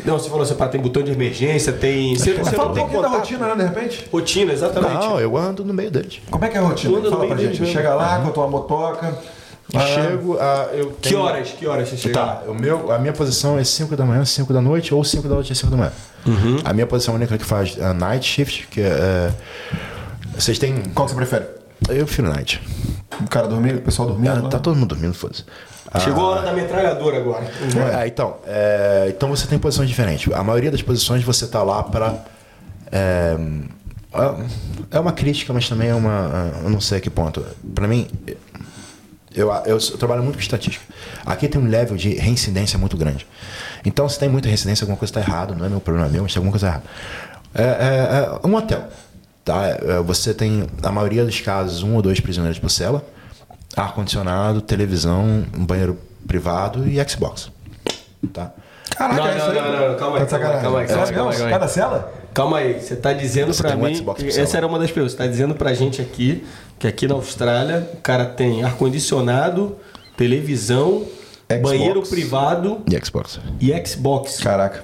Não, 0.06 0.18
você 0.18 0.30
falou 0.30 0.44
assim, 0.44 0.56
pá, 0.56 0.68
tem 0.70 0.80
botão 0.80 1.04
de 1.04 1.12
emergência, 1.12 1.74
tem... 1.74 2.16
Você, 2.16 2.34
você 2.34 2.52
fala 2.56 2.70
não 2.70 2.72
um 2.72 2.74
tem 2.74 2.84
pouquinho 2.84 3.02
da 3.02 3.10
contato. 3.10 3.20
rotina, 3.22 3.48
né, 3.48 3.56
de 3.56 3.70
repente? 3.70 4.08
Rotina, 4.10 4.54
exatamente. 4.54 4.94
Não, 4.94 5.20
eu 5.20 5.36
ando 5.36 5.66
no 5.66 5.74
meio 5.74 5.92
deles. 5.92 6.22
Como 6.32 6.46
é 6.46 6.48
que 6.48 6.56
é 6.56 6.60
a 6.60 6.64
rotina? 6.64 7.02
Fala 7.10 7.28
pra 7.28 7.36
gente. 7.36 7.60
mesmo. 7.62 7.66
Chega 7.68 7.94
lá 7.96 8.20
com 8.22 8.30
a 8.30 8.32
tua 8.32 8.48
motoca. 8.48 9.14
Lá. 9.74 9.86
Chego 9.88 10.38
a. 10.40 10.70
Eu 10.74 10.92
Que 10.92 11.10
tenho- 11.10 11.22
horas? 11.22 11.50
Que 11.50 11.68
horas 11.68 11.90
você 11.90 11.98
chega? 11.98 12.14
Tá, 12.20 12.42
o 12.48 12.54
meu, 12.54 12.92
a 12.92 12.98
minha 13.00 13.14
posição 13.14 13.58
é 13.60 13.64
5 13.64 13.96
da 13.96 14.06
manhã, 14.06 14.24
5 14.26 14.52
da 14.54 14.62
noite, 14.62 14.94
ou 14.94 15.04
5 15.04 15.28
da 15.28 15.36
noite 15.36 15.54
e 15.54 15.56
5 15.56 15.70
da 15.72 15.78
manhã. 15.78 15.92
A 16.66 16.74
minha 16.74 16.86
posição 16.88 17.14
é 17.14 17.18
única 17.18 17.38
que 17.38 17.46
faz 17.46 17.78
a 17.82 17.94
night 17.94 18.26
shift, 18.28 18.68
que 18.68 18.82
é. 18.82 18.86
é, 18.88 19.32
vocês 20.38 20.58
têm. 20.60 20.82
Qual 20.94 21.06
que 21.08 21.12
você 21.14 21.18
prefere? 21.18 21.46
Eu 21.90 22.06
prefiro 22.06 22.30
night. 22.30 22.62
O 23.22 23.28
cara 23.28 23.48
dormindo, 23.48 23.78
o 23.78 23.82
pessoal 23.82 24.08
dormindo? 24.10 24.46
Ah, 24.46 24.50
tá 24.50 24.60
todo 24.60 24.76
mundo 24.76 24.90
dormindo, 24.90 25.14
foda-se. 25.14 25.44
Chegou 26.04 26.26
a 26.26 26.30
hora 26.36 26.42
da 26.44 26.54
metralhadora 26.54 27.18
agora. 27.18 27.46
É, 28.02 28.06
então, 28.08 28.36
é, 28.46 29.06
então 29.10 29.30
você 29.30 29.48
tem 29.48 29.58
posições 29.58 29.90
diferentes. 29.90 30.32
A 30.34 30.44
maioria 30.44 30.70
das 30.70 30.82
posições 30.84 31.24
você 31.24 31.48
tá 31.48 31.64
lá 31.64 31.82
para 31.82 32.14
é, 32.92 33.36
é 34.92 35.00
uma 35.00 35.12
crítica, 35.12 35.52
mas 35.54 35.68
também 35.68 35.90
é 35.90 35.96
uma, 35.96 36.52
eu 36.64 36.70
não 36.70 36.80
sei 36.82 36.98
a 37.00 37.02
que 37.02 37.10
ponto. 37.10 37.44
Para 37.74 37.88
mim, 37.88 38.08
eu, 39.34 39.52
eu, 39.66 39.78
eu 39.78 39.98
trabalho 39.98 40.24
muito 40.24 40.36
com 40.36 40.42
estatística. 40.42 40.86
Aqui 41.26 41.48
tem 41.48 41.62
um 41.62 41.68
level 41.68 41.96
de 41.96 42.14
reincidência 42.16 42.80
muito 42.80 42.98
grande. 42.98 43.28
Então, 43.86 44.08
se 44.10 44.18
tem 44.20 44.28
muita 44.28 44.48
reincidência, 44.48 44.84
alguma 44.84 44.98
coisa 44.98 45.12
está 45.12 45.22
errada. 45.22 45.54
Não 45.54 45.66
é 45.66 45.70
meu 45.70 45.80
problema 45.80 46.10
meu, 46.10 46.24
mas 46.24 46.34
tem 46.34 46.40
alguma 46.40 46.52
coisa 46.52 46.68
errada. 46.68 46.84
É, 47.54 47.64
é, 47.64 48.44
é 48.44 48.48
um 48.48 48.56
hotel. 48.56 48.90
Tá? 49.46 49.68
É, 49.68 50.02
Você 50.04 50.34
tem, 50.34 50.68
na 50.82 50.92
maioria 50.92 51.24
dos 51.24 51.40
casos, 51.42 51.84
um 51.84 51.96
ou 51.96 52.02
dois 52.02 52.20
prisioneiros 52.20 52.60
por 52.60 52.70
cela, 52.70 53.06
ar-condicionado, 53.76 54.62
televisão, 54.62 55.46
um 55.56 55.66
banheiro 55.66 55.98
privado 56.28 56.88
e 56.88 56.98
Xbox. 57.08 57.52
Tá? 58.34 58.52
Caraca, 59.00 59.22
Não, 59.22 59.28
é 59.30 59.38
isso 59.38 59.46
não, 59.46 59.52
aí. 59.64 59.72
não, 59.72 59.90
não, 59.92 59.96
calma 59.98 60.18
aí, 60.18 60.26
Tá 60.26 60.40
calma 60.40 60.56
aí, 60.56 60.62
calma 60.62 60.80
aí, 60.82 60.88
calma 60.88 61.06
aí, 61.08 61.14
calma 61.14 61.32
aí. 61.32 61.50
Cada 61.50 61.68
cela? 61.70 62.14
Calma 62.34 62.58
aí, 62.58 62.74
você 62.82 62.96
tá 62.98 63.14
dizendo 63.14 63.52
um 63.52 63.78
mim. 63.88 63.96
Xbox 63.96 64.38
essa 64.38 64.58
era 64.58 64.68
uma 64.68 64.78
das 64.78 64.92
perguntas. 64.92 65.14
Você 65.14 65.18
tá 65.18 65.26
dizendo 65.28 65.56
pra 65.56 65.74
gente 65.74 66.02
aqui 66.02 66.46
que 66.78 66.86
aqui 66.86 67.08
na 67.08 67.16
Austrália 67.16 67.90
o 67.94 67.98
cara 68.02 68.26
tem 68.26 68.62
ar-condicionado, 68.64 69.78
televisão, 70.18 71.04
Xbox. 71.50 71.62
banheiro 71.62 72.02
privado 72.04 72.82
E 72.92 73.06
Xbox. 73.06 73.40
e 73.60 73.88
Xbox. 73.88 74.38
Caraca. 74.44 74.84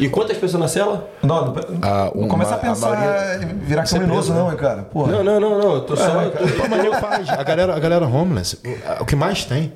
E 0.00 0.08
quantas 0.08 0.38
pessoas 0.38 0.60
na 0.60 0.68
cela? 0.68 1.08
Não, 1.22 1.46
não 1.48 1.54
Ah, 1.82 2.10
não 2.14 2.22
uma- 2.22 2.28
começa 2.28 2.52
a 2.52 2.56
a 2.56 2.58
pensar 2.58 2.90
maioria- 2.96 3.44
em 3.52 3.58
virar 3.58 3.84
criminoso, 3.84 4.32
não, 4.32 4.50
hein, 4.50 4.56
cara. 4.56 4.82
Porra. 4.84 5.12
Não, 5.12 5.22
não, 5.22 5.38
não, 5.38 5.58
não. 5.58 5.74
Eu 5.74 5.80
tô 5.82 5.94
só. 5.96 6.22
eu 6.22 6.30
tô- 6.30 6.68
mas 6.68 6.82
nem 6.82 6.92
faz. 6.94 7.28
A 7.28 7.42
galera, 7.42 7.76
a 7.76 7.78
galera 7.78 8.06
homeless, 8.06 8.58
o 9.00 9.04
que 9.04 9.14
mais 9.14 9.44
tem. 9.44 9.70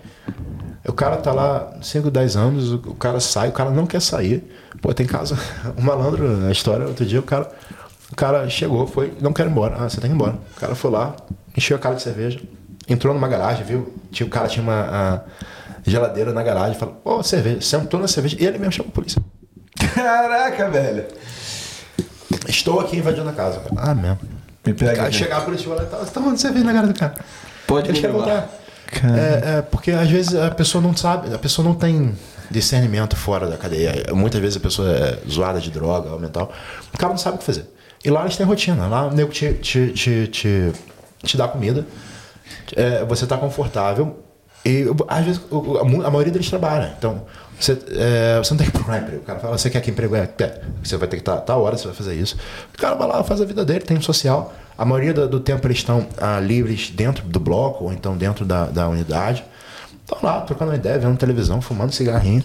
O 0.87 0.93
cara 0.93 1.16
tá 1.16 1.32
lá 1.32 1.72
5, 1.80 2.11
10 2.11 2.37
anos, 2.37 2.72
o, 2.72 2.78
cara 2.95 3.18
sai, 3.20 3.49
o 3.49 3.53
cara 3.53 3.70
não 3.70 3.87
quer 3.87 4.01
sair. 4.03 4.45
Pô, 4.82 4.93
tem 4.93 5.07
caso, 5.07 5.37
um 5.78 5.82
malandro 5.82 6.28
na 6.37 6.51
história, 6.53 6.87
outro 6.87 7.07
dia 7.07 7.20
o 7.20 7.22
cara, 7.22 7.51
o 8.12 8.16
cara 8.16 8.49
chegou, 8.51 8.87
foi, 8.87 9.12
não 9.20 9.32
quero 9.32 9.49
ir 9.49 9.53
embora. 9.53 9.76
Ah, 9.78 9.89
você 9.89 10.01
tem 10.01 10.11
que 10.11 10.14
ir 10.14 10.16
embora. 10.16 10.37
O 10.57 10.61
cara 10.61 10.74
foi 10.74 10.91
lá, 10.91 11.14
encheu 11.57 11.76
a 11.76 11.80
cara 11.80 11.95
de 11.95 12.03
cerveja, 12.03 12.39
entrou 12.89 13.14
numa 13.14 13.28
garagem, 13.28 13.64
viu? 13.64 13.95
Tinha, 14.12 14.26
o 14.26 14.30
cara 14.30 14.47
tinha 14.49 14.62
uma. 14.62 14.80
a- 14.82 15.20
geladeira 15.87 16.32
na 16.32 16.43
garagem, 16.43 16.78
fala, 16.78 16.93
pô, 16.93 17.22
cerveja, 17.22 17.61
sentou 17.61 18.01
na 18.01 18.09
cerveja, 18.09 18.37
e 18.41 18.47
ele 18.47 18.57
mesmo 18.59 18.72
chama 18.72 18.89
a 18.89 18.93
polícia. 18.93 19.20
Caraca, 19.95 20.70
velho. 20.70 21.05
Estou 22.49 22.80
aqui 22.80 22.97
invadindo 22.97 23.28
a 23.28 23.32
casa. 23.32 23.61
Ah, 23.76 23.95
mesmo. 23.95 24.18
Me 24.66 24.72
pega. 24.72 25.05
Aí 25.05 25.12
chegar 25.12 25.39
a 25.39 25.41
polícia 25.43 25.64
e 25.66 25.68
falar, 25.68 25.85
tá, 25.85 25.99
tá 25.99 26.20
onde 26.20 26.41
você 26.41 26.51
veio 26.51 26.64
na 26.64 26.72
garagem 26.72 26.95
do 26.95 26.99
cara? 26.99 27.14
Pode 27.66 27.93
me 27.93 28.01
levar. 28.01 28.12
voltar. 28.18 28.49
É, 28.93 29.59
é, 29.59 29.62
porque 29.62 29.91
às 29.91 30.11
vezes 30.11 30.35
a 30.35 30.51
pessoa 30.51 30.82
não 30.82 30.97
sabe, 30.97 31.35
a 31.35 31.39
pessoa 31.39 31.66
não 31.66 31.74
tem 31.74 32.14
discernimento 32.51 33.16
fora 33.16 33.47
da 33.47 33.57
cadeia. 33.57 34.12
Muitas 34.12 34.41
vezes 34.41 34.57
a 34.57 34.61
pessoa 34.61 34.91
é 34.91 35.18
zoada 35.28 35.61
de 35.61 35.70
droga 35.70 36.11
ou 36.11 36.20
mental. 36.20 36.53
O 36.93 36.99
cara 36.99 37.12
não 37.12 37.18
sabe 37.18 37.37
o 37.37 37.39
que 37.39 37.45
fazer. 37.45 37.66
E 38.05 38.11
lá 38.11 38.22
eles 38.22 38.37
têm 38.37 38.47
rotina. 38.47 38.87
Lá 38.87 39.07
o 39.07 39.14
nego 39.14 39.30
te, 39.30 39.53
te, 39.55 39.93
te, 39.93 40.26
te, 40.28 40.72
te 41.22 41.37
dá 41.37 41.49
comida, 41.49 41.87
é, 42.76 43.05
você 43.05 43.26
tá 43.26 43.37
confortável. 43.37 44.20
E 44.64 44.87
às 45.09 45.24
vezes 45.24 45.41
a 46.05 46.11
maioria 46.11 46.32
deles 46.32 46.49
trabalha. 46.49 46.95
Então 46.99 47.24
você, 47.59 47.79
é, 47.93 48.39
você 48.39 48.53
não 48.53 48.59
tem 48.59 48.67
que 48.67 48.73
procurar 48.73 48.99
emprego. 48.99 49.23
O 49.23 49.25
cara 49.25 49.39
fala, 49.39 49.57
você 49.57 49.71
quer 49.71 49.81
que 49.81 49.91
emprego 49.91 50.17
é? 50.17 50.29
Você 50.83 50.97
vai 50.97 51.09
ter 51.09 51.17
que 51.17 51.23
estar 51.23 51.39
tá, 51.39 51.57
hora, 51.57 51.77
você 51.77 51.87
vai 51.87 51.95
fazer 51.95 52.15
isso. 52.15 52.37
O 52.75 52.79
cara 52.79 52.95
vai 52.95 53.09
lá, 53.09 53.23
faz 53.25 53.41
a 53.41 53.45
vida 53.45 53.65
dele, 53.65 53.81
tem 53.81 53.97
um 53.97 54.03
social. 54.03 54.53
A 54.77 54.85
maioria 54.85 55.15
do, 55.15 55.29
do 55.29 55.41
tempo 55.41 55.67
eles 55.67 55.79
estão 55.79 56.07
ah, 56.19 56.41
livres 56.41 56.91
dentro 56.91 57.25
do 57.27 57.39
bloco 57.39 57.85
ou 57.85 57.93
então 57.93 58.17
dentro 58.17 58.45
da, 58.45 58.67
da 58.67 58.89
unidade. 58.89 59.45
Estão 60.03 60.19
lá, 60.23 60.41
trocando 60.41 60.73
uma 60.73 60.77
ideia, 60.77 60.99
vendo 60.99 61.17
televisão, 61.17 61.61
fumando 61.61 61.93
cigarrinho. 61.93 62.45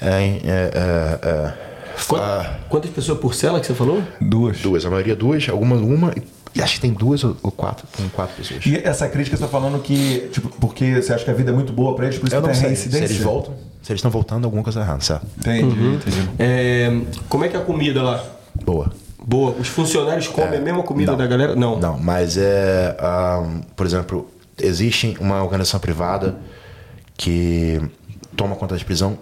É, 0.00 0.08
é, 0.08 0.40
é, 0.44 1.18
é, 1.28 1.54
ah, 2.14 2.58
Quantas 2.68 2.90
pessoas 2.90 3.18
por 3.18 3.34
cela 3.34 3.60
que 3.60 3.66
você 3.66 3.74
falou? 3.74 4.02
Duas. 4.20 4.58
duas, 4.60 4.84
a 4.84 4.90
maioria 4.90 5.16
duas, 5.16 5.48
alguma 5.48 5.76
uma. 5.76 6.14
E 6.54 6.60
acho 6.60 6.74
que 6.74 6.80
tem 6.80 6.92
duas 6.92 7.22
ou, 7.22 7.34
quatro, 7.34 7.86
tem 7.96 8.08
quatro 8.08 8.36
pessoas. 8.36 8.64
E 8.66 8.76
essa 8.76 9.08
crítica 9.08 9.36
você 9.36 9.42
tá 9.42 9.48
falando 9.48 9.80
que, 9.80 10.28
tipo, 10.32 10.48
porque 10.60 11.00
você 11.00 11.12
acha 11.12 11.24
que 11.24 11.30
a 11.30 11.34
vida 11.34 11.50
é 11.50 11.54
muito 11.54 11.72
boa 11.72 11.94
pra 11.94 12.06
eles, 12.06 12.18
por 12.18 12.26
isso 12.26 12.34
Eu 12.34 12.42
que 12.42 12.48
não 12.48 12.52
tem 12.54 12.60
sei 12.60 12.74
se 12.74 12.88
reincidência? 12.88 13.14
eles 13.14 13.22
voltam, 13.22 13.54
se 13.82 13.92
eles 13.92 13.98
estão 13.98 14.10
voltando, 14.10 14.44
alguma 14.44 14.62
coisa 14.62 14.80
errada, 14.80 15.00
certo? 15.00 15.26
Entendi, 15.38 15.94
entendi. 15.94 16.30
É, 16.38 16.90
como 17.28 17.44
é 17.44 17.48
que 17.48 17.56
é 17.56 17.60
a 17.60 17.64
comida 17.64 18.02
lá? 18.02 18.24
Boa. 18.64 18.92
Boa. 19.22 19.52
Os 19.52 19.68
funcionários 19.68 20.28
comem 20.28 20.58
a 20.58 20.62
mesma 20.62 20.82
comida 20.82 21.12
não. 21.12 21.18
da 21.18 21.26
galera? 21.26 21.54
Não. 21.54 21.78
Não, 21.78 21.98
mas 21.98 22.36
é. 22.36 22.96
ah, 22.98 23.42
por 23.76 23.84
exemplo, 23.86 24.28
existe 24.58 25.16
uma 25.20 25.42
organização 25.42 25.78
privada 25.80 26.38
que 27.16 27.80
toma 28.36 28.56
conta 28.56 28.76
da 28.76 28.84
prisão 28.84 29.18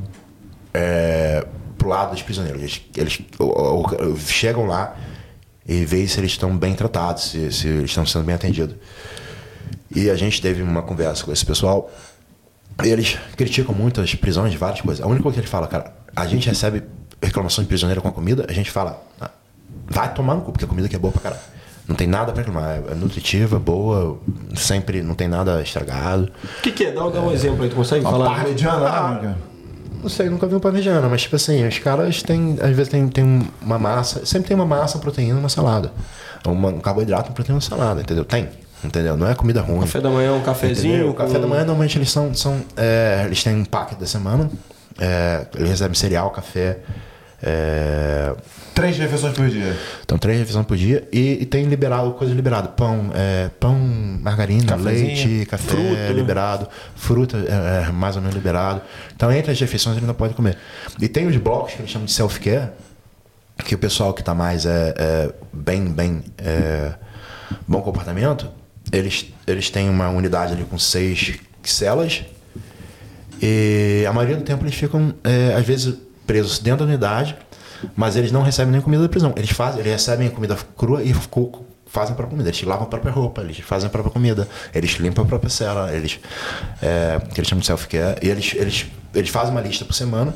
é, 0.73 1.45
pro 1.77 1.89
lado 1.89 2.13
dos 2.13 2.23
prisioneiros. 2.23 2.61
Eles, 2.63 2.81
eles 2.97 3.21
o- 3.39 3.45
o- 3.45 4.13
o- 4.13 4.17
chegam 4.19 4.67
lá 4.67 4.97
e 5.67 5.85
veem 5.85 6.07
se 6.07 6.21
eles 6.21 6.31
estão 6.33 6.57
bem 6.57 6.75
tratados, 6.75 7.25
se, 7.31 7.53
se 7.53 7.67
eles 7.69 7.91
estão 7.91 8.07
sendo 8.07 8.25
bem 8.25 8.35
atendidos. 8.35 8.77
E 9.95 10.09
a 10.11 10.15
gente 10.17 10.41
teve 10.41 10.63
uma 10.63 10.83
conversa 10.83 11.25
com 11.25 11.33
esse 11.33 11.45
pessoal. 11.45 11.91
E 12.85 12.89
eles 12.89 13.19
criticam 13.37 13.75
muito 13.75 14.01
as 14.01 14.15
prisões, 14.15 14.55
várias 14.55 14.81
coisas. 14.81 15.05
A 15.05 15.09
única 15.09 15.23
coisa 15.23 15.35
que 15.35 15.41
eles 15.41 15.51
falam, 15.51 15.69
cara, 15.69 15.93
a 16.15 16.27
gente 16.27 16.49
recebe 16.49 16.83
reclamação 17.21 17.63
de 17.65 17.69
prisioneiro 17.69 18.01
com 18.01 18.09
a 18.09 18.13
comida, 18.13 18.47
a 18.49 18.53
gente 18.53 18.71
fala, 18.71 19.03
"Ah, 19.21 19.31
vai 19.89 20.13
tomar 20.15 20.35
no 20.37 20.43
cu, 20.43 20.53
porque 20.53 20.65
a 20.65 20.69
comida 20.69 20.87
aqui 20.87 20.95
é 20.97 20.99
boa 20.99 21.13
pra 21.13 21.21
caralho. 21.23 21.41
Não 21.89 21.97
tem 21.97 22.07
nada 22.07 22.33
pra 22.33 22.43
reclamar, 22.43 22.83
é 22.91 22.95
nutritiva, 22.95 23.59
boa, 23.59 24.19
sempre 24.55 25.03
não 25.03 25.15
tem 25.15 25.27
nada 25.27 25.61
estragado. 25.63 26.31
O 26.59 26.63
que, 26.63 26.71
que 26.71 26.85
é? 26.85 26.93
Dá, 26.93 27.09
dá 27.09 27.21
um 27.21 27.33
exemplo 27.33 27.63
aí, 27.65 27.71
tu 27.71 27.77
consegue 27.77 28.03
falar? 28.05 28.35
Parmegiana, 28.37 28.87
Ah, 28.87 29.21
né? 29.23 29.37
Não 30.03 30.09
sei, 30.09 30.29
nunca 30.29 30.47
vi 30.47 30.55
um 30.55 30.61
parmegiana, 30.61 31.09
mas 31.09 31.23
tipo 31.23 31.35
assim, 31.35 31.67
os 31.67 31.79
caras 31.81 32.23
têm, 32.23 32.57
às 32.61 32.71
vezes 32.77 32.89
tem, 32.89 33.09
tem 33.09 33.49
uma 33.61 33.79
massa, 33.79 34.25
sempre 34.25 34.49
tem 34.49 34.55
uma 34.55 34.67
massa, 34.67 34.97
uma 34.99 35.03
proteína, 35.03 35.39
uma 35.41 35.49
salada. 35.49 35.91
Uma, 36.47 36.69
um 36.69 36.79
carboidrato, 36.79 37.31
uma 37.31 37.35
proteína, 37.35 37.57
uma 37.57 37.61
salada, 37.63 38.01
entendeu? 38.03 38.25
Tem, 38.25 38.49
entendeu? 38.85 39.17
Não 39.17 39.29
é 39.29 39.35
comida 39.35 39.61
ruim. 39.61 39.81
Café 39.81 40.01
da 40.01 40.11
manhã, 40.11 40.33
um 40.35 40.43
cafezinho. 40.43 40.95
Entendeu? 40.95 41.11
O 41.11 41.15
café 41.15 41.35
com- 41.35 41.41
da 41.41 41.47
manhã 41.47 41.61
normalmente 41.65 41.99
eles 41.99 42.11
são. 42.11 42.33
são 42.35 42.63
é, 42.77 43.23
eles 43.27 43.43
têm 43.43 43.55
um 43.57 43.65
packet 43.65 43.99
da 43.99 44.07
semana. 44.07 44.51
é, 45.01 45.47
eles 45.57 45.71
recebem 45.71 45.95
cereal, 45.95 46.31
café. 46.31 46.79
É, 47.43 48.35
Três 48.75 48.97
refeições 48.97 49.35
por 49.35 49.49
dia. 49.49 49.77
então, 50.05 50.19
três 50.19 50.39
refeições 50.39 50.67
por 50.67 50.77
dia. 50.77 51.07
E, 51.13 51.39
e 51.43 51.47
tem 51.47 51.65
liberado, 51.67 52.13
coisa 52.13 52.33
liberada. 52.35 52.69
Pão, 52.69 53.11
é, 53.15 53.49
pão, 53.61 53.75
margarina, 53.77 54.67
Cafezinho, 54.67 55.07
leite, 55.07 55.47
café 55.47 55.69
fruta, 55.71 56.13
liberado. 56.13 56.69
Fruta 56.97 57.37
é, 57.39 57.89
é, 57.89 57.93
mais 57.93 58.15
ou 58.17 58.23
menos 58.23 58.35
liberado. 58.37 58.81
Então, 59.15 59.31
entre 59.33 59.51
as 59.53 59.61
refeições 59.61 59.97
ele 59.97 60.07
não 60.07 60.15
pode 60.15 60.35
comer. 60.35 60.57
E 61.01 61.09
tem 61.09 61.27
os 61.27 61.37
blocos 61.37 61.75
que 61.75 61.81
eles 61.81 61.91
chamam 61.91 62.07
de 62.07 62.13
self-care. 62.13 62.71
Que 63.65 63.75
o 63.75 63.79
pessoal 63.79 64.13
que 64.15 64.21
está 64.23 64.35
mais 64.35 64.65
é, 64.67 64.95
é, 64.97 65.31
bem, 65.53 65.87
bem 65.93 66.23
é, 66.39 66.93
bom 67.67 67.81
comportamento, 67.83 68.49
eles, 68.93 69.27
eles 69.47 69.71
têm 69.71 69.89
uma 69.89 70.09
unidade 70.09 70.53
ali 70.53 70.65
com 70.65 70.79
seis 70.79 71.39
celas. 71.63 72.25
E 73.41 74.05
a 74.09 74.13
maioria 74.13 74.37
do 74.37 74.43
tempo 74.43 74.65
eles 74.65 74.75
ficam, 74.75 75.15
é, 75.23 75.55
às 75.55 75.65
vezes, 75.65 75.95
presos 76.27 76.59
dentro 76.59 76.85
da 76.85 76.91
unidade, 76.91 77.37
mas 77.95 78.17
eles 78.17 78.33
não 78.33 78.43
recebem 78.43 78.73
nem 78.73 78.81
comida 78.81 79.03
da 79.03 79.09
prisão. 79.09 79.33
Eles 79.37 79.51
fazem, 79.51 79.81
eles 79.81 79.93
recebem 79.93 80.29
comida 80.31 80.57
crua 80.77 81.03
e 81.03 81.15
fazem 81.87 82.13
a 82.13 82.17
própria 82.17 82.31
comida. 82.31 82.49
Eles 82.49 82.63
lavam 82.63 82.85
a 82.85 82.89
própria 82.89 83.13
roupa, 83.13 83.41
eles 83.43 83.59
fazem 83.59 83.87
a 83.87 83.91
própria 83.91 84.13
comida, 84.13 84.49
eles 84.75 84.93
limpam 84.93 85.25
a 85.25 85.27
própria 85.27 85.51
cela, 85.51 85.93
eles, 85.93 86.19
é, 86.83 87.21
que 87.33 87.41
eles 87.41 87.49
chamam 87.49 87.61
de 87.61 87.67
self-care, 87.67 88.19
e 88.23 88.29
eles, 88.29 88.55
eles, 88.55 88.87
eles 89.15 89.31
fazem 89.31 89.53
uma 89.53 89.61
lista 89.61 89.85
por 89.85 89.95
semana. 89.95 90.35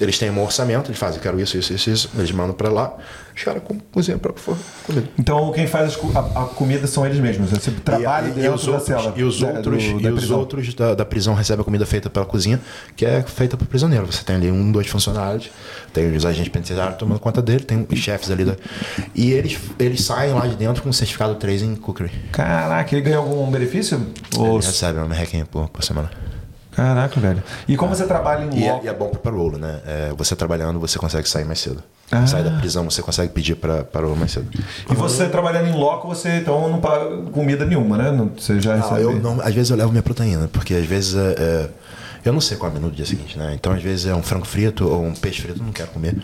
Eles 0.00 0.18
têm 0.18 0.28
um 0.30 0.42
orçamento, 0.42 0.88
eles 0.90 0.98
fazem, 0.98 1.20
quero 1.20 1.38
isso, 1.40 1.56
isso, 1.56 1.72
isso, 1.72 1.88
isso. 1.90 2.10
Eles 2.16 2.32
mandam 2.32 2.52
pra 2.54 2.68
lá, 2.68 2.96
os 3.34 3.42
caras 3.44 3.62
com- 3.62 3.78
cozinham 3.92 4.16
a 4.16 4.20
própria 4.20 4.56
comida. 4.84 5.08
Então 5.18 5.52
quem 5.52 5.66
faz 5.68 5.96
a, 6.14 6.42
a 6.42 6.44
comida 6.46 6.86
são 6.88 7.06
eles 7.06 7.18
mesmos. 7.18 7.50
Você 7.50 7.70
trabalha 7.70 8.26
e, 8.26 8.30
e, 8.30 8.32
dentro 8.34 8.54
os 8.54 8.64
da 8.66 8.72
outros, 8.72 8.86
cela. 8.88 9.12
e 9.16 9.22
os 9.22 9.40
da- 9.40 9.46
outros, 9.48 9.84
do- 9.84 10.00
e 10.00 10.02
da 10.02 10.10
os 10.12 10.30
outros 10.30 10.74
da, 10.74 10.94
da 10.96 11.04
prisão 11.04 11.34
recebem 11.34 11.60
a 11.62 11.64
comida 11.64 11.86
feita 11.86 12.10
pela 12.10 12.26
cozinha, 12.26 12.60
que 12.96 13.06
é 13.06 13.22
feita 13.22 13.56
por 13.56 13.66
prisioneiro. 13.68 14.04
Você 14.06 14.24
tem 14.24 14.34
ali 14.36 14.50
um, 14.50 14.72
dois 14.72 14.88
funcionários, 14.88 15.48
tem 15.92 16.14
os 16.16 16.26
agentes 16.26 16.50
penitenciários 16.50 16.98
tomando 16.98 17.20
conta 17.20 17.40
dele, 17.40 17.60
tem 17.62 17.86
os 17.88 17.98
chefes 17.98 18.30
ali. 18.32 18.44
Da, 18.44 18.56
e 19.14 19.30
eles, 19.30 19.58
eles 19.78 20.02
saem 20.04 20.32
lá 20.34 20.46
de 20.48 20.56
dentro 20.56 20.82
com 20.82 20.88
um 20.88 20.92
certificado 20.92 21.36
3 21.36 21.62
em 21.62 21.76
cookery. 21.76 22.10
Caraca, 22.32 22.92
ele 22.94 23.02
ganha 23.02 23.18
algum 23.18 23.48
benefício? 23.50 24.04
Ou... 24.36 24.54
Eles 24.54 24.66
recebem 24.66 25.00
uma 25.02 25.08
merrequinha 25.08 25.46
por, 25.46 25.68
por 25.68 25.84
semana. 25.84 26.10
Caraca, 26.74 27.20
velho. 27.20 27.42
E 27.68 27.76
como 27.76 27.94
você 27.94 28.04
trabalha 28.06 28.44
em 28.44 28.58
E 28.58 28.64
é, 28.66 28.72
loco? 28.72 28.84
e 28.84 28.88
é 28.88 28.92
bom 28.92 29.08
pro 29.08 29.20
parolo, 29.20 29.58
né? 29.58 29.80
É, 29.86 30.12
você 30.16 30.34
trabalhando, 30.34 30.80
você 30.80 30.98
consegue 30.98 31.28
sair 31.28 31.44
mais 31.44 31.60
cedo. 31.60 31.82
Ah. 32.10 32.26
Sair 32.26 32.44
da 32.44 32.50
prisão, 32.58 32.84
você 32.88 33.00
consegue 33.02 33.32
pedir 33.32 33.54
para 33.56 33.84
parolo 33.84 34.16
mais 34.16 34.32
cedo. 34.32 34.48
E 34.90 34.94
você 34.94 35.28
trabalhando 35.28 35.68
em 35.68 35.72
loco, 35.72 36.06
você 36.08 36.36
então 36.38 36.68
não 36.68 36.80
paga 36.80 37.04
comida 37.32 37.64
nenhuma, 37.64 37.96
né? 37.96 38.10
Não- 38.12 38.30
Você 38.36 38.60
já 38.60 38.72
Ah, 38.74 38.76
recebe. 38.76 39.02
eu 39.02 39.14
não, 39.20 39.40
às 39.40 39.54
vezes 39.54 39.70
eu 39.70 39.76
levo 39.76 39.90
minha 39.90 40.02
proteína, 40.02 40.48
porque 40.52 40.74
às 40.74 40.84
vezes 40.84 41.14
é, 41.14 41.34
é, 41.38 41.68
eu 42.24 42.32
não 42.32 42.40
sei 42.40 42.56
qual 42.56 42.68
é 42.70 42.72
o 42.72 42.74
menu 42.76 42.90
do 42.90 42.96
dia 42.96 43.06
seguinte, 43.06 43.38
né? 43.38 43.52
Então 43.54 43.72
às 43.72 43.82
vezes 43.82 44.06
é 44.06 44.14
um 44.14 44.22
frango 44.22 44.44
frito 44.44 44.86
ou 44.88 45.02
um 45.04 45.14
peixe 45.14 45.40
frito, 45.42 45.62
não 45.62 45.72
quero 45.72 45.90
comer. 45.90 46.16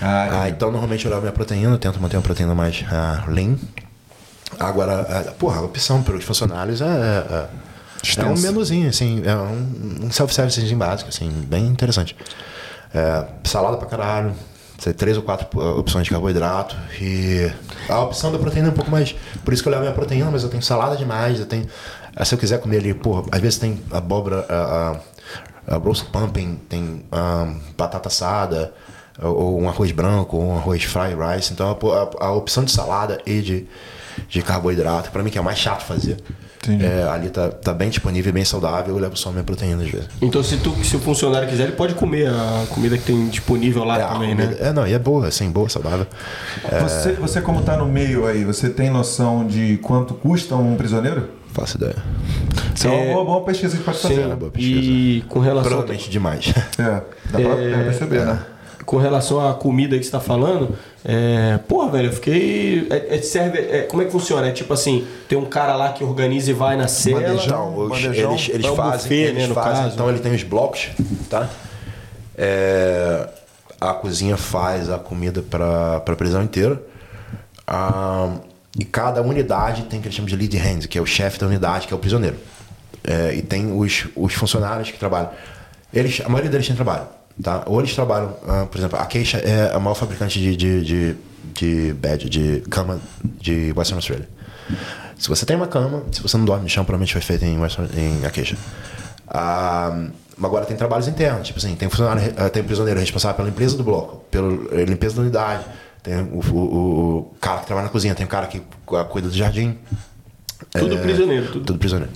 Ah, 0.00 0.42
Ah, 0.44 0.48
então 0.48 0.70
normalmente 0.70 1.04
eu 1.04 1.10
levo 1.10 1.22
minha 1.22 1.32
proteína, 1.32 1.72
eu 1.74 1.78
tento 1.78 2.00
manter 2.00 2.16
uma 2.16 2.22
proteína 2.22 2.54
mais 2.54 2.84
ah, 2.90 3.24
lean. 3.28 3.56
Agora, 4.58 5.00
ah, 5.28 5.32
porra, 5.38 5.58
a 5.58 5.62
opção 5.62 6.02
para 6.02 6.14
os 6.16 6.24
funcionários 6.24 6.80
é, 6.80 6.84
é, 8.16 8.20
é, 8.20 8.24
um 8.24 8.38
menuzinho, 8.42 8.88
assim, 8.88 9.22
é 9.24 9.34
um, 9.34 10.06
um 10.06 10.10
self-service 10.10 10.74
básico, 10.74 11.08
assim, 11.10 11.30
bem 11.48 11.66
interessante. 11.66 12.16
É, 12.94 13.24
salada 13.44 13.76
pra 13.76 13.86
caralho, 13.86 14.32
tem 14.82 14.92
três 14.92 15.16
ou 15.16 15.22
quatro 15.22 15.46
ah, 15.60 15.74
opções 15.74 16.04
de 16.04 16.10
carboidrato 16.10 16.76
e 17.00 17.50
a 17.88 18.00
opção 18.00 18.30
da 18.32 18.38
proteína 18.38 18.68
é 18.68 18.70
um 18.70 18.74
pouco 18.74 18.90
mais. 18.90 19.14
Por 19.44 19.52
isso 19.52 19.62
que 19.62 19.68
eu 19.68 19.72
levo 19.72 19.82
minha 19.82 19.94
proteína, 19.94 20.30
mas 20.30 20.42
eu 20.42 20.48
tenho 20.48 20.62
salada 20.62 20.96
demais, 20.96 21.40
eu 21.40 21.46
tenho. 21.46 21.66
ah, 22.14 22.24
Se 22.24 22.34
eu 22.34 22.38
quiser 22.38 22.60
comer 22.60 22.78
ali, 22.78 22.94
porra, 22.94 23.24
às 23.32 23.40
vezes 23.40 23.58
tem 23.58 23.82
abóbora, 23.90 24.46
a, 24.48 25.00
a, 25.72 25.74
a 25.74 25.78
roast 25.78 26.06
pumpkin, 26.10 26.58
tem 26.68 27.02
ah, 27.10 27.52
batata 27.76 28.08
assada, 28.08 28.72
ou, 29.20 29.60
um 29.60 29.68
arroz 29.68 29.90
branco, 29.90 30.36
ou 30.36 30.44
um 30.52 30.56
arroz 30.56 30.84
fried 30.84 31.16
rice. 31.16 31.52
Então 31.52 31.68
a, 31.68 32.24
a- 32.24 32.28
a 32.28 32.32
opção 32.32 32.64
de 32.64 32.70
salada 32.70 33.20
e 33.26 33.42
de, 33.42 33.66
de 34.28 34.40
carboidrato, 34.42 35.10
pra 35.10 35.22
mim 35.24 35.30
que 35.30 35.36
é 35.38 35.40
o 35.40 35.44
mais 35.44 35.58
chato 35.58 35.82
fazer. 35.84 36.18
É, 36.68 37.08
ali 37.08 37.30
tá, 37.30 37.48
tá 37.48 37.72
bem 37.72 37.88
disponível, 37.88 38.32
bem 38.32 38.44
saudável, 38.44 38.94
eu 38.94 39.00
levo 39.00 39.16
só 39.16 39.30
minha 39.30 39.44
proteína 39.44 39.82
às 39.84 39.90
vezes. 39.90 40.08
Então, 40.20 40.42
se, 40.42 40.56
tu, 40.58 40.74
se 40.84 40.96
o 40.96 40.98
funcionário 40.98 41.48
quiser, 41.48 41.64
ele 41.64 41.72
pode 41.72 41.94
comer 41.94 42.28
a 42.28 42.66
comida 42.70 42.98
que 42.98 43.04
tem 43.04 43.28
disponível 43.28 43.84
lá 43.84 43.98
É, 43.98 44.02
a 44.02 44.08
também, 44.08 44.30
comida- 44.36 44.50
né? 44.50 44.56
É, 44.68 44.72
não, 44.72 44.86
e 44.86 44.92
é 44.92 44.98
boa, 44.98 45.28
assim, 45.28 45.50
boa, 45.50 45.68
saudável. 45.68 46.06
Você, 46.82 47.12
você, 47.12 47.40
como 47.40 47.62
tá 47.62 47.76
no 47.76 47.86
meio 47.86 48.26
aí, 48.26 48.44
você 48.44 48.68
tem 48.68 48.90
noção 48.90 49.46
de 49.46 49.78
quanto 49.78 50.14
custa 50.14 50.56
um 50.56 50.76
prisioneiro? 50.76 51.28
Faço 51.52 51.76
ideia. 51.76 51.96
Isso 52.74 52.86
é, 52.86 52.90
uma 52.90 53.00
É, 53.00 53.12
boa, 53.12 53.24
boa 53.24 53.40
pesquisa 53.44 53.76
que 53.76 53.82
a 53.82 53.84
pode 53.86 53.98
fazer. 53.98 54.14
Sim. 54.14 54.26
né? 54.28 54.36
boa 54.36 54.50
pesquisa. 54.50 54.80
E 54.80 55.24
com 55.28 55.38
relação, 55.40 55.70
Provavelmente 55.70 56.10
demais. 56.10 56.52
É, 56.78 56.82
dá 56.84 57.02
pra 57.40 57.40
É, 57.40 57.84
perceber, 57.84 58.24
né? 58.26 58.38
Com 58.88 58.96
relação 58.96 59.46
à 59.46 59.52
comida 59.52 59.98
que 59.98 60.02
você 60.04 60.10
tá 60.10 60.18
falando, 60.18 60.74
é, 61.04 61.58
porra, 61.68 61.90
velho, 61.90 62.08
eu 62.08 62.12
fiquei. 62.14 62.86
É, 62.88 63.16
é, 63.16 63.20
serve, 63.20 63.58
é, 63.58 63.82
como 63.82 64.00
é 64.00 64.06
que 64.06 64.10
funciona? 64.10 64.48
É 64.48 64.50
tipo 64.50 64.72
assim, 64.72 65.06
tem 65.28 65.36
um 65.36 65.44
cara 65.44 65.76
lá 65.76 65.92
que 65.92 66.02
organiza 66.02 66.50
e 66.50 66.54
vai 66.54 66.74
na 66.74 66.88
cela. 66.88 67.20
Bandejão. 67.20 67.44
Então, 67.70 67.78
os- 67.84 67.88
bandejão. 67.90 68.30
eles, 68.32 68.48
eles 68.48 68.64
É 68.66 68.70
um 68.70 68.74
fazem, 68.76 69.02
buffet, 69.02 69.14
eles 69.24 69.42
né, 69.42 69.46
no 69.48 69.54
fazem 69.54 69.82
caso. 69.82 69.94
então 69.94 70.08
ele 70.08 70.20
tem 70.20 70.34
os 70.34 70.42
blocos, 70.42 70.88
tá? 71.28 71.50
É, 72.34 73.28
a 73.78 73.92
cozinha 73.92 74.38
faz 74.38 74.88
a 74.90 74.98
comida 74.98 75.42
para 75.42 75.96
a 75.96 76.16
prisão 76.16 76.42
inteira. 76.42 76.80
Ah, 77.66 78.36
e 78.78 78.84
cada 78.86 79.20
unidade 79.20 79.82
tem 79.82 79.98
o 79.98 80.02
que 80.02 80.08
eles 80.08 80.16
chamam 80.16 80.28
de 80.30 80.34
lead 80.36 80.56
hand, 80.56 80.86
que 80.88 80.96
é 80.96 81.00
o 81.02 81.06
chefe 81.06 81.38
da 81.38 81.46
unidade, 81.46 81.86
que 81.86 81.92
é 81.92 81.96
o 81.96 82.00
prisioneiro. 82.00 82.36
É, 83.04 83.34
e 83.34 83.42
tem 83.42 83.70
os, 83.78 84.06
os 84.16 84.32
funcionários 84.32 84.90
que 84.90 84.98
trabalham. 84.98 85.28
Eles, 85.92 86.22
a 86.24 86.28
maioria 86.30 86.50
deles 86.50 86.66
tem 86.66 86.74
trabalho, 86.76 87.06
tá? 87.42 87.62
Ou 87.66 87.80
eles 87.80 87.94
trabalham, 87.94 88.36
ah, 88.46 88.66
por 88.70 88.78
exemplo, 88.78 88.98
a 88.98 89.06
Queixa 89.06 89.38
é 89.38 89.74
a 89.74 89.78
maior 89.78 89.94
fabricante 89.94 90.38
de, 90.38 90.56
de, 90.56 90.84
de, 90.84 91.16
de 91.54 91.92
bed, 91.94 92.28
de 92.28 92.60
cama 92.70 93.00
de 93.40 93.72
Western 93.76 93.98
Australia. 93.98 94.28
Se 95.18 95.28
você 95.28 95.44
tem 95.44 95.56
uma 95.56 95.66
cama, 95.66 96.04
se 96.12 96.22
você 96.22 96.36
não 96.36 96.44
dorme 96.44 96.64
no 96.64 96.68
chão, 96.68 96.84
provavelmente 96.84 97.12
foi 97.12 97.22
feito 97.22 97.44
em, 97.44 97.58
Western, 97.58 97.88
em 97.98 98.24
Acacia. 98.24 98.56
Ah, 99.26 100.06
agora 100.42 100.64
tem 100.64 100.76
trabalhos 100.76 101.08
internos, 101.08 101.46
tipo 101.46 101.58
assim, 101.58 101.74
tem 101.74 101.88
funcionário, 101.88 102.32
ah, 102.36 102.48
tem 102.48 102.62
prisioneiro 102.62 103.00
responsável 103.00 103.36
pela 103.36 103.48
limpeza 103.48 103.76
do 103.76 103.82
bloco, 103.84 104.24
pela 104.30 104.48
limpeza 104.84 105.16
da 105.16 105.22
unidade, 105.22 105.64
tem 106.02 106.14
o, 106.22 106.40
o, 106.52 107.18
o 107.18 107.34
cara 107.40 107.60
que 107.60 107.66
trabalha 107.66 107.86
na 107.86 107.92
cozinha, 107.92 108.14
tem 108.14 108.24
o 108.26 108.28
cara 108.28 108.46
que 108.46 108.62
cuida 109.10 109.28
do 109.28 109.34
jardim. 109.36 109.76
Tudo 110.72 110.96
É, 110.96 110.98
prisioneiro, 110.98 111.46
tudo. 111.46 111.64
tudo 111.64 111.78
prisioneiro. 111.78 112.12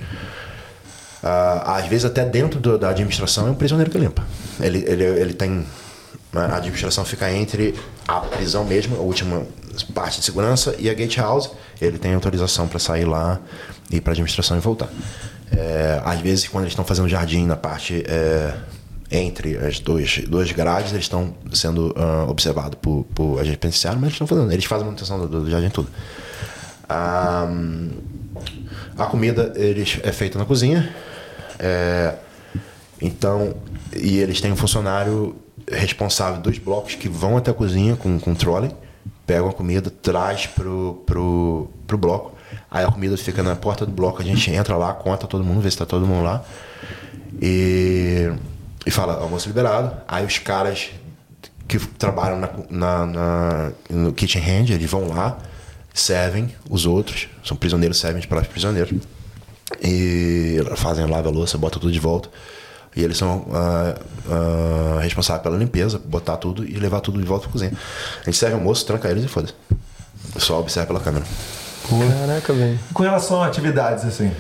Ah, 1.23 1.77
às 1.77 1.87
vezes 1.87 2.05
até 2.05 2.25
dentro 2.25 2.59
do- 2.59 2.77
da 2.79 2.89
administração 2.91 3.47
é 3.47 3.51
um 3.51 3.55
prisioneiro 3.55 3.91
que 3.91 3.99
limpa. 3.99 4.25
Ele, 4.61 4.85
ele, 4.87 5.05
ele 5.05 5.35
tem. 5.35 5.64
A 6.35 6.57
administração 6.57 7.05
fica 7.05 7.31
entre 7.31 7.75
a 8.09 8.20
prisão 8.20 8.64
mesmo, 8.64 8.97
a 8.97 9.01
última 9.01 9.43
parte 9.95 10.18
de 10.18 10.25
segurança, 10.25 10.75
e 10.79 10.89
a 10.89 10.95
gatehouse. 10.95 11.51
Ele 11.81 11.99
tem 11.99 12.14
autorização 12.14 12.66
para 12.66 12.79
sair 12.79 13.05
lá, 13.05 13.39
ir 13.91 14.01
para 14.01 14.12
a 14.12 14.14
administração 14.14 14.57
e 14.57 14.61
voltar. 14.61 14.89
É, 15.55 16.01
às 16.05 16.20
vezes, 16.20 16.49
quando 16.49 16.64
eles 16.64 16.73
estão 16.73 16.85
fazendo 16.85 17.07
jardim 17.09 17.45
na 17.45 17.57
parte 17.57 18.03
é, 18.09 18.55
entre 19.11 19.59
as 19.59 19.79
duas, 19.79 20.18
duas 20.27 20.51
grades, 20.53 20.91
eles 20.93 21.05
estão 21.05 21.35
sendo 21.53 21.95
ah, 21.99 22.25
observados 22.29 22.79
por, 22.81 23.05
por 23.14 23.39
agente 23.39 23.59
penitenciário, 23.59 24.01
mas 24.01 24.09
eles 24.09 24.14
estão 24.14 24.27
fazendo. 24.27 24.51
Eles 24.51 24.64
fazem 24.64 24.83
a 24.85 24.87
manutenção 24.87 25.18
do, 25.20 25.43
do 25.45 25.51
jardim 25.51 25.68
tudo. 25.68 25.89
Ah, 26.89 27.47
a 28.99 29.05
comida 29.07 29.53
eles 29.57 29.99
é 30.03 30.12
feita 30.12 30.39
na 30.39 30.45
cozinha. 30.47 30.95
É, 31.59 32.14
então, 33.00 33.55
e 33.94 34.18
eles 34.18 34.40
têm 34.40 34.53
um 34.53 34.57
funcionário 34.57 35.36
responsável 35.70 36.40
dos 36.40 36.59
blocos 36.59 36.94
que 36.94 37.09
vão 37.09 37.36
até 37.36 37.50
a 37.50 37.55
cozinha 37.55 37.96
com, 37.96 38.18
com 38.18 38.34
trolley, 38.34 38.70
pegam 39.26 39.48
a 39.48 39.53
comida, 39.53 39.90
traz 39.90 40.46
pro, 40.46 41.03
pro, 41.07 41.68
pro 41.86 41.98
bloco. 41.98 42.32
Aí 42.70 42.84
a 42.84 42.90
comida 42.90 43.16
fica 43.16 43.42
na 43.42 43.55
porta 43.57 43.84
do 43.86 43.92
bloco, 43.92 44.20
a 44.20 44.24
gente 44.24 44.50
entra 44.50 44.76
lá, 44.76 44.92
conta 44.92 45.26
todo 45.26 45.42
mundo, 45.44 45.61
vê 45.61 45.70
se 45.70 45.76
tá 45.78 45.86
todo 45.86 46.07
mundo 46.07 46.24
lá. 46.24 46.44
E, 47.40 48.30
e 48.84 48.90
fala, 48.90 49.14
almoço 49.14 49.48
liberado. 49.48 49.96
Aí 50.07 50.24
os 50.24 50.38
caras 50.38 50.90
que 51.68 51.78
trabalham 51.78 52.38
na, 52.38 52.50
na- 52.70 53.07
na- 53.07 53.72
no 53.90 54.12
kitchen 54.12 54.42
hand, 54.42 54.70
eles 54.70 54.90
vão 54.90 55.09
lá, 55.09 55.38
servem 55.94 56.55
os 56.68 56.84
outros, 56.86 57.28
são 57.44 57.57
prisioneiros, 57.57 57.98
servem 57.98 58.22
para 58.26 58.40
os 58.40 58.46
prisioneiros. 58.46 58.92
E 59.81 60.59
fazem 60.77 61.07
lava 61.07 61.29
a 61.29 61.33
louça, 61.33 61.57
botam 61.57 61.81
tudo 61.81 61.93
de 61.93 62.01
volta. 62.01 62.29
E 62.95 63.03
eles 63.03 63.16
são 63.16 63.47
ah, 63.53 63.95
ah, 64.29 65.01
responsáveis 65.01 65.43
pela 65.43 65.57
limpeza, 65.57 65.99
botar 65.99 66.37
tudo 66.37 66.64
e 66.64 66.75
levar 66.75 67.01
tudo 67.01 67.18
de 67.18 67.27
volta 67.27 67.45
para 67.45 67.53
cozinha. 67.53 67.73
A 68.20 68.25
gente 68.25 68.37
serve 68.37 68.55
almoço, 68.55 68.85
tranca 68.85 69.09
eles 69.09 69.25
e 69.25 69.29
foda-se. 69.29 69.55
Só 70.39 70.61
observa 70.61 70.89
pela 70.89 71.01
câmera. 71.01 71.25
Caraca, 72.20 72.53
velho. 72.53 72.79
Com 72.93 73.03
relação 73.03 73.43
a 73.43 73.47
atividades, 73.47 74.05
assim. 74.05 74.31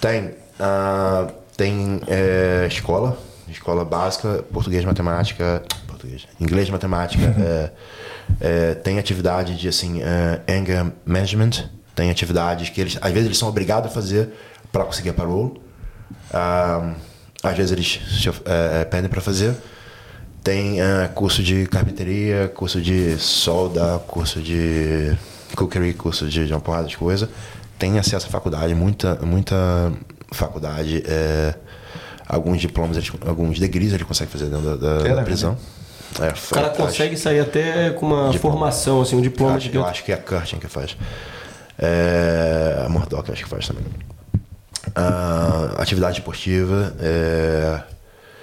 Tem, 0.00 0.34
ah, 0.58 1.28
tem 1.56 2.00
é, 2.08 2.66
escola, 2.68 3.16
escola 3.48 3.84
básica, 3.84 4.44
português, 4.52 4.84
matemática, 4.84 5.62
português, 5.86 6.26
inglês, 6.40 6.68
matemática. 6.68 7.24
é, 7.24 7.70
é, 8.40 8.74
tem 8.74 8.98
atividade 8.98 9.56
de 9.56 9.68
assim, 9.68 10.02
é, 10.02 10.40
anger 10.48 10.92
management. 11.04 11.70
Tem 11.94 12.10
atividades 12.10 12.68
que 12.68 12.80
eles, 12.80 12.98
às 13.00 13.10
vezes 13.10 13.26
eles 13.26 13.38
são 13.38 13.48
obrigados 13.48 13.90
a 13.90 13.94
fazer 13.94 14.28
para 14.76 14.84
conseguir 14.84 15.08
a 15.10 15.14
parole. 15.14 15.58
Ah, 16.32 16.92
às 17.42 17.56
vezes 17.56 17.72
eles 17.72 18.00
é, 18.44 18.82
é, 18.82 18.84
pedem 18.84 19.08
para 19.08 19.20
fazer. 19.22 19.54
Tem 20.44 20.80
ah, 20.82 21.08
curso 21.14 21.42
de 21.42 21.66
carpinteria, 21.66 22.48
curso 22.54 22.80
de 22.80 23.16
solda, 23.18 23.98
curso 24.06 24.40
de 24.40 25.16
cookery, 25.56 25.94
curso 25.94 26.28
de, 26.28 26.46
de 26.46 26.52
uma 26.52 26.60
porrada 26.60 26.86
de 26.86 26.96
coisa. 26.96 27.30
Tem 27.78 27.98
acesso 27.98 28.26
à 28.26 28.30
faculdade, 28.30 28.74
muita, 28.74 29.14
muita 29.16 29.92
faculdade. 30.30 31.02
é, 31.06 31.54
alguns 32.28 32.60
diplomas, 32.60 32.98
alguns 33.26 33.58
degrees 33.58 33.92
ele 33.94 34.04
consegue 34.04 34.30
fazer 34.30 34.46
dentro 34.46 34.76
da, 34.76 34.98
da- 34.98 35.14
da 35.14 35.22
prisão. 35.22 35.56
É, 36.20 36.28
O 36.50 36.54
cara 36.54 36.70
consegue 36.70 37.16
sair 37.16 37.40
até 37.40 37.90
com 37.90 38.06
uma 38.06 38.32
formação, 38.34 39.00
assim, 39.02 39.16
um 39.16 39.20
diploma 39.22 39.56
Acho, 39.56 39.68
de 39.70 39.76
eu 39.76 39.84
acho 39.84 40.04
que 40.04 40.12
é 40.12 40.14
a 40.14 40.18
Curtin 40.18 40.56
que 40.58 40.68
faz. 40.68 40.96
É, 41.78 42.82
a 42.86 42.88
Murdoch 42.88 43.30
acho 43.30 43.42
que 43.44 43.48
faz 43.50 43.66
também. 43.66 43.84
Ah, 44.94 45.74
atividade 45.78 46.18
esportiva. 46.18 46.92
é, 47.00 47.80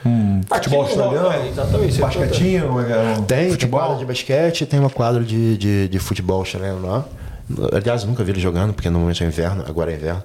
Futebol 0.04 0.52
Aqui 0.52 0.70
no 0.70 0.76
Rio, 0.76 0.82
australiano? 1.22 1.32
é, 1.32 1.48
exatamente. 1.50 2.02
Basquetinho? 2.02 2.64
é, 2.82 3.14
um 3.18 3.24
Tem, 3.24 3.38
tem 3.40 3.52
futebol? 3.52 3.80
quadra 3.80 3.98
de 3.98 4.06
basquete, 4.06 4.66
tem 4.66 4.80
uma 4.80 4.90
quadra 4.90 5.24
de, 5.24 5.58
de, 5.58 5.88
de 5.88 6.00
futebol 6.00 6.44
chileno 6.44 6.86
lá. 6.86 7.06
Aliás, 7.74 8.04
nunca 8.04 8.24
vi 8.24 8.32
eles 8.32 8.42
jogando, 8.44 8.74
porque 8.74 8.90
no 8.90 9.00
momento 9.00 9.24
é 9.24 9.28
inverno, 9.28 9.64
agora 9.68 9.92
é 9.92 9.96
inverno. 9.96 10.24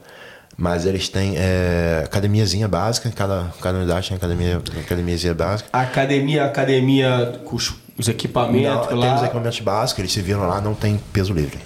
Mas 0.56 0.84
eles 0.84 1.08
têm 1.08 1.34
é, 1.36 2.02
academiazinha 2.04 2.66
básica, 2.66 3.08
cada, 3.14 3.46
cada 3.60 3.78
unidade 3.78 4.08
tem 4.08 4.16
academia, 4.16 4.56
academiazinha 4.84 5.32
básica. 5.34 5.68
Academia, 5.72 6.44
academia 6.44 7.38
com 7.44 7.54
os, 7.54 7.72
os 7.96 8.08
equipamentos 8.08 8.88
Não, 8.90 8.96
lá. 8.96 9.06
tem 9.06 9.14
os 9.14 9.22
equipamentos 9.22 9.60
básicos, 9.60 10.00
eles 10.00 10.12
se 10.12 10.20
viram 10.20 10.48
lá, 10.48 10.60
não 10.60 10.74
tem 10.74 10.98
peso 11.12 11.32
livre. 11.32 11.60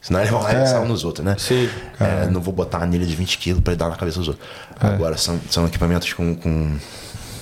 Senão 0.00 0.20
eles 0.20 0.30
vão 0.30 0.40
lá 0.42 0.52
e 0.52 0.66
saem 0.66 0.88
nos 0.88 1.04
outros, 1.04 1.24
né? 1.24 1.36
Sim. 1.38 1.68
É, 2.00 2.26
não 2.30 2.40
vou 2.40 2.54
botar 2.54 2.78
anilha 2.78 3.04
de 3.04 3.14
20 3.14 3.38
quilos 3.38 3.62
pra 3.62 3.74
dar 3.74 3.88
na 3.90 3.96
cabeça 3.96 4.18
dos 4.18 4.28
outros. 4.28 4.48
Agora, 4.78 5.16
são, 5.18 5.38
são 5.50 5.66
equipamentos 5.66 6.12
com, 6.14 6.34
com 6.34 6.78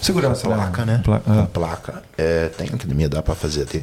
Segurança, 0.03 0.47
placa, 0.49 0.85
né? 0.85 1.01
Pla- 1.05 1.21
Com 1.21 1.41
ah. 1.41 1.47
placa. 1.53 2.03
É, 2.17 2.49
tem 2.49 2.67
academia, 2.69 3.09
dá 3.09 3.23
pra 3.23 3.35
fazer 3.35 3.63
até. 3.63 3.83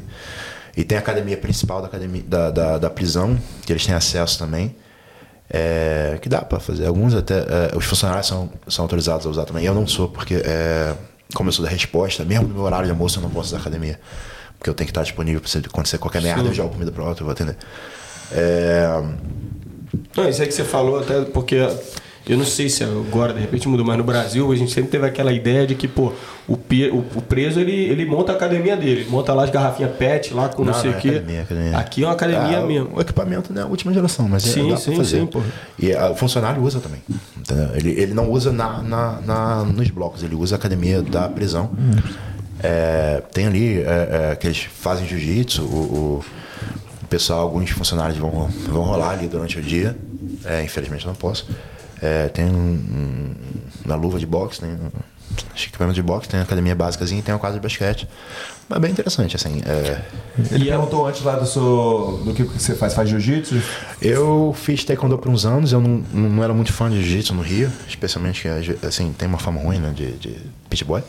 E 0.76 0.84
tem 0.84 0.98
a 0.98 1.02
academia 1.02 1.38
principal 1.38 1.80
da, 1.82 1.88
academia, 1.88 2.24
da, 2.28 2.52
da, 2.52 2.78
da 2.78 2.90
prisão, 2.90 3.38
que 3.66 3.72
eles 3.72 3.86
têm 3.86 3.96
acesso 3.96 4.38
também. 4.38 4.76
é, 5.50 6.18
que 6.22 6.28
dá 6.28 6.42
pra 6.42 6.60
fazer. 6.60 6.86
Alguns 6.86 7.14
até. 7.14 7.36
é, 7.40 7.78
os 7.78 7.86
funcionários 7.86 8.28
são, 8.28 8.50
são 8.68 8.84
autorizados 8.84 9.26
a 9.26 9.30
usar 9.30 9.46
também. 9.46 9.64
Eu 9.66 9.74
não 9.74 9.88
sou, 9.88 10.10
porque 10.10 10.36
é, 10.44 10.94
como 11.34 11.48
eu 11.50 11.54
sou 11.54 11.64
da 11.64 11.72
resposta, 11.72 12.26
mesmo 12.26 12.48
no 12.48 12.54
meu 12.56 12.64
horário 12.64 12.86
de 12.86 12.92
almoço 12.92 13.20
eu 13.20 13.24
não 13.24 13.30
posso 13.30 13.50
usar 13.50 13.58
academia. 13.60 14.00
Porque 14.58 14.70
eu 14.70 14.74
tenho 14.74 14.86
que 14.86 14.92
estar 14.92 15.04
disponível 15.04 15.40
pra 15.42 15.50
se 15.50 15.58
acontecer 15.60 15.98
qualquer 15.98 16.22
merda, 16.22 16.44
eu 16.50 16.54
jogo 16.54 16.70
comida 16.74 16.92
pro 16.92 17.06
outro, 17.06 17.24
eu 17.24 17.26
vou 17.26 17.32
atender. 17.34 17.56
É, 18.32 19.02
Não, 20.16 20.28
isso 20.30 20.42
aí 20.42 20.48
que 20.48 20.54
você 20.54 20.64
falou, 20.64 21.00
até 21.00 21.22
porque 21.22 21.56
eu 22.28 22.38
não 22.38 22.46
sei 22.46 22.70
se 22.70 22.84
agora 22.84 23.34
de 23.34 23.40
repente 23.40 23.68
mudou, 23.68 23.86
mas 23.86 23.98
no 23.98 24.04
Brasil 24.04 24.52
a 24.52 24.56
gente 24.56 24.72
sempre 24.72 24.90
teve 24.90 25.06
aquela 25.06 25.32
ideia 25.32 25.68
de 25.68 25.76
que, 25.76 25.88
pô, 25.88 26.12
o, 26.48 26.54
o- 26.54 27.06
o 27.18 27.22
preso 27.22 27.60
ele, 27.60 27.72
ele 27.72 28.04
monta 28.06 28.32
a 28.32 28.36
academia 28.36 28.76
dele, 28.76 29.02
ele 29.02 29.10
monta 29.10 29.34
lá 29.34 29.44
as 29.44 29.50
garrafinhas 29.50 29.92
PET 29.96 30.34
lá 30.34 30.50
com 30.50 30.64
não, 30.64 30.74
Não, 30.74 30.80
sei 30.82 30.90
não, 30.92 30.96
o 30.98 31.00
é 31.00 31.02
quê. 31.02 31.10
academia, 31.10 31.42
academia. 31.44 31.78
Aqui 31.78 32.04
é 32.04 32.08
uma 32.08 32.14
academia 32.14 32.58
Ah, 32.58 32.64
o- 32.64 32.68
mesmo. 32.68 32.90
O 32.96 33.02
equipamento 33.02 33.54
não 33.54 33.62
é 33.62 33.66
a 33.66 33.68
última 33.68 33.94
geração, 33.94 34.28
mas 34.28 34.46
é- 34.48 34.50
Sim, 34.52 34.68
pra 34.70 34.78
sim, 34.78 34.96
fazer. 34.96 35.20
sim, 35.20 35.26
porra. 35.28 35.46
E 35.78 35.94
ah, 35.94 36.10
o 36.12 36.16
funcionário 36.16 36.64
usa 36.64 36.80
também. 36.80 37.02
entendeu? 37.38 37.70
Ele, 37.76 37.92
ele 37.92 38.14
não 38.14 38.30
usa 38.32 38.52
na, 38.52 38.82
na, 38.82 39.22
na- 39.22 39.64
nos 39.64 39.90
blocos, 39.92 40.24
ele 40.24 40.34
usa 40.36 40.56
a 40.56 40.58
academia 40.58 41.02
da 41.04 41.30
prisão. 41.30 41.70
É, 42.64 43.22
tem 43.34 43.46
ali 43.48 43.80
é, 43.82 44.32
é, 44.32 44.36
que 44.36 44.48
eles 44.48 44.64
fazem 44.64 45.06
jiu-jitsu, 45.06 45.62
o, 45.62 45.66
o- 45.66 46.26
o 47.06 47.08
pessoal, 47.08 47.42
alguns 47.42 47.70
funcionários 47.70 48.18
vão, 48.18 48.50
vão 48.68 48.82
rolar 48.84 49.12
ali 49.12 49.28
durante 49.28 49.58
o 49.60 49.62
dia. 49.62 49.96
É, 50.44 50.64
infelizmente 50.64 51.06
eu 51.06 51.10
não 51.10 51.16
posso. 51.16 51.48
É, 52.02 52.28
tem 52.28 52.46
um, 52.46 52.50
um- 52.50 53.36
na 53.86 53.96
luva 53.96 54.20
de 54.20 54.26
boxe, 54.26 54.60
tem 54.60 54.70
um, 54.70 54.90
equipamento 55.56 55.96
de 55.96 56.02
boxe, 56.04 56.28
tem 56.28 56.40
a 56.40 56.44
academia 56.44 56.76
básicazinha 56.76 57.20
e 57.20 57.24
tem 57.24 57.34
uma 57.34 57.40
quadra 57.40 57.58
de 57.60 57.64
basquete. 57.64 58.08
Mas 58.68 58.80
bem 58.80 58.92
interessante, 58.92 59.36
assim. 59.36 59.62
é, 59.66 60.02
Ele 60.52 60.66
E 60.66 60.72
a- 60.72 60.78
perguntou 60.78 61.06
antes 61.08 61.22
lá 61.22 61.36
do, 61.36 61.46
seu, 61.46 62.22
do 62.26 62.34
que 62.34 62.44
você 62.44 62.76
faz. 62.76 62.94
Faz 62.94 63.08
jiu-jitsu? 63.10 63.62
Eu 64.02 64.54
fiz 64.58 64.84
taekwondo 64.84 65.18
por 65.18 65.30
uns 65.32 65.46
anos, 65.46 65.72
eu 65.72 65.80
não, 65.80 66.04
não 66.12 66.44
era 66.44 66.54
muito 66.54 66.74
fã 66.74 66.90
de 66.90 66.98
jiu-jitsu 67.02 67.34
no 67.36 67.42
Rio, 67.44 67.72
especialmente 67.88 68.42
que 68.42 68.86
assim, 68.86 69.14
tem 69.18 69.28
uma 69.28 69.38
fama 69.38 69.62
ruim 69.62 69.78
né, 69.78 69.94
de, 69.96 70.12
de 70.14 70.36
pit 70.70 70.84
boy. 70.84 71.02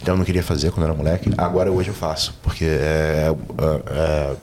Então 0.00 0.14
eu 0.14 0.18
não 0.18 0.24
queria 0.24 0.42
fazer 0.42 0.70
quando 0.70 0.86
eu 0.86 0.90
era 0.92 0.96
moleque. 0.96 1.30
Agora 1.36 1.70
hoje 1.72 1.88
eu 1.88 1.94
faço, 1.94 2.34
porque 2.42 2.64
é, 2.64 3.28
é, 3.58 3.92
é, 3.92 4.36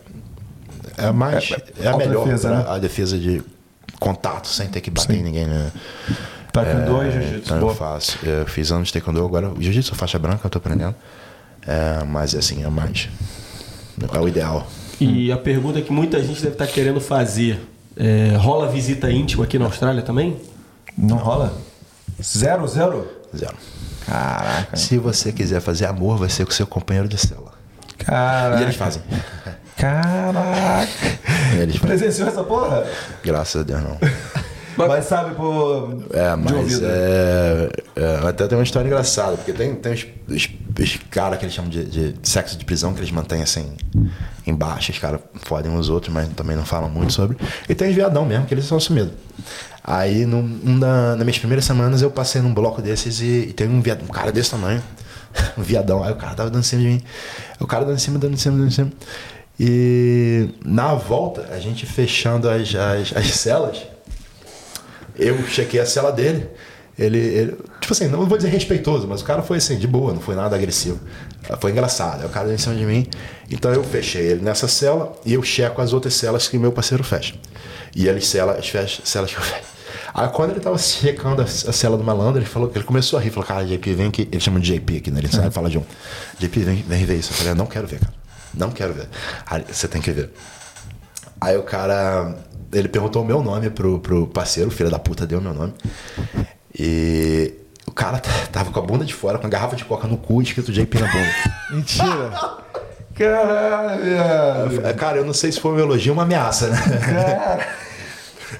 é 0.97 1.11
mais. 1.11 1.51
É, 1.79 1.87
a 1.87 1.97
melhor 1.97 2.17
autodefesa, 2.17 2.49
pra 2.49 2.57
né? 2.59 2.65
a 2.67 2.77
defesa 2.77 3.17
de 3.17 3.43
contato, 3.99 4.47
sem 4.47 4.67
ter 4.67 4.81
que 4.81 4.91
bater 4.91 5.17
em 5.17 5.23
ninguém, 5.23 5.47
né? 5.47 5.71
Taekwondo 6.51 7.01
É, 7.01 7.07
e 7.07 7.11
jiu-jitsu. 7.11 7.53
Então 7.53 7.67
eu 7.69 7.75
faço. 7.75 8.19
Eu 8.23 8.45
fiz 8.45 8.71
anos 8.71 8.87
de 8.87 8.93
taekwondo, 8.93 9.25
agora 9.25 9.49
o 9.49 9.61
jiu-jitsu 9.61 9.95
faixa 9.95 10.19
branca, 10.19 10.45
eu 10.45 10.49
tô 10.49 10.57
aprendendo. 10.59 10.95
É, 11.65 12.03
mas 12.03 12.35
assim, 12.35 12.63
é 12.63 12.69
mais. 12.69 13.09
É 14.13 14.19
o 14.19 14.27
ideal. 14.27 14.67
E 14.99 15.31
a 15.31 15.37
pergunta 15.37 15.81
que 15.81 15.91
muita 15.91 16.21
gente 16.21 16.41
deve 16.41 16.53
estar 16.53 16.67
querendo 16.67 17.01
fazer: 17.01 17.59
é, 17.97 18.35
rola 18.37 18.67
visita 18.67 19.11
íntima 19.11 19.43
aqui 19.43 19.57
na 19.57 19.65
Austrália 19.65 20.01
também? 20.01 20.37
Não 20.97 21.17
rola? 21.17 21.53
Zero, 22.21 22.67
zero? 22.67 23.07
Zero. 23.35 23.55
Caraca. 24.05 24.75
Se 24.75 24.97
você 24.97 25.31
quiser 25.31 25.61
fazer 25.61 25.85
amor, 25.85 26.17
vai 26.17 26.29
ser 26.29 26.45
com 26.45 26.51
seu 26.51 26.67
companheiro 26.67 27.07
de 27.07 27.17
cela. 27.17 27.53
Caraca. 27.97 28.59
E 28.59 28.63
eles 28.63 28.75
fazem. 28.75 29.01
Caraca. 29.83 30.87
Eles. 31.59 31.77
Presenciou 31.77 32.29
essa 32.29 32.41
porra? 32.41 32.85
Graças 33.21 33.59
a 33.59 33.63
Deus, 33.65 33.81
não. 33.81 33.97
Mas 34.77 35.05
sabe, 35.05 35.35
pô. 35.35 35.89
É, 36.13 36.35
de 36.35 36.41
mas 36.41 36.53
ouvido. 36.53 36.85
é, 36.85 37.69
é, 37.97 38.27
Até 38.27 38.47
tem 38.47 38.57
uma 38.57 38.63
história 38.63 38.87
engraçada, 38.87 39.35
porque 39.35 39.51
tem, 39.51 39.75
tem 39.75 39.91
os, 39.93 40.07
os, 40.29 40.49
os 40.79 40.99
caras 41.11 41.37
que 41.37 41.43
eles 41.43 41.53
chamam 41.53 41.69
de, 41.69 41.83
de 41.83 42.15
sexo 42.23 42.57
de 42.57 42.63
prisão, 42.63 42.93
que 42.93 43.01
eles 43.01 43.11
mantêm 43.11 43.43
assim 43.43 43.73
embaixo, 44.47 44.91
os 44.91 44.99
caras 44.99 45.19
fodem 45.43 45.69
uns 45.69 45.89
outros, 45.89 46.13
mas 46.13 46.29
também 46.29 46.55
não 46.55 46.65
falam 46.65 46.89
muito 46.89 47.11
sobre. 47.11 47.37
E 47.67 47.75
tem 47.75 47.89
os 47.89 47.95
viadão 47.95 48.25
mesmo, 48.25 48.45
que 48.45 48.53
eles 48.53 48.65
são 48.65 48.79
sumidos. 48.79 49.11
Aí, 49.83 50.25
num, 50.25 50.59
um 50.65 50.79
da, 50.79 51.17
nas 51.17 51.25
minhas 51.25 51.39
primeiras 51.39 51.65
semanas, 51.65 52.01
eu 52.01 52.09
passei 52.09 52.41
num 52.41 52.53
bloco 52.53 52.81
desses 52.81 53.19
e, 53.19 53.49
e 53.49 53.53
tem 53.53 53.67
um, 53.67 53.81
viado, 53.81 54.01
um 54.01 54.07
cara 54.07 54.31
desse 54.31 54.49
tamanho, 54.49 54.81
um 55.57 55.61
viadão. 55.61 56.01
Aí 56.01 56.13
o 56.13 56.15
cara 56.15 56.35
tava 56.35 56.49
dando 56.49 56.61
em 56.61 56.65
cima 56.65 56.81
de 56.81 56.87
mim. 56.87 57.01
O 57.59 57.67
cara 57.67 57.83
dando 57.83 57.97
em 57.97 57.99
cima, 57.99 58.17
dando 58.17 58.33
em 58.33 58.37
cima, 58.37 58.57
dando 58.57 58.67
em 58.67 58.71
cima. 58.71 58.91
E 59.59 60.49
na 60.65 60.93
volta, 60.95 61.47
a 61.51 61.59
gente 61.59 61.85
fechando 61.85 62.49
as, 62.49 62.73
as, 62.75 63.15
as 63.15 63.27
celas, 63.35 63.77
eu 65.15 65.41
chequei 65.47 65.79
a 65.79 65.85
cela 65.85 66.11
dele. 66.11 66.47
Ele, 66.97 67.17
ele- 67.17 67.57
tipo 67.81 67.91
assim, 67.93 68.07
não 68.07 68.25
vou 68.27 68.37
dizer 68.37 68.49
respeitoso, 68.49 69.07
mas 69.07 69.21
o 69.21 69.25
cara 69.25 69.41
foi 69.41 69.57
assim, 69.57 69.77
de 69.77 69.87
boa, 69.87 70.13
não 70.13 70.21
foi 70.21 70.35
nada 70.35 70.55
agressivo. 70.55 70.99
Foi 71.59 71.71
engraçado. 71.71 72.21
Aí 72.21 72.25
o 72.27 72.29
cara 72.29 72.53
em 72.53 72.57
cima 72.57 72.75
de 72.75 72.85
mim. 72.85 73.07
Então 73.49 73.71
eu 73.73 73.83
fechei 73.83 74.21
ele 74.23 74.41
nessa 74.41 74.67
cela 74.67 75.13
e 75.25 75.33
eu 75.33 75.43
checo 75.43 75.81
as 75.81 75.91
outras 75.93 76.13
celas 76.13 76.47
que 76.47 76.57
meu 76.57 76.71
parceiro 76.71 77.03
fecha. 77.03 77.35
E 77.95 78.07
ele 78.07 78.21
cela 78.21 78.53
as 78.53 78.67
fecha, 78.67 79.01
celas 79.05 79.31
que 79.31 79.37
eu 79.37 79.41
fecho. 79.43 79.73
Aí 80.13 80.27
quando 80.29 80.51
ele 80.51 80.59
tava 80.59 80.77
checando 80.77 81.41
a, 81.41 81.45
a 81.45 81.47
cela 81.47 81.97
do 81.97 82.03
malandro, 82.03 82.39
ele 82.39 82.45
falou, 82.45 82.71
ele 82.73 82.83
começou 82.83 83.17
a 83.17 83.21
rir, 83.21 83.31
falou, 83.31 83.47
cara, 83.47 83.65
JP, 83.65 83.93
vem 83.93 84.07
aqui. 84.07 84.27
Ele 84.31 84.39
chama 84.39 84.59
de 84.59 84.73
JP 84.77 84.97
aqui, 84.97 85.11
né? 85.11 85.19
Ele 85.19 85.27
sabe, 85.27 85.51
fala 85.51 85.69
John. 85.69 85.83
JP, 86.39 86.59
vem, 86.59 86.75
vem 86.87 87.05
ver 87.05 87.17
isso. 87.17 87.31
Eu 87.31 87.35
falei, 87.37 87.51
eu 87.53 87.55
não 87.55 87.65
quero 87.65 87.87
ver, 87.87 87.99
cara. 87.99 88.13
Não 88.53 88.71
quero 88.71 88.93
ver. 88.93 89.09
Aí, 89.45 89.63
você 89.67 89.87
tem 89.87 90.01
que 90.01 90.11
ver. 90.11 90.31
Aí 91.41 91.57
o 91.57 91.63
cara, 91.63 92.35
ele 92.71 92.87
perguntou 92.87 93.21
o 93.21 93.25
meu 93.25 93.41
nome 93.41 93.69
pro, 93.69 93.99
pro 93.99 94.27
parceiro, 94.27 94.69
o 94.69 94.71
filho 94.71 94.89
da 94.89 94.99
puta 94.99 95.25
deu 95.25 95.41
meu 95.41 95.53
nome. 95.53 95.73
E 96.77 97.53
o 97.85 97.91
cara 97.91 98.19
tava 98.51 98.71
com 98.71 98.79
a 98.79 98.81
bunda 98.83 99.03
de 99.03 99.13
fora, 99.13 99.37
com 99.37 99.47
a 99.47 99.49
garrafa 99.49 99.75
de 99.75 99.85
coca 99.85 100.07
no 100.07 100.17
cu 100.17 100.41
escrito 100.41 100.71
JP 100.71 100.99
na 100.99 101.07
bunda. 101.07 101.33
Mentira. 101.71 102.31
Caralho, 103.15 104.95
Cara, 104.97 105.17
eu 105.17 105.25
não 105.25 105.33
sei 105.33 105.51
se 105.51 105.59
foi 105.59 105.71
um 105.73 105.79
elogio 105.79 106.13
ou 106.13 106.17
uma 106.17 106.23
ameaça, 106.23 106.67
né? 106.67 106.77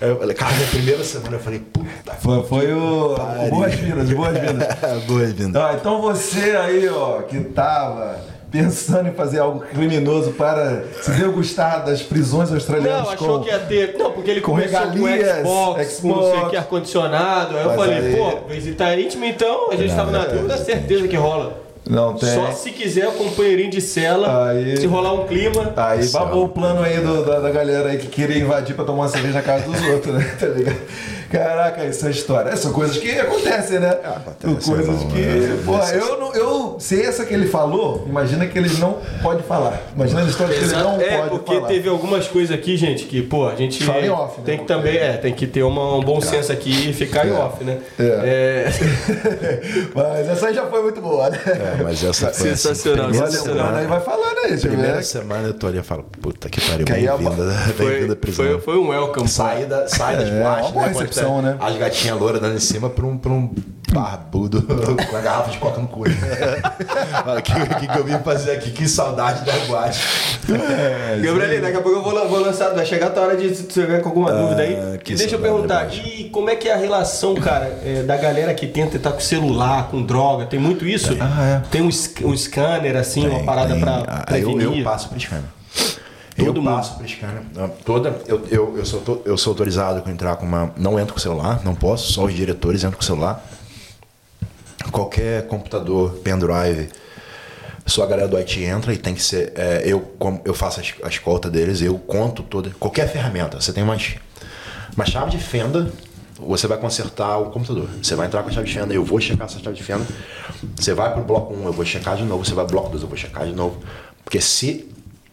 Eu 0.01 0.17
falei, 0.19 0.35
cara, 0.35 0.53
minha 0.55 0.67
primeira 0.67 1.03
semana 1.03 1.35
eu 1.35 1.39
falei, 1.39 1.59
puta 1.59 2.13
Foi, 2.19 2.43
foi 2.43 2.73
o. 2.73 3.15
Boas-vindas, 3.49 4.09
boas-vindas. 4.09 4.67
Boas-vindas. 5.05 5.61
Ah, 5.61 5.75
então 5.79 6.01
você 6.01 6.57
aí, 6.57 6.89
ó, 6.89 7.21
que 7.21 7.39
tava 7.41 8.19
pensando 8.53 9.09
em 9.09 9.13
fazer 9.13 9.39
algo 9.39 9.61
criminoso 9.61 10.31
para 10.33 10.83
se 11.01 11.09
degustar 11.11 11.83
das 11.83 12.03
prisões 12.03 12.51
australianas 12.53 13.05
Não, 13.07 13.09
achou 13.13 13.37
com... 13.39 13.43
que 13.43 13.49
ia 13.49 13.57
ter. 13.59 13.95
Não, 13.97 14.11
porque 14.11 14.29
ele 14.29 14.41
com 14.41 14.51
começou 14.51 14.79
regalias, 14.79 15.41
com 15.41 15.43
Xbox, 15.43 15.99
com 15.99 16.07
não 16.09 16.15
sei 16.21 16.23
o 16.29 16.33
Xbox. 16.35 16.49
que, 16.51 16.55
ar-condicionado. 16.57 17.57
Aí 17.57 17.63
eu 17.63 17.73
falei, 17.73 17.97
aí- 17.97 18.15
pô, 18.15 18.47
visita 18.47 18.95
íntima 18.99 19.25
então, 19.25 19.71
a 19.71 19.75
gente 19.75 19.95
tava 19.95 20.11
na 20.11 20.25
dúvida, 20.25 20.55
certeza 20.57 21.07
que 21.07 21.15
rola. 21.15 21.63
Não 21.89 22.13
tem. 22.13 22.29
Só 22.29 22.49
se 22.53 22.69
quiser 22.69 23.09
o 23.09 23.11
companheirinho 23.11 23.69
de 23.69 23.81
cela, 23.81 24.47
Aí- 24.51 24.77
se 24.77 24.85
rolar 24.87 25.13
um 25.15 25.27
clima. 25.27 25.73
Aí 25.75 26.07
babou 26.09 26.45
o 26.45 26.49
plano 26.49 26.81
aí 26.81 26.97
do- 27.01 27.25
da, 27.25 27.39
da 27.41 27.49
galera 27.49 27.89
aí 27.89 27.97
que 27.97 28.07
queria 28.07 28.37
invadir 28.37 28.73
pra 28.73 28.85
tomar 28.85 28.99
uma 29.03 29.09
cerveja 29.09 29.33
na 29.33 29.41
casa 29.41 29.65
dos 29.69 29.81
outros, 29.89 30.13
né? 30.13 30.31
Tá 30.39 30.45
ligado? 30.45 30.77
Caraca, 31.37 31.81
essa 31.83 32.09
história. 32.09 32.49
Essas 32.49 32.61
são 32.61 32.73
coisas 32.73 32.97
que 32.97 33.11
acontecem, 33.19 33.79
né? 33.79 33.89
acontece, 34.03 34.69
coisas 34.69 35.01
não, 35.01 35.07
que. 35.09 35.19
é, 35.21 35.57
Porra, 35.65 35.91
é, 35.91 35.97
eu 35.97 36.19
não. 36.19 36.33
Eu, 36.33 36.75
se 36.79 37.01
essa 37.01 37.25
que 37.25 37.33
ele 37.33 37.47
falou, 37.47 38.05
imagina 38.07 38.45
que 38.45 38.57
ele 38.57 38.69
não 38.77 38.99
pode 39.21 39.41
falar. 39.43 39.81
Imagina 39.95 40.21
a 40.21 40.25
história 40.25 40.53
que 40.55 40.63
ele 40.63 40.73
não 40.73 41.01
é, 41.01 41.17
pode 41.17 41.29
porque 41.31 41.55
falar. 41.55 41.67
teve 41.67 41.89
algumas 41.89 42.27
coisas 42.27 42.55
aqui, 42.55 42.77
gente, 42.77 43.05
que, 43.05 43.21
pô, 43.23 43.47
a 43.47 43.55
gente 43.55 43.83
Fala 43.83 44.05
em 44.05 44.09
off, 44.09 44.39
né? 44.39 44.43
tem 44.45 44.57
que 44.59 44.65
também, 44.65 44.95
é, 44.97 45.13
tem 45.13 45.33
que 45.33 45.47
ter 45.47 45.63
uma- 45.63 45.95
um 45.97 46.01
bom 46.01 46.21
senso 46.21 46.51
aqui 46.51 46.89
e 46.89 46.93
ficar 46.93 47.25
em 47.27 47.31
off, 47.31 47.63
né? 47.63 47.79
É. 47.99 48.67
Mas 49.95 50.27
essa 50.29 50.47
aí 50.47 50.53
já 50.53 50.65
foi 50.67 50.81
muito 50.83 51.01
boa, 51.01 51.29
né? 51.29 51.39
É, 51.45 51.83
mas 51.83 52.03
essa 52.03 52.27
foi 52.27 52.29
assim, 52.29 52.43
Sensacional, 52.49 53.05
Olha, 53.07 53.13
sensacional. 53.25 53.65
mano, 53.65 53.77
aí 53.77 53.85
vai 53.87 53.99
falando 54.01 54.37
aí, 54.45 54.57
Primeira 54.57 54.95
ver. 54.97 55.03
semana 55.03 55.47
eu 55.47 55.53
tô 55.53 55.67
ali 55.67 55.79
e 55.79 55.83
falo, 55.83 56.03
puta 56.21 56.49
que 56.49 56.61
pariu, 56.61 56.85
é 56.87 56.93
bem-vinda, 56.93 57.53
bem-vinda 57.77 58.15
prisão. 58.15 58.45
foi, 58.45 58.59
foi 58.59 58.77
um 58.77 58.89
welcome. 58.89 59.27
Sai, 59.27 59.65
da, 59.65 59.87
sai 59.87 60.17
das 60.17 60.29
É, 60.29 60.41
boates, 60.41 60.71
né? 60.73 60.93
Recepção, 61.23 61.35
tá 61.37 61.41
né? 61.41 61.57
As 61.59 61.77
gatinhas 61.77 62.19
louras 62.19 62.41
dando 62.41 62.55
em 62.55 62.59
cima 62.59 62.89
pra 62.89 63.05
um, 63.05 63.17
pra 63.17 63.31
um 63.31 63.49
barbudo 63.91 64.61
com 65.09 65.15
a 65.15 65.21
garrafa 65.21 65.51
de 65.51 65.57
coca 65.57 65.79
no 65.79 65.87
cu. 65.87 66.03
Fala, 66.09 67.39
O 67.39 67.41
que, 67.43 67.53
que, 67.53 67.87
que 67.87 67.97
eu 67.99 68.03
vim 68.03 68.17
fazer 68.23 68.51
aqui? 68.51 68.71
Que 68.71 68.87
saudade 68.87 69.45
da 69.45 69.53
boate. 69.67 69.99
Gabriel, 71.21 71.61
daqui 71.61 71.77
a 71.77 71.81
pouco 71.81 71.99
eu 71.99 72.03
vou, 72.03 72.27
vou 72.29 72.39
lançar, 72.39 72.69
vai 72.73 72.85
chegar 72.85 73.07
a 73.07 73.09
tua 73.11 73.23
hora 73.23 73.37
de 73.37 73.49
se 73.55 73.63
você 73.63 73.81
tiver 73.81 74.01
com 74.01 74.09
alguma 74.09 74.31
dúvida 74.31 74.61
aí. 74.63 74.97
que 75.03 75.13
E 75.13 75.15
deixa 75.15 75.35
eu 75.35 75.39
perguntar, 75.39 75.93
e 75.93 76.29
como 76.29 76.49
é 76.49 76.55
que 76.55 76.67
é 76.67 76.73
a 76.73 76.77
relação, 76.77 77.35
cara, 77.35 77.65
é, 77.83 78.03
da 78.03 78.17
galera 78.17 78.53
que 78.53 78.67
tenta 78.67 78.97
estar 78.97 79.11
com 79.11 79.19
celular, 79.19 79.87
com 79.89 80.01
droga? 80.01 80.45
Tem 80.45 80.59
muito 80.59 80.87
isso? 80.87 81.15
Ah, 81.19 81.61
é. 81.63 81.69
Tem 81.69 81.81
um, 81.81 81.87
um 81.87 82.35
scanner, 82.37 82.95
assim, 82.97 83.27
uma 83.27 83.37
Tem, 83.37 83.45
parada 83.45 83.73
tem. 83.73 83.79
pra 83.79 84.03
Ah, 84.07 84.23
prevenir? 84.25 84.63
Eu, 84.63 84.75
eu 84.75 84.83
passo 84.83 85.09
pro 85.09 85.19
scanner. 85.19 85.45
Todo 86.37 86.59
eu 86.59 86.63
passo 86.63 86.97
pro 86.97 87.07
scanner. 87.07 87.43
Ah, 87.57 87.69
Toda, 87.85 88.21
eu, 88.27 88.43
eu, 88.49 88.77
eu, 88.77 88.85
sou, 88.85 89.01
to- 89.01 89.21
eu 89.25 89.37
sou 89.37 89.51
autorizado 89.51 90.01
a 90.05 90.11
entrar 90.11 90.35
com 90.35 90.45
uma. 90.45 90.73
Não 90.77 90.99
entro 90.99 91.13
com 91.13 91.19
celular, 91.19 91.61
não 91.63 91.75
posso, 91.75 92.11
só 92.11 92.23
os 92.25 92.33
diretores 92.33 92.83
entram 92.83 92.97
com 92.97 93.03
celular. 93.03 93.43
Qualquer 94.91 95.47
computador, 95.47 96.11
pendrive, 96.23 96.89
só 97.85 98.03
a 98.03 98.05
galera 98.07 98.27
do 98.27 98.37
IT 98.37 98.61
entra 98.63 98.93
e 98.93 98.97
tem 98.97 99.13
que 99.13 99.21
ser. 99.23 99.53
é, 99.55 99.83
eu, 99.85 99.99
como 100.19 100.41
eu 100.43 100.53
faço 100.53 100.79
a 100.79 100.83
es- 100.83 100.95
a 101.03 101.07
escolta 101.07 101.49
deles, 101.49 101.81
eu 101.81 101.97
conto 101.97 102.43
toda. 102.43 102.69
Qualquer 102.79 103.07
ferramenta. 103.11 103.59
Você 103.61 103.71
tem 103.71 103.83
uma, 103.83 103.97
ch- 103.97 104.17
uma 104.95 105.05
chave 105.05 105.31
de 105.31 105.37
fenda, 105.37 105.91
você 106.39 106.67
vai 106.67 106.77
consertar 106.77 107.37
o 107.37 107.51
computador. 107.51 107.87
Você 108.01 108.15
vai 108.15 108.27
entrar 108.27 108.43
com 108.43 108.49
a 108.49 108.51
chave 108.51 108.67
de 108.67 108.73
fenda, 108.73 108.93
eu 108.93 109.03
vou 109.05 109.19
checar 109.21 109.47
essa 109.47 109.59
chave 109.59 109.75
de 109.75 109.83
fenda. 109.83 110.05
Você 110.75 110.93
vai 110.93 111.13
pro 111.13 111.23
bloco 111.23 111.53
1, 111.53 111.65
eu 111.65 111.73
vou 111.73 111.85
checar 111.85 112.17
de 112.17 112.23
novo. 112.23 112.43
Você 112.43 112.53
vai 112.53 112.65
pro 112.65 112.73
bloco 112.73 112.89
2, 112.89 113.03
eu 113.03 113.07
vou 113.07 113.17
checar 113.17 113.45
de 113.45 113.53
novo. 113.53 113.77
Porque 114.23 114.41
se 114.41 114.89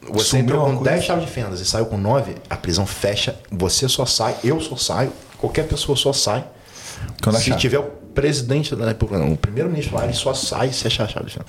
você 0.08 0.30
Sumiu 0.30 0.44
entrou 0.44 0.64
com 0.64 0.76
coisa. 0.76 0.90
10 0.92 1.04
chaves 1.04 1.24
de 1.26 1.30
fendas 1.30 1.60
e 1.60 1.64
saiu 1.64 1.86
com 1.86 1.98
9, 1.98 2.34
a 2.48 2.56
prisão 2.56 2.86
fecha, 2.86 3.36
você 3.50 3.88
só 3.88 4.06
sai, 4.06 4.36
eu 4.42 4.60
só 4.60 4.76
saio, 4.76 5.12
qualquer 5.38 5.66
pessoa 5.66 5.96
só 5.96 6.12
sai. 6.12 6.44
Quando 7.22 7.36
se 7.36 7.50
achar. 7.50 7.58
tiver 7.58 7.78
o 7.78 7.84
presidente 8.14 8.74
da 8.74 8.86
República, 8.86 9.22
não, 9.22 9.32
o 9.32 9.36
primeiro-ministro 9.36 9.96
lá, 9.96 10.04
ele 10.04 10.12
só 10.12 10.34
sai 10.34 10.72
se 10.72 10.86
achar 10.86 11.04
a 11.04 11.08
chave 11.08 11.26
de 11.26 11.32
fenda. 11.32 11.46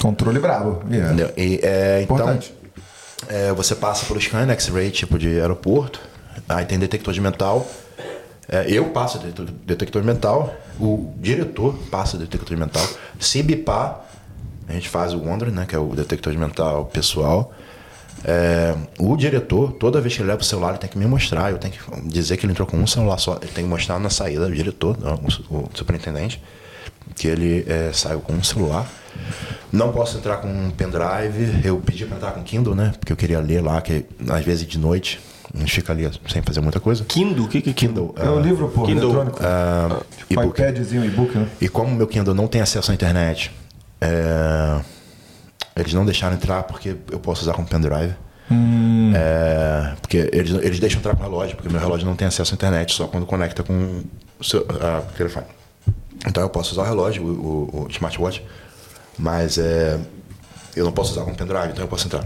Controle 0.00 0.38
brabo. 0.38 0.82
Yeah. 0.88 1.12
Entendeu? 1.12 1.32
E, 1.36 1.60
é, 1.62 2.02
então, 2.02 2.38
é, 3.28 3.52
você 3.52 3.74
passa 3.74 4.06
pelo 4.06 4.20
scan, 4.20 4.48
X-ray, 4.50 4.90
tipo 4.90 5.18
de 5.18 5.40
aeroporto, 5.40 6.00
aí 6.48 6.64
tem 6.64 6.78
detector 6.78 7.12
de 7.12 7.20
metal. 7.20 7.66
É, 8.48 8.70
eu 8.70 8.86
passo 8.90 9.18
detector, 9.18 9.46
detector 9.66 10.02
de 10.02 10.08
metal, 10.08 10.54
o 10.80 11.12
diretor 11.18 11.74
passa 11.90 12.16
detector 12.16 12.56
de 12.56 12.56
metal. 12.56 12.86
Se 13.18 13.42
bipar, 13.42 14.07
a 14.68 14.72
gente 14.72 14.88
faz 14.88 15.14
o 15.14 15.18
Wonder, 15.18 15.50
né, 15.50 15.64
que 15.66 15.74
é 15.74 15.78
o 15.78 15.94
detector 15.94 16.32
de 16.32 16.38
metal 16.38 16.84
pessoal. 16.86 17.52
É, 18.24 18.74
o 18.98 19.16
diretor, 19.16 19.72
toda 19.72 20.00
vez 20.00 20.14
que 20.14 20.20
ele 20.22 20.28
leva 20.28 20.40
o 20.40 20.44
celular, 20.44 20.70
ele 20.70 20.78
tem 20.78 20.90
que 20.90 20.98
me 20.98 21.06
mostrar. 21.06 21.50
Eu 21.52 21.58
tenho 21.58 21.72
que 21.72 22.08
dizer 22.08 22.36
que 22.36 22.44
ele 22.44 22.52
entrou 22.52 22.66
com 22.66 22.76
um 22.76 22.86
celular 22.86 23.18
só. 23.18 23.38
Ele 23.40 23.50
tem 23.52 23.64
que 23.64 23.70
mostrar 23.70 23.98
na 23.98 24.10
saída, 24.10 24.46
o 24.46 24.52
diretor, 24.52 24.98
não, 24.98 25.14
o, 25.24 25.30
su- 25.30 25.44
o 25.48 25.70
superintendente, 25.72 26.42
que 27.14 27.28
ele 27.28 27.64
é, 27.68 27.90
saiu 27.92 28.20
com 28.20 28.32
um 28.32 28.42
celular. 28.42 28.86
Não 29.72 29.92
posso 29.92 30.18
entrar 30.18 30.38
com 30.38 30.48
um 30.48 30.70
pendrive. 30.70 31.60
Eu 31.64 31.78
pedi 31.78 32.04
para 32.06 32.16
entrar 32.16 32.32
com 32.32 32.42
Kindle, 32.42 32.74
né? 32.74 32.92
Porque 32.98 33.12
eu 33.12 33.16
queria 33.16 33.38
ler 33.40 33.62
lá, 33.62 33.80
que 33.80 34.04
às 34.28 34.44
vezes 34.44 34.66
de 34.66 34.78
noite 34.78 35.20
a 35.54 35.58
gente 35.58 35.72
fica 35.72 35.92
ali 35.92 36.10
sem 36.28 36.42
fazer 36.42 36.60
muita 36.60 36.80
coisa. 36.80 37.04
Kindle? 37.04 37.44
O 37.44 37.48
que 37.48 37.60
que 37.62 37.70
é 37.70 37.72
Kindle? 37.72 38.08
Kindle. 38.08 38.26
É 38.26 38.30
o 38.30 38.38
ah, 38.38 38.40
livro, 38.40 38.68
pô, 38.68 38.82
Kindle. 38.82 39.04
eletrônico. 39.04 39.38
ah, 39.42 40.00
tipo, 40.26 40.42
e-book. 40.42 40.60
iPadzinho, 40.60 41.04
e-book, 41.04 41.38
né? 41.38 41.48
E 41.60 41.68
como 41.68 41.94
meu 41.94 42.06
Kindle 42.06 42.34
não 42.34 42.46
tem 42.48 42.60
acesso 42.60 42.90
à 42.90 42.94
internet, 42.94 43.50
é, 44.00 44.80
eles 45.76 45.92
não 45.94 46.04
deixaram 46.04 46.34
entrar 46.36 46.62
porque 46.64 46.96
eu 47.10 47.18
posso 47.18 47.42
usar 47.42 47.52
como 47.54 47.66
pendrive. 47.68 48.14
É, 49.14 49.94
porque 50.00 50.30
eles, 50.32 50.50
eles 50.62 50.80
deixam 50.80 50.98
entrar 51.00 51.14
com 51.14 51.20
o 51.22 51.24
relógio, 51.24 51.56
porque 51.56 51.68
meu 51.70 51.80
relógio 51.80 52.06
não 52.06 52.16
tem 52.16 52.26
acesso 52.28 52.52
à 52.52 52.54
internet, 52.54 52.92
só 52.94 53.06
quando 53.06 53.26
conecta 53.26 53.62
com 53.62 54.02
o 54.38 54.44
seu 54.44 54.66
a, 54.80 55.02
telefone. 55.16 55.46
Então 56.26 56.42
eu 56.42 56.48
posso 56.48 56.72
usar 56.72 56.82
o 56.82 56.84
relógio, 56.86 57.22
o, 57.22 57.28
o- 57.28 57.84
o 57.84 57.88
smartwatch, 57.90 58.42
mas 59.18 59.58
é, 59.58 59.98
eu 60.74 60.84
não 60.84 60.92
posso 60.92 61.12
usar 61.12 61.24
como 61.24 61.36
pendrive, 61.36 61.68
então 61.72 61.84
eu 61.84 61.88
posso 61.88 62.06
entrar. 62.06 62.24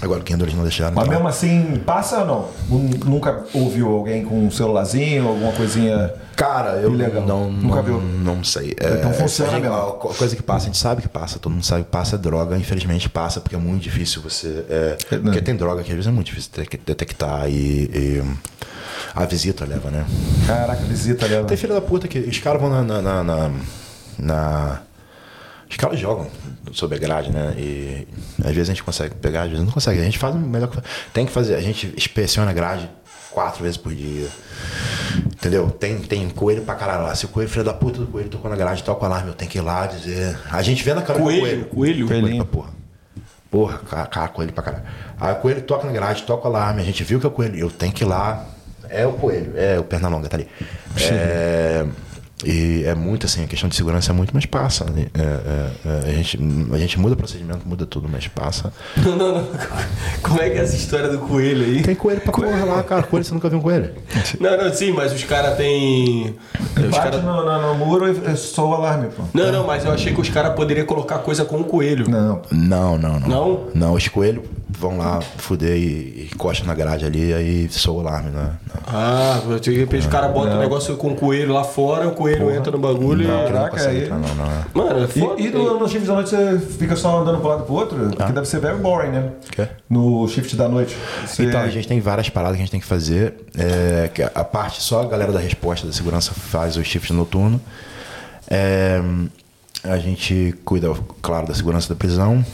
Agora 0.00 0.22
Kindle 0.22 0.44
eles 0.46 0.54
não 0.54 0.62
deixaram 0.62 0.94
Mas 0.94 1.04
entrar. 1.04 1.16
mesmo 1.16 1.28
assim, 1.28 1.82
passa 1.84 2.20
ou 2.20 2.26
não? 2.26 2.48
Nu- 2.68 2.90
Nunca 3.06 3.44
ouviu 3.52 3.88
alguém 3.90 4.24
com 4.24 4.46
um 4.46 4.50
celularzinho, 4.50 5.26
alguma 5.26 5.52
coisinha. 5.52 6.12
Cara, 6.36 6.76
eu 6.76 6.92
Ilegal. 6.94 7.26
não, 7.26 7.50
Nunca 7.50 7.76
não, 7.76 7.82
viu? 7.82 8.00
não 8.00 8.44
sei. 8.44 8.76
É, 8.78 8.94
Então 8.94 9.12
funciona 9.12 9.50
a 9.50 9.54
gente- 9.56 9.62
mesmo. 9.64 9.92
coisa 9.94 10.36
que 10.36 10.42
passa, 10.42 10.64
a 10.64 10.66
gente 10.66 10.78
sabe 10.78 11.02
que 11.02 11.08
passa, 11.08 11.40
todo 11.40 11.50
mundo 11.52 11.64
sabe 11.66 11.82
que 11.82 11.90
passa, 11.90 12.16
droga, 12.16 12.56
infelizmente 12.56 13.08
passa, 13.08 13.40
porque 13.40 13.56
é 13.56 13.58
muito 13.58 13.82
difícil 13.82 14.22
você. 14.22 14.64
é, 14.70 14.96
É, 15.10 15.16
né? 15.16 15.20
porque 15.24 15.40
tem 15.42 15.56
droga 15.56 15.82
que 15.82 15.88
às 15.90 15.96
vezes 15.96 16.06
é 16.06 16.12
muito 16.12 16.28
difícil 16.28 16.52
de- 16.54 16.78
detectar 16.86 17.48
e, 17.48 17.90
e 17.92 18.22
a 19.16 19.24
visita 19.26 19.64
leva, 19.64 19.90
né? 19.90 20.04
Caraca, 20.46 20.80
visita 20.84 21.24
ali. 21.26 21.44
Tem 21.44 21.56
filha 21.56 21.74
da 21.74 21.80
puta 21.80 22.06
que 22.06 22.20
os 22.20 22.38
caras 22.38 22.60
vão 22.60 22.70
na. 22.70 22.82
na, 22.84 23.02
na, 23.02 23.24
na- 23.24 23.50
na- 24.16 24.80
os 25.68 25.76
caras 25.76 25.98
jogam 25.98 26.28
sobre 26.72 26.96
a 26.96 26.98
grade, 27.00 27.30
né? 27.30 27.54
E 27.56 28.06
às 28.40 28.52
vezes 28.52 28.70
a 28.70 28.72
gente 28.72 28.82
consegue 28.82 29.14
pegar, 29.14 29.42
às 29.42 29.50
vezes 29.50 29.64
não 29.64 29.72
consegue. 29.72 30.00
A 30.00 30.04
gente 30.04 30.18
faz 30.18 30.34
o 30.34 30.38
melhor 30.38 30.68
que 30.68 30.78
Tem 31.12 31.26
que 31.26 31.32
fazer. 31.32 31.54
A 31.54 31.60
gente 31.60 31.92
inspeciona 31.96 32.50
a 32.50 32.54
grade 32.54 32.88
quatro 33.30 33.62
vezes 33.62 33.76
por 33.76 33.94
dia. 33.94 34.28
Entendeu? 35.16 35.70
Tem, 35.70 35.98
tem 35.98 36.28
coelho 36.28 36.62
pra 36.62 36.74
caralho 36.74 37.04
lá. 37.04 37.14
Se 37.14 37.24
o 37.24 37.28
coelho, 37.28 37.48
filho 37.48 37.64
da 37.64 37.72
puta 37.72 38.00
do 38.00 38.06
coelho, 38.06 38.28
tocou 38.28 38.50
na 38.50 38.56
garagem, 38.56 38.84
toca 38.84 39.02
o 39.02 39.06
alarme, 39.06 39.28
eu 39.28 39.34
tenho 39.34 39.50
que 39.50 39.58
ir 39.58 39.60
lá 39.60 39.86
dizer. 39.86 40.36
A 40.50 40.62
gente 40.62 40.82
vê 40.82 40.94
na 40.94 41.02
câmera 41.02 41.24
Coelho, 41.24 41.40
coelho. 41.66 41.66
coelho. 41.66 42.08
Coelho 42.08 42.36
pra 42.36 42.44
porra. 42.44 42.70
Porra, 43.50 43.78
cara, 43.78 44.06
cara, 44.06 44.28
coelho 44.28 44.52
pra 44.52 44.62
caralho. 44.62 44.84
Aí 45.18 45.32
o 45.32 45.36
coelho 45.36 45.62
toca 45.62 45.86
na 45.86 45.92
garagem, 45.92 46.24
toca 46.24 46.46
o 46.46 46.50
alarme, 46.50 46.82
a 46.82 46.84
gente 46.84 47.02
viu 47.02 47.18
que 47.18 47.26
é 47.26 47.28
o 47.28 47.32
coelho. 47.32 47.58
Eu 47.58 47.70
tenho 47.70 47.92
que 47.92 48.04
ir 48.04 48.06
lá. 48.06 48.44
É 48.90 49.06
o 49.06 49.12
coelho, 49.12 49.52
é 49.56 49.78
o 49.78 49.84
perna 49.84 50.08
longa, 50.08 50.28
tá 50.28 50.36
ali. 50.36 50.48
É, 51.10 51.86
e 52.44 52.84
é 52.84 52.94
muito 52.94 53.26
assim, 53.26 53.42
a 53.44 53.46
questão 53.46 53.68
de 53.68 53.74
segurança 53.74 54.12
é 54.12 54.14
muito, 54.14 54.30
mas 54.32 54.46
passa. 54.46 54.84
né? 54.84 55.06
É, 55.14 55.20
é, 55.20 55.70
é, 56.06 56.10
a, 56.10 56.12
gente, 56.14 56.38
a 56.72 56.78
gente 56.78 56.98
muda 56.98 57.14
o 57.14 57.16
procedimento, 57.16 57.66
muda 57.66 57.84
tudo, 57.84 58.08
mas 58.10 58.28
passa. 58.28 58.72
Não, 58.96 59.16
não, 59.16 59.34
não. 59.42 59.48
Como 60.22 60.40
é 60.40 60.50
que 60.50 60.58
é 60.58 60.62
essa 60.62 60.76
história 60.76 61.08
do 61.08 61.18
coelho 61.18 61.64
aí? 61.64 61.82
Tem 61.82 61.94
coelho 61.94 62.20
pra 62.20 62.32
porra 62.32 62.64
lá, 62.64 62.82
cara. 62.82 63.02
Coelho, 63.02 63.24
você 63.24 63.34
nunca 63.34 63.48
viu 63.48 63.58
um 63.58 63.62
coelho? 63.62 63.90
Não, 64.40 64.56
não, 64.56 64.72
sim, 64.72 64.92
mas 64.92 65.12
os 65.12 65.24
caras 65.24 65.56
têm. 65.56 66.36
Os 66.76 66.90
Bate 66.90 67.10
cara... 67.10 67.18
no, 67.18 67.44
no- 67.44 67.68
no 67.68 67.74
muro 67.74 68.06
e 68.10 68.36
soa 68.36 68.68
o 68.68 68.74
alarme, 68.74 69.08
pô. 69.08 69.22
Não, 69.34 69.50
não, 69.50 69.66
mas 69.66 69.84
eu 69.84 69.90
achei 69.92 70.12
que 70.14 70.20
os 70.20 70.28
caras 70.28 70.54
poderiam 70.54 70.86
colocar 70.86 71.18
coisa 71.18 71.44
com 71.44 71.60
o 71.60 71.64
coelho. 71.64 72.08
Não. 72.08 72.42
Não, 72.50 72.98
não, 72.98 73.18
não. 73.20 73.28
Não? 73.28 73.66
Não, 73.74 73.92
os 73.94 74.06
coelhos 74.08 74.44
vão 74.70 74.98
lá 74.98 75.20
fuder 75.20 75.76
e, 75.76 75.80
e 75.80 76.30
encostam 76.32 76.66
na 76.66 76.74
grade 76.74 77.04
ali, 77.04 77.32
aí 77.32 77.68
soa 77.70 78.02
o 78.02 78.06
alarme, 78.06 78.30
né? 78.30 78.52
Não. 78.68 78.82
Ah, 78.86 79.40
de 79.60 79.70
repente 79.78 80.00
os 80.02 80.06
caras 80.06 80.30
botam 80.32 80.56
um 80.56 80.60
negócio 80.60 80.96
com 80.96 81.08
o 81.12 81.14
coelho 81.16 81.52
lá 81.52 81.64
fora, 81.64 82.06
o 82.06 82.12
coelho 82.12 82.50
entra 82.54 82.70
no 82.70 82.78
bagulho 82.78 83.24
e. 83.24 83.26
Não, 83.26 83.42
não 83.44 83.52
Caraca, 83.52 83.88
aí- 83.88 84.04
entrar, 84.04 84.18
não, 84.18 84.34
não. 84.34 84.44
é. 84.44 84.64
Mano, 84.74 85.04
é 85.04 85.08
foda. 85.08 85.40
E, 85.40 85.46
e 85.46 85.50
no, 85.50 85.78
no 85.80 85.88
shift 85.88 86.06
da 86.06 86.14
noite 86.14 86.30
você 86.30 86.58
fica 86.58 86.94
só 86.96 87.20
andando 87.20 87.38
pro 87.40 87.48
lado 87.48 87.64
pro 87.64 87.74
outro? 87.74 88.10
Ah. 88.18 88.26
Que 88.26 88.32
deve 88.32 88.46
ser 88.46 88.60
very 88.60 88.76
boring, 88.78 89.10
né? 89.10 89.30
Quê? 89.50 89.68
No 89.88 90.28
shift 90.28 90.54
da 90.56 90.68
noite. 90.68 90.96
Você- 91.26 91.44
Então, 91.44 91.60
a 91.60 91.68
gente 91.68 91.88
tem 91.88 92.00
várias 92.00 92.28
paradas 92.28 92.56
que 92.56 92.62
a 92.62 92.64
gente 92.64 92.70
tem 92.72 92.80
que 92.80 92.86
fazer. 92.86 93.34
é, 93.56 94.08
que 94.12 94.22
a 94.22 94.44
parte 94.44 94.82
só 94.82 95.02
a 95.02 95.06
galera 95.06 95.32
da 95.32 95.40
resposta 95.40 95.86
da 95.86 95.92
segurança 95.92 96.32
faz 96.32 96.76
o 96.76 96.84
shift 96.84 97.12
noturno. 97.12 97.60
É, 98.50 99.00
a 99.84 99.96
gente 99.98 100.54
cuida, 100.64 100.92
claro, 101.22 101.46
da 101.46 101.54
segurança 101.54 101.88
da 101.88 101.94
prisão. 101.94 102.44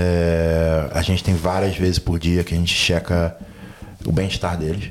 É, 0.00 0.88
a 0.92 1.02
gente 1.02 1.24
tem 1.24 1.34
várias 1.34 1.76
vezes 1.76 1.98
por 1.98 2.20
dia 2.20 2.44
que 2.44 2.54
a 2.54 2.56
gente 2.56 2.72
checa 2.72 3.36
o 4.06 4.12
bem-estar 4.12 4.56
deles. 4.56 4.90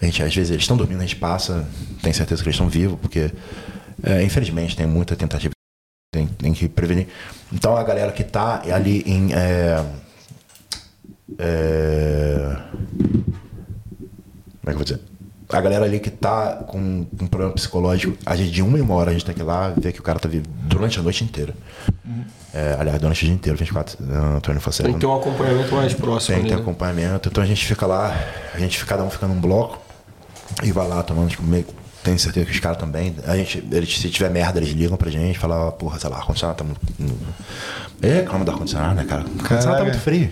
A 0.00 0.04
gente, 0.04 0.22
às 0.22 0.34
vezes 0.34 0.50
eles 0.50 0.62
estão 0.62 0.76
dormindo, 0.76 0.98
a 0.98 1.06
gente 1.06 1.16
passa, 1.16 1.66
tem 2.02 2.12
certeza 2.12 2.42
que 2.42 2.48
eles 2.48 2.56
estão 2.56 2.68
vivos, 2.68 2.98
porque 3.00 3.32
é, 4.02 4.22
infelizmente 4.22 4.76
tem 4.76 4.86
muita 4.86 5.16
tentativa, 5.16 5.52
tem, 6.12 6.26
tem 6.26 6.52
que 6.52 6.68
prevenir. 6.68 7.08
Então 7.50 7.74
a 7.74 7.82
galera 7.82 8.12
que 8.12 8.20
está 8.20 8.62
ali 8.70 9.02
em. 9.06 9.32
é, 9.32 9.82
é, 11.38 12.56
como 14.60 14.66
é 14.66 14.66
que 14.66 14.68
eu 14.68 14.74
vou 14.74 14.84
dizer? 14.84 15.00
A 15.48 15.60
galera 15.60 15.84
ali 15.84 16.00
que 16.00 16.10
tá 16.10 16.64
com 16.66 16.78
um 16.78 17.26
problema 17.28 17.52
psicológico, 17.52 18.16
a 18.26 18.34
gente 18.34 18.50
de 18.50 18.62
uma 18.62 18.78
em 18.78 18.80
uma 18.80 18.94
hora 18.94 19.10
a 19.10 19.12
gente 19.12 19.24
tem 19.24 19.34
que 19.34 19.40
ir 19.40 19.44
lá 19.44 19.72
ver 19.76 19.92
que 19.92 20.00
o 20.00 20.02
cara 20.02 20.18
tá 20.18 20.28
vivo 20.28 20.44
durante 20.64 20.98
a 20.98 21.02
noite 21.02 21.22
inteira. 21.22 21.54
É, 22.52 22.76
aliás, 22.78 22.98
durante 22.98 23.22
o 23.22 23.26
dia 23.26 23.34
inteiro, 23.34 23.58
24, 23.58 24.02
uh, 24.02 24.40
24 24.40 24.82
Tem 24.82 24.94
que 24.94 25.00
ter 25.00 25.06
um 25.06 25.14
acompanhamento 25.14 25.74
mais 25.74 25.94
próximo. 25.94 26.34
tem 26.34 26.44
que 26.44 26.48
ter 26.48 26.56
né? 26.56 26.62
acompanhamento. 26.62 27.28
Então 27.28 27.44
a 27.44 27.46
gente 27.46 27.64
fica 27.64 27.86
lá, 27.86 28.16
a 28.54 28.58
gente 28.58 28.84
cada 28.86 29.04
um 29.04 29.10
fica 29.10 29.28
num 29.28 29.38
bloco 29.38 29.78
e 30.64 30.72
vai 30.72 30.88
lá 30.88 31.02
tomando 31.02 31.28
tipo, 31.28 31.42
meio. 31.42 31.66
Tenho 32.02 32.18
certeza 32.18 32.46
que 32.46 32.52
os 32.52 32.60
caras 32.60 32.78
também. 32.78 33.14
A 33.26 33.36
gente, 33.36 33.62
eles, 33.70 33.98
se 33.98 34.08
tiver 34.08 34.30
merda, 34.30 34.58
eles 34.58 34.70
ligam 34.70 34.96
pra 34.96 35.10
gente, 35.10 35.38
falam, 35.38 35.70
porra, 35.72 35.98
sei 35.98 36.08
lá, 36.08 36.16
ar-condicionado 36.16 36.56
tá 36.56 36.64
muito. 36.64 36.80
É, 38.00 38.20
reclama 38.20 38.44
do 38.44 38.50
ar-condicionado, 38.52 38.94
né, 38.94 39.04
cara? 39.04 39.22
O 39.22 39.42
ar-condicionado 39.42 39.78
tá 39.78 39.84
muito 39.84 39.98
frio. 39.98 40.30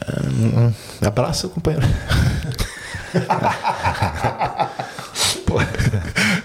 É, 0.00 0.26
hum, 0.26 0.68
hum. 0.68 1.06
Abraça 1.06 1.46
o 1.46 1.50
companheiro. 1.50 1.86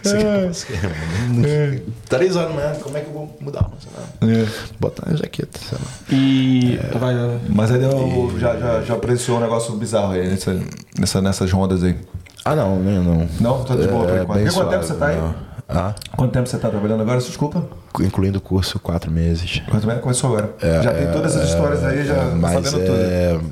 Aqui 0.06 0.74
é 0.74 0.88
mano. 1.34 1.82
Três 2.10 2.36
horas 2.36 2.54
manhã, 2.56 2.74
como 2.82 2.98
é 2.98 3.02
que 3.02 3.08
eu 3.08 3.14
vou 3.14 3.38
mudar 3.40 3.62
o 3.62 3.66
ar-condicionado? 3.66 4.08
É. 4.24 4.46
Botar 4.80 5.10
a 5.12 5.16
jaqueta, 5.16 5.60
sei 5.60 5.78
lá. 5.78 5.86
E. 6.12 6.80
Vai, 6.98 7.16
vai. 7.16 7.40
Mas 7.50 7.72
aí 7.72 7.80
deu, 7.80 8.34
já, 8.40 8.56
já, 8.58 8.82
já 8.82 8.94
apreciou 8.96 9.38
um 9.38 9.42
negócio 9.42 9.76
bizarro 9.76 10.12
aí 10.14 10.28
nessa, 10.30 10.60
nessa, 10.98 11.22
nessas 11.22 11.52
rondas 11.52 11.84
aí. 11.84 11.96
Ah, 12.44 12.56
não, 12.56 12.78
não. 12.80 13.04
Não, 13.04 13.28
Não? 13.40 13.64
Tá 13.64 13.76
de 13.76 13.88
boa 13.88 14.06
por 14.08 14.18
É, 14.18 14.22
enquanto. 14.24 14.38
bem 14.38 14.48
E 14.48 14.52
quanto 14.52 14.70
tempo 14.70 14.84
você 14.84 14.94
tá 14.96 15.08
aí? 15.08 15.18
não. 15.18 15.36
Ah, 15.68 15.96
Quanto 16.16 16.32
tempo 16.32 16.48
você 16.48 16.58
tá 16.60 16.70
trabalhando 16.70 17.02
agora? 17.02 17.18
Desculpa. 17.20 17.68
incluindo 18.00 18.38
o 18.38 18.42
curso, 18.42 18.78
quatro 18.80 19.10
meses. 19.10 19.64
Quanto 19.68 19.88
tempo 19.88 20.00
começou 20.02 20.30
agora? 20.38 20.54
já 20.84 20.94
tem 20.94 21.12
todas 21.12 21.36
essas 21.36 21.50
histórias 21.50 21.84
aí, 21.84 22.06
já 22.06 22.14
É, 22.14 22.18
tá 22.18 22.36
mas 22.36 22.52
sabendo 22.70 22.86
tudo. 22.86 23.52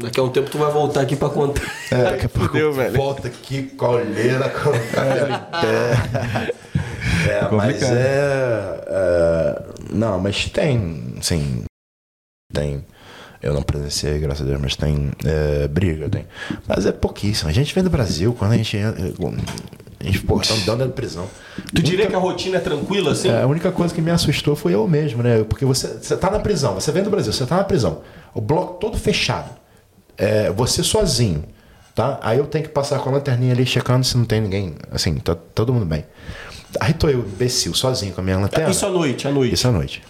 É, 0.00 0.04
Daqui 0.04 0.20
a 0.20 0.22
um 0.22 0.30
tempo 0.30 0.50
tu 0.50 0.58
vai 0.58 0.72
voltar 0.72 1.02
aqui 1.02 1.16
pra 1.16 1.28
contar. 1.28 1.62
É, 1.90 2.04
daqui 2.04 2.26
a 2.26 2.28
pouco 2.28 2.48
Fudeu, 2.48 2.72
velho. 2.72 2.96
volta 2.96 3.28
aqui, 3.28 3.62
colheira, 3.62 4.48
com 4.48 4.70
é, 4.72 6.52
é, 7.28 7.48
mas 7.52 7.82
é, 7.82 8.84
é, 8.86 9.62
Não, 9.92 10.18
mas 10.18 10.46
tem, 10.46 11.14
sim. 11.20 11.64
Tem. 12.52 12.84
Eu 13.42 13.54
não 13.54 13.62
presenciei, 13.62 14.18
graças 14.18 14.42
a 14.42 14.48
Deus, 14.48 14.60
mas 14.60 14.76
tem 14.76 15.10
é, 15.24 15.66
briga, 15.66 16.08
tem. 16.10 16.26
Mas 16.68 16.84
é 16.84 16.92
pouquíssimo. 16.92 17.48
A 17.48 17.52
gente 17.52 17.74
vem 17.74 17.82
do 17.82 17.88
Brasil, 17.88 18.34
quando 18.38 18.52
a 18.52 18.56
gente 18.56 18.76
entra. 18.76 19.02
A 19.98 20.04
gente, 20.04 20.20
pô, 20.20 20.38
tá 20.40 20.54
dando 20.66 20.86
de 20.86 20.92
prisão. 20.92 21.26
Tu 21.74 21.82
diria 21.82 22.06
que 22.06 22.14
a 22.14 22.18
rotina 22.18 22.56
é 22.56 22.60
tranquila 22.60 23.12
assim? 23.12 23.28
É, 23.28 23.42
a 23.42 23.46
única 23.46 23.70
coisa 23.70 23.94
que 23.94 24.00
me 24.00 24.10
assustou 24.10 24.56
foi 24.56 24.74
eu 24.74 24.86
mesmo, 24.88 25.22
né? 25.22 25.44
Porque 25.44 25.64
você, 25.64 25.88
você 25.88 26.16
tá 26.16 26.30
na 26.30 26.38
prisão, 26.38 26.74
você 26.74 26.90
vem 26.90 27.02
do 27.02 27.10
Brasil, 27.10 27.32
você 27.32 27.44
tá 27.44 27.56
na 27.56 27.64
prisão, 27.64 28.00
o 28.34 28.40
bloco 28.40 28.78
todo 28.78 28.96
fechado, 28.98 29.50
é, 30.20 30.50
você 30.50 30.82
sozinho, 30.82 31.42
tá? 31.94 32.20
Aí 32.22 32.36
eu 32.36 32.46
tenho 32.46 32.64
que 32.64 32.70
passar 32.70 32.98
com 32.98 33.08
a 33.08 33.12
lanterninha 33.12 33.54
ali, 33.54 33.64
checando 33.64 34.04
se 34.04 34.18
não 34.18 34.26
tem 34.26 34.42
ninguém, 34.42 34.74
assim, 34.92 35.14
tá 35.14 35.34
todo 35.34 35.72
mundo 35.72 35.86
bem. 35.86 36.04
Aí 36.78 36.92
tô 36.92 37.08
eu, 37.08 37.20
imbecil, 37.20 37.72
sozinho 37.72 38.12
com 38.12 38.20
a 38.20 38.24
minha 38.24 38.38
lanterna. 38.38 38.70
Isso 38.70 38.84
à 38.84 38.90
noite, 38.90 39.26
à 39.26 39.30
noite. 39.30 39.54
Isso 39.54 39.66
à 39.66 39.72
noite. 39.72 40.02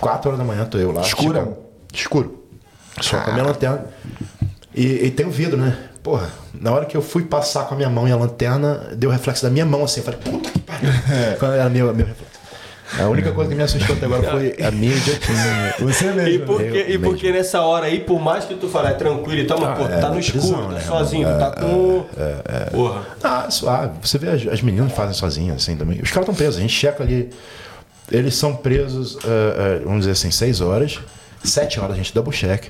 Quatro 0.00 0.30
horas 0.30 0.38
da 0.38 0.44
manhã 0.44 0.64
tô 0.64 0.78
eu 0.78 0.90
lá. 0.90 1.02
Chegando. 1.02 1.56
Escuro. 1.92 2.42
Só 3.00 3.20
com 3.20 3.30
a 3.30 3.32
minha 3.34 3.44
lanterna. 3.44 3.84
E, 4.74 5.06
e 5.06 5.10
tem 5.10 5.26
o 5.26 5.30
vidro, 5.30 5.58
né? 5.58 5.76
Porra, 6.02 6.30
na 6.52 6.72
hora 6.72 6.86
que 6.86 6.96
eu 6.96 7.02
fui 7.02 7.24
passar 7.24 7.66
com 7.66 7.74
a 7.74 7.76
minha 7.76 7.90
mão 7.90 8.08
e 8.08 8.12
a 8.12 8.16
lanterna, 8.16 8.92
deu 8.96 9.10
reflexo 9.10 9.42
da 9.42 9.50
minha 9.50 9.66
mão 9.66 9.84
assim. 9.84 10.00
Eu 10.00 10.04
falei, 10.04 10.20
puta 10.20 10.50
que 10.50 10.58
pariu. 10.58 10.90
Quando 11.38 11.52
era 11.52 11.68
meu, 11.68 11.94
meu 11.94 12.06
reflexo. 12.06 12.33
A 12.98 13.08
única 13.08 13.32
coisa 13.32 13.50
que 13.50 13.56
me 13.56 13.62
assustou 13.62 13.96
até 13.96 14.06
agora 14.06 14.30
foi 14.30 14.56
a 14.62 14.70
minha 14.70 14.94
idiotice. 14.94 15.32
Você 15.80 16.12
mesmo. 16.12 16.28
E 16.28 16.38
porque, 16.38 16.78
Eu 16.78 16.90
e 16.90 16.98
porque 16.98 17.32
nessa 17.32 17.60
hora 17.60 17.86
aí, 17.86 18.00
por 18.00 18.20
mais 18.20 18.44
que 18.44 18.54
tu 18.54 18.68
fale, 18.68 18.88
é 18.88 18.92
tranquilo 18.92 19.40
e 19.40 19.44
tal, 19.46 19.58
mas 19.58 19.70
Ah, 19.70 19.74
pô, 19.74 19.84
tu 19.84 19.92
é, 19.92 19.98
tá 19.98 20.08
no 20.10 20.16
é 20.16 20.20
escuro, 20.20 20.42
prisão, 20.42 20.66
tá 20.68 20.72
né, 20.74 20.80
sozinho, 20.80 21.28
tu 21.28 21.38
tá 21.38 21.50
com. 21.50 22.06
Porra. 22.70 23.06
Ah, 23.22 23.50
suave. 23.50 23.92
Você 24.02 24.18
vê 24.18 24.28
as, 24.30 24.46
as 24.46 24.62
meninas 24.62 24.92
fazem 24.92 25.14
sozinhas 25.14 25.56
assim 25.56 25.76
também. 25.76 26.00
Os 26.00 26.10
caras 26.10 26.22
estão 26.24 26.34
presos. 26.34 26.56
A 26.56 26.60
gente 26.60 26.72
checa 26.74 27.02
ali. 27.02 27.30
Eles 28.10 28.34
são 28.34 28.54
presos, 28.54 29.16
eh, 29.24 29.78
eh, 29.78 29.80
vamos 29.82 30.00
dizer 30.00 30.12
assim, 30.12 30.30
seis 30.30 30.60
horas. 30.60 31.00
Sete 31.42 31.80
horas 31.80 31.94
a 31.94 31.96
gente 31.96 32.14
double 32.14 32.32
check. 32.32 32.66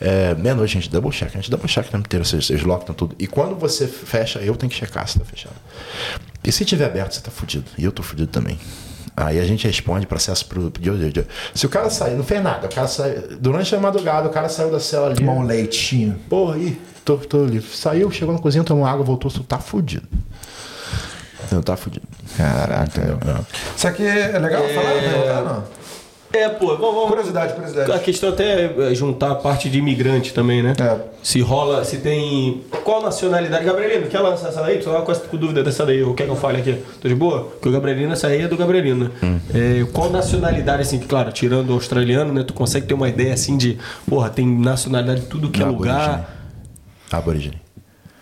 É, 0.00 0.34
Meia-noite 0.34 0.76
a 0.76 0.80
gente 0.80 0.90
double 0.90 1.10
check. 1.10 1.28
A 1.28 1.36
gente 1.36 1.50
double 1.50 1.68
check 1.68 1.86
o 1.86 1.90
tempo 1.90 2.06
inteiro. 2.06 2.24
Vocês, 2.24 2.46
vocês 2.46 2.62
locam 2.62 2.94
tudo. 2.94 3.14
E 3.18 3.26
quando 3.26 3.54
você 3.54 3.86
fecha, 3.86 4.38
eu 4.40 4.56
tenho 4.56 4.70
que 4.70 4.76
checar 4.76 5.06
se 5.06 5.18
tá 5.18 5.24
fechado. 5.24 5.54
E 6.42 6.50
se 6.50 6.64
tiver 6.64 6.86
aberto, 6.86 7.12
você 7.12 7.20
tá 7.20 7.30
fudido. 7.30 7.66
E 7.78 7.84
eu 7.84 7.92
tô 7.92 8.02
fudido 8.02 8.28
também. 8.28 8.58
Aí 9.16 9.38
a 9.38 9.44
gente 9.44 9.66
responde 9.66 10.06
processo 10.06 10.46
pro. 10.46 10.72
Se 11.54 11.66
o 11.66 11.68
cara 11.68 11.88
sair, 11.88 12.16
não 12.16 12.24
fez 12.24 12.42
nada, 12.42 12.66
o 12.66 12.70
cara 12.70 12.88
saiu. 12.88 13.38
Durante 13.38 13.74
a 13.74 13.78
madrugada, 13.78 14.28
o 14.28 14.32
cara 14.32 14.48
saiu 14.48 14.70
da 14.70 14.80
cela 14.80 15.06
ali. 15.06 15.16
Tomar 15.16 15.34
um 15.34 15.44
leitinho. 15.44 16.18
Porra, 16.28 16.56
aí, 16.56 16.80
tô, 17.04 17.16
tô 17.18 17.44
livre. 17.44 17.68
Saiu, 17.76 18.10
chegou 18.10 18.34
na 18.34 18.40
cozinha, 18.40 18.64
tomou 18.64 18.84
água, 18.84 19.04
voltou, 19.04 19.30
tá 19.44 19.58
fudido. 19.58 20.06
Não, 21.52 21.62
tá 21.62 21.76
fudido. 21.76 22.06
Caraca. 22.36 23.00
É. 23.00 23.76
Isso 23.76 23.86
aqui 23.86 24.04
é 24.04 24.38
legal 24.38 24.62
falar? 24.70 25.00
Perguntar, 25.00 25.42
não? 25.42 25.83
É, 26.34 26.48
pô, 26.48 26.76
vamos. 26.76 26.94
vamos- 26.94 27.08
Curiosidade, 27.08 27.52
curiosidade. 27.54 27.92
A 27.92 27.98
questão 27.98 28.30
até 28.30 28.64
é 28.90 28.94
juntar 28.94 29.30
a 29.30 29.34
parte 29.36 29.70
de 29.70 29.78
imigrante 29.78 30.34
também, 30.34 30.62
né? 30.62 30.74
É. 30.80 31.00
Se 31.22 31.40
rola, 31.40 31.84
se 31.84 31.98
tem. 31.98 32.62
Qual 32.82 33.00
nacionalidade? 33.02 33.64
Gabrielino, 33.64 34.08
quer 34.08 34.18
lançar 34.20 34.48
essa 34.48 34.60
daí? 34.62 34.78
Tu 34.78 34.90
tá 34.90 35.00
com, 35.00 35.36
dúvida 35.36 35.62
dessa 35.62 35.86
daí? 35.86 36.02
Ou 36.02 36.12
quer 36.12 36.24
que 36.24 36.30
eu 36.30 36.36
fale 36.36 36.58
aqui? 36.58 36.76
Tô 37.00 37.06
de 37.08 37.14
boa? 37.14 37.44
Porque 37.44 37.68
o 37.68 37.72
Gabrielino, 37.72 38.12
essa 38.12 38.26
aí 38.26 38.42
é 38.42 38.48
do 38.48 38.56
Gabrielino. 38.56 39.10
Hum. 39.22 39.38
É, 39.54 39.86
qual 39.92 40.10
nacionalidade, 40.10 40.82
assim, 40.82 40.98
que, 40.98 41.06
claro, 41.06 41.30
tirando 41.32 41.70
o 41.70 41.74
australiano, 41.74 42.32
né? 42.32 42.42
Tu 42.42 42.52
consegue 42.52 42.86
ter 42.86 42.94
uma 42.94 43.08
ideia 43.08 43.32
assim 43.32 43.56
de, 43.56 43.78
porra, 44.06 44.28
tem 44.28 44.46
nacionalidade 44.46 45.20
de 45.20 45.26
tudo 45.26 45.48
que 45.50 45.62
é 45.62 45.66
lugar. 45.66 46.28
Aborígene. 47.10 47.60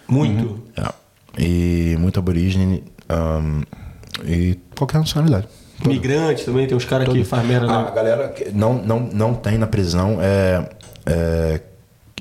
Muito. 0.07 0.61
É. 0.77 0.93
E 1.39 1.97
muito 1.99 2.19
aborígene. 2.19 2.85
ahn, 3.09 3.63
e 4.27 4.59
qualquer 4.77 4.99
nacionalidade. 4.99 5.49
Migrante 5.89 6.45
também, 6.45 6.67
tem 6.67 6.77
uns 6.77 6.85
caras 6.85 7.09
que 7.09 7.25
faz 7.25 7.47
merda, 7.47 7.67
A 7.73 7.85
né? 7.85 7.93
galera 7.95 8.29
que 8.29 8.51
não, 8.51 8.75
não, 8.75 9.01
não 9.01 9.35
tem 9.35 9.59
na 9.59 9.67
prisão 9.67 10.19
é, 10.21 10.69
é, 11.07 11.61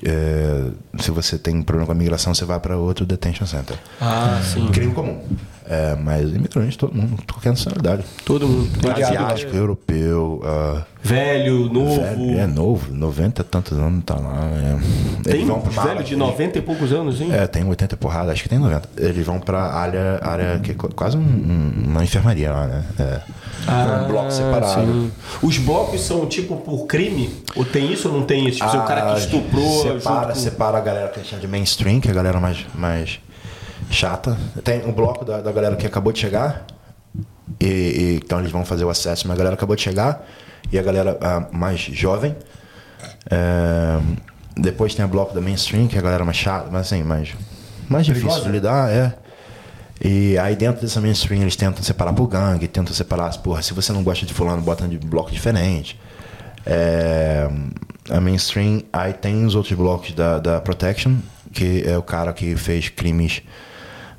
é, 0.04 0.64
Se 0.98 1.10
você 1.10 1.38
tem 1.38 1.62
problema 1.62 1.86
com 1.86 1.92
a 1.92 1.94
migração, 1.94 2.34
você 2.34 2.44
vai 2.44 2.58
para 2.60 2.76
outro 2.76 3.04
detention 3.06 3.46
center. 3.46 3.76
Ah, 4.00 4.40
sim. 4.42 4.68
Crime 4.72 4.92
comum. 4.92 5.20
É, 5.68 5.94
mas 5.94 6.30
imigrante, 6.34 6.76
todo 6.76 6.94
mundo, 6.94 7.22
qualquer 7.30 7.50
nacionalidade. 7.50 8.02
Todo 8.24 8.46
mundo. 8.48 8.68
Asiático, 8.90 9.54
europeu, 9.56 10.40
ah, 10.44 10.82
Velho, 11.04 11.72
novo. 11.72 12.00
velho, 12.00 12.38
é 12.38 12.46
novo, 12.46 12.92
90 12.92 13.42
e 13.42 13.44
tantos 13.44 13.78
anos 13.78 14.04
tá 14.04 14.14
lá. 14.16 14.40
é. 15.24 15.30
Tem 15.30 15.44
vão 15.44 15.58
um 15.58 15.60
pra 15.60 15.70
velho 15.82 15.90
área- 15.96 16.02
de 16.04 16.16
90 16.16 16.58
e 16.58 16.62
poucos 16.62 16.92
anos, 16.92 17.20
hein? 17.20 17.28
É, 17.32 17.46
tem 17.46 17.64
80 17.64 17.94
e 17.94 17.98
porrada, 17.98 18.32
acho 18.32 18.42
que 18.42 18.48
tem 18.48 18.58
90. 18.58 18.88
Eles 18.96 19.24
vão 19.24 19.38
pra 19.40 19.62
área, 19.72 20.20
área 20.22 20.58
que 20.58 20.72
é 20.72 20.74
qu- 20.74 20.92
quase 20.94 21.16
um- 21.16 21.20
um- 21.20 21.84
uma 21.90 22.02
enfermaria 22.04 22.52
lá, 22.52 22.66
né? 22.66 22.84
É. 22.98 23.20
um 24.04 24.08
bloco 24.08 24.30
separado. 24.32 24.80
Ah, 24.80 24.84
sim. 24.84 25.12
Os 25.42 25.58
blocos 25.58 26.00
são 26.00 26.26
tipo 26.26 26.56
por 26.56 26.86
crime? 26.86 27.32
Ou 27.54 27.64
tem 27.64 27.92
isso 27.92 28.08
ou 28.08 28.14
não 28.18 28.24
tem 28.26 28.48
isso? 28.48 28.58
Tipo, 28.58 28.70
se 28.72 28.76
o 28.76 28.82
cara 28.82 29.10
Ah, 29.10 29.14
que 29.14 29.20
estuprou. 29.20 29.82
Separa, 29.82 30.20
junto 30.20 30.28
com- 30.28 30.34
separa 30.34 30.78
a 30.78 30.80
galera 30.80 31.08
que 31.08 31.20
a 31.20 31.22
gente 31.22 31.30
chama 31.30 31.40
de 31.42 31.46
mainstream, 31.48 32.00
que 32.00 32.08
é 32.08 32.10
a 32.10 32.14
galera 32.14 32.40
mais, 32.40 32.66
mais 32.74 33.20
chata. 33.90 34.36
Tem 34.64 34.84
um 34.86 34.92
bloco 34.92 35.24
da, 35.24 35.40
da 35.40 35.52
galera 35.52 35.76
que 35.76 35.86
acabou 35.86 36.12
de 36.12 36.18
chegar. 36.18 36.66
E, 37.60 37.66
e- 37.66 38.20
então 38.24 38.40
eles 38.40 38.50
vão 38.50 38.64
fazer 38.64 38.84
o 38.84 38.90
acesso, 38.90 39.26
mas 39.28 39.34
a 39.34 39.38
galera 39.38 39.54
acabou 39.54 39.76
de 39.76 39.82
chegar. 39.82 40.26
E 40.70 40.78
a 40.78 40.82
galera 40.82 41.18
ah, 41.20 41.46
mais 41.52 41.80
jovem. 41.80 42.36
É, 43.30 43.98
depois 44.56 44.94
tem 44.94 45.04
o 45.04 45.08
bloco 45.08 45.34
da 45.34 45.40
mainstream, 45.40 45.86
que 45.88 45.96
é 45.96 45.98
a 45.98 46.02
galera 46.02 46.24
mais 46.24 46.36
chata, 46.36 46.68
mas 46.70 46.86
assim, 46.86 47.02
mais, 47.02 47.34
mais 47.88 48.06
difícil 48.06 48.28
Perigosa? 48.28 48.46
de 48.50 48.52
lidar, 48.52 48.90
é. 48.90 49.14
E 50.04 50.36
aí 50.38 50.56
dentro 50.56 50.82
dessa 50.82 51.00
mainstream 51.00 51.42
eles 51.42 51.56
tentam 51.56 51.82
separar 51.82 52.12
por 52.12 52.26
gangue, 52.26 52.66
tentam 52.66 52.92
separar, 52.92 53.36
porra, 53.38 53.62
se 53.62 53.72
você 53.72 53.92
não 53.92 54.02
gosta 54.02 54.26
de 54.26 54.34
fulano, 54.34 54.60
bota 54.60 54.86
de 54.88 54.98
bloco 54.98 55.30
diferente. 55.30 55.98
É, 56.66 57.48
a 58.10 58.20
mainstream, 58.20 58.82
aí 58.92 59.12
tem 59.12 59.44
os 59.44 59.54
outros 59.54 59.76
blocos 59.76 60.12
da, 60.12 60.38
da 60.38 60.60
Protection, 60.60 61.16
que 61.52 61.84
é 61.86 61.96
o 61.96 62.02
cara 62.02 62.32
que 62.32 62.56
fez 62.56 62.88
crimes 62.88 63.42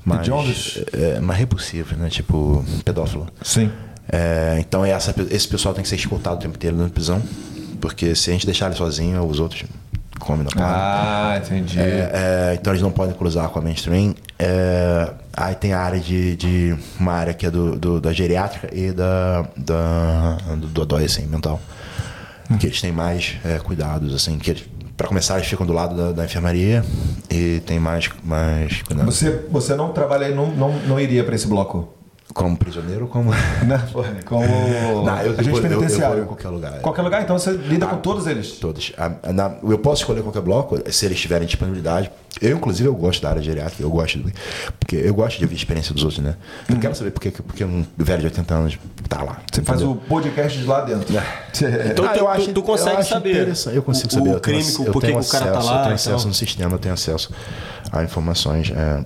mais, 0.05 0.21
Hediondos? 0.21 0.83
é, 0.93 1.19
mais 1.19 1.39
repulsivos, 1.39 1.97
né? 1.97 2.09
Tipo, 2.09 2.63
pedófilo. 2.83 3.27
Sim. 3.41 3.71
É, 4.11 4.57
então 4.59 4.83
essa, 4.85 5.13
esse 5.31 5.47
pessoal 5.47 5.73
tem 5.73 5.81
que 5.83 5.89
ser 5.89 5.95
escoltado 5.95 6.35
o 6.35 6.39
tempo 6.39 6.55
inteiro 6.55 6.75
dentro 6.75 6.89
da 6.89 6.93
prisão, 6.93 7.21
porque 7.79 8.13
se 8.15 8.29
a 8.29 8.33
gente 8.33 8.45
deixar 8.45 8.65
ele 8.67 8.75
sozinho, 8.75 9.23
os 9.25 9.39
outros 9.39 9.63
comem 10.19 10.43
na 10.43 10.51
cara. 10.51 11.33
Ah, 11.33 11.37
entendi. 11.37 11.79
É, 11.79 12.11
é, 12.13 12.57
então 12.59 12.71
eles 12.73 12.81
não 12.83 12.91
podem 12.91 13.15
cruzar 13.15 13.47
com 13.49 13.59
a 13.59 13.61
mainstream. 13.61 14.13
É, 14.37 15.09
aí 15.35 15.55
tem 15.55 15.73
a 15.73 15.79
área 15.79 15.99
de, 15.99 16.35
de- 16.35 16.75
uma 16.99 17.13
área 17.13 17.33
que 17.33 17.45
é 17.45 17.51
do, 17.51 17.77
do- 17.77 18.01
da 18.01 18.11
geriátrica 18.13 18.69
e 18.73 18.91
da, 18.91 19.45
da 19.57 20.37
do, 20.57 20.67
do 20.67 20.81
adolescente 20.81 21.27
mental, 21.27 21.59
que 22.59 22.67
eles 22.67 22.79
têm 22.81 22.91
mais 22.91 23.35
é, 23.43 23.57
cuidados 23.59 24.13
assim, 24.13 24.37
que 24.37 24.51
eles, 24.51 24.63
para 24.95 25.07
começar 25.07 25.35
eles 25.35 25.47
ficam 25.47 25.65
do 25.65 25.73
lado 25.73 25.95
da, 25.95 26.11
da 26.11 26.25
enfermaria 26.25 26.83
e 27.29 27.61
tem 27.65 27.79
mais 27.79 28.09
mais 28.23 28.81
cuidados. 28.81 29.15
Você, 29.15 29.45
você 29.49 29.75
não 29.75 29.91
trabalha 29.91 30.33
não, 30.33 30.47
não, 30.47 30.71
não 30.79 30.99
iria 30.99 31.23
pra 31.23 31.35
esse 31.35 31.47
bloco? 31.47 31.92
Como 32.33 32.57
prisioneiro, 32.57 33.07
como 33.07 33.29
Né? 33.65 33.77
Porra, 33.91 34.15
Como 34.25 34.43
Não, 34.45 35.17
eu- 35.21 35.33
agente 35.33 35.49
eu- 35.49 35.55
eu- 35.55 35.55
eu 35.55 35.61
penitenciário. 35.61 36.23
em 36.23 36.25
qualquer 36.25 36.49
lugar, 36.49 36.73
é. 36.75 36.79
Qualquer 36.79 37.01
lugar, 37.03 37.21
então 37.21 37.37
você 37.37 37.51
lida 37.51 37.85
com 37.85 37.97
todos 37.97 38.25
eles. 38.27 38.53
Todos. 38.53 38.91
A- 38.97 39.11
a- 39.21 39.33
na- 39.33 39.55
eu 39.63 39.77
posso 39.77 40.01
escolher 40.01 40.23
qualquer 40.23 40.41
bloco 40.41 40.77
se 40.91 41.05
eles 41.05 41.19
tiverem 41.19 41.45
disponibilidade. 41.47 42.11
Eu, 42.41 42.57
inclusive, 42.57 42.89
eu 42.89 42.95
gosto 42.95 43.21
da 43.21 43.29
área 43.29 43.41
geriátrica, 43.41 43.83
eu 43.83 43.91
gosto 43.91 44.17
do, 44.17 44.31
porque 44.79 44.95
eu 44.95 45.13
gosto 45.13 45.37
de 45.37 45.43
ouvir 45.45 45.53
a 45.53 45.57
experiência 45.57 45.93
dos 45.93 46.03
outros, 46.03 46.23
né? 46.23 46.35
Eu 46.67 46.77
quero 46.79 46.95
saber 46.95 47.11
porque, 47.11 47.29
porque 47.29 47.63
um 47.63 47.85
velho 47.95 48.21
de 48.21 48.25
80 48.25 48.53
anos 48.55 48.79
tá 49.07 49.21
lá. 49.21 49.33
Uhum. 49.33 49.37
Você 49.53 49.61
faz 49.61 49.81
o 49.83 49.95
podcast 49.95 50.57
de 50.57 50.65
lá 50.65 50.81
dentro. 50.81 51.13
Então 51.91 52.05
Ah, 52.05 52.09
tu- 52.09 52.17
eu 52.17 52.23
tu- 52.23 52.27
acho- 52.27 52.53
tu 52.53 52.63
consegue 52.63 52.97
eu 52.97 53.03
saber 53.03 53.31
interessante, 53.33 53.75
Eu 53.75 53.83
consigo 53.83 54.07
o- 54.09 54.11
saber. 54.11 54.29
o 54.29 54.33
eu 54.33 54.39
tenho 54.39 54.57
crime, 54.57 54.69
ac- 54.69 54.75
por 54.77 54.83
que 54.83 54.89
eu 54.89 55.01
tenho 55.01 55.19
que 55.19 55.27
o 55.27 55.29
cara 55.31 55.45
tá 55.45 55.51
acesso, 55.51 55.67
lá 55.67 55.77
Eu 55.77 55.83
tenho 55.83 55.95
acesso 55.95 56.17
tal. 56.17 56.27
no 56.27 56.33
sistema, 56.33 56.71
eu 56.73 56.79
tenho 56.79 56.93
acesso 56.95 57.31
a 57.91 58.03
informações. 58.03 58.71
é. 58.75 59.05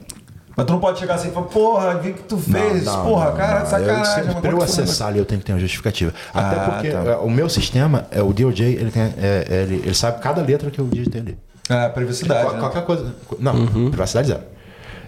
Mas 0.57 0.65
tu 0.65 0.73
não 0.73 0.79
pode 0.79 0.97
chegar 0.99 1.13
assim 1.15 1.27
e 1.29 1.31
falar, 1.31 1.45
porra, 1.45 1.93
vi 1.99 2.13
que 2.13 2.23
tu 2.23 2.35
fez, 2.37 2.83
Não, 2.83 2.97
não, 2.97 3.05
porra, 3.05 3.25
não, 3.29 3.37
cara, 3.37 3.55
não. 3.59 3.63
de 3.63 3.69
sacanagem. 3.69 4.27
Eu, 4.33 4.41
pra 4.41 4.51
eu 4.51 4.61
acessar 4.63 5.07
ali, 5.09 5.19
eu 5.19 5.25
tenho 5.25 5.39
que 5.39 5.45
ter 5.45 5.53
uma 5.53 5.59
justificativa. 5.59 6.11
Até 6.33 6.55
Ah, 6.55 6.69
porque 6.71 6.89
tá. 6.89 6.97
é, 7.03 7.15
o 7.17 7.29
meu 7.29 7.47
sistema, 7.47 8.07
é, 8.09 8.23
o 8.23 8.33
DOJ, 8.33 8.61
ele, 8.65 8.89
tem, 8.89 9.03
é, 9.03 9.13
é, 9.47 9.61
ele, 9.61 9.75
ele 9.85 9.93
sabe 9.93 10.19
cada 10.19 10.41
letra 10.41 10.71
que 10.71 10.79
eu 10.79 10.87
digitei 10.87 11.21
ali. 11.21 11.37
Ah, 11.69 11.89
privacidade. 11.89 12.41
Qual- 12.43 12.53
né? 12.55 12.59
Qualquer 12.59 12.85
coisa. 12.85 13.13
Não, 13.39 13.67
privacidade 13.89 14.29
zero. 14.29 14.41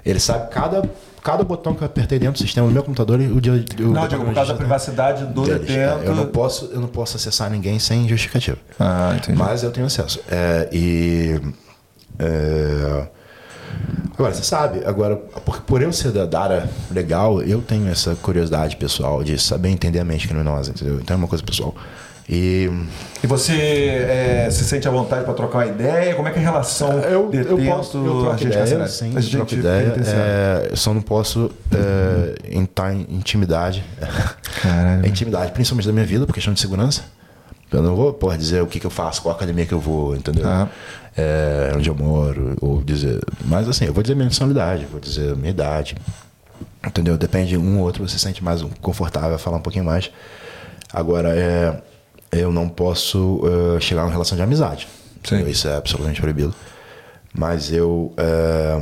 Ele 0.05 0.19
sabe 0.19 0.49
cada, 0.51 0.83
cada 1.23 1.43
botão 1.43 1.73
que 1.73 1.81
eu 1.81 1.85
apertei 1.87 2.19
dentro 2.19 2.33
do 2.35 2.39
sistema 2.45 2.67
do 2.67 2.73
meu 2.73 2.83
computador 2.83 3.19
e 3.19 3.27
o 3.31 3.41
dia. 3.41 3.53
o 3.53 3.87
Não, 3.91 4.07
digo, 4.07 4.23
por 4.23 4.33
causa 4.35 4.51
da 4.53 4.57
privacidade 4.57 5.25
do 5.25 5.41
deles. 5.43 5.61
detento. 5.61 6.03
É, 6.03 6.07
Eu 6.07 6.15
não, 6.15 6.27
posso, 6.27 6.69
eu 6.71 6.79
não 6.79 6.87
posso 6.87 7.17
acessar 7.17 7.49
ninguém 7.49 7.79
sem 7.79 8.07
justificativa. 8.07 8.57
Ah, 8.79 9.13
entendi. 9.17 9.37
Mas 9.37 9.63
eu 9.63 9.71
tenho 9.71 9.87
acesso. 9.87 10.19
É, 10.29 10.69
e. 10.71 11.41
é, 12.19 13.07
agora, 14.17 14.33
você 14.33 14.43
sabe, 14.43 14.83
agora, 14.85 15.15
por, 15.15 15.61
por 15.61 15.81
eu 15.81 15.93
ser 15.93 16.11
da, 16.11 16.25
da 16.25 16.41
área 16.41 16.69
legal, 16.91 17.41
eu 17.41 17.61
tenho 17.61 17.87
essa 17.89 18.15
curiosidade 18.15 18.75
pessoal 18.75 19.23
de 19.23 19.39
saber 19.39 19.69
entender 19.69 19.99
a 19.99 20.05
mente 20.05 20.27
criminosa, 20.27 20.71
entendeu? 20.71 20.99
Então 21.01 21.15
é 21.15 21.17
uma 21.17 21.27
coisa 21.27 21.43
pessoal. 21.43 21.73
E. 22.29 22.69
E 23.23 23.27
você 23.27 23.53
é, 23.53 24.47
se 24.51 24.63
sente 24.63 24.87
à 24.87 24.91
vontade 24.91 25.25
para 25.25 25.33
trocar 25.33 25.59
uma 25.59 25.65
ideia? 25.65 26.13
Como 26.13 26.27
é 26.27 26.31
que 26.31 26.37
é 26.37 26.41
a 26.41 26.45
relação 26.45 26.99
Eu, 26.99 27.27
detento, 27.27 27.59
eu 27.59 27.75
posso, 27.75 27.97
eu 27.97 28.21
troco 28.21 28.43
ideia, 28.43 28.87
sim, 28.87 29.17
Agente 29.17 29.35
troco 29.35 29.53
ideia. 29.55 29.95
É, 30.05 30.67
eu 30.69 30.77
só 30.77 30.93
não 30.93 31.01
posso 31.01 31.49
é, 31.73 32.55
entrar 32.55 32.93
em 32.93 33.07
intimidade. 33.09 33.83
Caralho. 34.61 34.99
É 35.03 35.07
intimidade, 35.07 35.51
principalmente 35.53 35.87
da 35.87 35.93
minha 35.93 36.05
vida, 36.05 36.25
por 36.25 36.33
questão 36.33 36.53
de 36.53 36.59
segurança. 36.59 37.03
Eu 37.71 37.83
não 37.83 37.95
vou 37.95 38.11
porra, 38.13 38.37
dizer 38.37 38.61
o 38.61 38.67
que, 38.67 38.79
que 38.79 38.85
eu 38.85 38.91
faço, 38.91 39.21
qual 39.21 39.35
academia 39.35 39.65
que 39.65 39.73
eu 39.73 39.79
vou, 39.79 40.15
entendeu? 40.15 40.47
Ah. 40.47 40.67
É, 41.15 41.71
onde 41.75 41.89
eu 41.89 41.95
moro, 41.95 42.55
ou 42.61 42.81
dizer. 42.81 43.19
Mas 43.45 43.67
assim, 43.67 43.85
eu 43.85 43.93
vou 43.93 44.01
dizer 44.01 44.15
minha 44.15 44.25
nacionalidade, 44.25 44.85
vou 44.85 44.99
dizer 44.99 45.35
minha 45.35 45.51
idade. 45.51 45.95
Entendeu? 46.85 47.17
Depende 47.17 47.49
de 47.49 47.57
um 47.57 47.79
ou 47.79 47.85
outro, 47.85 48.07
você 48.07 48.17
se 48.17 48.23
sente 48.23 48.43
mais 48.43 48.61
confortável 48.81 49.35
a 49.35 49.37
falar 49.37 49.57
um 49.57 49.61
pouquinho 49.61 49.85
mais. 49.85 50.09
Agora, 50.91 51.29
é, 51.35 51.81
eu 52.31 52.51
não 52.51 52.67
posso 52.67 53.41
é, 53.75 53.79
chegar 53.79 54.01
numa 54.01 54.11
relação 54.11 54.35
de 54.35 54.41
amizade. 54.41 54.87
Sim. 55.23 55.47
Isso 55.47 55.67
é 55.67 55.75
absolutamente 55.75 56.21
proibido. 56.21 56.53
Mas 57.33 57.71
eu. 57.71 58.11
é, 58.17 58.79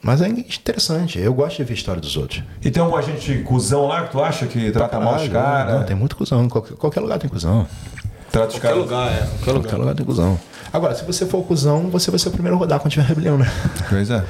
mas 0.00 0.22
é 0.22 0.28
interessante, 0.28 1.18
eu 1.18 1.34
gosto 1.34 1.56
de 1.56 1.64
ver 1.64 1.72
a 1.72 1.76
história 1.76 2.00
dos 2.00 2.16
outros. 2.16 2.42
E 2.62 2.70
tem 2.70 2.80
algum 2.80 2.96
agente 2.96 3.42
cuzão 3.42 3.88
lá 3.88 4.04
que 4.04 4.12
tu 4.12 4.22
acha 4.22 4.46
que 4.46 4.70
trata 4.70 5.00
mal 5.00 5.16
os 5.16 5.28
caras? 5.28 5.74
Não, 5.74 5.84
tem 5.84 5.96
muito 5.96 6.14
cuzão. 6.14 6.48
Qualquer, 6.48 6.76
qualquer 6.76 7.00
lugar 7.00 7.18
tem 7.18 7.28
cuzão. 7.28 7.66
Trata 8.30 8.48
os 8.54 8.58
Qualquer 8.60 8.74
lugar, 8.78 9.08
é. 9.12 9.16
Qualquer 9.18 9.44
Qualquer 9.44 9.52
lugar. 9.62 9.78
lugar 9.78 9.94
tem 9.94 10.06
cuzão. 10.06 10.38
Agora, 10.72 10.94
se 10.94 11.04
você 11.04 11.26
for 11.26 11.42
cuzão, 11.42 11.90
você 11.90 12.10
vai 12.12 12.20
ser 12.20 12.28
o 12.28 12.32
primeiro 12.32 12.56
a 12.56 12.58
rodar 12.60 12.78
quando 12.78 12.92
tiver 12.92 13.04
rebelião, 13.06 13.36
né? 13.36 13.50
Pois 13.88 14.08
é. 14.08 14.24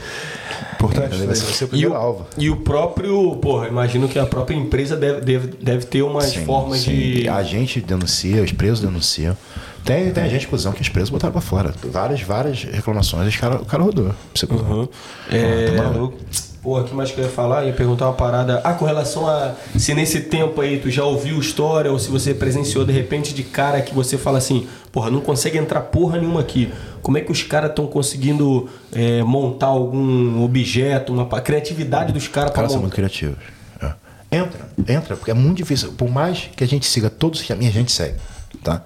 Importante. 0.73 1.15
Você 1.17 1.27
vai 1.27 1.35
ser 1.37 1.65
o 1.65 1.67
E 1.67 1.69
primeiro 1.69 1.93
o, 1.93 1.97
alvo. 1.97 2.27
e 2.39 2.49
o 2.51 2.57
próprio, 2.57 3.37
porra, 3.37 3.69
imagino 3.69 4.09
que 4.09 4.19
a 4.19 4.25
própria 4.25 4.55
empresa 4.57 4.97
deve, 4.97 5.21
deve, 5.21 5.47
deve 5.63 5.85
ter 5.85 6.01
umas 6.03 6.25
Sim, 6.31 6.45
formas 6.47 6.81
sim. 6.81 6.93
de. 6.93 7.29
A 7.29 7.43
gente 7.43 7.81
denuncia, 7.83 8.43
os 8.43 8.53
presos 8.53 8.81
denunciam. 8.81 9.37
Tem, 9.85 10.11
tem 10.13 10.31
gente 10.31 10.49
cuzão 10.49 10.73
que 10.73 10.81
os 10.81 10.89
presos 10.89 11.11
botaram 11.11 11.33
pra 11.33 11.41
fora. 11.43 11.75
Várias, 11.85 12.23
várias 12.23 12.63
reclamações, 12.65 13.29
os 13.29 13.37
cara, 13.37 13.57
o 13.57 13.65
cara 13.67 13.83
rodou. 13.83 14.15
Você 14.35 14.47
Uhum. 14.47 14.89
É, 15.31 15.71
tá 15.77 15.83
maluco. 15.83 16.17
Porra, 16.63 16.83
o 16.83 16.85
que 16.85 16.95
mais 16.95 17.11
que 17.11 17.19
eu 17.19 17.25
ia 17.25 17.31
falar? 17.31 17.65
Ia 17.65 17.73
perguntar 17.73 18.05
uma 18.07 18.13
parada. 18.13 18.61
Ah, 18.63 18.75
com 18.75 18.85
relação 18.85 19.27
a 19.27 19.55
se 19.79 19.95
nesse 19.95 20.21
tempo 20.21 20.61
aí 20.61 20.79
tu 20.79 20.91
já 20.91 21.03
ouviu 21.05 21.39
história 21.41 21.91
ou 21.91 21.99
se 21.99 22.11
você 22.11 22.35
presenciou 22.35 22.85
de 22.85 22.93
repente 22.93 23.33
de 23.33 23.43
cara 23.43 23.81
que 23.81 23.95
você 23.95 24.19
fala 24.19 24.37
assim, 24.37 24.69
porra, 24.93 25.11
não 25.11 25.23
consegue 25.23 25.57
entrar 25.57 25.81
porra 25.81 26.19
nenhuma 26.19 26.41
aqui. 26.41 26.71
Como 27.01 27.17
é 27.17 27.23
que 27.23 27.33
os 27.33 27.43
caras 27.43 27.71
estão 27.71 27.87
conseguindo 27.87 28.69
é, 28.93 29.23
montar 29.23 29.69
algum 29.69 30.45
objeto, 30.45 31.15
uma 31.15 31.25
pa- 31.25 31.41
criatividade 31.41 32.13
dos 32.13 32.29
caras 32.29 32.51
Os 32.51 32.55
caras 32.57 32.73
são 32.73 32.81
muito 32.83 32.95
criativos. 32.95 33.39
É. 33.81 33.95
Entra, 34.37 34.69
entra, 34.87 35.17
porque 35.17 35.31
é 35.31 35.35
muito 35.35 35.57
difícil. 35.57 35.93
Por 35.93 36.11
mais 36.11 36.51
que 36.55 36.63
a 36.63 36.67
gente 36.69 36.85
siga 36.87 37.09
todos 37.09 37.41
os 37.41 37.47
caminhos, 37.47 37.75
a 37.75 37.79
gente 37.79 37.91
segue, 37.91 38.17
tá? 38.63 38.83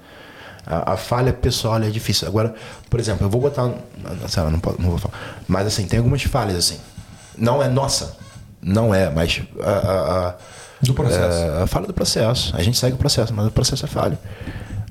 A, 0.65 0.93
a 0.93 0.97
falha 0.97 1.33
pessoal 1.33 1.83
é 1.83 1.91
difícil. 1.91 2.29
Agora, 2.29 2.55
por 2.89 3.01
exemplo, 3.01 3.27
eu 3.27 3.31
vou 3.31 3.41
botar. 3.41 3.69
Sei 4.29 4.43
lá, 4.45 4.49
não, 4.49 4.61
posso- 4.61 4.81
não 4.81 4.91
vou 4.91 4.99
falar. 4.99 5.15
Mas 5.49 5.67
assim, 5.67 5.87
tem 5.87 5.99
algumas 5.99 6.23
falhas 6.23 6.57
assim. 6.57 6.77
Não 7.37 7.63
é 7.63 7.69
nossa. 7.69 8.17
Não 8.63 8.95
é, 8.95 9.11
mas. 9.11 9.43
A, 9.61 9.71
a- 9.71 10.29
a- 10.29 10.35
Do 10.81 10.95
processo. 10.95 11.39
é, 11.39 11.63
a 11.63 11.67
falha 11.67 11.87
do 11.87 11.95
processo. 11.95 12.55
A 12.57 12.63
gente 12.63 12.79
segue 12.79 12.95
o 12.95 12.99
processo, 12.99 13.33
mas 13.35 13.47
o 13.47 13.51
processo 13.51 13.85
é 13.85 13.89
falho. 13.89 14.19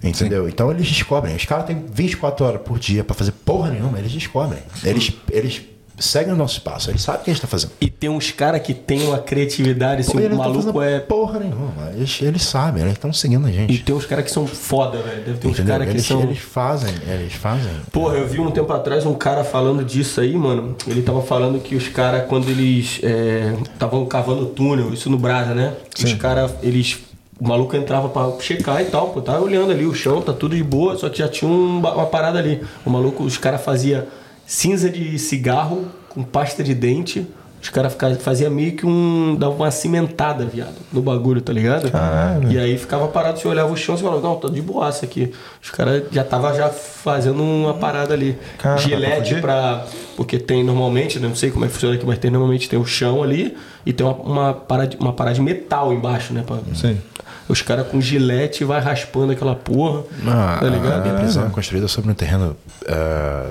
Entendeu? 0.03 0.49
Então 0.49 0.69
eles 0.69 0.87
descobrem. 0.87 1.35
Os 1.35 1.45
caras 1.45 1.65
têm 1.65 1.85
24 1.91 2.45
horas 2.45 2.61
por 2.61 2.77
dia 2.77 3.03
pra 3.03 3.15
fazer 3.15 3.31
porra 3.31 3.69
nenhuma, 3.71 3.97
eles 3.99 4.11
descobrem. 4.11 4.61
Eles, 4.83 5.13
eles 5.31 5.61
seguem 5.99 6.33
o 6.33 6.35
nosso 6.35 6.61
passo, 6.61 6.89
eles 6.89 7.01
sabem 7.01 7.21
o 7.21 7.23
que 7.25 7.31
a 7.31 7.33
gente 7.33 7.41
tá 7.41 7.47
fazendo. 7.47 7.71
E 7.79 7.89
tem 7.89 8.09
uns 8.09 8.31
caras 8.31 8.61
que 8.61 8.73
tem 8.73 9.05
uma 9.07 9.19
criatividade, 9.19 10.01
assim, 10.01 10.11
Pô, 10.13 10.17
o 10.19 10.21
tão 10.21 10.37
maluco 10.37 10.61
fazendo 10.61 10.81
é. 10.83 10.99
porra 10.99 11.39
nenhuma. 11.39 11.91
Eles, 11.95 12.21
eles 12.21 12.41
sabem, 12.43 12.81
eles 12.83 12.93
estão 12.93 13.13
seguindo 13.13 13.45
a 13.45 13.49
E 13.49 13.53
gente. 13.53 13.83
tem 13.83 13.95
uns 13.95 14.05
caras 14.05 14.25
que 14.25 14.31
são 14.31 14.45
foda, 14.47 14.97
velho. 15.01 15.23
Deve 15.23 15.37
ter 15.37 15.47
uns 15.47 15.59
caras 15.59 15.89
que 15.89 16.01
são. 16.01 16.21
eles 16.23 16.39
fazem, 16.39 16.93
eles 17.07 17.33
fazem. 17.33 17.71
Porra, 17.91 18.15
eu 18.17 18.27
vi 18.27 18.39
um 18.39 18.51
tempo 18.51 18.71
atrás 18.73 19.05
um 19.05 19.13
cara 19.13 19.43
falando 19.43 19.83
disso 19.83 20.19
aí, 20.21 20.33
mano. 20.35 20.75
Ele 20.87 21.01
tava 21.01 21.21
falando 21.21 21.59
que 21.59 21.75
os 21.75 21.87
caras, 21.87 22.25
quando 22.27 22.49
eles 22.49 22.99
estavam 23.73 24.05
cavando 24.05 24.45
túnel, 24.47 24.93
isso 24.93 25.09
no 25.09 25.17
Brasa, 25.17 25.53
né? 25.53 25.73
Os 26.03 26.13
caras, 26.13 26.51
eles. 26.61 26.99
O 27.39 27.47
maluco 27.47 27.75
entrava 27.75 28.07
pra 28.09 28.31
checar 28.39 28.81
e 28.81 28.85
tal, 28.85 29.09
pô, 29.09 29.19
tava 29.21 29.41
olhando 29.41 29.71
ali 29.71 29.85
o 29.85 29.93
chão, 29.93 30.21
tá 30.21 30.31
tudo 30.31 30.55
de 30.55 30.63
boa, 30.63 30.95
só 30.97 31.09
que 31.09 31.17
já 31.17 31.27
tinha 31.27 31.49
um 31.49 31.79
uma 31.79 32.05
parada 32.05 32.39
ali. 32.39 32.61
O 32.85 32.89
maluco, 32.89 33.23
os 33.23 33.37
caras 33.37 33.61
fazia 33.61 34.07
cinza 34.45 34.89
de 34.89 35.17
cigarro 35.17 35.87
com 36.09 36.23
pasta 36.23 36.63
de 36.63 36.75
dente 36.75 37.27
Os 37.61 37.69
caras 37.69 37.95
faziam 38.19 38.51
meio 38.51 38.75
que 38.75 38.85
um. 38.85 39.35
dava 39.39 39.53
uma 39.53 39.71
cimentada, 39.71 40.45
viado, 40.45 40.75
no 40.91 41.01
bagulho, 41.01 41.39
tá 41.41 41.53
ligado? 41.53 41.89
Caralho. 41.89 42.51
E 42.51 42.59
aí 42.59 42.77
ficava 42.77 43.07
parado, 43.07 43.39
você 43.39 43.47
olhava 43.47 43.71
o 43.71 43.77
chão 43.77 43.95
e 43.95 43.99
falava, 43.99 44.21
não, 44.21 44.35
tá 44.35 44.49
de 44.49 44.61
boaça 44.61 45.05
aqui. 45.05 45.31
Os 45.61 45.69
caras 45.69 46.03
já 46.11 46.25
tava 46.25 46.53
já 46.53 46.67
fazendo 46.69 47.41
uma 47.41 47.73
parada 47.73 48.13
ali. 48.13 48.37
Caramba, 48.57 48.81
Gilete 48.81 49.35
pra. 49.35 49.85
Porque 50.17 50.37
tem 50.37 50.61
normalmente, 50.63 51.19
né, 51.19 51.27
não 51.27 51.35
sei 51.35 51.51
como 51.51 51.63
é 51.63 51.67
que 51.69 51.73
funciona 51.73 51.95
aqui, 51.95 52.05
mas 52.05 52.17
tem 52.19 52.29
normalmente 52.29 52.67
tem 52.67 52.77
o 52.77 52.85
chão 52.85 53.23
ali 53.23 53.57
e 53.85 53.93
tem 53.93 54.05
uma, 54.05 54.15
uma, 54.15 54.53
parada, 54.53 54.97
uma 54.99 55.13
parada 55.13 55.35
de 55.35 55.41
metal 55.41 55.93
embaixo, 55.93 56.33
né? 56.33 56.43
Pra, 56.45 56.57
Sim. 56.75 56.99
Os 57.47 57.61
caras 57.61 57.87
com 57.87 57.99
gilete 57.99 58.63
vai 58.63 58.81
raspando 58.81 59.31
aquela 59.31 59.55
porra. 59.55 60.03
Ah, 60.27 60.57
tá 60.59 60.67
ligado? 60.67 60.99
A 60.99 61.01
minha 61.01 61.15
prisão 61.15 61.45
é 61.45 61.49
construída 61.49 61.87
sobre 61.87 62.11
um 62.11 62.13
terreno 62.13 62.55
é, 62.85 63.43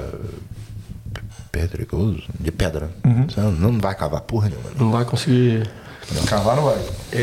pedregoso, 1.53 2.23
de 2.41 2.51
pedra. 2.51 2.89
Você 3.29 3.41
não- 3.41 3.53
não 3.53 3.79
vai 3.79 3.95
cavar 3.95 4.23
porra 4.23 4.49
nenhuma. 4.49 4.70
Não 4.77 4.91
vai 4.91 5.05
conseguir. 5.05 5.69
Cavar 6.27 6.57
não 6.57 6.65
vai. 6.65 6.79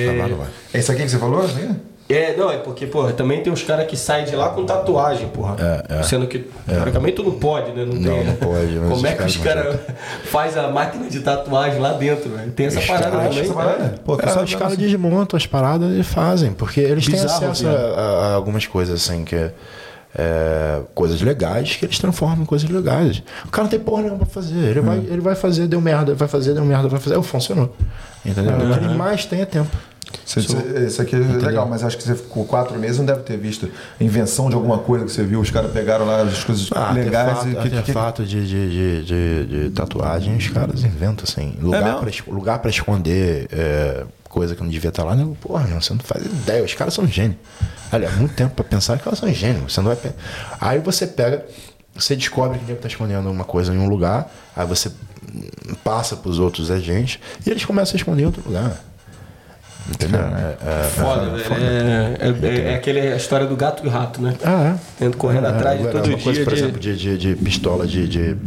Cavar 0.06 0.30
não 0.30 0.38
vai. 0.38 0.48
É 0.74 0.80
isso 0.80 0.92
aqui 0.92 1.02
que 1.04 1.10
você 1.10 1.18
falou? 1.18 1.42
Assim? 1.44 1.76
É, 2.08 2.36
não, 2.36 2.50
é 2.52 2.58
porque, 2.58 2.88
porra, 2.88 3.12
também 3.14 3.44
tem 3.44 3.54
uns 3.54 3.62
caras 3.62 3.86
que 3.86 3.96
saem 3.96 4.26
de 4.26 4.36
lá 4.36 4.50
com 4.50 4.66
tatuagem, 4.66 5.28
porra. 5.30 5.56
É, 5.90 6.00
é. 6.00 6.04
Sendo 6.04 6.26
que, 6.26 6.40
teoricamente, 6.68 7.18
tu 7.18 7.24
não 7.24 7.34
pode, 7.34 7.72
né? 7.72 7.86
Não, 7.86 7.94
Não, 7.94 8.02
tem, 8.16 8.24
não 8.24 8.36
pode, 8.36 8.72
mas 8.80 8.90
Como 8.94 9.06
é 9.08 9.14
que 9.14 9.24
os 9.24 9.38
caras 9.38 9.64
caras 9.66 9.80
faz 10.26 10.58
a 10.58 10.70
máquina 10.70 11.08
de 11.08 11.20
tatuagem 11.20 11.80
lá 11.80 11.94
dentro, 11.94 12.30
velho? 12.36 12.52
Tem 12.52 12.66
essa 12.66 12.82
parada 12.82 13.12
também. 13.12 13.40
essa 13.40 13.54
parada? 13.54 13.96
Pô, 14.04 14.18
tu 14.18 14.26
É, 14.26 14.30
sabe 14.32 14.46
os 14.46 14.56
caras 14.56 14.76
desmontam 14.78 15.38
as 15.38 15.46
paradas 15.46 15.96
e 15.96 16.02
fazem, 16.04 16.52
porque 16.52 16.80
eles 16.80 17.06
Bizarro, 17.08 17.28
têm 17.42 17.48
acesso 17.50 17.68
a, 17.68 17.72
viado. 17.72 17.84
a- 18.00 18.02
a 18.02 18.34
algumas 18.34 18.66
coisas 18.66 19.04
assim 19.04 19.24
que 19.24 19.36
é, 19.36 19.54
é, 20.16 20.82
coisas 20.96 21.22
legais 21.22 21.76
que 21.76 21.86
eles 21.86 22.00
transformam 22.00 22.44
em 22.44 22.46
coisas 22.46 22.70
legais. 22.70 23.22
O 23.46 23.50
cara 23.50 23.64
não 23.64 23.70
tem 23.70 23.80
porra 23.80 24.04
nenhuma 24.04 24.20
pra 24.20 24.28
fazer. 24.28 24.58
Ele, 24.58 24.82
vai, 24.82 24.98
ele 24.98 25.22
vai 25.22 25.36
fazer, 25.36 25.68
deu 25.68 25.82
merda, 25.82 26.16
vai 26.16 26.28
fazer, 26.28 26.54
deu 26.54 26.66
merda, 26.66 26.88
vai 26.88 27.00
fazer. 27.00 27.18
É, 27.18 27.22
funcionou. 27.22 27.76
Entendeu? 28.26 28.54
O 28.56 28.78
que 28.78 28.86
ele 28.86 28.96
mais 28.96 29.26
tem 29.26 29.42
é 29.42 29.46
tempo. 29.46 29.76
Isso 30.26 31.02
aqui 31.02 31.16
é 31.16 31.20
legal, 31.20 31.68
mas 31.68 31.84
acho 31.84 31.98
que 31.98 32.04
você 32.04 32.16
ficou 32.16 32.44
quatro 32.46 32.78
meses 32.80 32.98
não 32.98 33.06
deve 33.06 33.22
ter 33.22 33.38
visto 33.38 33.70
a 34.00 34.04
invenção 34.04 34.50
de 34.50 34.56
alguma 34.56 34.80
coisa 34.80 35.06
que 35.06 35.12
você 35.12 35.24
viu. 35.24 35.40
Os 35.40 35.52
caras 35.52 35.72
pegaram 35.72 36.06
lá 36.06 36.22
as 36.22 36.44
coisas 36.44 36.70
Ah, 36.74 36.92
legais 36.92 37.30
artefato, 37.30 37.48
e 37.50 37.56
que, 37.56 37.70
que, 37.70 37.78
artefato 37.78 38.24
de, 38.24 38.48
de, 38.48 38.70
de, 38.70 39.04
de, 39.04 39.64
de 39.64 39.70
tatuagem, 39.70 40.36
os 40.36 40.48
caras 40.48 40.84
inventam 40.84 41.26
assim. 41.28 41.56
Lugar, 41.62 42.02
lugar 42.28 42.60
pra 42.60 42.70
esconder 42.70 43.48
é, 43.52 44.04
coisa 44.40 44.56
que 44.56 44.62
não 44.64 44.70
devia 44.70 44.90
estar 44.90 45.04
lá. 45.04 45.16
Não, 45.16 45.34
porra, 45.34 45.68
não, 45.68 45.82
você 45.82 45.94
não 45.94 46.00
faz 46.00 46.26
ideia. 46.26 46.64
Os 46.64 46.74
caras 46.74 46.94
são 46.94 47.06
gênios. 47.06 47.38
Olha, 47.92 48.06
é 48.06 48.12
muito 48.12 48.34
tempo 48.36 48.56
pra 48.56 48.64
pensar 48.64 48.98
que 48.98 49.08
elas 49.08 49.20
são 49.20 49.32
gênios. 49.34 49.74
Você 49.74 49.82
não 49.82 49.88
vai 49.88 49.96
pe- 49.98 50.14
Aí 50.62 50.80
você 50.80 51.06
pega, 51.08 51.46
você 51.94 52.16
descobre 52.16 52.58
que 52.60 52.64
o 52.66 52.68
nego 52.68 52.80
tá 52.80 52.88
escondendo 52.88 53.30
uma 53.30 53.44
coisa 53.44 53.74
em 53.74 53.78
um 53.78 53.88
lugar, 53.88 54.30
aí 54.56 54.66
você 54.66 54.92
passa 55.84 56.16
pros 56.16 56.40
outros 56.40 56.72
agentes 56.72 57.20
e 57.46 57.50
eles 57.50 57.66
começam 57.66 57.96
a 57.96 57.98
esconder 57.98 58.24
em 58.24 58.26
outro 58.28 58.42
lugar. 58.46 58.80
Entendeu? 59.90 60.20
É, 60.22 60.58
é, 60.66 60.84
Foda, 60.84 61.30
velho. 61.32 61.54
É, 61.54 62.18
é, 62.20 62.48
é, 62.70 62.72
é 62.72 62.76
aquele, 62.76 63.00
a 63.00 63.16
história 63.16 63.46
do 63.48 63.56
gato 63.56 63.84
e 63.84 63.88
o 63.88 63.90
rato, 63.92 64.22
né? 64.22 64.36
Ah, 64.46 64.76
é. 64.76 64.80
Tendo 65.00 65.18
correndo 65.18 65.48
atrás 65.48 65.82
de 65.82 65.88
todo 65.88 66.08
uma 66.08 66.18
coisa, 66.20 66.34
dia 66.34 66.44
por 66.46 66.54
de- 66.54 66.60
exemplo, 66.60 66.80
de, 66.80 66.96
de, 66.96 67.18
de 67.18 67.36
pistola 67.36 67.86
de, 67.88 68.08
de... 68.08 68.38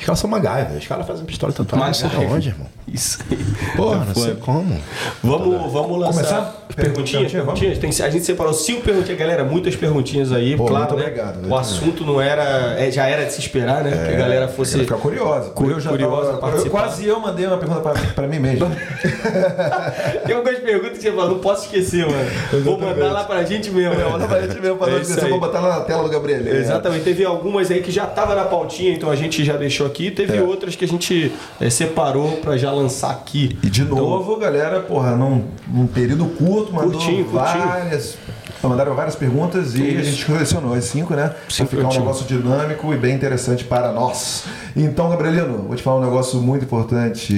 Os 0.00 0.06
caras 0.06 0.18
são 0.18 0.30
MacGyver. 0.30 0.78
Os 0.78 0.86
caras 0.86 1.06
fazem 1.06 1.24
pistola 1.26 1.52
tatuada 1.52 1.86
não 1.86 1.94
sei 1.94 2.08
de 2.08 2.16
onde, 2.16 2.48
irmão. 2.48 2.66
Isso 2.92 3.18
aí. 3.30 3.36
Porra, 3.76 3.96
É 4.02 4.06
não 4.08 4.14
sei 4.14 4.24
foda. 4.24 4.36
como. 4.40 4.80
Vamos, 5.22 5.72
vamos 5.72 5.98
lançar 6.00 6.14
Começar? 6.24 6.66
perguntinhas? 6.74 7.30
Perguntinhas? 7.30 7.78
Tem, 7.78 7.90
a 7.90 8.10
gente 8.10 8.24
separou 8.24 8.52
cinco 8.52 8.80
perguntinhas, 8.82 9.18
galera. 9.18 9.44
Muitas 9.44 9.76
perguntinhas 9.76 10.32
aí. 10.32 10.56
Pô, 10.56 10.64
claro, 10.64 10.86
muito 10.86 10.96
né? 10.96 11.02
obrigado, 11.12 11.46
O 11.48 11.54
assunto 11.56 12.04
não 12.04 12.20
era. 12.20 12.42
é, 12.80 12.90
já 12.90 13.06
era 13.06 13.24
de 13.26 13.32
se 13.32 13.40
esperar, 13.40 13.84
né? 13.84 13.90
que 14.08 14.14
a 14.14 14.18
galera 14.18 14.48
fosse. 14.48 14.78
Ficar 14.80 14.96
curiosa. 14.96 15.50
Cu- 15.50 15.70
eu 15.70 15.78
já 15.78 15.90
curiosa 15.90 16.26
tava- 16.32 16.38
participar. 16.38 16.70
Quase 16.80 17.06
eu 17.06 17.20
mandei 17.20 17.46
uma 17.46 17.58
pergunta 17.58 17.80
pra, 17.80 17.92
pra 17.92 18.26
mim 18.26 18.38
mesmo. 18.40 18.66
Tem 20.26 20.34
algumas 20.34 20.58
perguntas 20.58 20.98
que 20.98 21.02
você 21.02 21.12
fala, 21.12 21.28
não 21.30 21.38
posso 21.38 21.64
esquecer, 21.66 22.06
mano. 22.06 22.62
Vou 22.64 22.78
mandar 22.78 23.12
lá 23.12 23.24
pra 23.24 23.44
gente 23.44 23.70
mesmo. 23.70 23.94
né? 23.94 24.04
Manda 24.04 24.26
pra 24.26 24.40
gente 24.42 24.60
mesmo 24.60 24.76
pra 24.78 24.88
É 24.88 24.90
não 24.92 24.98
isso 25.00 25.10
esquecer. 25.10 25.26
aí. 25.26 25.30
Vou 25.30 25.40
botar 25.40 25.60
lá 25.60 25.78
na 25.78 25.84
tela 25.84 26.02
do 26.02 26.08
Gabriel. 26.08 26.40
Exatamente, 26.46 27.04
teve 27.04 27.24
algumas 27.24 27.70
aí 27.70 27.82
que 27.82 27.90
já 27.90 28.06
tava 28.06 28.34
na 28.34 28.44
pautinha, 28.44 28.92
então 28.92 29.10
a 29.10 29.16
gente 29.16 29.44
já 29.44 29.56
deixou 29.56 29.88
aqui. 29.90 30.10
Teve 30.10 30.36
É. 30.38 30.42
outras 30.42 30.74
que 30.76 30.84
a 30.84 30.88
gente 30.88 31.32
eh, 31.60 31.70
separou 31.70 32.38
pra 32.38 32.56
já 32.56 32.70
lançar 32.72 33.10
aqui. 33.10 33.58
E 33.62 33.68
de 33.70 33.82
Então, 33.82 33.96
novo, 33.96 34.36
galera, 34.36 34.80
porra, 34.80 35.16
num, 35.16 35.44
num 35.68 35.86
período 35.86 36.24
curto, 36.26 36.72
mandou 36.72 36.92
Curtinho, 36.92 37.24
curtinho. 37.26 37.66
várias. 37.66 38.16
Mandaram 38.62 38.94
várias 38.94 39.16
perguntas 39.16 39.74
e 39.74 39.80
a 39.82 39.84
Isso. 39.86 40.10
gente 40.10 40.24
selecionou 40.26 40.74
as 40.74 40.84
cinco, 40.84 41.14
né? 41.14 41.34
Pra 41.56 41.66
ficar 41.66 41.88
um 41.88 41.92
negócio 41.92 42.26
dinâmico 42.26 42.92
e 42.92 42.96
bem 42.98 43.14
interessante 43.14 43.64
para 43.64 43.90
nós. 43.90 44.44
Então, 44.76 45.08
Gabrielino, 45.08 45.64
vou 45.66 45.74
te 45.74 45.82
falar 45.82 45.96
um 45.98 46.04
negócio 46.04 46.38
muito 46.42 46.64
importante. 46.66 47.32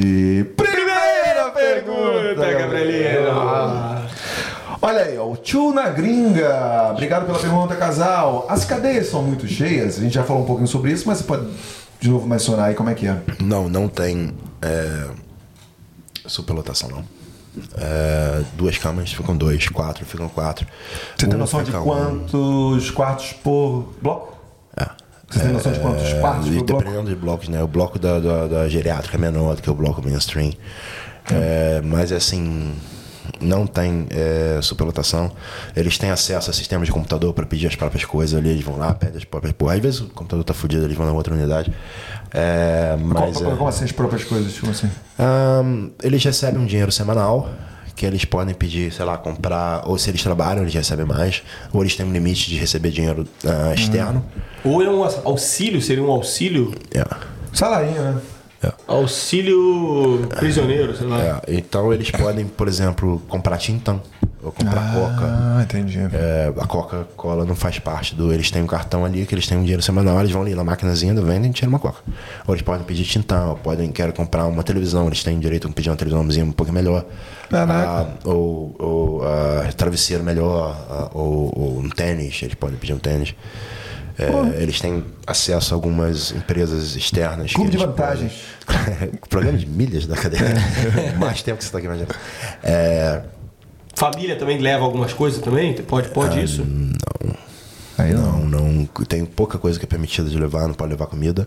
Primeira 0.56 1.50
pergunta, 1.54 2.52
Gabrielino. 2.52 3.30
Olha 4.84 5.02
aí, 5.02 5.16
ó, 5.16 5.26
o 5.30 5.36
tio 5.36 5.72
na 5.72 5.88
gringa. 5.90 6.88
Obrigado 6.90 7.24
pela 7.26 7.38
pergunta, 7.38 7.76
casal. 7.76 8.46
As 8.48 8.64
cadeias 8.64 9.06
são 9.06 9.22
muito 9.22 9.46
cheias? 9.46 9.98
A 9.98 10.00
gente 10.00 10.14
já 10.14 10.24
falou 10.24 10.42
um 10.42 10.46
pouquinho 10.46 10.66
sobre 10.66 10.90
isso, 10.90 11.04
mas 11.06 11.18
você 11.18 11.24
pode 11.24 11.46
de 12.02 12.08
novo 12.10 12.26
mencionar 12.26 12.66
aí 12.70 12.74
como 12.74 12.90
é 12.90 12.94
que 12.94 13.06
é. 13.06 13.22
Não, 13.40 13.68
não 13.68 13.86
tem 13.88 14.34
é, 14.60 15.06
superlotação, 16.26 16.88
não. 16.90 17.04
É, 17.76 18.42
duas 18.54 18.76
câmeras 18.76 19.12
ficam 19.12 19.36
dois, 19.36 19.68
quatro 19.68 20.04
ficam 20.04 20.28
quatro. 20.28 20.66
Você 21.16 21.26
tem 21.26 21.34
Um 21.36 21.38
noção 21.38 21.60
de 21.60 21.66
fica 21.66 21.80
um. 21.80 21.84
quantos 21.84 22.90
quartos 22.90 23.32
por 23.34 23.92
bloco? 24.02 24.36
É. 24.76 24.88
Você 25.30 25.38
tem 25.40 25.52
noção 25.52 25.70
de 25.70 25.78
quantos 25.78 26.02
É, 26.04 26.20
quartos 26.20 26.48
e 26.48 26.50
por 26.56 26.64
bloco? 26.64 26.82
dependendo 26.84 27.08
de 27.08 27.14
blocos, 27.16 27.48
né? 27.48 27.62
O 27.62 27.68
bloco 27.68 27.98
da, 28.00 28.18
da, 28.18 28.46
da 28.48 28.68
geriátrica 28.68 29.16
é 29.16 29.20
menor 29.20 29.54
do 29.54 29.62
que 29.62 29.70
o 29.70 29.74
bloco 29.74 30.02
mainstream. 30.02 30.52
É, 31.30 31.80
mas 31.84 32.10
assim, 32.10 32.74
não 33.40 33.66
tem 33.66 34.06
é, 34.10 34.58
superlotação. 34.62 35.30
Eles 35.74 35.98
têm 35.98 36.10
acesso 36.10 36.50
a 36.50 36.52
sistemas 36.52 36.86
de 36.86 36.92
computador 36.92 37.32
para 37.32 37.46
pedir 37.46 37.66
as 37.66 37.76
próprias 37.76 38.04
coisas 38.04 38.38
ali. 38.38 38.50
Eles 38.50 38.64
vão 38.64 38.76
lá, 38.76 38.94
pedem 38.94 39.18
as 39.18 39.24
próprias. 39.24 39.52
Pô, 39.52 39.68
às 39.68 39.78
vezes 39.78 40.00
o 40.00 40.06
computador 40.08 40.44
tá 40.44 40.54
fudido, 40.54 40.84
eles 40.84 40.96
vão 40.96 41.06
na 41.06 41.12
outra 41.12 41.34
unidade. 41.34 41.72
É, 42.32 42.96
mas. 43.00 43.36
como, 43.36 43.50
é, 43.50 43.56
como 43.56 43.68
assim 43.68 43.84
as 43.84 43.92
próprias 43.92 44.24
coisas? 44.24 44.52
Tipo 44.52 44.70
assim? 44.70 44.90
Ahn, 45.18 45.90
eles 46.02 46.22
recebem 46.24 46.60
um 46.60 46.66
dinheiro 46.66 46.92
semanal 46.92 47.50
que 47.94 48.06
eles 48.06 48.24
podem 48.24 48.54
pedir, 48.54 48.92
sei 48.92 49.04
lá, 49.04 49.18
comprar, 49.18 49.82
ou 49.86 49.98
se 49.98 50.10
eles 50.10 50.22
trabalham, 50.22 50.62
eles 50.62 50.74
recebem 50.74 51.04
mais, 51.04 51.42
ou 51.72 51.82
eles 51.82 51.94
têm 51.94 52.06
um 52.06 52.12
limite 52.12 52.48
de 52.48 52.56
receber 52.56 52.90
dinheiro 52.90 53.28
ah, 53.44 53.74
externo. 53.74 54.24
Ou 54.64 54.82
é 54.82 54.88
um 54.88 55.04
auxílio, 55.24 55.80
seria 55.82 56.02
um 56.02 56.10
auxílio? 56.10 56.74
É. 56.94 57.04
Salarinho, 57.52 58.02
né? 58.02 58.20
Auxílio 58.86 60.26
prisioneiro, 60.36 60.96
sei 60.96 61.06
lá. 61.06 61.42
É, 61.46 61.54
Então 61.54 61.92
eles 61.92 62.10
podem, 62.10 62.46
por 62.46 62.68
exemplo, 62.68 63.20
comprar 63.28 63.58
tintão, 63.58 64.00
ou 64.42 64.52
comprar 64.52 64.92
coca. 64.94 65.24
Ah, 65.24 65.60
entendi. 65.62 65.98
É, 66.12 66.52
a 66.58 66.66
Coca-Cola 66.66 67.44
não 67.44 67.54
faz 67.54 67.78
parte 67.78 68.14
do. 68.14 68.32
Eles 68.32 68.50
têm 68.50 68.62
um 68.62 68.66
cartão 68.66 69.04
ali 69.04 69.24
que 69.24 69.34
eles 69.34 69.46
têm 69.46 69.56
um 69.56 69.62
dinheiro 69.62 69.82
semanal, 69.82 70.18
eles 70.20 70.30
vão 70.32 70.42
ali 70.42 70.54
na 70.54 70.64
maquinazinha, 70.64 71.14
vendem 71.14 71.50
e 71.50 71.54
tiram 71.54 71.70
uma 71.70 71.78
Coca. 71.78 72.00
Ou 72.46 72.54
eles 72.54 72.62
podem 72.62 72.84
pedir 72.84 73.04
tintão, 73.04 73.50
ou 73.50 73.56
podem 73.56 73.90
querem 73.90 74.12
comprar 74.12 74.46
uma 74.46 74.62
televisão, 74.62 75.06
eles 75.06 75.22
têm 75.22 75.38
direito 75.38 75.68
a 75.68 75.70
pedir 75.70 75.90
uma 75.90 75.96
televisãozinha 75.96 76.44
um 76.44 76.52
pouco 76.52 76.72
melhor. 76.72 77.04
Ah, 77.52 78.06
ou 78.24 78.74
ou 78.78 79.22
ah, 79.24 79.70
travesseiro 79.76 80.24
melhor, 80.24 80.76
ah, 80.90 81.10
ou, 81.12 81.52
ou 81.54 81.78
um 81.78 81.88
tênis, 81.88 82.40
eles 82.42 82.54
podem 82.54 82.76
pedir 82.76 82.94
um 82.94 82.98
tênis. 82.98 83.34
É, 84.18 84.62
eles 84.62 84.80
têm 84.80 85.04
acesso 85.26 85.72
a 85.72 85.76
algumas 85.76 86.32
empresas 86.32 86.94
externas. 86.96 87.52
Clube 87.52 87.70
de 87.70 87.78
vantagens. 87.78 88.32
podem- 88.66 89.10
Programa 89.28 89.58
de 89.58 89.66
milhas 89.66 90.06
da 90.06 90.16
cadeia. 90.16 90.54
Mais 91.18 91.42
tempo 91.42 91.58
que 91.58 91.64
você 91.64 91.68
está 91.68 91.78
aqui 91.78 91.86
imaginando. 91.86 92.14
É, 92.62 93.22
Família 93.94 94.36
também 94.36 94.58
leva 94.58 94.84
algumas 94.84 95.12
coisas 95.12 95.40
também? 95.42 95.74
Pode, 95.74 96.08
pode 96.10 96.38
Ah, 96.38 96.42
isso? 96.42 96.66
Aí 97.98 98.12
Não, 98.14 98.40
não. 98.44 98.86
Tem 99.06 99.24
pouca 99.24 99.58
coisa 99.58 99.78
que 99.78 99.84
é 99.84 99.88
permitida 99.88 100.28
de 100.28 100.38
levar, 100.38 100.66
não 100.66 100.74
pode 100.74 100.90
levar 100.90 101.06
comida. 101.06 101.46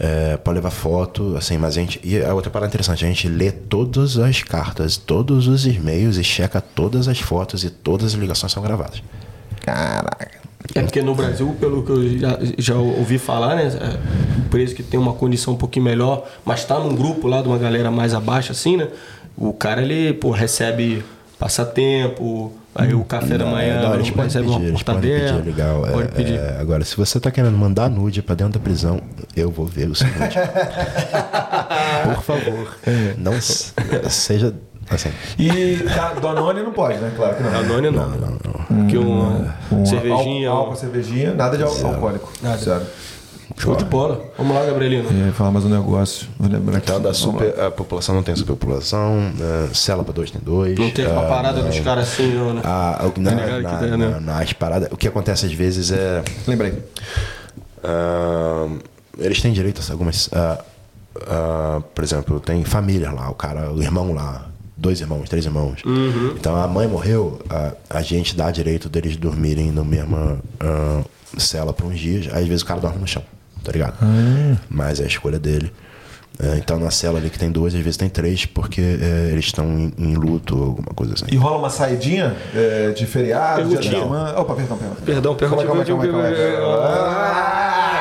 É, 0.00 0.36
pode 0.38 0.56
levar 0.56 0.70
foto, 0.70 1.36
assim, 1.36 1.58
mas 1.58 1.76
a 1.76 1.80
gente. 1.80 2.00
E 2.02 2.20
a 2.24 2.34
outra 2.34 2.50
parada 2.50 2.68
interessante, 2.70 3.04
a 3.04 3.08
gente 3.08 3.28
lê 3.28 3.52
todas 3.52 4.18
as 4.18 4.42
cartas, 4.42 4.96
todos 4.96 5.46
os 5.46 5.64
e-mails 5.66 6.16
e 6.16 6.24
checa 6.24 6.60
todas 6.60 7.06
as 7.06 7.20
fotos 7.20 7.62
e 7.62 7.70
todas 7.70 8.06
as 8.08 8.12
ligações 8.14 8.50
são 8.50 8.62
gravadas. 8.62 9.02
Caraca. 9.60 10.31
É 10.74 10.82
porque 10.82 11.02
no 11.02 11.14
Brasil, 11.14 11.54
pelo 11.60 11.82
que 11.82 11.90
eu 11.90 12.18
já, 12.18 12.38
já 12.58 12.74
ouvi 12.76 13.18
falar, 13.18 13.56
né? 13.56 13.64
é, 13.68 14.38
Um 14.38 14.48
preso 14.48 14.74
que 14.74 14.82
tem 14.82 14.98
uma 14.98 15.12
condição 15.12 15.54
um 15.54 15.56
pouquinho 15.56 15.84
melhor, 15.84 16.26
mas 16.44 16.64
tá 16.64 16.78
num 16.78 16.94
grupo 16.94 17.26
lá 17.28 17.42
de 17.42 17.48
uma 17.48 17.58
galera 17.58 17.90
mais 17.90 18.14
abaixo, 18.14 18.52
assim, 18.52 18.76
né? 18.76 18.88
O 19.36 19.52
cara, 19.52 19.82
ele, 19.82 20.12
pô, 20.14 20.30
recebe 20.30 21.04
passatempo, 21.38 22.52
aí 22.74 22.94
o 22.94 23.04
café 23.04 23.36
da 23.36 23.44
manhã, 23.44 23.82
não, 23.82 23.94
eles 23.94 24.10
podem 24.10 24.24
recebe 24.24 24.46
pedir, 24.46 24.58
uma 24.58 24.68
eles 24.68 24.82
podem 24.82 25.00
pedir, 25.10 25.44
legal. 25.44 25.86
é, 25.86 25.90
Pode 25.90 26.08
pedir. 26.12 26.34
é, 26.38 26.56
agora, 26.60 26.84
se 26.84 26.96
você 26.96 27.18
tá 27.18 27.30
querendo 27.30 27.56
mandar 27.56 27.90
nude 27.90 28.22
pra 28.22 28.34
dentro 28.34 28.54
da 28.54 28.60
prisão, 28.60 29.00
eu 29.36 29.50
vou 29.50 29.66
ver 29.66 29.88
o 29.90 29.94
seu 29.94 30.06
nude. 30.06 30.36
Por 32.14 32.22
favor, 32.22 32.76
não 33.18 33.40
seja 33.40 34.54
assim. 34.90 35.10
E 35.38 35.76
da, 35.84 36.14
do 36.14 36.28
Anônimo 36.28 36.66
não 36.66 36.72
pode, 36.72 36.98
né? 36.98 37.12
Claro 37.16 37.36
que 37.36 37.42
não. 37.42 37.54
Anônimo 37.58 37.96
não. 37.98 38.51
Porque 38.74 38.96
uma 38.98 39.54
Um 39.70 39.84
cervejinha. 39.86 40.48
Álcool, 40.50 40.60
álcool, 40.62 40.76
cervejinha, 40.76 41.34
nada 41.34 41.56
de 41.56 41.62
al- 41.64 41.86
alcoólico. 41.86 42.32
Nada. 42.42 42.58
Sério. 42.58 42.86
Show 43.58 43.76
de 43.76 43.84
bola. 43.84 44.18
Vamos 44.38 44.56
lá, 44.56 44.64
Gabrielino. 44.64 45.08
É, 45.28 45.30
falar 45.32 45.50
mais 45.50 45.64
um 45.64 45.68
negócio. 45.68 46.26
Vou 46.38 46.48
lembrar 46.48 46.78
aqui. 46.78 46.88
Então, 46.90 47.02
da 47.02 47.12
super, 47.12 47.60
a 47.60 47.70
população 47.70 48.14
não 48.14 48.22
tem 48.22 48.34
superpopulação, 48.34 49.18
uh, 49.18 49.74
cela 49.74 50.02
para 50.02 50.14
dois 50.14 50.30
tem 50.30 50.40
dois. 50.42 50.78
Não 50.78 50.90
tem 50.90 51.06
uma 51.06 51.22
ah, 51.24 51.28
parada 51.28 51.62
dos 51.62 51.78
caras 51.80 52.08
assim, 52.08 52.32
não, 52.34 52.54
né? 52.54 52.62
a- 52.64 53.04
o- 53.14 53.20
na, 53.20 53.30
na- 53.32 53.78
que 53.78 53.86
né? 53.86 53.96
na- 53.96 54.20
nas 54.20 54.52
paradas, 54.54 54.88
o 54.90 54.96
que 54.96 55.06
acontece 55.06 55.44
às 55.44 55.52
vezes 55.52 55.90
é. 55.92 56.22
Lembrei. 56.46 56.82
ah, 57.84 58.68
eles 59.18 59.40
têm 59.40 59.52
direito 59.52 59.82
a 59.86 59.92
algumas. 59.92 60.30
ah, 60.32 60.58
ah, 61.28 61.82
por 61.94 62.02
exemplo, 62.04 62.40
tem 62.40 62.64
família 62.64 63.10
lá, 63.12 63.30
o 63.30 63.34
cara, 63.34 63.70
o 63.70 63.82
irmão 63.82 64.14
lá, 64.14 64.46
dois 64.82 65.00
irmãos, 65.00 65.28
três 65.28 65.44
irmãos. 65.46 65.80
Uhum. 65.86 66.34
Então 66.36 66.56
a 66.56 66.66
mãe 66.66 66.88
morreu, 66.88 67.40
a, 67.48 67.72
a 67.88 68.02
gente 68.02 68.36
dá 68.36 68.50
direito 68.50 68.88
deles 68.88 69.16
dormirem 69.16 69.70
na 69.70 69.84
mesma 69.84 70.40
ah, 70.60 71.02
cela 71.38 71.72
por 71.72 71.86
uns 71.86 71.98
dias. 71.98 72.26
Às 72.34 72.46
vezes 72.46 72.62
o 72.62 72.66
cara 72.66 72.80
dorme 72.80 72.98
no 72.98 73.06
chão, 73.06 73.22
tá 73.62 73.70
ligado? 73.72 73.96
Mas 74.68 75.00
é 75.00 75.04
a 75.04 75.06
escolha 75.06 75.38
dele. 75.38 75.72
É, 76.42 76.56
então 76.56 76.78
na 76.78 76.90
cela 76.90 77.18
ali 77.18 77.28
que 77.30 77.38
tem 77.38 77.50
duas, 77.50 77.74
às 77.74 77.80
vezes 77.80 77.96
tem 77.96 78.08
três, 78.08 78.46
porque 78.46 78.80
é, 78.80 79.28
eles 79.30 79.44
estão 79.44 79.66
em, 79.78 79.92
em 79.98 80.14
luto 80.14 80.56
ou 80.58 80.64
alguma 80.64 80.92
coisa 80.94 81.14
assim. 81.14 81.26
E 81.30 81.36
rola 81.36 81.58
uma 81.58 81.70
saidinha 81.70 82.34
é, 82.54 82.90
de 82.90 83.06
feriado, 83.06 83.62
Perguntinha. 83.62 84.00
semana. 84.00 84.40
Opa, 84.40 84.54
perdão, 84.54 84.78
perdão. 84.78 84.96
Perdão, 85.04 85.34
pergunta. 85.36 85.64
Calma, 85.64 85.84
calma, 85.84 86.02
calma, 86.02 86.22
calma, 86.22 86.36
calma. 86.36 86.76
Ah, 86.88 87.91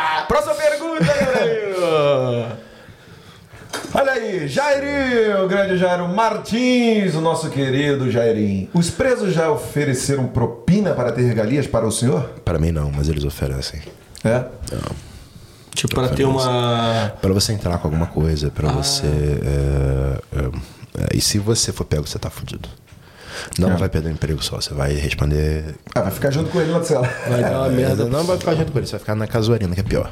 Olha 3.94 4.14
aí, 4.14 4.48
Jairinho, 4.48 5.44
o 5.44 5.48
grande 5.48 5.78
Jairo 5.78 6.08
Martins, 6.08 7.14
o 7.14 7.20
nosso 7.22 7.50
querido 7.50 8.10
Jairinho. 8.10 8.70
Os 8.74 8.90
presos 8.90 9.34
já 9.34 9.50
ofereceram 9.52 10.28
propina 10.28 10.94
para 10.94 11.12
ter 11.12 11.24
regalias 11.24 11.68
para 11.68 11.86
o 11.86 11.92
senhor? 11.92 12.30
Para 12.46 12.58
mim 12.58 12.72
não, 12.72 12.90
mas 12.92 13.10
eles 13.10 13.24
oferecem. 13.26 13.82
É. 14.24 14.46
Tipo, 15.76 15.96
pra 15.96 16.08
ter 16.10 16.24
uma... 16.26 17.12
Para 17.22 17.34
você 17.34 17.52
entrar 17.54 17.78
com 17.80 17.88
alguma 17.88 18.06
coisa, 18.08 18.50
para 18.50 18.70
Ah. 18.70 18.74
você. 18.74 19.06
é, 19.08 20.18
é, 20.38 21.04
é, 21.04 21.08
e 21.18 21.20
se 21.22 21.38
você 21.40 21.72
for 21.74 21.84
pego, 21.86 22.08
você 22.08 22.18
tá 22.20 22.30
fudido. 22.30 22.70
Não 23.58 23.72
É. 23.72 23.76
vai 23.78 23.90
perder 23.90 24.10
o 24.10 24.12
emprego 24.12 24.42
só, 24.44 24.58
você 24.62 24.74
vai 24.74 24.94
responder. 24.94 25.76
Ah, 25.96 26.02
vai 26.02 26.12
ficar 26.12 26.32
junto 26.32 26.50
com 26.50 26.62
ele 26.62 26.72
na 26.72 26.84
cela. 26.84 27.10
Vai 27.28 27.42
dar 27.42 27.60
uma 27.60 27.68
merda. 27.70 28.04
É, 28.04 28.06
Não 28.06 28.24
vai 28.24 28.38
ficar 28.38 28.56
junto 28.56 28.72
com 28.72 28.78
ele, 28.78 28.86
você 28.88 28.92
vai 28.92 29.00
ficar 29.00 29.16
na 29.16 29.28
casuarina, 29.28 29.74
que 29.74 29.80
é 29.82 29.84
pior. 29.84 30.10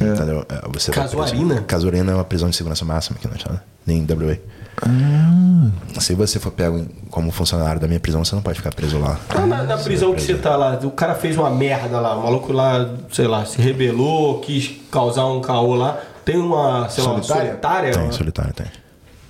Entendeu? 0.00 0.44
É, 0.48 0.68
Você. 0.72 0.90
Casuarina? 0.90 1.60
Casuarina 1.62 2.12
é 2.12 2.14
uma 2.14 2.24
prisão 2.24 2.48
de 2.50 2.56
segurança 2.56 2.84
máxima 2.84 3.16
aqui 3.18 3.28
na 3.28 3.36
China, 3.38 3.62
nem 3.86 3.98
em 3.98 4.02
WA. 4.02 4.36
Ah. 4.82 6.00
Se 6.00 6.14
você 6.14 6.40
for 6.40 6.50
pego 6.50 6.84
como 7.10 7.30
funcionário 7.30 7.80
da 7.80 7.86
minha 7.86 8.00
prisão, 8.00 8.24
você 8.24 8.34
não 8.34 8.42
pode 8.42 8.58
ficar 8.58 8.74
preso 8.74 8.98
lá. 8.98 9.18
Tá 9.28 9.46
na, 9.46 9.62
na 9.62 9.76
prisão 9.78 10.12
que 10.14 10.20
você 10.20 10.34
tá 10.34 10.56
lá, 10.56 10.78
o 10.82 10.90
cara 10.90 11.14
fez 11.14 11.36
uma 11.38 11.48
merda 11.50 12.00
lá, 12.00 12.16
o 12.16 12.22
maluco 12.24 12.52
lá, 12.52 12.90
sei 13.12 13.26
lá, 13.28 13.44
se 13.46 13.60
rebelou, 13.62 14.40
quis 14.40 14.72
causar 14.90 15.26
um 15.26 15.40
caô 15.40 15.74
lá. 15.76 15.98
Tem 16.24 16.36
uma, 16.38 16.88
sei 16.88 17.04
lá, 17.04 17.10
uma 17.12 17.22
Solitária? 17.22 17.50
solitária? 17.52 17.92
Tem, 17.92 18.12
solitário 18.12 18.52
tem. 18.54 18.66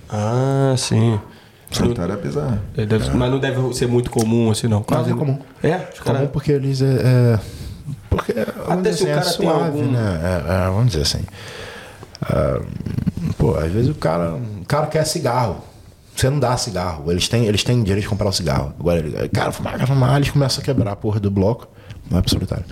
Ah, 0.08 0.74
sim. 0.78 1.18
Solitário 1.70 2.14
é 2.14 2.16
bizarro. 2.16 2.58
É, 2.76 2.86
deve- 2.86 3.10
Mas 3.10 3.30
não 3.30 3.38
deve 3.40 3.74
ser 3.74 3.88
muito 3.88 4.10
comum 4.10 4.50
assim, 4.50 4.68
não. 4.68 4.82
Quase 4.82 5.10
é 5.10 5.14
comum. 5.14 5.38
É? 5.62 5.88
Os 5.92 5.98
Comum 6.00 6.14
cara- 6.18 6.26
porque 6.28 6.52
eles 6.52 6.80
é. 6.80 6.86
é- 7.34 7.38
porque 8.26 8.44
vamos 8.66 8.80
Até 8.80 8.90
dizer 8.90 9.12
assim, 9.12 9.14
cara 9.14 9.20
é 9.20 9.22
tem 9.24 9.46
suave, 9.48 9.78
algum- 9.80 9.92
né? 9.92 10.20
É, 10.22 10.52
é, 10.54 10.66
vamos 10.66 10.86
dizer 10.86 11.02
assim. 11.02 11.24
Ah, 12.22 12.60
pô, 13.38 13.56
às 13.56 13.70
vezes 13.72 13.90
o 13.90 13.94
cara, 13.94 14.34
o 14.34 14.64
cara 14.66 14.86
quer 14.86 15.04
cigarro. 15.06 15.62
Você 16.16 16.30
não 16.30 16.38
dá 16.38 16.56
cigarro. 16.56 17.10
Eles 17.10 17.26
têm, 17.28 17.46
eles 17.46 17.64
têm 17.64 17.82
direito 17.82 18.04
de 18.04 18.08
comprar 18.08 18.28
o 18.28 18.32
cigarro. 18.32 18.72
Agora, 18.78 18.98
ele, 18.98 19.28
cara, 19.30 19.50
fumar, 19.50 19.76
quer 19.78 19.86
fumar, 19.86 20.16
eles 20.16 20.30
começam 20.30 20.62
a 20.62 20.64
quebrar 20.64 20.92
a 20.92 20.96
porra 20.96 21.18
do 21.18 21.30
bloco. 21.30 21.66
Vai 22.08 22.22
pro 22.22 22.30
solitário. 22.30 22.64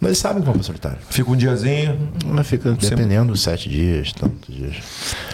Mas 0.00 0.08
eles 0.08 0.18
sabem 0.18 0.42
pro 0.42 0.62
solitário. 0.62 0.98
Fica 1.08 1.30
um 1.30 1.36
diazinho. 1.36 2.10
Mas 2.26 2.46
fica 2.46 2.72
dependendo, 2.72 3.34
sete 3.36 3.68
dias, 3.68 4.12
tantos 4.12 4.54
dias. 4.54 4.76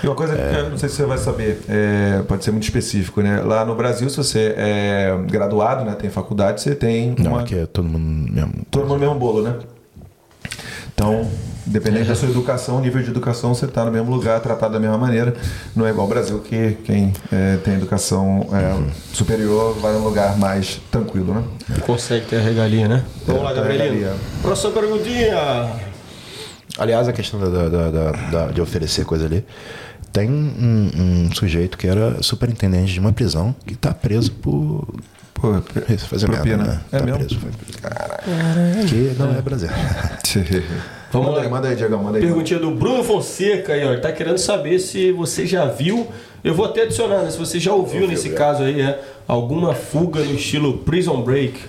E 0.02 0.06
uma 0.06 0.14
coisa 0.14 0.34
que 0.36 0.40
eu 0.56 0.70
não 0.70 0.78
sei 0.78 0.88
se 0.88 0.96
você 0.96 1.04
vai 1.04 1.18
saber, 1.18 1.60
é, 1.68 2.22
pode 2.28 2.44
ser 2.44 2.50
muito 2.52 2.64
específico, 2.64 3.20
né? 3.22 3.40
Lá 3.40 3.64
no 3.64 3.74
Brasil, 3.74 4.08
se 4.08 4.16
você 4.16 4.54
é 4.56 5.16
graduado, 5.30 5.84
né, 5.84 5.94
tem 5.94 6.10
faculdade, 6.10 6.60
você 6.60 6.74
tem 6.74 7.14
Não, 7.18 7.32
uma, 7.32 7.40
aqui 7.42 7.56
é 7.56 7.66
todo 7.66 7.88
mundo 7.88 8.32
mesmo. 8.32 8.52
todo 8.70 8.86
mundo 8.86 9.00
mesmo 9.00 9.14
bolo, 9.16 9.42
né? 9.42 9.56
Então, 10.94 11.28
dependendo 11.66 12.06
da 12.06 12.14
sua 12.14 12.28
educação, 12.28 12.80
nível 12.80 13.02
de 13.02 13.10
educação, 13.10 13.54
você 13.54 13.64
está 13.64 13.84
no 13.84 13.90
mesmo 13.90 14.10
lugar, 14.10 14.38
tratado 14.40 14.74
da 14.74 14.80
mesma 14.80 14.98
maneira. 14.98 15.34
Não 15.74 15.86
é 15.86 15.90
igual 15.90 16.04
ao 16.06 16.08
Brasil, 16.08 16.38
que 16.40 16.76
quem 16.84 17.12
é, 17.32 17.56
tem 17.64 17.74
educação 17.74 18.46
é, 18.52 18.92
superior 19.14 19.74
vai 19.80 19.92
num 19.94 20.04
lugar 20.04 20.36
mais 20.38 20.80
tranquilo, 20.90 21.34
né? 21.34 21.44
Consegue 21.86 22.26
ter 22.26 22.36
a 22.36 22.40
regalia, 22.42 22.88
né? 22.88 23.04
Vamos 23.26 23.42
lá, 23.42 23.52
ter 23.52 23.60
a 23.60 23.62
Gabrielino. 23.62 23.94
regalia. 24.00 24.16
Próxima 24.42 24.72
perguntinha. 24.72 25.70
Aliás, 26.78 27.08
a 27.08 27.12
questão 27.12 27.40
da, 27.40 27.48
da- 27.48 27.68
da- 27.68 27.90
da- 27.90 28.12
da- 28.30 28.46
de 28.52 28.60
oferecer 28.60 29.04
coisa 29.04 29.26
ali. 29.26 29.44
Tem 30.12 30.30
um, 30.30 30.90
um 31.28 31.34
sujeito 31.34 31.78
que 31.78 31.86
era 31.86 32.22
superintendente 32.22 32.92
de 32.92 33.00
uma 33.00 33.12
prisão 33.12 33.54
que 33.66 33.74
tá 33.74 33.94
preso 33.94 34.30
por. 34.32 34.86
Pô, 35.34 35.48
Isso, 35.92 36.06
fazer 36.08 36.26
propina. 36.26 36.56
merda, 36.58 36.72
né? 36.72 36.80
É 36.92 36.98
tá 36.98 37.04
mesmo? 37.04 37.18
preso. 37.18 37.38
Foi 37.40 37.50
preso. 37.50 38.86
Que 38.88 39.14
não 39.18 39.34
é 39.34 39.42
Brasil. 39.42 39.68
Vamos 41.10 41.28
manda 41.28 41.38
lá. 41.40 41.44
aí, 41.44 41.50
manda 41.50 41.68
aí, 41.68 41.76
Diegão, 41.76 42.02
manda 42.02 42.18
aí. 42.18 42.24
Perguntinha 42.24 42.58
do 42.58 42.70
Bruno 42.70 43.02
Fonseca 43.04 43.72
aí, 43.74 43.84
ó. 43.84 43.92
Ele 43.92 44.00
tá 44.00 44.12
querendo 44.12 44.38
saber 44.38 44.78
se 44.78 45.12
você 45.12 45.46
já 45.46 45.66
viu. 45.66 46.06
Eu 46.42 46.54
vou 46.54 46.64
até 46.66 46.82
adicionar, 46.82 47.22
né? 47.22 47.30
Se 47.30 47.38
você 47.38 47.60
já 47.60 47.72
ouviu 47.72 48.06
nesse 48.08 48.30
caso 48.30 48.62
aí, 48.62 48.80
é 48.80 49.00
alguma 49.28 49.74
fuga 49.74 50.20
no 50.24 50.34
estilo 50.34 50.78
Prison 50.78 51.22
Break. 51.22 51.60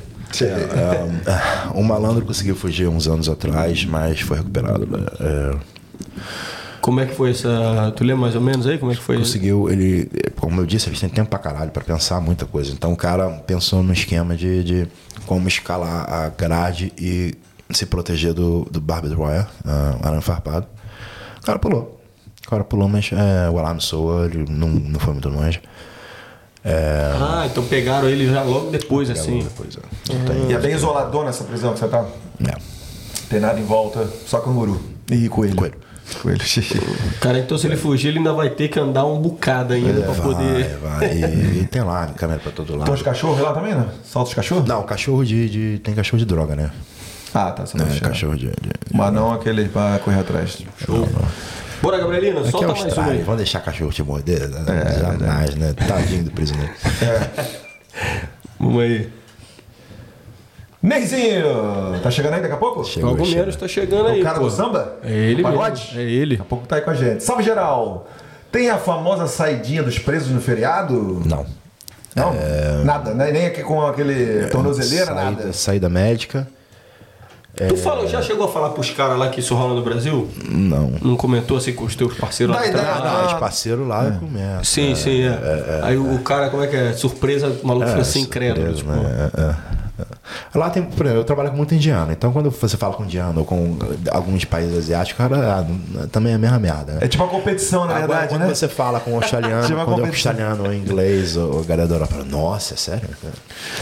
É, 0.42 1.76
um 1.78 1.84
malandro 1.84 2.26
conseguiu 2.26 2.56
fugir 2.56 2.88
uns 2.88 3.08
anos 3.08 3.30
atrás, 3.30 3.86
mas 3.86 4.22
foi 4.22 4.38
recuperado. 4.38 4.88
né? 4.88 5.06
É, 5.20 5.56
Como 6.84 7.00
é 7.00 7.06
que 7.06 7.16
foi 7.16 7.32
essa. 7.32 7.94
Tu 7.96 8.04
lembra 8.04 8.24
mais 8.24 8.36
ou 8.36 8.42
menos 8.42 8.68
aí? 8.68 8.78
Como 8.78 8.92
é 8.92 8.96
que 8.96 9.02
foi? 9.02 9.18
conseguiu, 9.18 9.70
ele, 9.70 10.10
como 10.36 10.60
eu 10.60 10.66
disse, 10.66 10.90
eles 10.90 11.00
têm 11.00 11.08
tempo 11.08 11.30
pra 11.30 11.40
caralho 11.40 11.72
pra 11.72 11.82
pensar 11.82 12.20
muita 12.20 12.46
coisa. 12.46 12.74
Então 12.74 12.92
o 12.92 12.98
cara 12.98 13.30
pensou 13.48 13.82
no 13.82 13.94
esquema 13.94 14.36
de, 14.36 14.64
de 14.66 14.88
como 15.26 15.48
escalar 15.48 16.12
a 16.12 16.28
grade 16.28 16.92
e 16.98 17.36
se 17.72 17.86
proteger 17.86 18.34
do, 18.34 18.68
do 18.70 18.82
barbed 18.82 19.16
wire, 19.16 19.46
arame 20.04 20.22
farpado. 20.22 20.68
O 21.42 21.46
cara 21.46 21.58
pulou. 21.58 22.02
O 22.46 22.50
cara 22.50 22.66
pulou, 22.66 22.90
mas 22.90 23.10
é, 23.14 23.50
o 23.50 23.58
alarme 23.58 23.80
soou, 23.80 24.26
ele 24.26 24.46
não, 24.50 24.68
não 24.68 25.00
foi 25.00 25.14
muito 25.14 25.30
longe. 25.30 25.62
É, 26.66 27.14
Ah, 27.16 27.48
então 27.50 27.64
pegaram 27.66 28.10
ele 28.10 28.28
já 28.28 28.44
logo 28.44 28.70
depois, 28.72 29.10
assim. 29.10 29.40
Depois, 29.40 29.78
é, 29.78 30.14
não 30.14 30.26
tem, 30.26 30.50
E 30.50 30.54
é 30.54 30.60
bem 30.60 30.74
isoladona 30.76 31.30
essa 31.30 31.46
prisão 31.46 31.72
que 31.74 31.80
você 31.80 31.88
tá? 31.88 32.06
é. 32.46 32.56
Tem 33.30 33.40
nada 33.40 33.58
em 33.58 33.64
volta, 33.64 34.06
só 34.28 34.40
canguru. 34.40 34.82
E 35.10 35.30
coelho. 35.30 35.56
Coelho. 35.56 35.83
Coelho. 36.22 36.40
Cara, 37.20 37.40
então 37.40 37.58
se 37.58 37.66
ele 37.68 37.76
fugir, 37.78 38.10
ele 38.10 38.18
ainda 38.20 38.34
vai 38.34 38.50
ter 38.50 38.68
que 38.68 38.80
andar 38.80 39.06
um 39.06 39.20
bocado 39.20 39.74
ainda 39.74 40.02
pra 40.02 40.12
É, 40.12 40.16
vai, 40.16 40.22
poder. 40.22 40.78
vai. 40.78 41.14
E, 41.18 41.62
e 41.62 41.68
tem 41.70 41.82
lá 41.82 42.08
câmera 42.08 42.40
pra 42.40 42.52
todo 42.52 42.74
lado. 42.76 42.86
Tem 42.86 42.94
os 42.94 43.02
cachorros 43.02 43.40
lá 43.42 43.54
também, 43.54 43.74
né? 43.74 43.88
Solta 44.04 44.30
os 44.30 44.36
cachorros? 44.36 44.66
Não, 44.68 44.84
cachorro 44.84 45.24
de, 45.26 45.50
de- 45.50 45.80
Tem 45.80 45.94
cachorro 45.96 46.20
de 46.20 46.26
droga, 46.26 46.56
né? 46.56 46.70
Ah, 47.34 47.52
tá. 47.52 47.66
Você 47.66 47.76
É, 47.78 47.80
não 47.80 47.88
deixa. 47.88 48.06
cachorro 48.06 48.36
de. 48.38 48.48
de- 48.48 48.54
Mas 48.94 49.14
não 49.14 49.32
aquele 49.34 49.68
pra 49.70 49.98
correr 50.00 50.20
atrás. 50.20 50.60
Show. 50.86 51.08
Bora, 51.82 51.98
Gabrielino, 51.98 52.40
Aqui 52.40 52.48
é 52.48 52.52
solta 52.52 52.68
mais 52.68 52.80
uma 52.80 52.86
Austrália, 52.88 53.14
aí. 53.20 53.24
vão 53.24 53.36
deixar 53.36 53.60
cachorro 53.62 53.92
te 53.92 54.04
morder? 54.04 54.42
É, 54.44 55.00
Jamais, 55.00 55.56
né? 55.56 55.74
Tadinho 55.74 56.24
do 56.26 56.32
prisioneiro. 56.32 56.72
Vamos 58.60 58.82
aí. 58.84 59.10
Neizinho! 60.84 61.46
Tá 62.04 62.12
chegando 62.12 62.34
aí 62.34 62.42
daqui 62.42 62.54
a 62.54 62.58
pouco? 62.58 62.84
Chegou, 62.84 63.12
Logo 63.12 63.24
chegou. 63.24 63.40
menos 63.40 63.56
tá 63.56 63.68
chegando 63.70 64.10
É 64.10 64.12
aí. 64.12 64.20
o 64.22 64.24
cara 64.24 64.38
pô. 64.40 64.46
do 64.46 64.52
samba? 64.52 64.98
É 65.02 65.12
ele 65.14 65.40
O 65.42 65.44
pagode? 65.44 65.92
É 65.98 66.02
ele. 66.02 66.36
Daqui 66.36 66.42
a 66.42 66.50
pouco 66.50 66.68
tá 66.68 66.76
aí 66.76 66.82
com 66.82 66.90
a 66.90 66.94
gente. 66.94 67.24
Salve 67.24 67.42
geral! 67.42 68.06
Tem 68.52 68.70
a 68.70 68.78
famosa 68.78 69.26
saidinha 69.26 69.82
dos 69.82 69.98
presos 69.98 70.30
no 70.30 70.42
feriado? 70.42 71.22
Não. 71.26 71.46
Não? 72.16 72.36
Nada, 72.84 73.14
né? 73.14 73.32
Nem 73.32 73.46
aqui 73.48 73.64
com 73.64 73.82
aquele 73.88 74.46
tornozeleira, 74.48 75.06
saída, 75.08 75.24
nada. 75.24 75.54
Saída 75.54 75.90
médica? 75.90 76.48
Tu 77.68 77.78
falou, 77.78 78.08
já 78.08 78.22
chegou 78.22 78.46
a 78.46 78.52
falar 78.52 78.70
pros 78.70 78.90
caras 78.92 79.18
lá 79.18 79.30
que 79.30 79.40
isso 79.40 79.56
rola 79.56 79.74
no 79.76 79.84
Brasil? 79.84 80.28
Não. 80.50 80.92
Não 81.02 81.16
comentou 81.16 81.58
assim 81.58 81.72
com 81.74 81.86
os 81.86 81.96
teus 81.96 82.14
parceiros 82.16 82.56
lá 82.56 82.66
ideia, 82.68 82.84
trabalham? 82.84 83.14
não. 83.14 83.22
Ah, 83.22 83.28
os 83.28 83.34
parceiros 83.34 83.88
lá 83.88 84.12
começam. 84.20 84.64
Sim, 84.64 84.96
sim, 84.96 85.24
é. 85.24 85.80
Aí 85.84 85.98
o 85.98 86.20
cara, 86.20 86.50
como 86.50 86.64
é 86.64 86.68
que 86.68 86.76
é? 86.76 86.94
Surpresa, 86.94 87.48
o 87.64 87.66
maluco 87.68 87.88
fica 87.88 88.02
assim, 88.02 88.22
incrédulo. 88.22 88.76
surpresa, 88.76 88.98
Tipo, 88.98 89.08
né? 89.08 89.32
É, 89.38 89.42
é. 89.42 90.06
Lá 90.56 90.70
tem, 90.70 90.84
por 90.84 91.06
exemplo, 91.06 91.22
eu 91.22 91.26
trabalho 91.26 91.50
com 91.52 91.58
muito 91.58 91.74
indiano, 91.76 92.12
então 92.12 92.32
quando 92.32 92.50
você 92.50 92.78
fala 92.78 92.94
com 92.94 93.04
indiano 93.04 93.40
ou 93.42 93.46
com 93.46 93.78
alguns 94.12 94.46
países 94.46 94.78
asiáticos, 94.78 95.18
cara, 95.18 95.66
ah, 95.66 96.08
também 96.12 96.32
é 96.32 96.36
a 96.36 96.40
mesma 96.40 96.60
merda. 96.60 96.94
né? 96.94 97.00
É 97.02 97.08
tipo 97.08 97.24
uma 97.24 97.30
competição, 97.30 97.82
na 97.86 97.92
Agora, 97.96 98.08
verdade, 98.08 98.28
quando 98.30 98.42
né? 98.44 98.56
você 98.56 98.68
fala 98.68 99.00
com 99.00 99.12
o 99.12 99.16
australiano, 99.16 99.68
Tipo 99.68 99.84
quando 99.84 100.00
é 100.00 100.04
um 100.04 100.08
australiano 100.08 100.64
ou 100.66 100.74
inglês, 100.74 101.36
ou 101.36 101.60
a 101.60 101.64
galera 101.64 101.88
da 101.88 101.96
Europa 101.96 102.14
fala, 102.14 102.26
nossa, 102.26 102.74
é 102.74 102.78
sério? 102.78 103.10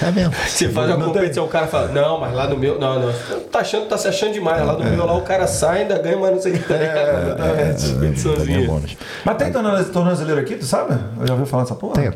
É 0.01 0.11
mesmo. 0.11 0.33
Você 0.47 0.69
faz 0.69 0.89
uma 0.95 1.05
competição, 1.05 1.45
o 1.45 1.47
cara 1.47 1.67
fala, 1.67 1.87
não, 1.89 2.19
mas 2.19 2.33
lá 2.33 2.47
no 2.47 2.57
meu. 2.57 2.79
Não, 2.79 2.99
não. 2.99 3.13
Tá, 3.51 3.59
achando, 3.59 3.85
tá 3.87 3.97
se 3.97 4.07
achando 4.07 4.33
demais. 4.33 4.65
Lá 4.65 4.73
no 4.73 4.83
meu 4.83 5.05
lá 5.05 5.13
o 5.15 5.21
cara 5.21 5.45
sai 5.47 5.79
e 5.79 5.81
ainda 5.83 5.99
ganha, 5.99 6.17
mas 6.17 6.31
não 6.31 6.41
sei 6.41 6.53
o 6.53 6.59
que. 6.59 6.67
tá 6.67 6.73
ligado? 6.75 6.97
É, 6.97 7.33
Tá 7.35 7.43
bem 7.53 7.93
Competiçãozinha. 7.93 8.81
Mas 9.25 9.37
tem 9.37 9.51
tornoze- 9.51 9.91
tornozeleira 9.91 10.41
aqui, 10.41 10.55
tu 10.55 10.65
sabe? 10.65 10.97
Eu 11.19 11.27
já 11.27 11.33
ouvi 11.33 11.45
falar 11.45 11.63
dessa 11.63 11.75
porra? 11.75 11.93
Tem 11.93 12.07
a 12.07 12.11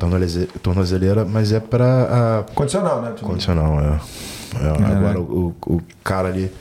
tornozeleira, 0.61 1.25
mas 1.25 1.51
é 1.51 1.59
pra. 1.59 1.85
ah, 2.09 2.43
Condicional, 2.55 3.01
né? 3.01 3.11
Tipo, 3.15 3.27
condicional, 3.29 3.79
é. 3.79 3.99
É, 4.61 4.95
Agora 4.97 5.19
o, 5.19 5.55
o 5.67 5.81
cara 6.03 6.27
ali 6.29 6.51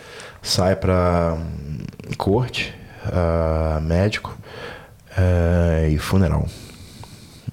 sai 0.42 0.76
pra. 0.76 1.36
corte, 2.18 2.74
ah, 3.12 3.80
médico 3.82 4.36
eh, 5.16 5.88
e 5.92 5.98
funeral. 5.98 6.46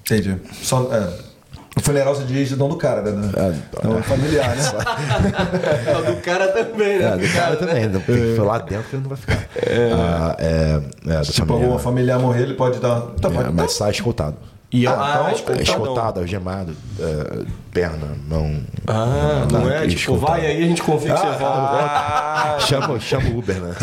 Entendi. 0.00 0.36
Só, 0.62 0.88
é, 0.92 1.08
o 1.76 1.80
funeral 1.80 2.14
você 2.14 2.24
diz 2.24 2.48
de 2.48 2.56
dom 2.56 2.68
do 2.68 2.76
cara, 2.76 3.02
né? 3.02 3.30
É, 3.36 3.86
Não 3.86 3.98
é 3.98 4.02
familiar, 4.02 4.54
né? 4.54 4.62
do 6.12 6.20
cara 6.20 6.48
também, 6.48 6.98
né? 6.98 7.04
É, 7.04 7.16
do 7.16 7.32
cara 7.32 7.56
também, 7.56 7.88
não 7.88 8.00
tem 8.00 8.34
que 8.34 8.40
lá 8.40 8.58
dentro 8.58 8.88
que 8.90 8.96
ele 8.96 9.02
não 9.02 9.08
vai 9.08 9.18
ficar. 9.18 9.48
Ah, 9.94 10.36
é, 10.38 10.80
é, 11.08 11.20
tipo, 11.22 11.46
família, 11.46 11.78
familiar 11.78 12.18
morrer, 12.18 12.42
ele 12.42 12.54
pode 12.54 12.78
dar. 12.80 13.00
Tá, 13.20 13.28
é, 13.28 13.32
pode- 13.32 13.52
mas 13.54 13.72
sai 13.72 13.90
escoltado. 13.92 14.36
E 14.72 14.86
Ah, 14.86 14.92
ah, 14.92 15.10
então, 15.20 15.32
escoltadão. 15.32 15.58
É 15.58 15.62
escoltado, 15.62 16.20
algemado, 16.20 16.76
é, 16.98 17.44
perna, 17.70 18.16
mão. 18.26 18.62
Ah, 18.86 19.46
não 19.50 19.70
é? 19.70 19.82
Tipo, 19.82 19.94
escoltado. 19.94 20.32
vai 20.32 20.46
aí, 20.46 20.64
a 20.64 20.66
gente 20.66 20.82
confia 20.82 21.12
que 21.12 21.20
você 21.20 21.26
volta. 21.26 21.42
Ah, 21.42 22.56
Chama, 22.60 22.98
chama 22.98 23.28
o 23.28 23.38
Uber, 23.38 23.56
né? 23.60 23.74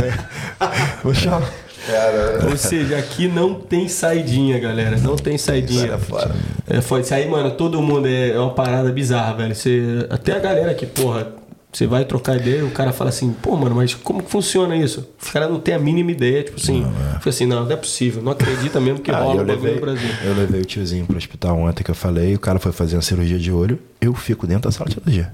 vou 1.03 1.13
chamar. 1.13 1.51
Cara, 1.85 2.47
Ou 2.49 2.57
seja, 2.57 2.97
aqui 2.97 3.27
não 3.27 3.55
tem 3.55 3.87
saidinha, 3.87 4.59
galera. 4.59 4.97
Não 4.97 5.15
tem 5.15 5.37
saidinha. 5.37 5.89
Sai 5.89 5.97
fora. 5.97 6.35
É, 6.67 6.99
isso 6.99 7.13
aí, 7.13 7.27
mano. 7.27 7.51
Todo 7.51 7.81
mundo 7.81 8.07
é, 8.07 8.31
é 8.31 8.39
uma 8.39 8.53
parada 8.53 8.91
bizarra, 8.91 9.35
velho. 9.35 9.55
Você, 9.55 10.05
até 10.09 10.33
a 10.33 10.39
galera 10.39 10.73
que, 10.73 10.85
porra, 10.85 11.27
você 11.71 11.85
vai 11.85 12.03
trocar 12.03 12.37
ideia, 12.37 12.65
o 12.65 12.71
cara 12.71 12.91
fala 12.91 13.09
assim, 13.11 13.31
pô, 13.31 13.55
mano, 13.55 13.75
mas 13.75 13.93
como 13.93 14.23
que 14.23 14.29
funciona 14.31 14.75
isso? 14.75 15.07
Os 15.21 15.29
caras 15.29 15.49
não 15.49 15.59
tem 15.59 15.75
a 15.75 15.79
mínima 15.79 16.11
ideia, 16.11 16.43
tipo 16.43 16.57
assim. 16.59 16.83
Fica 17.17 17.29
assim, 17.29 17.45
não, 17.45 17.63
não 17.63 17.71
é 17.71 17.75
possível, 17.75 18.23
não 18.23 18.31
acredita 18.31 18.79
mesmo 18.79 18.99
que 18.99 19.11
Ah, 19.11 19.19
rola 19.19 19.43
o 19.43 19.45
levei, 19.45 19.75
no 19.75 19.81
Brasil. 19.81 20.09
eu 20.23 20.33
levei 20.33 20.61
o 20.61 20.65
tiozinho 20.65 21.05
pro 21.05 21.15
hospital 21.17 21.57
ontem 21.59 21.83
que 21.83 21.91
eu 21.91 21.95
falei, 21.95 22.33
o 22.33 22.39
cara 22.39 22.57
foi 22.59 22.71
fazer 22.71 22.95
uma 22.95 23.01
cirurgia 23.03 23.37
de 23.37 23.51
olho, 23.51 23.79
eu 24.01 24.13
fico 24.15 24.47
dentro 24.47 24.63
da 24.63 24.71
sala 24.71 24.89
de 24.89 24.95
cirurgia. 24.95 25.31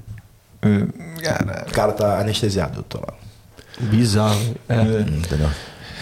Cara. 1.21 1.65
O 1.67 1.71
cara 1.71 1.91
tá 1.91 2.19
anestesiado, 2.19 2.79
eu 2.79 2.83
tô 2.83 2.97
lá. 2.97 3.13
Bizarro. 3.79 4.55
É, 4.67 4.81
Entendeu? 5.01 5.49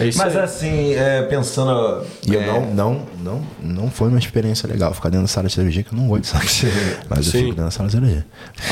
É 0.00 0.06
isso 0.06 0.18
Mas 0.18 0.36
aí. 0.36 0.42
assim, 0.42 0.94
é, 0.94 1.22
pensando. 1.22 2.04
E 2.26 2.34
eu 2.34 2.40
é, 2.40 2.46
não, 2.46 2.66
não, 2.66 3.06
não, 3.18 3.46
não 3.60 3.90
foi 3.90 4.08
uma 4.08 4.18
experiência 4.18 4.68
legal 4.68 4.92
ficar 4.92 5.08
dentro 5.08 5.22
da 5.24 5.28
sala 5.28 5.46
de 5.46 5.54
cirurgia, 5.54 5.82
que 5.82 5.92
eu 5.92 5.98
não 5.98 6.08
gosto 6.08 6.22
de 6.22 6.26
sala 6.28 6.44
de 6.44 6.50
cirurgia. 6.52 6.98
Mas 7.08 7.18
eu 7.18 7.24
Sim. 7.24 7.30
fico 7.30 7.48
dentro 7.50 7.64
da 7.64 7.70
sala 7.70 7.88
de 7.88 7.94
cirurgia. 7.94 8.26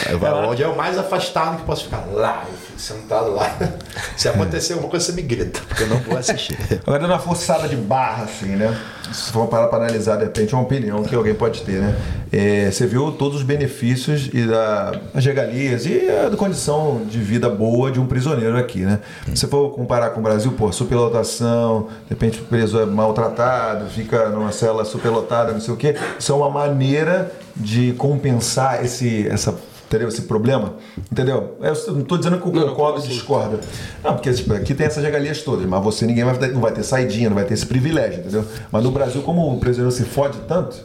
Eu 0.09 0.49
onde 0.49 0.63
é 0.63 0.69
o 0.69 0.77
mais 0.77 0.99
afastado 0.99 1.59
que 1.59 1.65
posso 1.65 1.85
ficar. 1.85 2.05
Lá, 2.13 2.45
eu 2.49 2.57
fico 2.57 2.72
sentado 2.83 3.33
lá. 3.33 3.57
Se 4.17 4.29
acontecer 4.29 4.73
alguma 4.73 4.91
coisa, 4.91 5.07
você 5.07 5.13
me 5.13 5.23
grita, 5.23 5.61
porque 5.69 5.85
eu 5.85 5.89
não 5.89 5.99
vou 5.99 6.19
assistir. 6.19 6.59
Agora, 6.85 6.99
dando 6.99 7.13
uma 7.13 7.19
forçada 7.19 7.69
de 7.69 7.77
barra, 7.77 8.25
assim, 8.25 8.57
né? 8.57 8.77
Se 9.13 9.31
for 9.31 9.47
parar 9.47 9.69
para 9.69 9.85
analisar, 9.85 10.17
de 10.17 10.25
repente, 10.25 10.55
uma 10.55 10.63
opinião 10.63 11.03
que 11.03 11.15
alguém 11.15 11.35
pode 11.35 11.63
ter, 11.63 11.81
né? 11.81 11.97
É, 12.33 12.71
você 12.71 12.87
viu 12.87 13.13
todos 13.13 13.39
os 13.39 13.43
benefícios 13.43 14.31
e 14.33 14.47
da, 14.47 14.93
das 15.15 15.25
regalias 15.25 15.87
e 15.87 16.09
a 16.09 16.35
condição 16.37 17.03
de 17.09 17.19
vida 17.19 17.49
boa 17.49 17.91
de 17.91 18.01
um 18.01 18.07
prisioneiro 18.07 18.57
aqui, 18.57 18.81
né? 18.81 19.01
Se 19.27 19.37
você 19.37 19.47
for 19.47 19.71
comparar 19.71 20.11
com 20.11 20.21
o 20.21 20.23
Brasil, 20.23 20.51
pô, 20.53 20.73
superlotação, 20.73 21.89
de 22.05 22.11
repente 22.11 22.41
o 22.41 22.45
preso 22.45 22.81
é 22.81 22.87
maltratado, 22.87 23.87
fica 23.91 24.29
numa 24.31 24.51
cela 24.51 24.85
superlotada, 24.85 25.53
não 25.53 25.61
sei 25.61 25.75
o 25.75 25.77
quê. 25.77 25.95
Isso 26.19 26.33
é 26.33 26.35
uma 26.35 26.51
maneira 26.51 27.31
de 27.55 27.93
compensar 27.93 28.85
esse, 28.85 29.29
essa 29.29 29.55
Entendeu? 29.93 30.09
Esse 30.09 30.23
problema. 30.23 30.77
Entendeu? 31.11 31.59
Eu 31.61 31.93
não 31.93 32.01
estou 32.01 32.17
dizendo 32.17 32.39
que 32.41 32.49
eu 32.49 32.53
não, 32.53 32.69
concordo 32.71 32.99
assim? 33.01 33.09
discorda. 33.09 33.61
Não, 34.03 34.15
porque 34.15 34.33
tipo, 34.33 34.55
aqui 34.55 34.73
tem 34.75 34.87
essas 34.87 35.05
regalias 35.05 35.43
todas, 35.43 35.67
mas 35.67 35.85
você 35.85 36.07
ninguém 36.07 36.25
vai, 36.25 36.35
ter- 36.39 36.51
não 36.51 36.63
vai 36.63 36.73
ter 36.73 36.83
saidinha, 36.83 37.29
não 37.29 37.37
vai 37.37 37.45
ter 37.45 37.53
esse 37.53 37.67
privilégio, 37.67 38.21
entendeu? 38.21 38.43
Mas 38.71 38.83
no 38.83 38.91
Brasil, 38.91 39.21
como 39.21 39.53
o 39.53 39.61
prisioneiro 39.61 39.95
se 39.95 40.05
fode 40.05 40.39
tanto, 40.49 40.77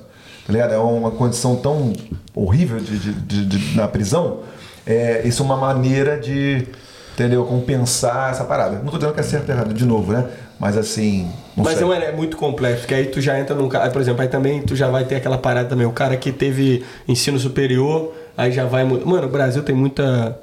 tá 0.46 0.52
ligado? 0.52 0.74
É 0.74 0.78
uma 0.78 1.12
condição 1.12 1.56
tão 1.56 1.94
horrível 2.36 2.80
de, 2.82 3.00
de- 3.00 3.14
de- 3.14 3.46
de- 3.46 3.78
na 3.78 3.88
prisão, 3.88 4.40
é, 4.86 5.22
isso 5.26 5.42
é 5.42 5.46
uma 5.46 5.56
maneira 5.56 6.20
de, 6.20 6.68
entendeu? 7.14 7.46
Compensar 7.46 8.32
essa 8.32 8.44
parada. 8.44 8.76
Não 8.76 8.84
estou 8.86 9.00
dizendo 9.00 9.14
que 9.14 9.22
é 9.22 9.24
certo 9.24 9.48
ou 9.50 9.56
errado, 9.56 9.74
de 9.74 9.86
novo, 9.86 10.12
né? 10.12 10.26
Mas 10.60 10.76
assim. 10.76 11.30
Mas 11.56 11.80
é, 11.82 11.86
é 12.06 12.12
muito 12.12 12.36
complexo, 12.36 12.82
porque 12.82 12.94
aí 12.96 13.06
tu 13.06 13.22
já 13.22 13.40
entra 13.40 13.56
num 13.56 13.70
cara, 13.70 13.90
por 13.92 14.02
exemplo, 14.02 14.22
aí 14.22 14.28
também 14.28 14.62
tu 14.64 14.76
já 14.76 14.90
vai 14.90 15.06
ter 15.06 15.16
aquela 15.16 15.38
parada 15.38 15.70
também, 15.70 15.86
o 15.86 15.92
cara 15.92 16.18
que 16.18 16.32
teve 16.32 16.84
ensino 17.08 17.38
superior, 17.40 18.12
aí 18.38 18.52
já 18.52 18.66
vai. 18.66 18.84
Mano, 18.86 19.26
o 19.26 19.30
Brasil 19.30 19.64
tem 19.64 19.76
muita. 19.76 20.40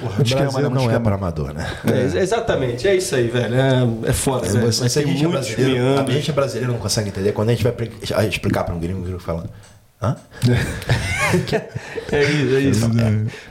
Porra, 0.00 0.18
O 0.18 0.22
esquema, 0.22 0.50
Brasil 0.50 0.70
não 0.70 0.80
é 0.80 0.84
Esquema. 0.84 1.00
para 1.00 1.14
amador, 1.14 1.52
né? 1.52 1.66
é, 1.86 2.18
exatamente, 2.20 2.88
é 2.88 2.96
isso 2.96 3.14
aí, 3.14 3.28
velho. 3.28 3.54
É, 3.54 4.08
é 4.08 4.12
foda, 4.12 4.48
velho. 4.48 4.72
Se 4.72 4.98
a 4.98 5.02
gente 5.06 5.24
é 5.24 5.28
brasileiro, 5.28 6.00
a 6.00 6.10
gente 6.10 6.30
é 6.30 6.34
brasileiro 6.34 6.72
não 6.72 6.78
consegue 6.80 7.08
entender. 7.10 7.32
Quando 7.32 7.50
a 7.50 7.54
gente 7.54 7.62
vai 7.64 8.26
explicar 8.28 8.64
para 8.64 8.74
um 8.74 8.80
gringo, 8.80 9.00
o 9.00 9.02
gringo 9.02 9.20
fala. 9.20 9.44
Hã? 10.02 10.16
É 12.12 12.22
isso, 12.24 12.54
é 12.56 12.60
isso. 12.60 12.90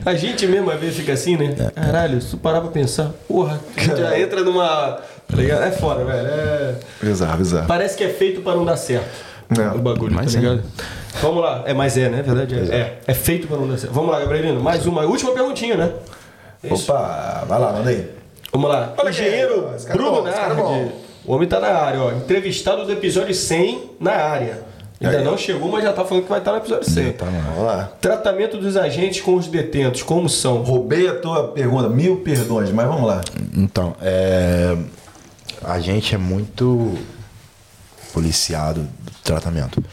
A 0.05 0.13
gente 0.13 0.45
mesmo 0.45 0.69
às 0.69 0.79
vezes 0.79 0.97
fica 0.97 1.13
assim, 1.13 1.35
né? 1.35 1.71
Caralho, 1.73 2.21
se 2.21 2.29
tu 2.31 2.37
parar 2.37 2.61
pra 2.61 2.69
pensar, 2.69 3.11
porra, 3.27 3.59
já 3.75 4.19
entra 4.19 4.43
numa. 4.43 4.99
Tá 5.27 5.35
ligado? 5.37 5.63
É 5.63 5.71
foda, 5.71 6.03
velho. 6.03 6.27
É... 6.27 6.75
Bizarro, 7.01 7.37
bizarro. 7.37 7.67
Parece 7.67 7.97
que 7.97 8.03
é 8.03 8.09
feito 8.09 8.41
pra 8.41 8.53
não 8.53 8.65
dar 8.65 8.77
certo. 8.77 9.09
É. 9.59 9.75
O 9.75 9.79
bagulho, 9.79 10.13
Mas 10.13 10.33
tá 10.33 10.39
é. 10.39 10.41
ligado? 10.41 10.63
Vamos 11.21 11.43
lá. 11.43 11.63
É, 11.65 11.73
mas 11.73 11.97
é, 11.97 12.09
né? 12.09 12.21
Verdade 12.21 12.55
é. 12.55 12.75
É, 12.75 12.99
é 13.07 13.13
feito 13.13 13.47
pra 13.47 13.57
não 13.57 13.67
dar 13.67 13.77
certo. 13.77 13.93
Vamos 13.93 14.11
lá, 14.11 14.19
Gabrielino. 14.19 14.61
Mais 14.61 14.85
uma. 14.85 15.03
Última 15.03 15.31
perguntinha, 15.33 15.75
né? 15.75 15.91
Isso. 16.63 16.91
Opa, 16.91 17.43
vai 17.47 17.59
lá, 17.59 17.73
manda 17.73 17.89
aí. 17.89 18.09
Vamos 18.51 18.69
lá. 18.69 18.93
Olha 18.97 19.09
Engenheiro 19.09 19.69
é 19.87 19.93
Bruno 19.93 20.27
é 20.27 20.31
Nardi. 20.31 20.91
O 21.25 21.33
homem 21.33 21.47
tá 21.47 21.59
na 21.59 21.67
área, 21.67 22.01
ó. 22.01 22.11
Entrevistado 22.11 22.85
do 22.85 22.91
episódio 22.91 23.33
100 23.33 23.91
na 23.99 24.11
área. 24.11 24.63
Ainda 24.99 25.17
Aí. 25.17 25.23
não 25.23 25.35
chegou, 25.35 25.69
mas 25.71 25.83
já 25.83 25.91
tá 25.91 26.05
falando 26.05 26.23
que 26.23 26.29
vai 26.29 26.39
estar 26.39 26.51
no 26.51 26.57
episódio 26.57 26.89
100. 26.89 27.13
Tá. 27.13 27.25
Vamos 27.25 27.63
lá. 27.65 27.91
Tratamento 27.99 28.57
dos 28.57 28.77
agentes 28.77 29.21
com 29.21 29.35
os 29.35 29.47
detentos, 29.47 30.03
como 30.03 30.29
são? 30.29 30.61
Roubei 30.61 31.07
a 31.07 31.15
tua 31.15 31.47
pergunta, 31.47 31.89
mil 31.89 32.17
perdões, 32.17 32.71
mas 32.71 32.87
vamos 32.87 33.07
lá. 33.07 33.21
Então, 33.55 33.95
é, 33.99 34.77
a 35.63 35.79
gente 35.79 36.13
é 36.13 36.17
muito 36.19 36.95
policiado 38.13 38.81
do 38.81 39.10
tratamento. 39.23 39.83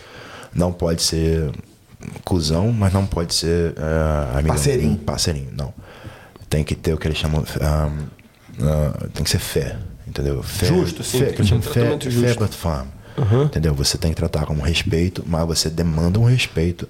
Não 0.55 0.73
pode 0.73 1.03
ser 1.03 1.51
cuzão, 2.25 2.73
mas 2.73 2.93
não 2.93 3.07
pode 3.07 3.35
ser 3.35 3.75
é, 3.77 4.33
amigão. 4.39 4.55
Parceirinho. 4.55 4.97
Parceirinho, 4.99 5.51
não. 5.57 5.73
Tem 6.49 6.65
que 6.65 6.75
ter 6.75 6.95
o 6.95 6.99
que 6.99 7.07
eles 7.07 7.19
chamam. 7.19 7.45
ah, 7.61 7.91
ah, 8.61 9.07
tem 9.13 9.23
que 9.25 9.31
ser 9.31 9.39
fé, 9.39 9.77
entendeu? 10.07 10.43
Fé, 10.43 10.67
Justo, 10.67 11.03
sim, 11.05 11.19
Fé, 11.19 11.27
que 11.27 11.33
eles 11.41 11.47
um 11.47 11.49
chamam 11.49 11.63
fé, 11.63 11.73
tratamento 11.73 12.05
fé 12.05 12.11
justo. 12.11 12.39
but 12.39 12.55
firm. 12.55 12.87
Entendeu? 13.45 13.75
Você 13.75 13.99
tem 13.99 14.13
que 14.13 14.17
tratar 14.17 14.47
como 14.47 14.63
respeito, 14.63 15.25
mas 15.27 15.45
você 15.47 15.69
demanda 15.69 16.21
um 16.21 16.25
respeito. 16.25 16.89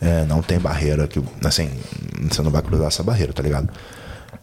É, 0.00 0.24
não 0.24 0.40
tem 0.40 0.58
barreira 0.58 1.06
que. 1.06 1.22
Assim, 1.44 1.70
você 2.30 2.40
não 2.40 2.50
vai 2.50 2.62
cruzar 2.62 2.88
essa 2.88 3.02
barreira, 3.02 3.32
tá 3.32 3.42
ligado? 3.42 3.68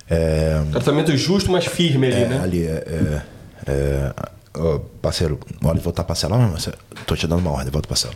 É, 0.10 0.62
Tratamento 0.72 1.16
justo, 1.18 1.52
mas 1.52 1.66
firme 1.66 2.08
ali, 2.08 2.16
é, 2.16 2.28
né? 2.28 2.40
ali 2.42 2.64
é. 2.68 3.22
é, 3.68 4.14
é 4.58 4.62
ó, 4.62 4.80
parceiro, 5.02 5.40
hora 5.64 5.78
de 5.78 5.84
voltar 5.84 6.04
pra 6.04 6.16
cela, 6.16 6.38
mas 6.38 6.64
você, 6.64 6.74
tô 7.06 7.16
te 7.16 7.28
dando 7.28 7.40
uma 7.40 7.52
ordem, 7.52 7.72
volta 7.72 7.88
pra 7.88 7.98
cela. 7.98 8.14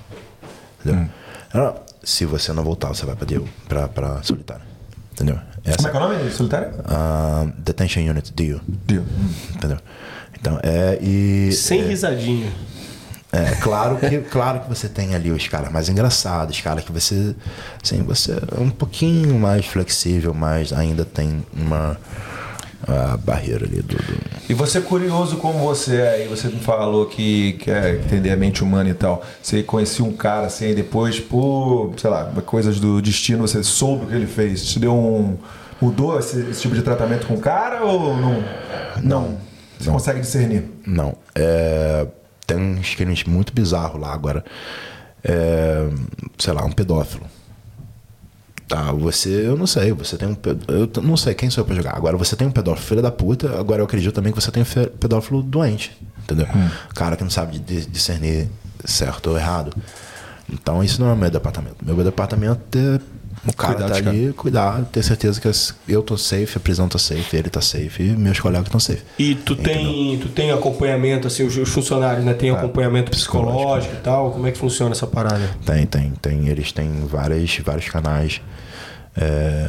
Entendeu? 0.84 1.07
Ah, 1.53 1.76
Se 2.03 2.26
você 2.26 2.51
não 2.53 2.63
voltar, 2.63 2.88
você 2.89 3.05
vai 3.05 3.15
pra 3.15 3.26
DU, 3.26 3.47
pra, 3.68 3.88
pra 3.88 4.23
solitária. 4.23 4.63
Entendeu? 5.13 5.38
Essa, 5.63 5.77
Como 5.77 5.88
é 5.88 5.91
que 5.91 5.97
é 5.97 5.99
o 5.99 6.03
nome? 6.19 6.31
Solitário? 6.31 6.72
ah, 6.85 7.45
Detention 7.57 8.01
Unit, 8.09 8.34
DU. 8.34 8.59
Dio. 8.88 9.05
Entendeu? 9.53 9.77
Então, 10.39 10.59
é. 10.63 10.97
E. 11.01 11.51
Sem 11.51 11.84
risadinha. 11.84 12.51
É, 13.31 13.51
claro 13.61 13.97
que, 13.97 14.18
claro 14.22 14.59
que 14.61 14.68
você 14.69 14.89
tem 14.89 15.15
ali 15.15 15.31
os 15.31 15.47
caras 15.47 15.72
mais 15.72 15.88
engraçados, 15.88 16.55
os 16.57 16.61
caras 16.61 16.84
que 16.84 16.91
você, 16.91 17.34
assim, 17.81 18.01
você 18.03 18.34
é 18.34 18.59
um 18.59 18.69
pouquinho 18.69 19.39
mais 19.39 19.65
flexível, 19.65 20.34
mas 20.34 20.73
ainda 20.73 21.05
tem 21.05 21.45
uma 21.53 21.97
ah, 22.87 23.17
barreira 23.23 23.65
ali 23.65 23.81
do, 23.81 23.95
do- 23.95 24.21
E 24.49 24.53
você 24.53 24.81
curioso 24.81 25.37
como 25.37 25.59
você 25.59 25.95
é, 25.97 26.09
aí 26.15 26.27
você 26.27 26.47
me 26.47 26.59
falou 26.59 27.05
que 27.05 27.53
quer 27.53 27.95
entender 27.95 28.31
a 28.31 28.35
mente 28.37 28.63
humana 28.63 28.89
e 28.89 28.93
tal. 28.93 29.23
Você 29.41 29.63
conhecia 29.63 30.03
um 30.03 30.11
cara 30.13 30.47
assim, 30.47 30.69
e 30.69 30.75
depois, 30.75 31.19
por, 31.19 31.93
sei 31.97 32.09
lá, 32.09 32.25
coisas 32.45 32.79
do 32.79 33.01
destino, 33.01 33.47
você 33.47 33.63
soube 33.63 34.05
o 34.05 34.07
que 34.07 34.15
ele 34.15 34.27
fez. 34.27 34.65
Te 34.65 34.79
deu 34.79 34.93
um. 34.93 35.37
Mudou 35.81 36.19
esse, 36.19 36.39
esse 36.49 36.61
tipo 36.61 36.75
de 36.75 36.81
tratamento 36.83 37.25
com 37.25 37.33
o 37.35 37.39
cara 37.39 37.83
ou 37.83 38.15
não? 38.15 38.43
Não. 39.01 39.37
Você 39.79 39.89
consegue 39.89 40.19
discernir? 40.19 40.65
Não. 40.85 41.15
É, 41.33 42.05
tem 42.45 42.57
uns 42.57 42.93
crimes 42.93 43.23
muito 43.23 43.51
bizarros 43.51 43.99
lá 43.99 44.13
agora. 44.13 44.45
É, 45.23 45.87
sei 46.37 46.53
lá, 46.53 46.63
um 46.65 46.71
pedófilo. 46.71 47.25
Tá, 48.72 48.91
você, 48.93 49.48
eu 49.48 49.57
não 49.57 49.68
sei, 49.68 49.91
você 49.91 50.15
tem 50.18 50.30
um. 50.30 50.38
Eu 50.69 50.89
não 51.03 51.18
sei 51.18 51.34
quem 51.34 51.49
sou 51.49 51.61
eu 51.61 51.65
pra 51.65 51.76
jogar. 51.76 51.93
Agora 51.93 52.15
você 52.15 52.38
tem 52.38 52.48
um 52.48 52.52
pedófilo 52.52 52.88
filho 52.88 53.02
da 53.02 53.11
puta, 53.11 53.60
agora 53.60 53.81
eu 53.81 53.85
acredito 53.85 54.14
também 54.14 54.31
que 54.31 54.41
você 54.41 54.49
tem 54.49 54.64
um 54.64 54.98
pedófilo 54.98 55.43
doente. 55.43 55.91
Entendeu? 56.23 56.48
Cara 56.95 57.18
que 57.18 57.23
não 57.23 57.30
sabe 57.30 57.60
di- 57.60 57.85
discernir 57.85 58.48
certo 58.85 59.31
ou 59.31 59.38
errado. 59.38 59.76
Então 60.49 60.81
isso 60.81 61.02
não 61.02 61.10
é 61.10 61.14
o 61.14 61.18
meu 61.18 61.30
departamento. 61.30 61.76
Meu 61.84 61.95
departamento 62.02 62.61
é 62.77 62.99
o 63.47 63.53
cara 63.53 63.73
Cuidar 63.76 63.89
tá 63.89 64.09
ali, 64.09 64.34
cuidar, 64.34 64.85
ter 64.91 65.03
certeza 65.03 65.41
que 65.41 65.47
eu 65.91 66.03
tô 66.03 66.15
safe, 66.18 66.57
a 66.57 66.59
prisão 66.59 66.88
tá 66.88 66.99
safe, 66.99 67.35
ele 67.35 67.49
tá 67.49 67.59
safe 67.61 68.03
e 68.03 68.15
meus 68.15 68.39
colegas 68.39 68.68
estão 68.68 68.80
safe. 68.80 69.01
E 69.18 69.34
tu 69.34 69.55
tem, 69.55 70.18
tu 70.19 70.30
tem 70.30 70.51
acompanhamento, 70.51 71.27
assim, 71.27 71.43
os, 71.43 71.57
os 71.57 71.69
funcionários, 71.69 72.23
né? 72.23 72.34
Tem 72.34 72.51
acompanhamento 72.51 73.09
psicológico 73.09 73.95
e 73.95 73.99
tal? 73.99 74.31
Como 74.31 74.45
é 74.45 74.51
que 74.51 74.57
funciona 74.57 74.91
essa 74.91 75.07
parada? 75.07 75.49
Tem, 75.65 75.85
tem, 75.85 76.13
tem. 76.22 76.47
Eles 76.49 76.72
têm 76.72 76.89
várias, 77.05 77.57
vários 77.57 77.89
canais. 77.89 78.41
É, 79.18 79.68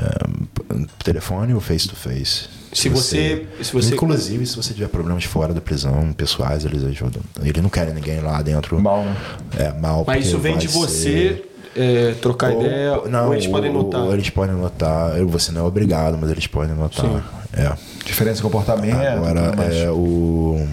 telefone 1.02 1.52
ou 1.54 1.60
face 1.60 1.88
to 1.88 1.96
face. 1.96 2.48
Se 2.72 2.88
você, 2.88 3.46
se 3.60 3.72
você 3.72 3.94
Inclusive, 3.94 4.46
se 4.46 4.56
você 4.56 4.72
tiver 4.72 4.88
problemas 4.88 5.24
fora 5.24 5.52
da 5.52 5.60
prisão, 5.60 6.12
pessoais, 6.12 6.64
eles 6.64 6.82
ajudam. 6.84 7.20
Eles 7.42 7.62
não 7.62 7.68
querem 7.68 7.92
ninguém 7.92 8.20
lá 8.20 8.40
dentro. 8.40 8.80
Mal, 8.80 9.04
né? 9.04 9.16
É, 9.58 9.72
mal. 9.72 10.04
Mas 10.06 10.26
isso 10.26 10.38
vem 10.38 10.56
de 10.56 10.68
ser- 10.68 10.78
você 10.78 11.42
é, 11.76 12.14
trocar 12.20 12.52
Ou- 12.52 12.60
ideia, 12.64 13.00
não, 13.08 13.26
ou 13.28 13.34
eles 13.34 13.46
podem 13.46 13.72
notar. 13.72 14.00
ou 14.02 14.12
eles 14.12 14.28
podem 14.30 14.54
notar. 14.54 15.16
Eu- 15.18 15.28
Você 15.28 15.50
não 15.52 15.62
é 15.62 15.64
obrigado, 15.64 16.18
mas 16.20 16.30
eles 16.30 16.46
podem 16.46 16.74
notar. 16.74 17.04
Sim. 17.04 17.22
É. 17.54 17.72
Diferença 18.04 18.36
de 18.36 18.42
comportamento. 18.42 18.96
Agora, 18.96 19.54
mais. 19.56 19.74
é 19.74 19.90
o. 19.90 20.66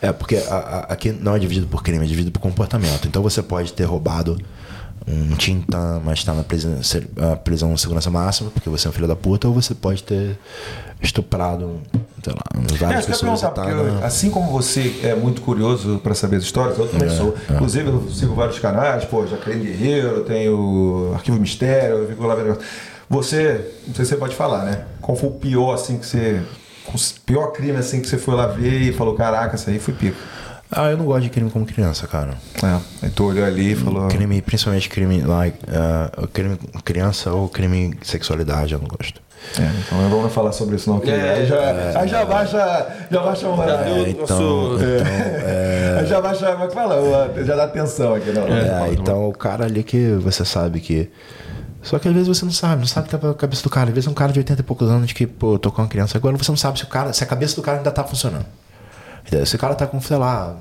É, 0.00 0.12
porque 0.12 0.36
a- 0.36 0.54
a- 0.54 0.92
aqui 0.92 1.10
não 1.12 1.34
é 1.34 1.38
dividido 1.38 1.66
por 1.66 1.82
crime, 1.82 2.04
é 2.04 2.08
dividido 2.08 2.30
por 2.30 2.40
comportamento. 2.40 3.06
Então 3.08 3.22
você 3.22 3.42
pode 3.42 3.72
ter 3.72 3.84
roubado 3.84 4.38
um 5.08 5.36
tinta, 5.36 6.00
mas 6.04 6.18
está 6.18 6.34
na 6.34 6.42
prisão, 6.42 6.72
prisão 7.44 7.72
de 7.74 7.80
segurança 7.80 8.10
máxima, 8.10 8.50
porque 8.50 8.68
você 8.68 8.86
é 8.86 8.90
um 8.90 8.92
filho 8.92 9.06
da 9.06 9.14
puta, 9.16 9.46
ou 9.48 9.54
você 9.54 9.74
pode 9.74 10.02
ter 10.02 10.36
estuprado, 11.02 11.80
sei 12.24 12.32
lá, 12.32 12.42
É, 12.54 12.76
várias 12.76 13.04
ia 13.04 13.10
pessoas. 13.10 13.40
tá 13.40 13.68
eu- 13.68 13.94
na- 14.00 14.06
assim 14.06 14.30
como 14.30 14.50
você 14.50 15.00
é 15.02 15.14
muito 15.14 15.42
curioso 15.42 16.00
pra 16.02 16.14
saber 16.14 16.36
as 16.36 16.42
histórias, 16.42 16.78
eu 16.78 16.88
também 16.88 17.08
É, 17.08 17.10
sou. 17.10 17.34
é. 17.48 17.52
Inclusive, 17.54 17.88
eu 17.88 18.08
sigo 18.10 18.34
vários 18.34 18.58
canais, 18.58 19.04
pô, 19.04 19.26
Jacaré 19.26 19.56
Guerreiro, 19.56 20.20
tenho 20.24 21.12
Arquivo 21.14 21.38
Mistério, 21.38 21.98
eu 21.98 22.08
fico 22.08 22.24
lá 22.26 22.34
vendo. 22.34 22.58
Você, 23.08 23.72
não 23.86 23.94
sei 23.94 24.04
se 24.04 24.10
você 24.10 24.16
pode 24.16 24.34
falar, 24.34 24.64
né? 24.64 24.84
Qual 25.00 25.16
foi 25.16 25.28
o 25.28 25.32
pior, 25.32 25.74
assim, 25.74 25.98
que 25.98 26.06
você. 26.06 26.40
O 26.88 26.98
pior 27.24 27.48
crime, 27.52 27.76
assim, 27.78 28.00
que 28.00 28.08
você 28.08 28.16
foi 28.18 28.34
lá 28.34 28.46
ver 28.46 28.80
e 28.80 28.92
falou: 28.92 29.14
caraca, 29.14 29.54
isso 29.56 29.68
aí 29.70 29.78
foi 29.78 29.94
pico. 29.94 30.16
Ah, 30.70 30.90
eu 30.90 30.96
não 30.96 31.04
gosto 31.04 31.22
de 31.22 31.30
crime 31.30 31.50
como 31.50 31.64
criança, 31.64 32.06
cara. 32.06 32.34
É, 32.62 33.06
aí 33.06 33.10
tu 33.10 33.24
olhou 33.26 33.44
ali 33.44 33.72
e 33.72 33.76
falou. 33.76 34.08
Crime, 34.08 34.42
principalmente 34.42 34.88
crime, 34.88 35.20
like, 35.22 35.58
uh, 35.66 36.26
crime 36.28 36.56
com 36.56 36.80
criança 36.80 37.32
ou 37.32 37.48
crime 37.48 37.94
de 37.94 38.06
sexualidade, 38.06 38.72
eu 38.74 38.80
não 38.80 38.88
gosto. 38.88 39.20
É, 39.58 39.62
então 39.62 40.02
não 40.02 40.10
vamos 40.10 40.32
falar 40.32 40.50
sobre 40.50 40.74
isso, 40.76 40.90
não, 40.90 40.98
que 40.98 41.08
É, 41.10 41.34
aí 41.34 41.46
já, 41.46 42.00
aí 42.00 42.08
já 42.08 42.24
baixa. 42.24 42.86
Já 43.10 43.22
baixa 43.22 43.48
uma. 43.48 43.66
Já 43.66 43.76
deu- 43.76 43.94
É, 43.94 44.10
então, 44.10 44.24
então, 44.24 44.78
é, 44.80 45.96
Aí 46.00 46.06
já 46.06 46.20
baixa. 46.20 46.50
Como 46.52 46.64
é 46.64 46.66
que 46.66 46.74
fala? 46.74 47.44
Já 47.44 47.54
dá 47.54 47.64
atenção 47.64 48.14
aqui, 48.14 48.32
não. 48.32 48.42
É, 48.48 48.92
então 48.92 49.28
o 49.28 49.32
cara 49.32 49.64
ali 49.64 49.82
que 49.84 50.12
você 50.14 50.44
sabe 50.44 50.80
que. 50.80 51.08
Só 51.80 52.00
que 52.00 52.08
às 52.08 52.14
vezes 52.14 52.26
você 52.26 52.44
não 52.44 52.50
sabe, 52.50 52.80
não 52.80 52.86
sabe 52.88 53.06
o 53.06 53.10
que 53.10 53.16
tá 53.16 53.28
na 53.28 53.34
cabeça 53.34 53.62
do 53.62 53.70
cara. 53.70 53.88
Às 53.90 53.94
vezes 53.94 54.08
é 54.08 54.10
um 54.10 54.14
cara 54.14 54.32
de 54.32 54.40
80 54.40 54.60
e 54.60 54.64
poucos 54.64 54.90
anos 54.90 55.12
que, 55.12 55.24
pô, 55.28 55.56
tocou 55.56 55.84
uma 55.84 55.88
criança. 55.88 56.18
Agora 56.18 56.36
você 56.36 56.50
não 56.50 56.56
sabe 56.56 56.78
se 56.78 56.84
o 56.84 56.88
cara, 56.88 57.12
se 57.12 57.22
a 57.22 57.26
cabeça 57.26 57.54
do 57.54 57.62
cara 57.62 57.76
ainda 57.78 57.92
tá 57.92 58.02
funcionando. 58.02 58.46
Entendeu? 59.26 59.46
Se 59.46 59.56
o 59.56 59.58
cara 59.58 59.74
tá 59.74 59.86
com, 59.86 60.00
sei 60.00 60.16
lá, 60.16 60.56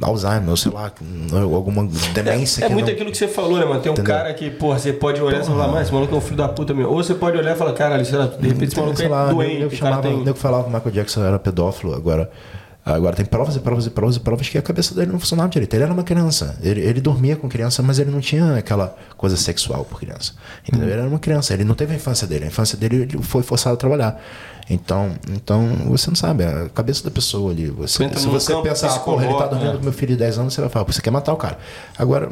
Alzheimer, 0.00 0.50
ou 0.50 0.56
sei 0.56 0.70
lá, 0.72 0.92
alguma 1.32 1.88
demência 2.12 2.64
É 2.64 2.68
que 2.68 2.74
muito 2.74 2.86
não... 2.86 2.92
aquilo 2.92 3.10
que 3.10 3.16
você 3.16 3.28
falou, 3.28 3.58
né, 3.58 3.64
mano? 3.64 3.80
Tem 3.80 3.90
um 3.90 3.94
Entendeu? 3.94 4.14
cara 4.14 4.34
que, 4.34 4.50
porra, 4.50 4.78
você 4.78 4.92
pode 4.92 5.20
olhar 5.20 5.40
e 5.40 5.44
falar, 5.44 5.68
mas 5.68 5.82
esse 5.82 5.92
maluco 5.92 6.14
é 6.14 6.18
um 6.18 6.20
filho 6.20 6.36
da 6.36 6.48
puta 6.48 6.74
mesmo. 6.74 6.90
Ou 6.90 7.02
você 7.02 7.14
pode 7.14 7.36
olhar 7.36 7.54
e 7.54 7.58
falar, 7.58 7.72
caralho, 7.72 8.04
sei 8.04 8.18
lá, 8.18 8.26
de 8.26 8.48
repente 8.48 8.68
esse 8.68 8.76
maluco 8.76 8.96
sei 8.96 9.06
é 9.06 9.08
lá, 9.08 9.32
doente, 9.32 9.62
eu, 9.62 9.70
cara 9.70 9.76
chamava, 9.76 10.02
tem... 10.02 10.24
nego 10.24 10.38
falava 10.38 10.64
que 10.64 10.70
o 10.70 10.72
Michael 10.72 10.94
Jackson 10.94 11.24
era 11.24 11.38
pedófilo, 11.38 11.94
agora. 11.94 12.30
Agora 12.84 13.14
tem 13.14 13.26
provas 13.26 13.54
e 13.54 13.60
provas 13.60 13.86
e 13.86 13.90
provas 13.90 14.16
e 14.16 14.20
provas 14.20 14.48
que 14.48 14.56
a 14.56 14.62
cabeça 14.62 14.94
dele 14.94 15.12
não 15.12 15.20
funcionava 15.20 15.48
direito. 15.50 15.74
Ele 15.74 15.82
era 15.82 15.92
uma 15.92 16.02
criança. 16.02 16.58
Ele, 16.62 16.80
ele 16.80 17.00
dormia 17.00 17.36
com 17.36 17.46
criança, 17.46 17.82
mas 17.82 17.98
ele 17.98 18.10
não 18.10 18.20
tinha 18.20 18.56
aquela 18.56 18.96
coisa 19.16 19.36
sexual 19.36 19.84
por 19.84 20.00
criança. 20.00 20.32
Entendeu? 20.66 20.88
Ele 20.88 20.98
era 20.98 21.08
uma 21.08 21.18
criança. 21.18 21.52
Ele 21.52 21.64
não 21.64 21.74
teve 21.74 21.92
a 21.92 21.96
infância 21.96 22.26
dele. 22.26 22.44
A 22.44 22.48
infância 22.48 22.78
dele 22.78 23.02
ele 23.02 23.22
foi 23.22 23.42
forçado 23.42 23.74
a 23.74 23.76
trabalhar. 23.76 24.18
Então, 24.70 25.12
então 25.30 25.68
você 25.86 26.08
não 26.08 26.16
sabe. 26.16 26.44
A 26.44 26.70
cabeça 26.70 27.04
da 27.04 27.10
pessoa 27.10 27.52
ali. 27.52 27.68
Você, 27.68 28.08
se 28.16 28.26
você 28.26 28.54
pensar, 28.62 28.94
ah, 28.94 28.98
porra, 29.00 29.26
ele 29.26 29.34
tá 29.34 29.46
dormindo 29.48 29.72
né? 29.72 29.76
com 29.78 29.84
meu 29.84 29.92
filho 29.92 30.12
de 30.12 30.18
10 30.18 30.38
anos, 30.38 30.54
você 30.54 30.60
vai 30.62 30.70
falar, 30.70 30.86
você 30.86 31.02
quer 31.02 31.10
matar 31.10 31.34
o 31.34 31.36
cara. 31.36 31.58
Agora, 31.98 32.30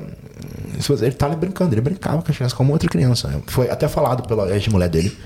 se 0.81 0.89
você- 0.89 1.05
ele 1.05 1.15
tá 1.15 1.27
ali 1.27 1.37
brincando. 1.37 1.75
Ele 1.75 1.83
brincava 1.83 2.23
com 2.23 2.31
as 2.31 2.37
crianças 2.37 2.57
como 2.57 2.73
outra 2.73 2.89
criança. 2.89 3.43
Foi 3.47 3.69
até 3.69 3.89
falado 3.89 4.27
pela 4.27 4.51
ex-mulher 4.55 4.89
dele 4.89 5.17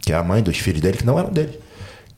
que 0.00 0.12
é 0.12 0.16
a 0.16 0.22
mãe 0.22 0.42
dos 0.42 0.56
filhos 0.58 0.80
dele, 0.80 0.96
que 0.96 1.04
não 1.04 1.18
eram 1.18 1.30
dele. 1.30 1.58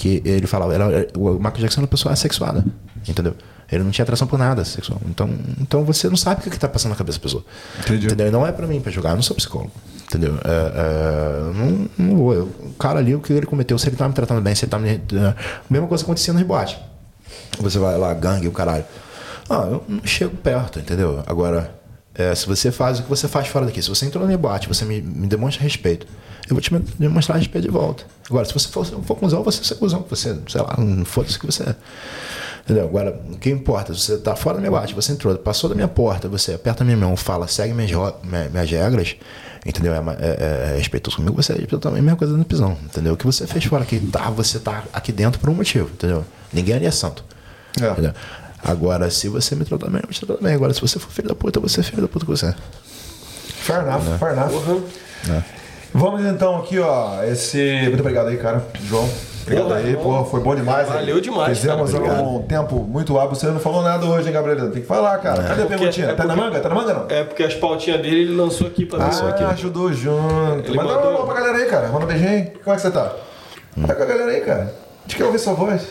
Que 0.01 0.23
ele 0.25 0.47
falava, 0.47 0.73
era, 0.73 1.07
o 1.15 1.33
Michael 1.35 1.57
Jackson 1.59 1.81
era 1.81 1.85
uma 1.85 1.89
pessoa 1.89 2.15
assexuada, 2.15 2.65
entendeu? 3.07 3.35
Ele 3.71 3.85
não 3.85 3.91
tinha 3.91 4.03
atração 4.03 4.27
por 4.27 4.39
nada 4.39 4.65
sexual. 4.65 4.99
Então, 5.07 5.29
então 5.61 5.85
você 5.85 6.09
não 6.09 6.17
sabe 6.17 6.41
o 6.41 6.43
que, 6.45 6.49
que 6.49 6.59
tá 6.59 6.67
passando 6.69 6.93
na 6.93 6.97
cabeça 6.97 7.19
da 7.19 7.23
pessoa. 7.23 7.45
Entendi. 7.81 8.07
Entendeu? 8.07 8.27
E 8.29 8.31
não 8.31 8.47
é 8.47 8.51
pra 8.51 8.67
mim 8.67 8.81
pra 8.81 8.91
julgar, 8.91 9.11
eu 9.11 9.17
não 9.17 9.23
sou 9.23 9.37
psicólogo. 9.37 9.71
Entendeu? 10.09 10.37
É, 10.43 10.73
é, 10.75 11.53
não, 11.55 11.89
não 11.99 12.17
vou. 12.17 12.33
Eu- 12.35 12.45
o 12.63 12.73
cara 12.79 12.99
ali, 12.99 13.15
o 13.15 13.21
que 13.21 13.31
ele 13.33 13.45
cometeu, 13.45 13.79
se 13.79 13.89
ele 13.91 13.97
tá 13.97 14.09
me 14.09 14.15
tratando 14.15 14.41
bem, 14.41 14.55
se 14.55 14.65
ele 14.65 14.71
tá 14.71 14.79
me. 14.79 14.91
a 14.91 15.35
mesma 15.69 15.87
coisa 15.87 16.03
acontecia 16.03 16.33
no 16.33 16.39
rebote. 16.39 16.79
Você 17.61 17.79
vai 17.79 17.97
lá, 17.99 18.15
gangue, 18.15 18.49
o 18.49 18.53
caralho. 18.53 18.85
Ah, 19.51 19.67
eu 19.71 19.85
não 19.87 20.01
chego 20.03 20.35
perto, 20.39 20.79
entendeu? 20.79 21.23
Agora, 21.27 21.71
é, 22.15 22.35
se 22.35 22.47
você 22.47 22.71
faz 22.71 22.99
o 22.99 23.03
que 23.05 23.09
você 23.09 23.29
faz 23.29 23.49
fora 23.49 23.67
daqui, 23.67 23.81
se 23.83 23.89
você 23.89 24.07
entrou 24.07 24.25
no 24.25 24.31
rebote, 24.31 24.69
você 24.69 24.85
me, 24.85 25.01
me 25.01 25.27
demonstra 25.27 25.63
respeito, 25.63 26.07
eu 26.49 26.55
vou 26.55 26.61
te 26.61 26.71
demonstrar 26.99 27.39
respeito 27.39 27.65
de 27.67 27.71
volta. 27.71 28.05
Agora, 28.29 28.45
se 28.45 28.53
você 28.53 28.69
for, 28.69 28.85
for 28.85 29.15
cuzão, 29.17 29.43
você 29.45 29.73
é 29.73 29.77
cuzão, 29.77 30.05
você, 30.09 30.37
sei 30.49 30.61
lá, 30.61 30.75
não 30.79 31.05
foda-se 31.05 31.39
que 31.39 31.47
você 31.47 31.63
é. 31.63 31.75
Entendeu? 32.65 32.85
Agora, 32.85 33.21
o 33.33 33.37
que 33.39 33.51
importa? 33.51 33.95
Se 33.95 34.01
você 34.01 34.19
tá 34.19 34.37
fora 34.37 34.57
do 34.57 34.63
meu 34.63 34.71
bate, 34.73 34.95
você 34.95 35.13
entrou, 35.13 35.35
passou 35.37 35.69
da 35.71 35.75
minha 35.75 35.89
porta, 35.89 36.29
você 36.29 36.55
aperta 36.55 36.83
a 36.83 36.85
minha 36.85 36.97
mão, 36.97 37.17
fala, 37.17 37.47
segue 37.49 37.73
minhas, 37.73 37.91
minha- 38.23 38.49
minhas 38.49 38.71
regras, 38.71 39.17
entendeu? 39.65 39.93
É, 39.95 39.99
é- 39.99 40.03
é- 40.71 40.73
é 40.75 40.77
respeitoso 40.77 41.17
comigo, 41.17 41.35
você 41.41 41.53
é 41.53 41.55
respeitoso 41.57 41.81
também, 41.81 42.01
a 42.01 42.03
mesma 42.03 42.17
coisa 42.19 42.37
na 42.37 42.45
prisão, 42.45 42.77
entendeu? 42.85 43.15
O 43.15 43.17
que 43.17 43.25
você 43.27 43.47
fez 43.47 43.65
fora 43.65 43.83
aqui, 43.83 43.99
tá, 43.99 44.29
você 44.31 44.59
tá 44.59 44.85
aqui 44.93 45.11
dentro 45.13 45.41
por 45.41 45.49
um 45.51 45.55
motivo, 45.55 45.89
entendeu? 45.93 46.25
Ninguém 46.53 46.75
ali 46.77 46.87
é 46.87 46.91
santo. 46.91 47.25
É. 47.81 48.13
Agora, 48.63 49.11
se 49.11 49.29
você 49.29 49.55
me 49.55 49.65
tratar 49.65 49.89
bem, 49.91 50.03
eu 50.07 50.13
te 50.13 50.25
tratar 50.27 50.43
bem. 50.43 50.55
Agora, 50.55 50.73
se 50.75 50.81
você 50.81 50.99
for 50.99 51.11
filho 51.11 51.29
da 51.29 51.35
puta, 51.35 51.59
você 51.61 51.81
é 51.81 51.83
filho 51.83 52.03
da 52.03 52.09
puta 52.09 52.25
que 52.27 52.31
você 52.31 52.47
é. 52.47 52.55
Fair 53.63 53.81
enough, 53.81 54.19
fair 54.19 54.33
enough. 54.33 54.83
Vamos 55.93 56.25
então 56.25 56.57
aqui, 56.59 56.79
ó. 56.79 57.23
Esse. 57.25 57.81
Muito 57.89 58.01
obrigado 58.01 58.29
aí, 58.29 58.37
cara. 58.37 58.65
João. 58.85 59.09
Obrigado 59.43 59.67
Porra, 59.69 59.79
aí, 59.81 59.97
pô. 59.97 60.25
Foi 60.27 60.41
bom 60.41 60.55
demais. 60.55 60.87
Valeu 60.87 61.17
hein? 61.17 61.23
demais, 61.23 61.59
Fizemos 61.59 61.91
cara. 61.93 62.23
um 62.23 62.43
tempo 62.43 62.77
muito 62.85 63.19
hábil. 63.19 63.35
Você 63.35 63.47
não 63.47 63.59
falou 63.59 63.83
nada 63.83 64.07
hoje, 64.07 64.29
hein, 64.29 64.33
Gabriel? 64.33 64.71
Tem 64.71 64.83
que 64.83 64.87
falar, 64.87 65.19
cara. 65.19 65.43
Cadê 65.43 65.53
a 65.53 65.57
Porque- 65.67 65.77
perguntinha? 65.79 66.07
é 66.11 66.15
Tá 66.15 66.25
na 66.25 66.35
porque- 66.35 66.49
manga? 66.49 66.61
Tá 66.61 66.69
na 66.69 66.75
manga 66.75 66.95
não? 66.95 67.07
É 67.09 67.25
porque 67.25 67.43
as 67.43 67.55
pautinhas 67.55 68.01
dele 68.03 68.21
ele 68.21 68.37
lançou 68.37 68.67
aqui 68.69 68.85
pra 68.87 68.99
mim. 68.99 69.05
Ah, 69.11 69.49
ajudou 69.51 69.93
junto. 69.93 70.69
Ele 70.69 70.77
Manda 70.77 70.93
um 70.93 70.95
mandou- 70.95 71.17
alô 71.17 71.25
pra 71.27 71.35
galera 71.41 71.59
aí, 71.59 71.67
cara. 71.67 71.89
Manda 71.89 72.05
um 72.05 72.09
beijinho. 72.09 72.53
Como 72.63 72.73
é 72.73 72.77
que 72.77 72.83
você 72.83 72.91
tá? 72.91 73.13
Tá 73.87 73.95
com 73.95 74.03
a 74.03 74.07
galera 74.07 74.31
aí, 74.31 74.41
cara. 74.43 74.63
A 74.63 75.03
gente 75.09 75.17
quer 75.17 75.25
ouvir 75.25 75.39
sua 75.41 75.55
voz. 75.55 75.83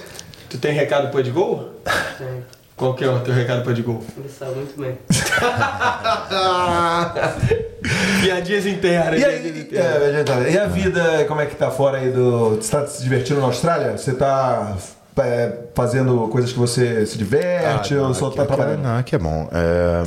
Tu 0.50 0.58
tem 0.58 0.72
recado 0.74 1.10
pro 1.10 1.20
Edgol? 1.20 1.72
Tem. 2.18 2.44
Qual 2.80 2.94
que 2.94 3.04
é 3.04 3.10
o 3.10 3.20
teu 3.20 3.34
recado 3.34 3.70
Edgol? 3.70 4.02
Ele 4.18 4.30
sabe 4.30 4.56
muito 4.56 4.80
bem. 4.80 4.98
Piadinhas 8.24 8.66
internas. 8.66 9.20
E 9.20 9.26
aí, 9.26 9.60
internas. 9.60 10.02
é, 10.02 10.18
gente, 10.18 10.32
e 10.54 10.58
a 10.58 10.66
vida, 10.66 11.26
como 11.28 11.42
é 11.42 11.46
que 11.46 11.58
tá 11.58 11.70
fora 11.70 11.98
aí 11.98 12.10
do. 12.10 12.56
Você 12.56 12.72
tá 12.72 12.88
se 12.88 13.04
divertindo 13.04 13.42
na 13.42 13.48
Austrália? 13.48 13.98
Você 13.98 14.14
tá 14.14 14.78
é, 15.18 15.58
fazendo 15.76 16.30
coisas 16.30 16.54
que 16.54 16.58
você 16.58 17.06
se 17.06 17.18
diverte 17.18 17.94
ou 17.96 18.14
só 18.14 18.28
aqui, 18.28 18.38
tá 18.38 18.44
aqui 18.44 18.54
é- 18.54 18.56
trabalhando? 18.56 18.84
não, 18.84 18.98
aqui 18.98 19.14
é 19.14 19.20
bom. 19.20 19.50
É, 19.52 20.04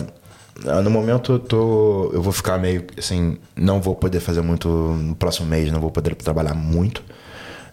no 0.81 0.89
momento 0.89 1.33
eu 1.33 1.39
tô. 1.39 2.11
Eu 2.15 2.23
vou 2.23 2.33
ficar 2.33 2.57
meio 2.57 2.87
assim. 2.97 3.37
Não 3.55 3.83
vou 3.83 3.95
poder 3.95 4.21
fazer 4.21 4.41
muito 4.41 4.67
no 4.67 5.15
próximo 5.15 5.47
mês, 5.47 5.71
não 5.71 5.79
vou 5.79 5.91
poder 5.91 6.15
trabalhar 6.15 6.55
muito. 6.55 7.03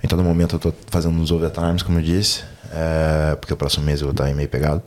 Então 0.03 0.17
no 0.17 0.25
momento 0.25 0.57
eu 0.57 0.59
tô 0.59 0.73
fazendo 0.87 1.17
uns 1.17 1.31
overtimes, 1.31 1.83
como 1.83 1.99
eu 1.99 2.03
disse. 2.03 2.43
É, 2.71 3.35
porque 3.35 3.53
o 3.53 3.57
próximo 3.57 3.85
mês 3.85 4.01
eu 4.01 4.07
vou 4.07 4.11
estar 4.11 4.25
aí 4.25 4.33
meio 4.33 4.49
pegado. 4.49 4.81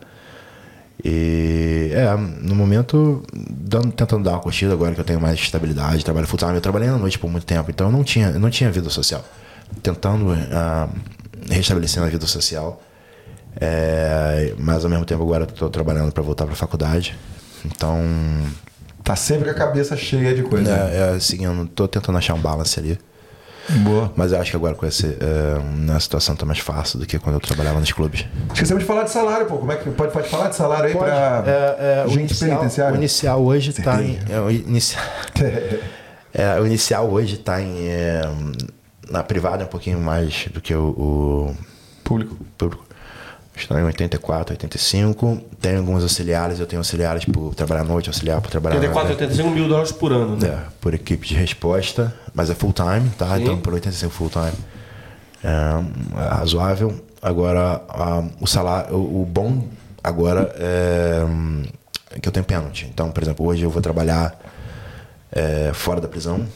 E 1.05 1.91
é, 1.93 2.17
no 2.17 2.55
momento, 2.55 3.23
dando, 3.33 3.91
tentando 3.93 4.25
dar 4.25 4.33
uma 4.33 4.41
curtida 4.41 4.73
agora 4.73 4.95
que 4.95 5.01
eu 5.01 5.05
tenho 5.05 5.21
mais 5.21 5.39
estabilidade, 5.39 6.05
trabalho 6.05 6.27
full 6.27 6.39
time. 6.39 6.55
Eu 6.55 6.61
trabalhei 6.61 6.89
à 6.89 6.97
noite 6.97 7.19
por 7.19 7.29
muito 7.31 7.45
tempo, 7.45 7.71
então 7.71 7.89
eu 7.89 7.93
não 7.93 8.05
tinha, 8.05 8.29
eu 8.29 8.41
não 8.41 8.51
tinha 8.51 8.71
vida 8.71 8.89
social. 8.89 9.25
Tentando 9.83 10.29
ah, 10.53 10.89
restabelecer 11.51 12.03
a 12.03 12.07
vida 12.07 12.27
social. 12.27 12.81
É, 13.61 14.55
mas 14.59 14.85
ao 14.85 14.91
mesmo 14.91 15.05
tempo 15.05 15.23
agora 15.23 15.45
estou 15.45 15.69
trabalhando 15.69 16.13
para 16.13 16.23
voltar 16.23 16.45
para 16.45 16.55
a 16.55 16.57
faculdade. 16.57 17.19
Então, 17.65 17.99
Tá 19.05 19.17
sempre 19.17 19.47
com 19.47 19.51
a 19.51 19.55
cabeça 19.55 19.97
cheia 19.97 20.35
de 20.35 20.43
coisa. 20.43 20.71
é, 20.71 21.17
é, 21.17 21.21
seguindo, 21.21 21.67
tô 21.67 21.89
tentando 21.89 22.19
achar 22.19 22.35
um 22.35 22.41
balance 22.41 22.79
ali. 22.79 22.99
Boa. 23.71 24.13
Mas 24.17 24.33
eu 24.33 24.41
acho 24.41 24.51
que 24.51 24.57
agora 24.57 24.75
com 24.75 24.85
esse, 24.87 25.07
é, 25.07 25.63
na 25.77 25.99
situação 26.01 26.35
tá 26.35 26.45
mais 26.45 26.59
fácil 26.59 26.99
do 26.99 27.07
que 27.07 27.19
quando 27.19 27.35
eu 27.37 27.41
trabalhava 27.41 27.79
nos 27.81 27.93
clubes. 27.93 28.25
Esquecemos 28.53 28.83
de 28.83 28.87
falar 28.87 29.05
de 29.05 29.11
salário, 29.11 29.47
pô. 29.47 29.57
Como 29.59 29.71
é 29.73 29.77
que 29.77 29.91
pode, 29.91 30.13
pode 30.13 30.29
falar 30.29 30.49
de 30.49 30.57
salário 30.57 30.87
aí 30.87 30.95
pra 30.97 31.45
É, 31.47 32.03
é, 32.03 32.05
o 32.05 32.09
gente 32.09 32.31
inicial, 32.31 32.49
o 32.51 32.53
penitenciária? 32.55 32.97
inicial 32.97 33.43
hoje 33.43 33.71
está 33.71 34.01
em. 34.03 34.19
É, 34.29 34.41
o, 34.41 34.51
inicial, 34.51 35.05
é, 36.35 36.61
o 36.61 36.67
inicial 36.67 37.09
hoje 37.11 37.35
está 37.37 37.61
em. 37.63 37.87
é, 37.89 38.23
na 39.11 39.23
privada 39.23 39.63
é 39.63 39.67
um 39.67 39.69
pouquinho 39.71 40.01
mais 40.01 40.49
do 40.53 40.61
que 40.61 40.75
o, 40.75 40.85
o 40.89 41.57
Público. 42.03 42.37
público. 42.59 42.85
Está 43.55 43.79
em 43.79 43.85
84, 43.85 44.55
85. 44.55 45.41
Tem 45.61 45.77
alguns 45.77 46.03
auxiliares, 46.03 46.59
eu 46.59 46.67
tenho 46.67 46.81
auxiliares 46.81 47.25
por 47.27 47.55
trabalhar 47.55 47.83
à 47.83 47.85
noite, 47.85 48.09
auxiliar 48.09 48.41
por 48.41 48.51
trabalhar 48.51 48.77
84, 48.77 49.13
85 49.13 49.51
mil 49.51 49.69
dólares 49.69 49.93
por 49.93 50.11
ano, 50.13 50.37
né? 50.37 50.49
é, 50.49 50.59
por 50.81 50.95
equipe 50.95 51.27
de 51.29 51.35
resposta, 51.35 52.13
mas 52.35 52.49
é 52.51 52.55
full 52.55 52.73
time, 52.73 53.09
tá? 53.19 53.37
Sim. 53.37 53.43
Então 53.43 53.59
por 53.61 53.75
85 53.75 54.13
full 54.13 54.31
time. 54.31 54.53
É, 55.45 55.49
é 55.49 56.29
razoável. 56.35 56.95
Agora, 57.21 57.83
a- 57.89 58.25
o 58.41 58.47
salário, 58.47 58.97
o, 58.97 59.23
o 59.23 59.27
bom 59.27 59.69
agora 60.03 60.53
é 60.59 61.23
hum, 61.25 61.63
que 62.21 62.29
eu 62.29 62.33
tenho 62.33 62.45
pênalti. 62.47 62.89
Então, 62.93 63.11
por 63.11 63.23
exemplo, 63.23 63.47
hoje 63.47 63.63
eu 63.63 63.71
vou 63.71 63.83
trabalhar 63.83 64.35
é, 65.31 65.71
fora 65.75 66.01
da 66.01 66.09
prisão, 66.09 66.47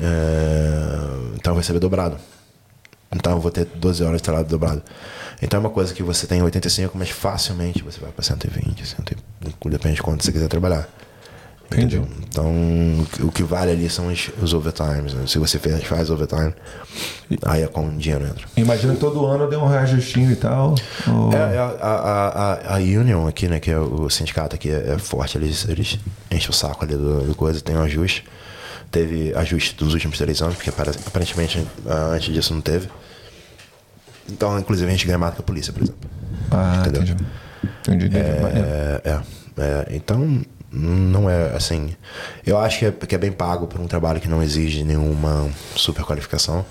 é, 0.00 1.34
então 1.34 1.50
eu 1.50 1.54
vou 1.54 1.58
receber 1.60 1.78
dobrado. 1.80 2.16
Então 3.12 3.32
eu 3.32 3.40
vou 3.40 3.50
ter 3.50 3.64
12 3.74 4.02
horas 4.04 4.16
de 4.18 4.22
trabalho 4.22 4.46
dobrado. 4.46 4.82
Então 5.40 5.58
é 5.58 5.60
uma 5.60 5.70
coisa 5.70 5.94
que 5.94 6.02
você 6.02 6.26
tem 6.26 6.42
85, 6.42 6.96
mas 6.98 7.10
facilmente 7.10 7.82
você 7.82 8.00
vai 8.00 8.10
para 8.10 8.24
120, 8.24 8.86
100, 8.86 8.96
depende 9.70 9.94
de 9.96 10.02
quanto 10.02 10.24
você 10.24 10.32
quiser 10.32 10.48
trabalhar. 10.48 10.88
Entendi. 11.70 11.96
Entendeu? 11.98 12.08
Então, 12.26 13.06
o 13.20 13.30
que 13.30 13.42
vale 13.42 13.70
ali 13.70 13.90
são 13.90 14.08
os, 14.08 14.30
os 14.40 14.54
overtimes. 14.54 15.12
né? 15.12 15.26
Se 15.26 15.38
você 15.38 15.58
faz, 15.58 15.84
faz 15.84 16.08
overtime, 16.10 16.54
aí 17.44 17.62
é 17.62 17.66
com 17.66 17.86
o 17.88 17.90
dinheiro 17.96 18.24
entra. 18.26 18.46
Imagina 18.56 18.94
que 18.94 19.00
todo 19.00 19.26
ano 19.26 19.48
deu 19.50 19.60
um 19.60 19.68
reajustinho 19.68 20.32
e 20.32 20.36
tal. 20.36 20.74
ou- 21.06 21.30
É, 21.32 21.56
é, 21.56 21.58
a, 21.58 21.64
a, 21.80 22.28
a, 22.72 22.76
a 22.76 22.78
Union 22.78 23.26
aqui, 23.28 23.48
né, 23.48 23.60
que 23.60 23.70
é 23.70 23.78
o 23.78 24.08
sindicato 24.08 24.56
aqui 24.56 24.70
é, 24.70 24.94
é 24.94 24.98
forte, 24.98 25.36
eles, 25.36 25.68
eles 25.68 25.98
enchem 26.30 26.48
o 26.50 26.52
saco 26.54 26.84
ali 26.86 26.96
do, 26.96 27.20
do 27.26 27.34
coisa, 27.34 27.60
tem 27.60 27.76
um 27.76 27.82
ajuste. 27.82 28.24
Teve 28.90 29.34
ajuste 29.36 29.74
dos 29.76 29.92
últimos 29.92 30.16
três 30.16 30.40
anos, 30.40 30.54
porque 30.56 30.70
apare- 30.70 30.98
aparentemente 31.06 31.62
ah, 31.86 32.12
antes 32.14 32.32
disso 32.32 32.54
não 32.54 32.62
teve. 32.62 32.88
Então, 34.30 34.58
inclusive, 34.58 34.88
a 34.88 34.92
gente 34.92 35.06
ganha 35.06 35.18
mais 35.18 35.34
que 35.34 35.40
a 35.40 35.44
polícia, 35.44 35.72
por 35.72 35.82
exemplo. 35.82 36.10
Ah, 36.50 36.78
Entendeu? 36.80 37.02
entendi. 37.02 37.24
Entendi, 37.82 38.06
entendi. 38.06 38.40
Maneiro. 38.40 38.68
É, 38.68 39.00
é, 39.04 39.20
é, 39.58 39.86
então, 39.90 40.42
não 40.70 41.28
é 41.28 41.54
assim. 41.54 41.94
Eu 42.46 42.58
acho 42.58 42.78
que 42.78 42.86
é, 42.86 42.90
que 42.90 43.14
é 43.14 43.18
bem 43.18 43.32
pago 43.32 43.66
por 43.66 43.80
um 43.80 43.86
trabalho 43.86 44.20
que 44.20 44.28
não 44.28 44.42
exige 44.42 44.84
nenhuma 44.84 45.48
super 45.74 46.04
qualificação. 46.04 46.64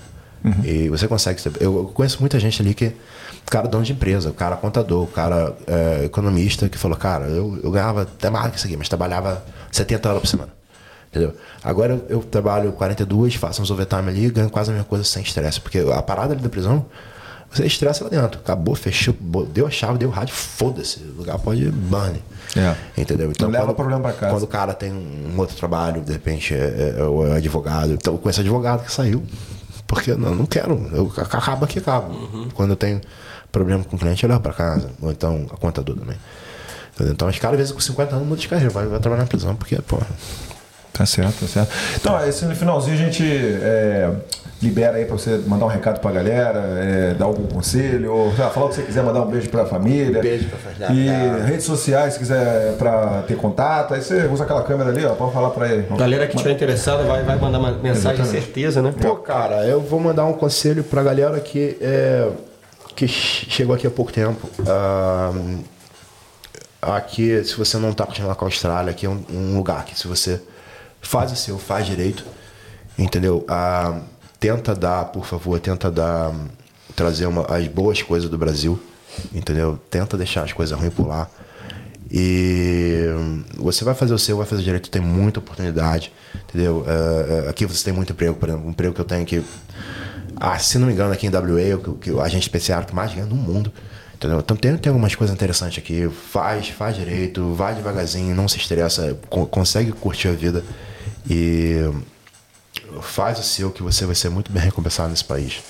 E 0.64 0.88
você 0.88 1.08
consegue. 1.08 1.40
Eu 1.60 1.90
conheço 1.92 2.20
muita 2.20 2.38
gente 2.38 2.62
ali 2.62 2.72
que. 2.72 2.92
Cara 3.46 3.66
dono 3.66 3.82
de 3.82 3.92
empresa, 3.92 4.28
o 4.28 4.34
cara 4.34 4.56
contador, 4.56 5.04
o 5.04 5.06
cara 5.06 5.56
é, 5.66 6.04
economista 6.04 6.68
que 6.68 6.78
falou: 6.78 6.96
Cara, 6.96 7.26
eu, 7.26 7.58
eu 7.62 7.70
ganhava 7.70 8.02
até 8.02 8.30
mais 8.30 8.50
que 8.50 8.58
isso 8.58 8.66
aqui, 8.66 8.76
mas 8.76 8.88
trabalhava 8.88 9.42
70 9.72 10.08
horas 10.08 10.20
por 10.20 10.28
semana. 10.28 10.52
Entendeu? 11.10 11.34
Agora 11.64 11.94
eu, 11.94 12.06
eu 12.08 12.22
trabalho 12.22 12.72
42, 12.72 13.34
faço 13.34 13.62
uns 13.62 13.70
overtime 13.70 14.08
ali 14.08 14.26
e 14.26 14.30
ganho 14.30 14.50
quase 14.50 14.70
a 14.70 14.74
mesma 14.74 14.86
coisa 14.86 15.02
sem 15.02 15.22
estresse. 15.22 15.60
Porque 15.60 15.78
a 15.78 16.02
parada 16.02 16.34
ali 16.34 16.42
da 16.42 16.48
prisão, 16.48 16.86
você 17.50 17.66
estressa 17.66 18.04
lá 18.04 18.10
dentro. 18.10 18.38
Acabou, 18.40 18.74
fechou, 18.74 19.14
deu 19.52 19.66
a 19.66 19.70
chave, 19.70 19.98
deu 19.98 20.08
o 20.08 20.12
rádio, 20.12 20.34
foda-se. 20.34 21.00
O 21.00 21.18
lugar 21.18 21.38
pode 21.38 21.70
burn. 21.70 22.22
É. 22.56 22.74
Entendeu? 23.00 23.30
Então, 23.30 23.48
leva 23.48 23.66
quando- 23.66 23.76
problema 23.76 24.00
pra 24.02 24.12
casa. 24.12 24.32
Quando 24.32 24.42
o 24.42 24.46
cara 24.46 24.74
tem 24.74 24.92
um 24.92 25.34
outro 25.38 25.56
trabalho, 25.56 26.00
de 26.02 26.12
repente 26.12 26.54
é, 26.54 26.94
é, 26.96 27.32
é 27.32 27.36
advogado. 27.36 27.92
Então, 27.92 28.16
com 28.16 28.28
esse 28.30 28.40
advogado 28.40 28.84
que 28.84 28.92
saiu. 28.92 29.22
Porque 29.86 30.14
não, 30.14 30.34
não 30.34 30.44
quero. 30.46 30.74
Eu, 30.92 31.10
acaba 31.16 31.66
que 31.66 31.78
acaba. 31.78 32.08
Uhum. 32.08 32.48
Quando 32.52 32.70
eu 32.70 32.76
tenho 32.76 33.00
problema 33.50 33.82
com 33.84 33.96
o 33.96 33.98
cliente, 33.98 34.22
eu 34.22 34.28
levo 34.28 34.40
pra 34.42 34.52
casa. 34.52 34.90
Ou 35.00 35.10
então 35.10 35.46
a 35.50 35.56
contador 35.56 35.96
também. 35.96 36.16
Entendeu? 36.94 37.14
Então, 37.14 37.28
os 37.28 37.38
caras, 37.38 37.54
às 37.54 37.58
vezes, 37.60 37.72
com 37.72 37.80
50 37.80 38.14
anos, 38.16 38.28
muda 38.28 38.40
de 38.40 38.48
carreira. 38.48 38.70
Vai, 38.70 38.86
vai 38.86 38.98
trabalhar 39.00 39.22
na 39.22 39.28
prisão, 39.28 39.54
porque, 39.56 39.76
pô. 39.76 39.98
Tá 40.92 41.06
certo, 41.06 41.40
tá 41.40 41.46
certo. 41.46 41.72
Então, 41.96 42.26
esse 42.26 42.44
no 42.44 42.54
finalzinho 42.56 42.94
a 42.94 42.98
gente 42.98 43.22
é, 43.24 44.10
libera 44.60 44.96
aí 44.96 45.04
pra 45.04 45.16
você 45.16 45.40
mandar 45.46 45.66
um 45.66 45.68
recado 45.68 46.00
pra 46.00 46.10
galera, 46.10 46.58
é, 46.80 47.14
dar 47.14 47.26
algum 47.26 47.46
conselho, 47.46 48.12
ou 48.12 48.32
falar 48.32 48.66
o 48.66 48.68
que 48.70 48.74
você 48.74 48.82
quiser, 48.82 49.04
mandar 49.04 49.22
um 49.22 49.26
beijo 49.30 49.48
pra 49.50 49.64
família. 49.64 50.20
Beijo 50.20 50.48
pra 50.48 50.58
família. 50.58 50.92
E 50.92 51.46
redes 51.46 51.64
sociais, 51.64 52.14
se 52.14 52.18
quiser 52.18 52.74
pra 52.76 53.22
ter 53.28 53.36
contato, 53.36 53.94
aí 53.94 54.02
você 54.02 54.26
usa 54.26 54.42
aquela 54.44 54.62
câmera 54.64 54.90
ali, 54.90 55.04
ó, 55.04 55.14
pode 55.14 55.32
falar 55.32 55.50
pra 55.50 55.68
ele. 55.68 55.86
Galera 55.96 56.26
que 56.26 56.34
estiver 56.34 56.54
interessada 56.54 57.04
vai, 57.04 57.22
vai 57.22 57.36
mandar 57.36 57.58
uma 57.60 57.70
mensagem, 57.70 58.20
Exatamente. 58.20 58.30
certeza, 58.44 58.82
né? 58.82 58.92
Pô, 59.00 59.14
cara, 59.16 59.64
eu 59.64 59.80
vou 59.80 60.00
mandar 60.00 60.24
um 60.24 60.32
conselho 60.32 60.82
pra 60.82 61.02
galera 61.04 61.38
que, 61.38 61.76
é, 61.80 62.28
que 62.96 63.06
che- 63.06 63.46
chegou 63.48 63.76
aqui 63.76 63.86
há 63.86 63.90
pouco 63.90 64.10
tempo. 64.12 64.48
Ah, 64.66 65.32
aqui, 66.82 67.42
se 67.44 67.54
você 67.56 67.76
não 67.76 67.92
tá 67.92 68.04
acostumado 68.04 68.36
com 68.36 68.44
a 68.44 68.48
Austrália, 68.48 68.90
aqui 68.90 69.06
é 69.06 69.08
um, 69.08 69.22
um 69.30 69.56
lugar 69.56 69.84
que 69.84 69.98
se 69.98 70.06
você 70.06 70.40
faz 71.00 71.32
o 71.32 71.36
seu, 71.36 71.58
faz 71.58 71.86
direito, 71.86 72.24
entendeu? 72.98 73.44
Ah, 73.48 73.98
tenta 74.40 74.74
dar, 74.74 75.06
por 75.06 75.24
favor, 75.26 75.58
tenta 75.60 75.90
dar, 75.90 76.32
trazer 76.94 77.26
uma- 77.26 77.46
as 77.46 77.66
boas 77.68 78.02
coisas 78.02 78.28
do 78.30 78.38
Brasil, 78.38 78.78
entendeu? 79.34 79.78
Tenta 79.90 80.16
deixar 80.16 80.42
as 80.44 80.52
coisas 80.52 80.78
ruins 80.78 80.92
por 80.94 81.06
lá. 81.08 81.28
E 82.10 83.04
você 83.56 83.84
vai 83.84 83.94
fazer 83.94 84.14
o 84.14 84.18
seu, 84.18 84.36
vai 84.38 84.46
fazer 84.46 84.62
direito, 84.62 84.88
tem 84.90 85.02
muita 85.02 85.40
oportunidade, 85.40 86.10
entendeu? 86.48 86.84
É, 86.86 87.46
é, 87.46 87.50
aqui 87.50 87.66
você 87.66 87.84
tem 87.84 87.92
muito 87.92 88.12
emprego, 88.12 88.34
por 88.34 88.48
exemplo, 88.48 88.66
um 88.66 88.70
emprego 88.70 88.94
que 88.94 89.00
eu 89.00 89.04
tenho 89.04 89.22
aqui, 89.22 89.42
ah, 90.36 90.58
se 90.58 90.78
não 90.78 90.86
me 90.86 90.92
engano, 90.94 91.12
aqui 91.12 91.26
em 91.26 91.30
WA, 91.30 91.60
é 91.60 91.74
o 91.74 91.78
que, 91.78 91.92
que 92.04 92.10
o 92.10 92.20
agente 92.22 92.42
especial 92.44 92.82
que 92.84 92.94
mais 92.94 93.12
ganha 93.12 93.26
no 93.26 93.34
mundo, 93.36 93.70
entendeu? 94.14 94.38
Então 94.38 94.56
tem, 94.56 94.74
tem 94.78 94.88
algumas 94.90 95.14
coisas 95.14 95.34
interessantes 95.34 95.76
aqui, 95.78 96.08
faz, 96.32 96.68
faz 96.70 96.96
direito, 96.96 97.52
vai 97.54 97.74
devagarzinho, 97.74 98.34
não 98.34 98.48
se 98.48 98.56
estressa, 98.56 99.14
con- 99.28 99.44
consegue 99.46 99.92
curtir 99.92 100.28
a 100.28 100.32
vida 100.32 100.64
e 101.28 101.90
faz 103.02 103.38
o 103.38 103.42
seu 103.42 103.70
que 103.70 103.82
você 103.82 104.04
vai 104.06 104.14
ser 104.14 104.28
muito 104.28 104.50
bem 104.52 104.62
recompensado 104.62 105.08
nesse 105.10 105.24
país. 105.24 105.62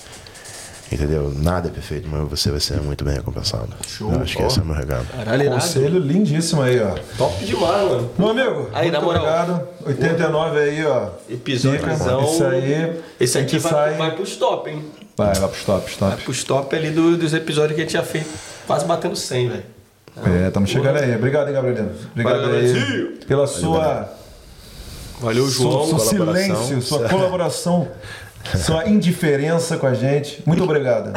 Entendeu? 0.91 1.31
Nada 1.35 1.67
é 1.67 1.71
perfeito, 1.71 2.09
mas 2.11 2.27
você 2.27 2.49
vai 2.49 2.59
ser 2.59 2.81
muito 2.81 3.05
bem 3.05 3.13
recompensado. 3.13 3.69
Show, 3.87 4.11
Eu 4.11 4.21
acho 4.21 4.35
que 4.35 4.41
ó. 4.43 4.47
esse 4.47 4.57
é 4.57 4.61
o 4.63 4.65
meu 4.65 4.73
recado. 4.75 5.05
Caralho, 5.15 5.43
irado. 5.43 5.61
Conselho 5.61 5.99
lindíssimo 5.99 6.63
aí, 6.63 6.79
ó. 6.81 6.95
Top 7.15 7.45
demais, 7.45 7.83
mano. 7.91 8.09
Meu 8.17 8.29
amigo, 8.29 8.69
Aí, 8.73 8.83
muito 8.89 8.93
na 8.93 9.01
moral. 9.01 9.21
obrigado. 9.23 9.67
89 9.85 10.59
aí, 10.59 10.83
ó. 10.87 11.09
Episódio. 11.29 11.79
Isso 12.23 12.43
aí. 12.43 12.99
Esse 13.19 13.37
aqui 13.37 13.59
vai, 13.59 13.71
sai- 13.71 13.97
vai 13.97 14.15
pros 14.15 14.35
top, 14.37 14.67
hein? 14.71 14.83
Vai, 15.15 15.35
vai 15.35 15.47
pro 15.49 15.57
stop, 15.59 15.81
Vai 15.81 15.91
stop. 15.91 16.23
pros 16.23 16.43
top 16.43 16.75
ali 16.75 16.89
do- 16.89 17.17
dos 17.17 17.33
episódios 17.35 17.75
que 17.75 17.81
a 17.81 17.83
gente 17.83 17.93
já 17.93 18.01
fez, 18.03 18.25
quase 18.65 18.85
batendo 18.85 19.15
100, 19.15 19.49
velho. 19.49 19.63
É, 20.25 20.47
estamos 20.47 20.69
chegando 20.71 20.97
aí. 20.97 21.15
Obrigado, 21.15 21.49
hein, 21.49 21.53
Gabrielino. 21.53 21.91
Obrigado 22.13 22.41
Valeu, 22.41 22.55
aí 22.57 22.65
Gabrielzinho. 22.73 23.17
pela 23.27 23.45
sua, 23.45 24.09
Valeu, 25.19 25.49
João. 25.49 25.85
seu, 25.85 25.99
silêncio, 25.99 26.81
sua 26.81 27.09
colaboração, 27.09 27.89
sua 28.55 28.87
indiferença 28.87 29.75
com 29.77 29.87
a 29.87 29.93
gente. 29.93 30.41
Muito 30.45 30.63
obrigado. 30.63 31.11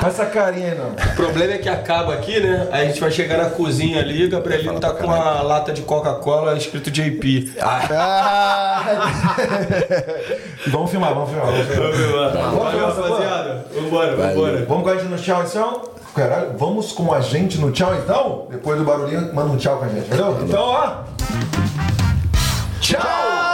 Faz 0.00 0.14
essa 0.14 0.26
carinha 0.26 0.70
aí, 0.72 0.78
não. 0.78 0.92
O 0.92 1.16
problema 1.16 1.54
é 1.54 1.58
que 1.58 1.68
acaba 1.68 2.14
aqui, 2.14 2.38
né? 2.40 2.68
Aí 2.70 2.84
a 2.84 2.88
gente 2.88 3.00
vai 3.00 3.10
chegar 3.10 3.36
na 3.36 3.50
cozinha 3.50 4.00
ali, 4.00 4.24
o 4.24 4.30
Gabrielino 4.30 4.78
tá 4.80 4.94
com 4.94 5.10
a 5.10 5.42
lata 5.42 5.72
de 5.72 5.82
Coca-Cola 5.82 6.56
escrito 6.56 6.90
JP. 6.90 7.26
E 7.26 7.52
vamos 10.70 10.90
filmar, 10.90 11.12
vamos 11.12 11.28
filmar. 11.30 11.52
Vamos 11.52 11.96
filmar. 11.96 12.32
Valeu, 12.32 12.86
rapaziada. 12.86 13.66
Vambora, 13.74 14.16
vambora. 14.16 14.64
Vamos 14.66 14.84
com 14.84 14.88
a 14.88 14.94
gente 14.94 15.08
no 15.08 15.18
tchau, 15.18 15.44
então? 15.44 15.82
Caralho, 16.14 16.54
vamos 16.56 16.92
com 16.92 17.12
a 17.12 17.20
gente 17.20 17.58
no 17.58 17.70
tchau, 17.70 17.94
então? 17.94 18.46
Depois 18.50 18.78
do 18.78 18.84
barulhinho, 18.84 19.34
manda 19.34 19.52
um 19.52 19.56
tchau 19.56 19.78
com 19.78 19.84
a 19.84 19.88
gente, 19.88 20.08
valeu? 20.08 20.38
Então, 20.44 20.62
ó. 20.62 21.04
Show! 22.90 23.49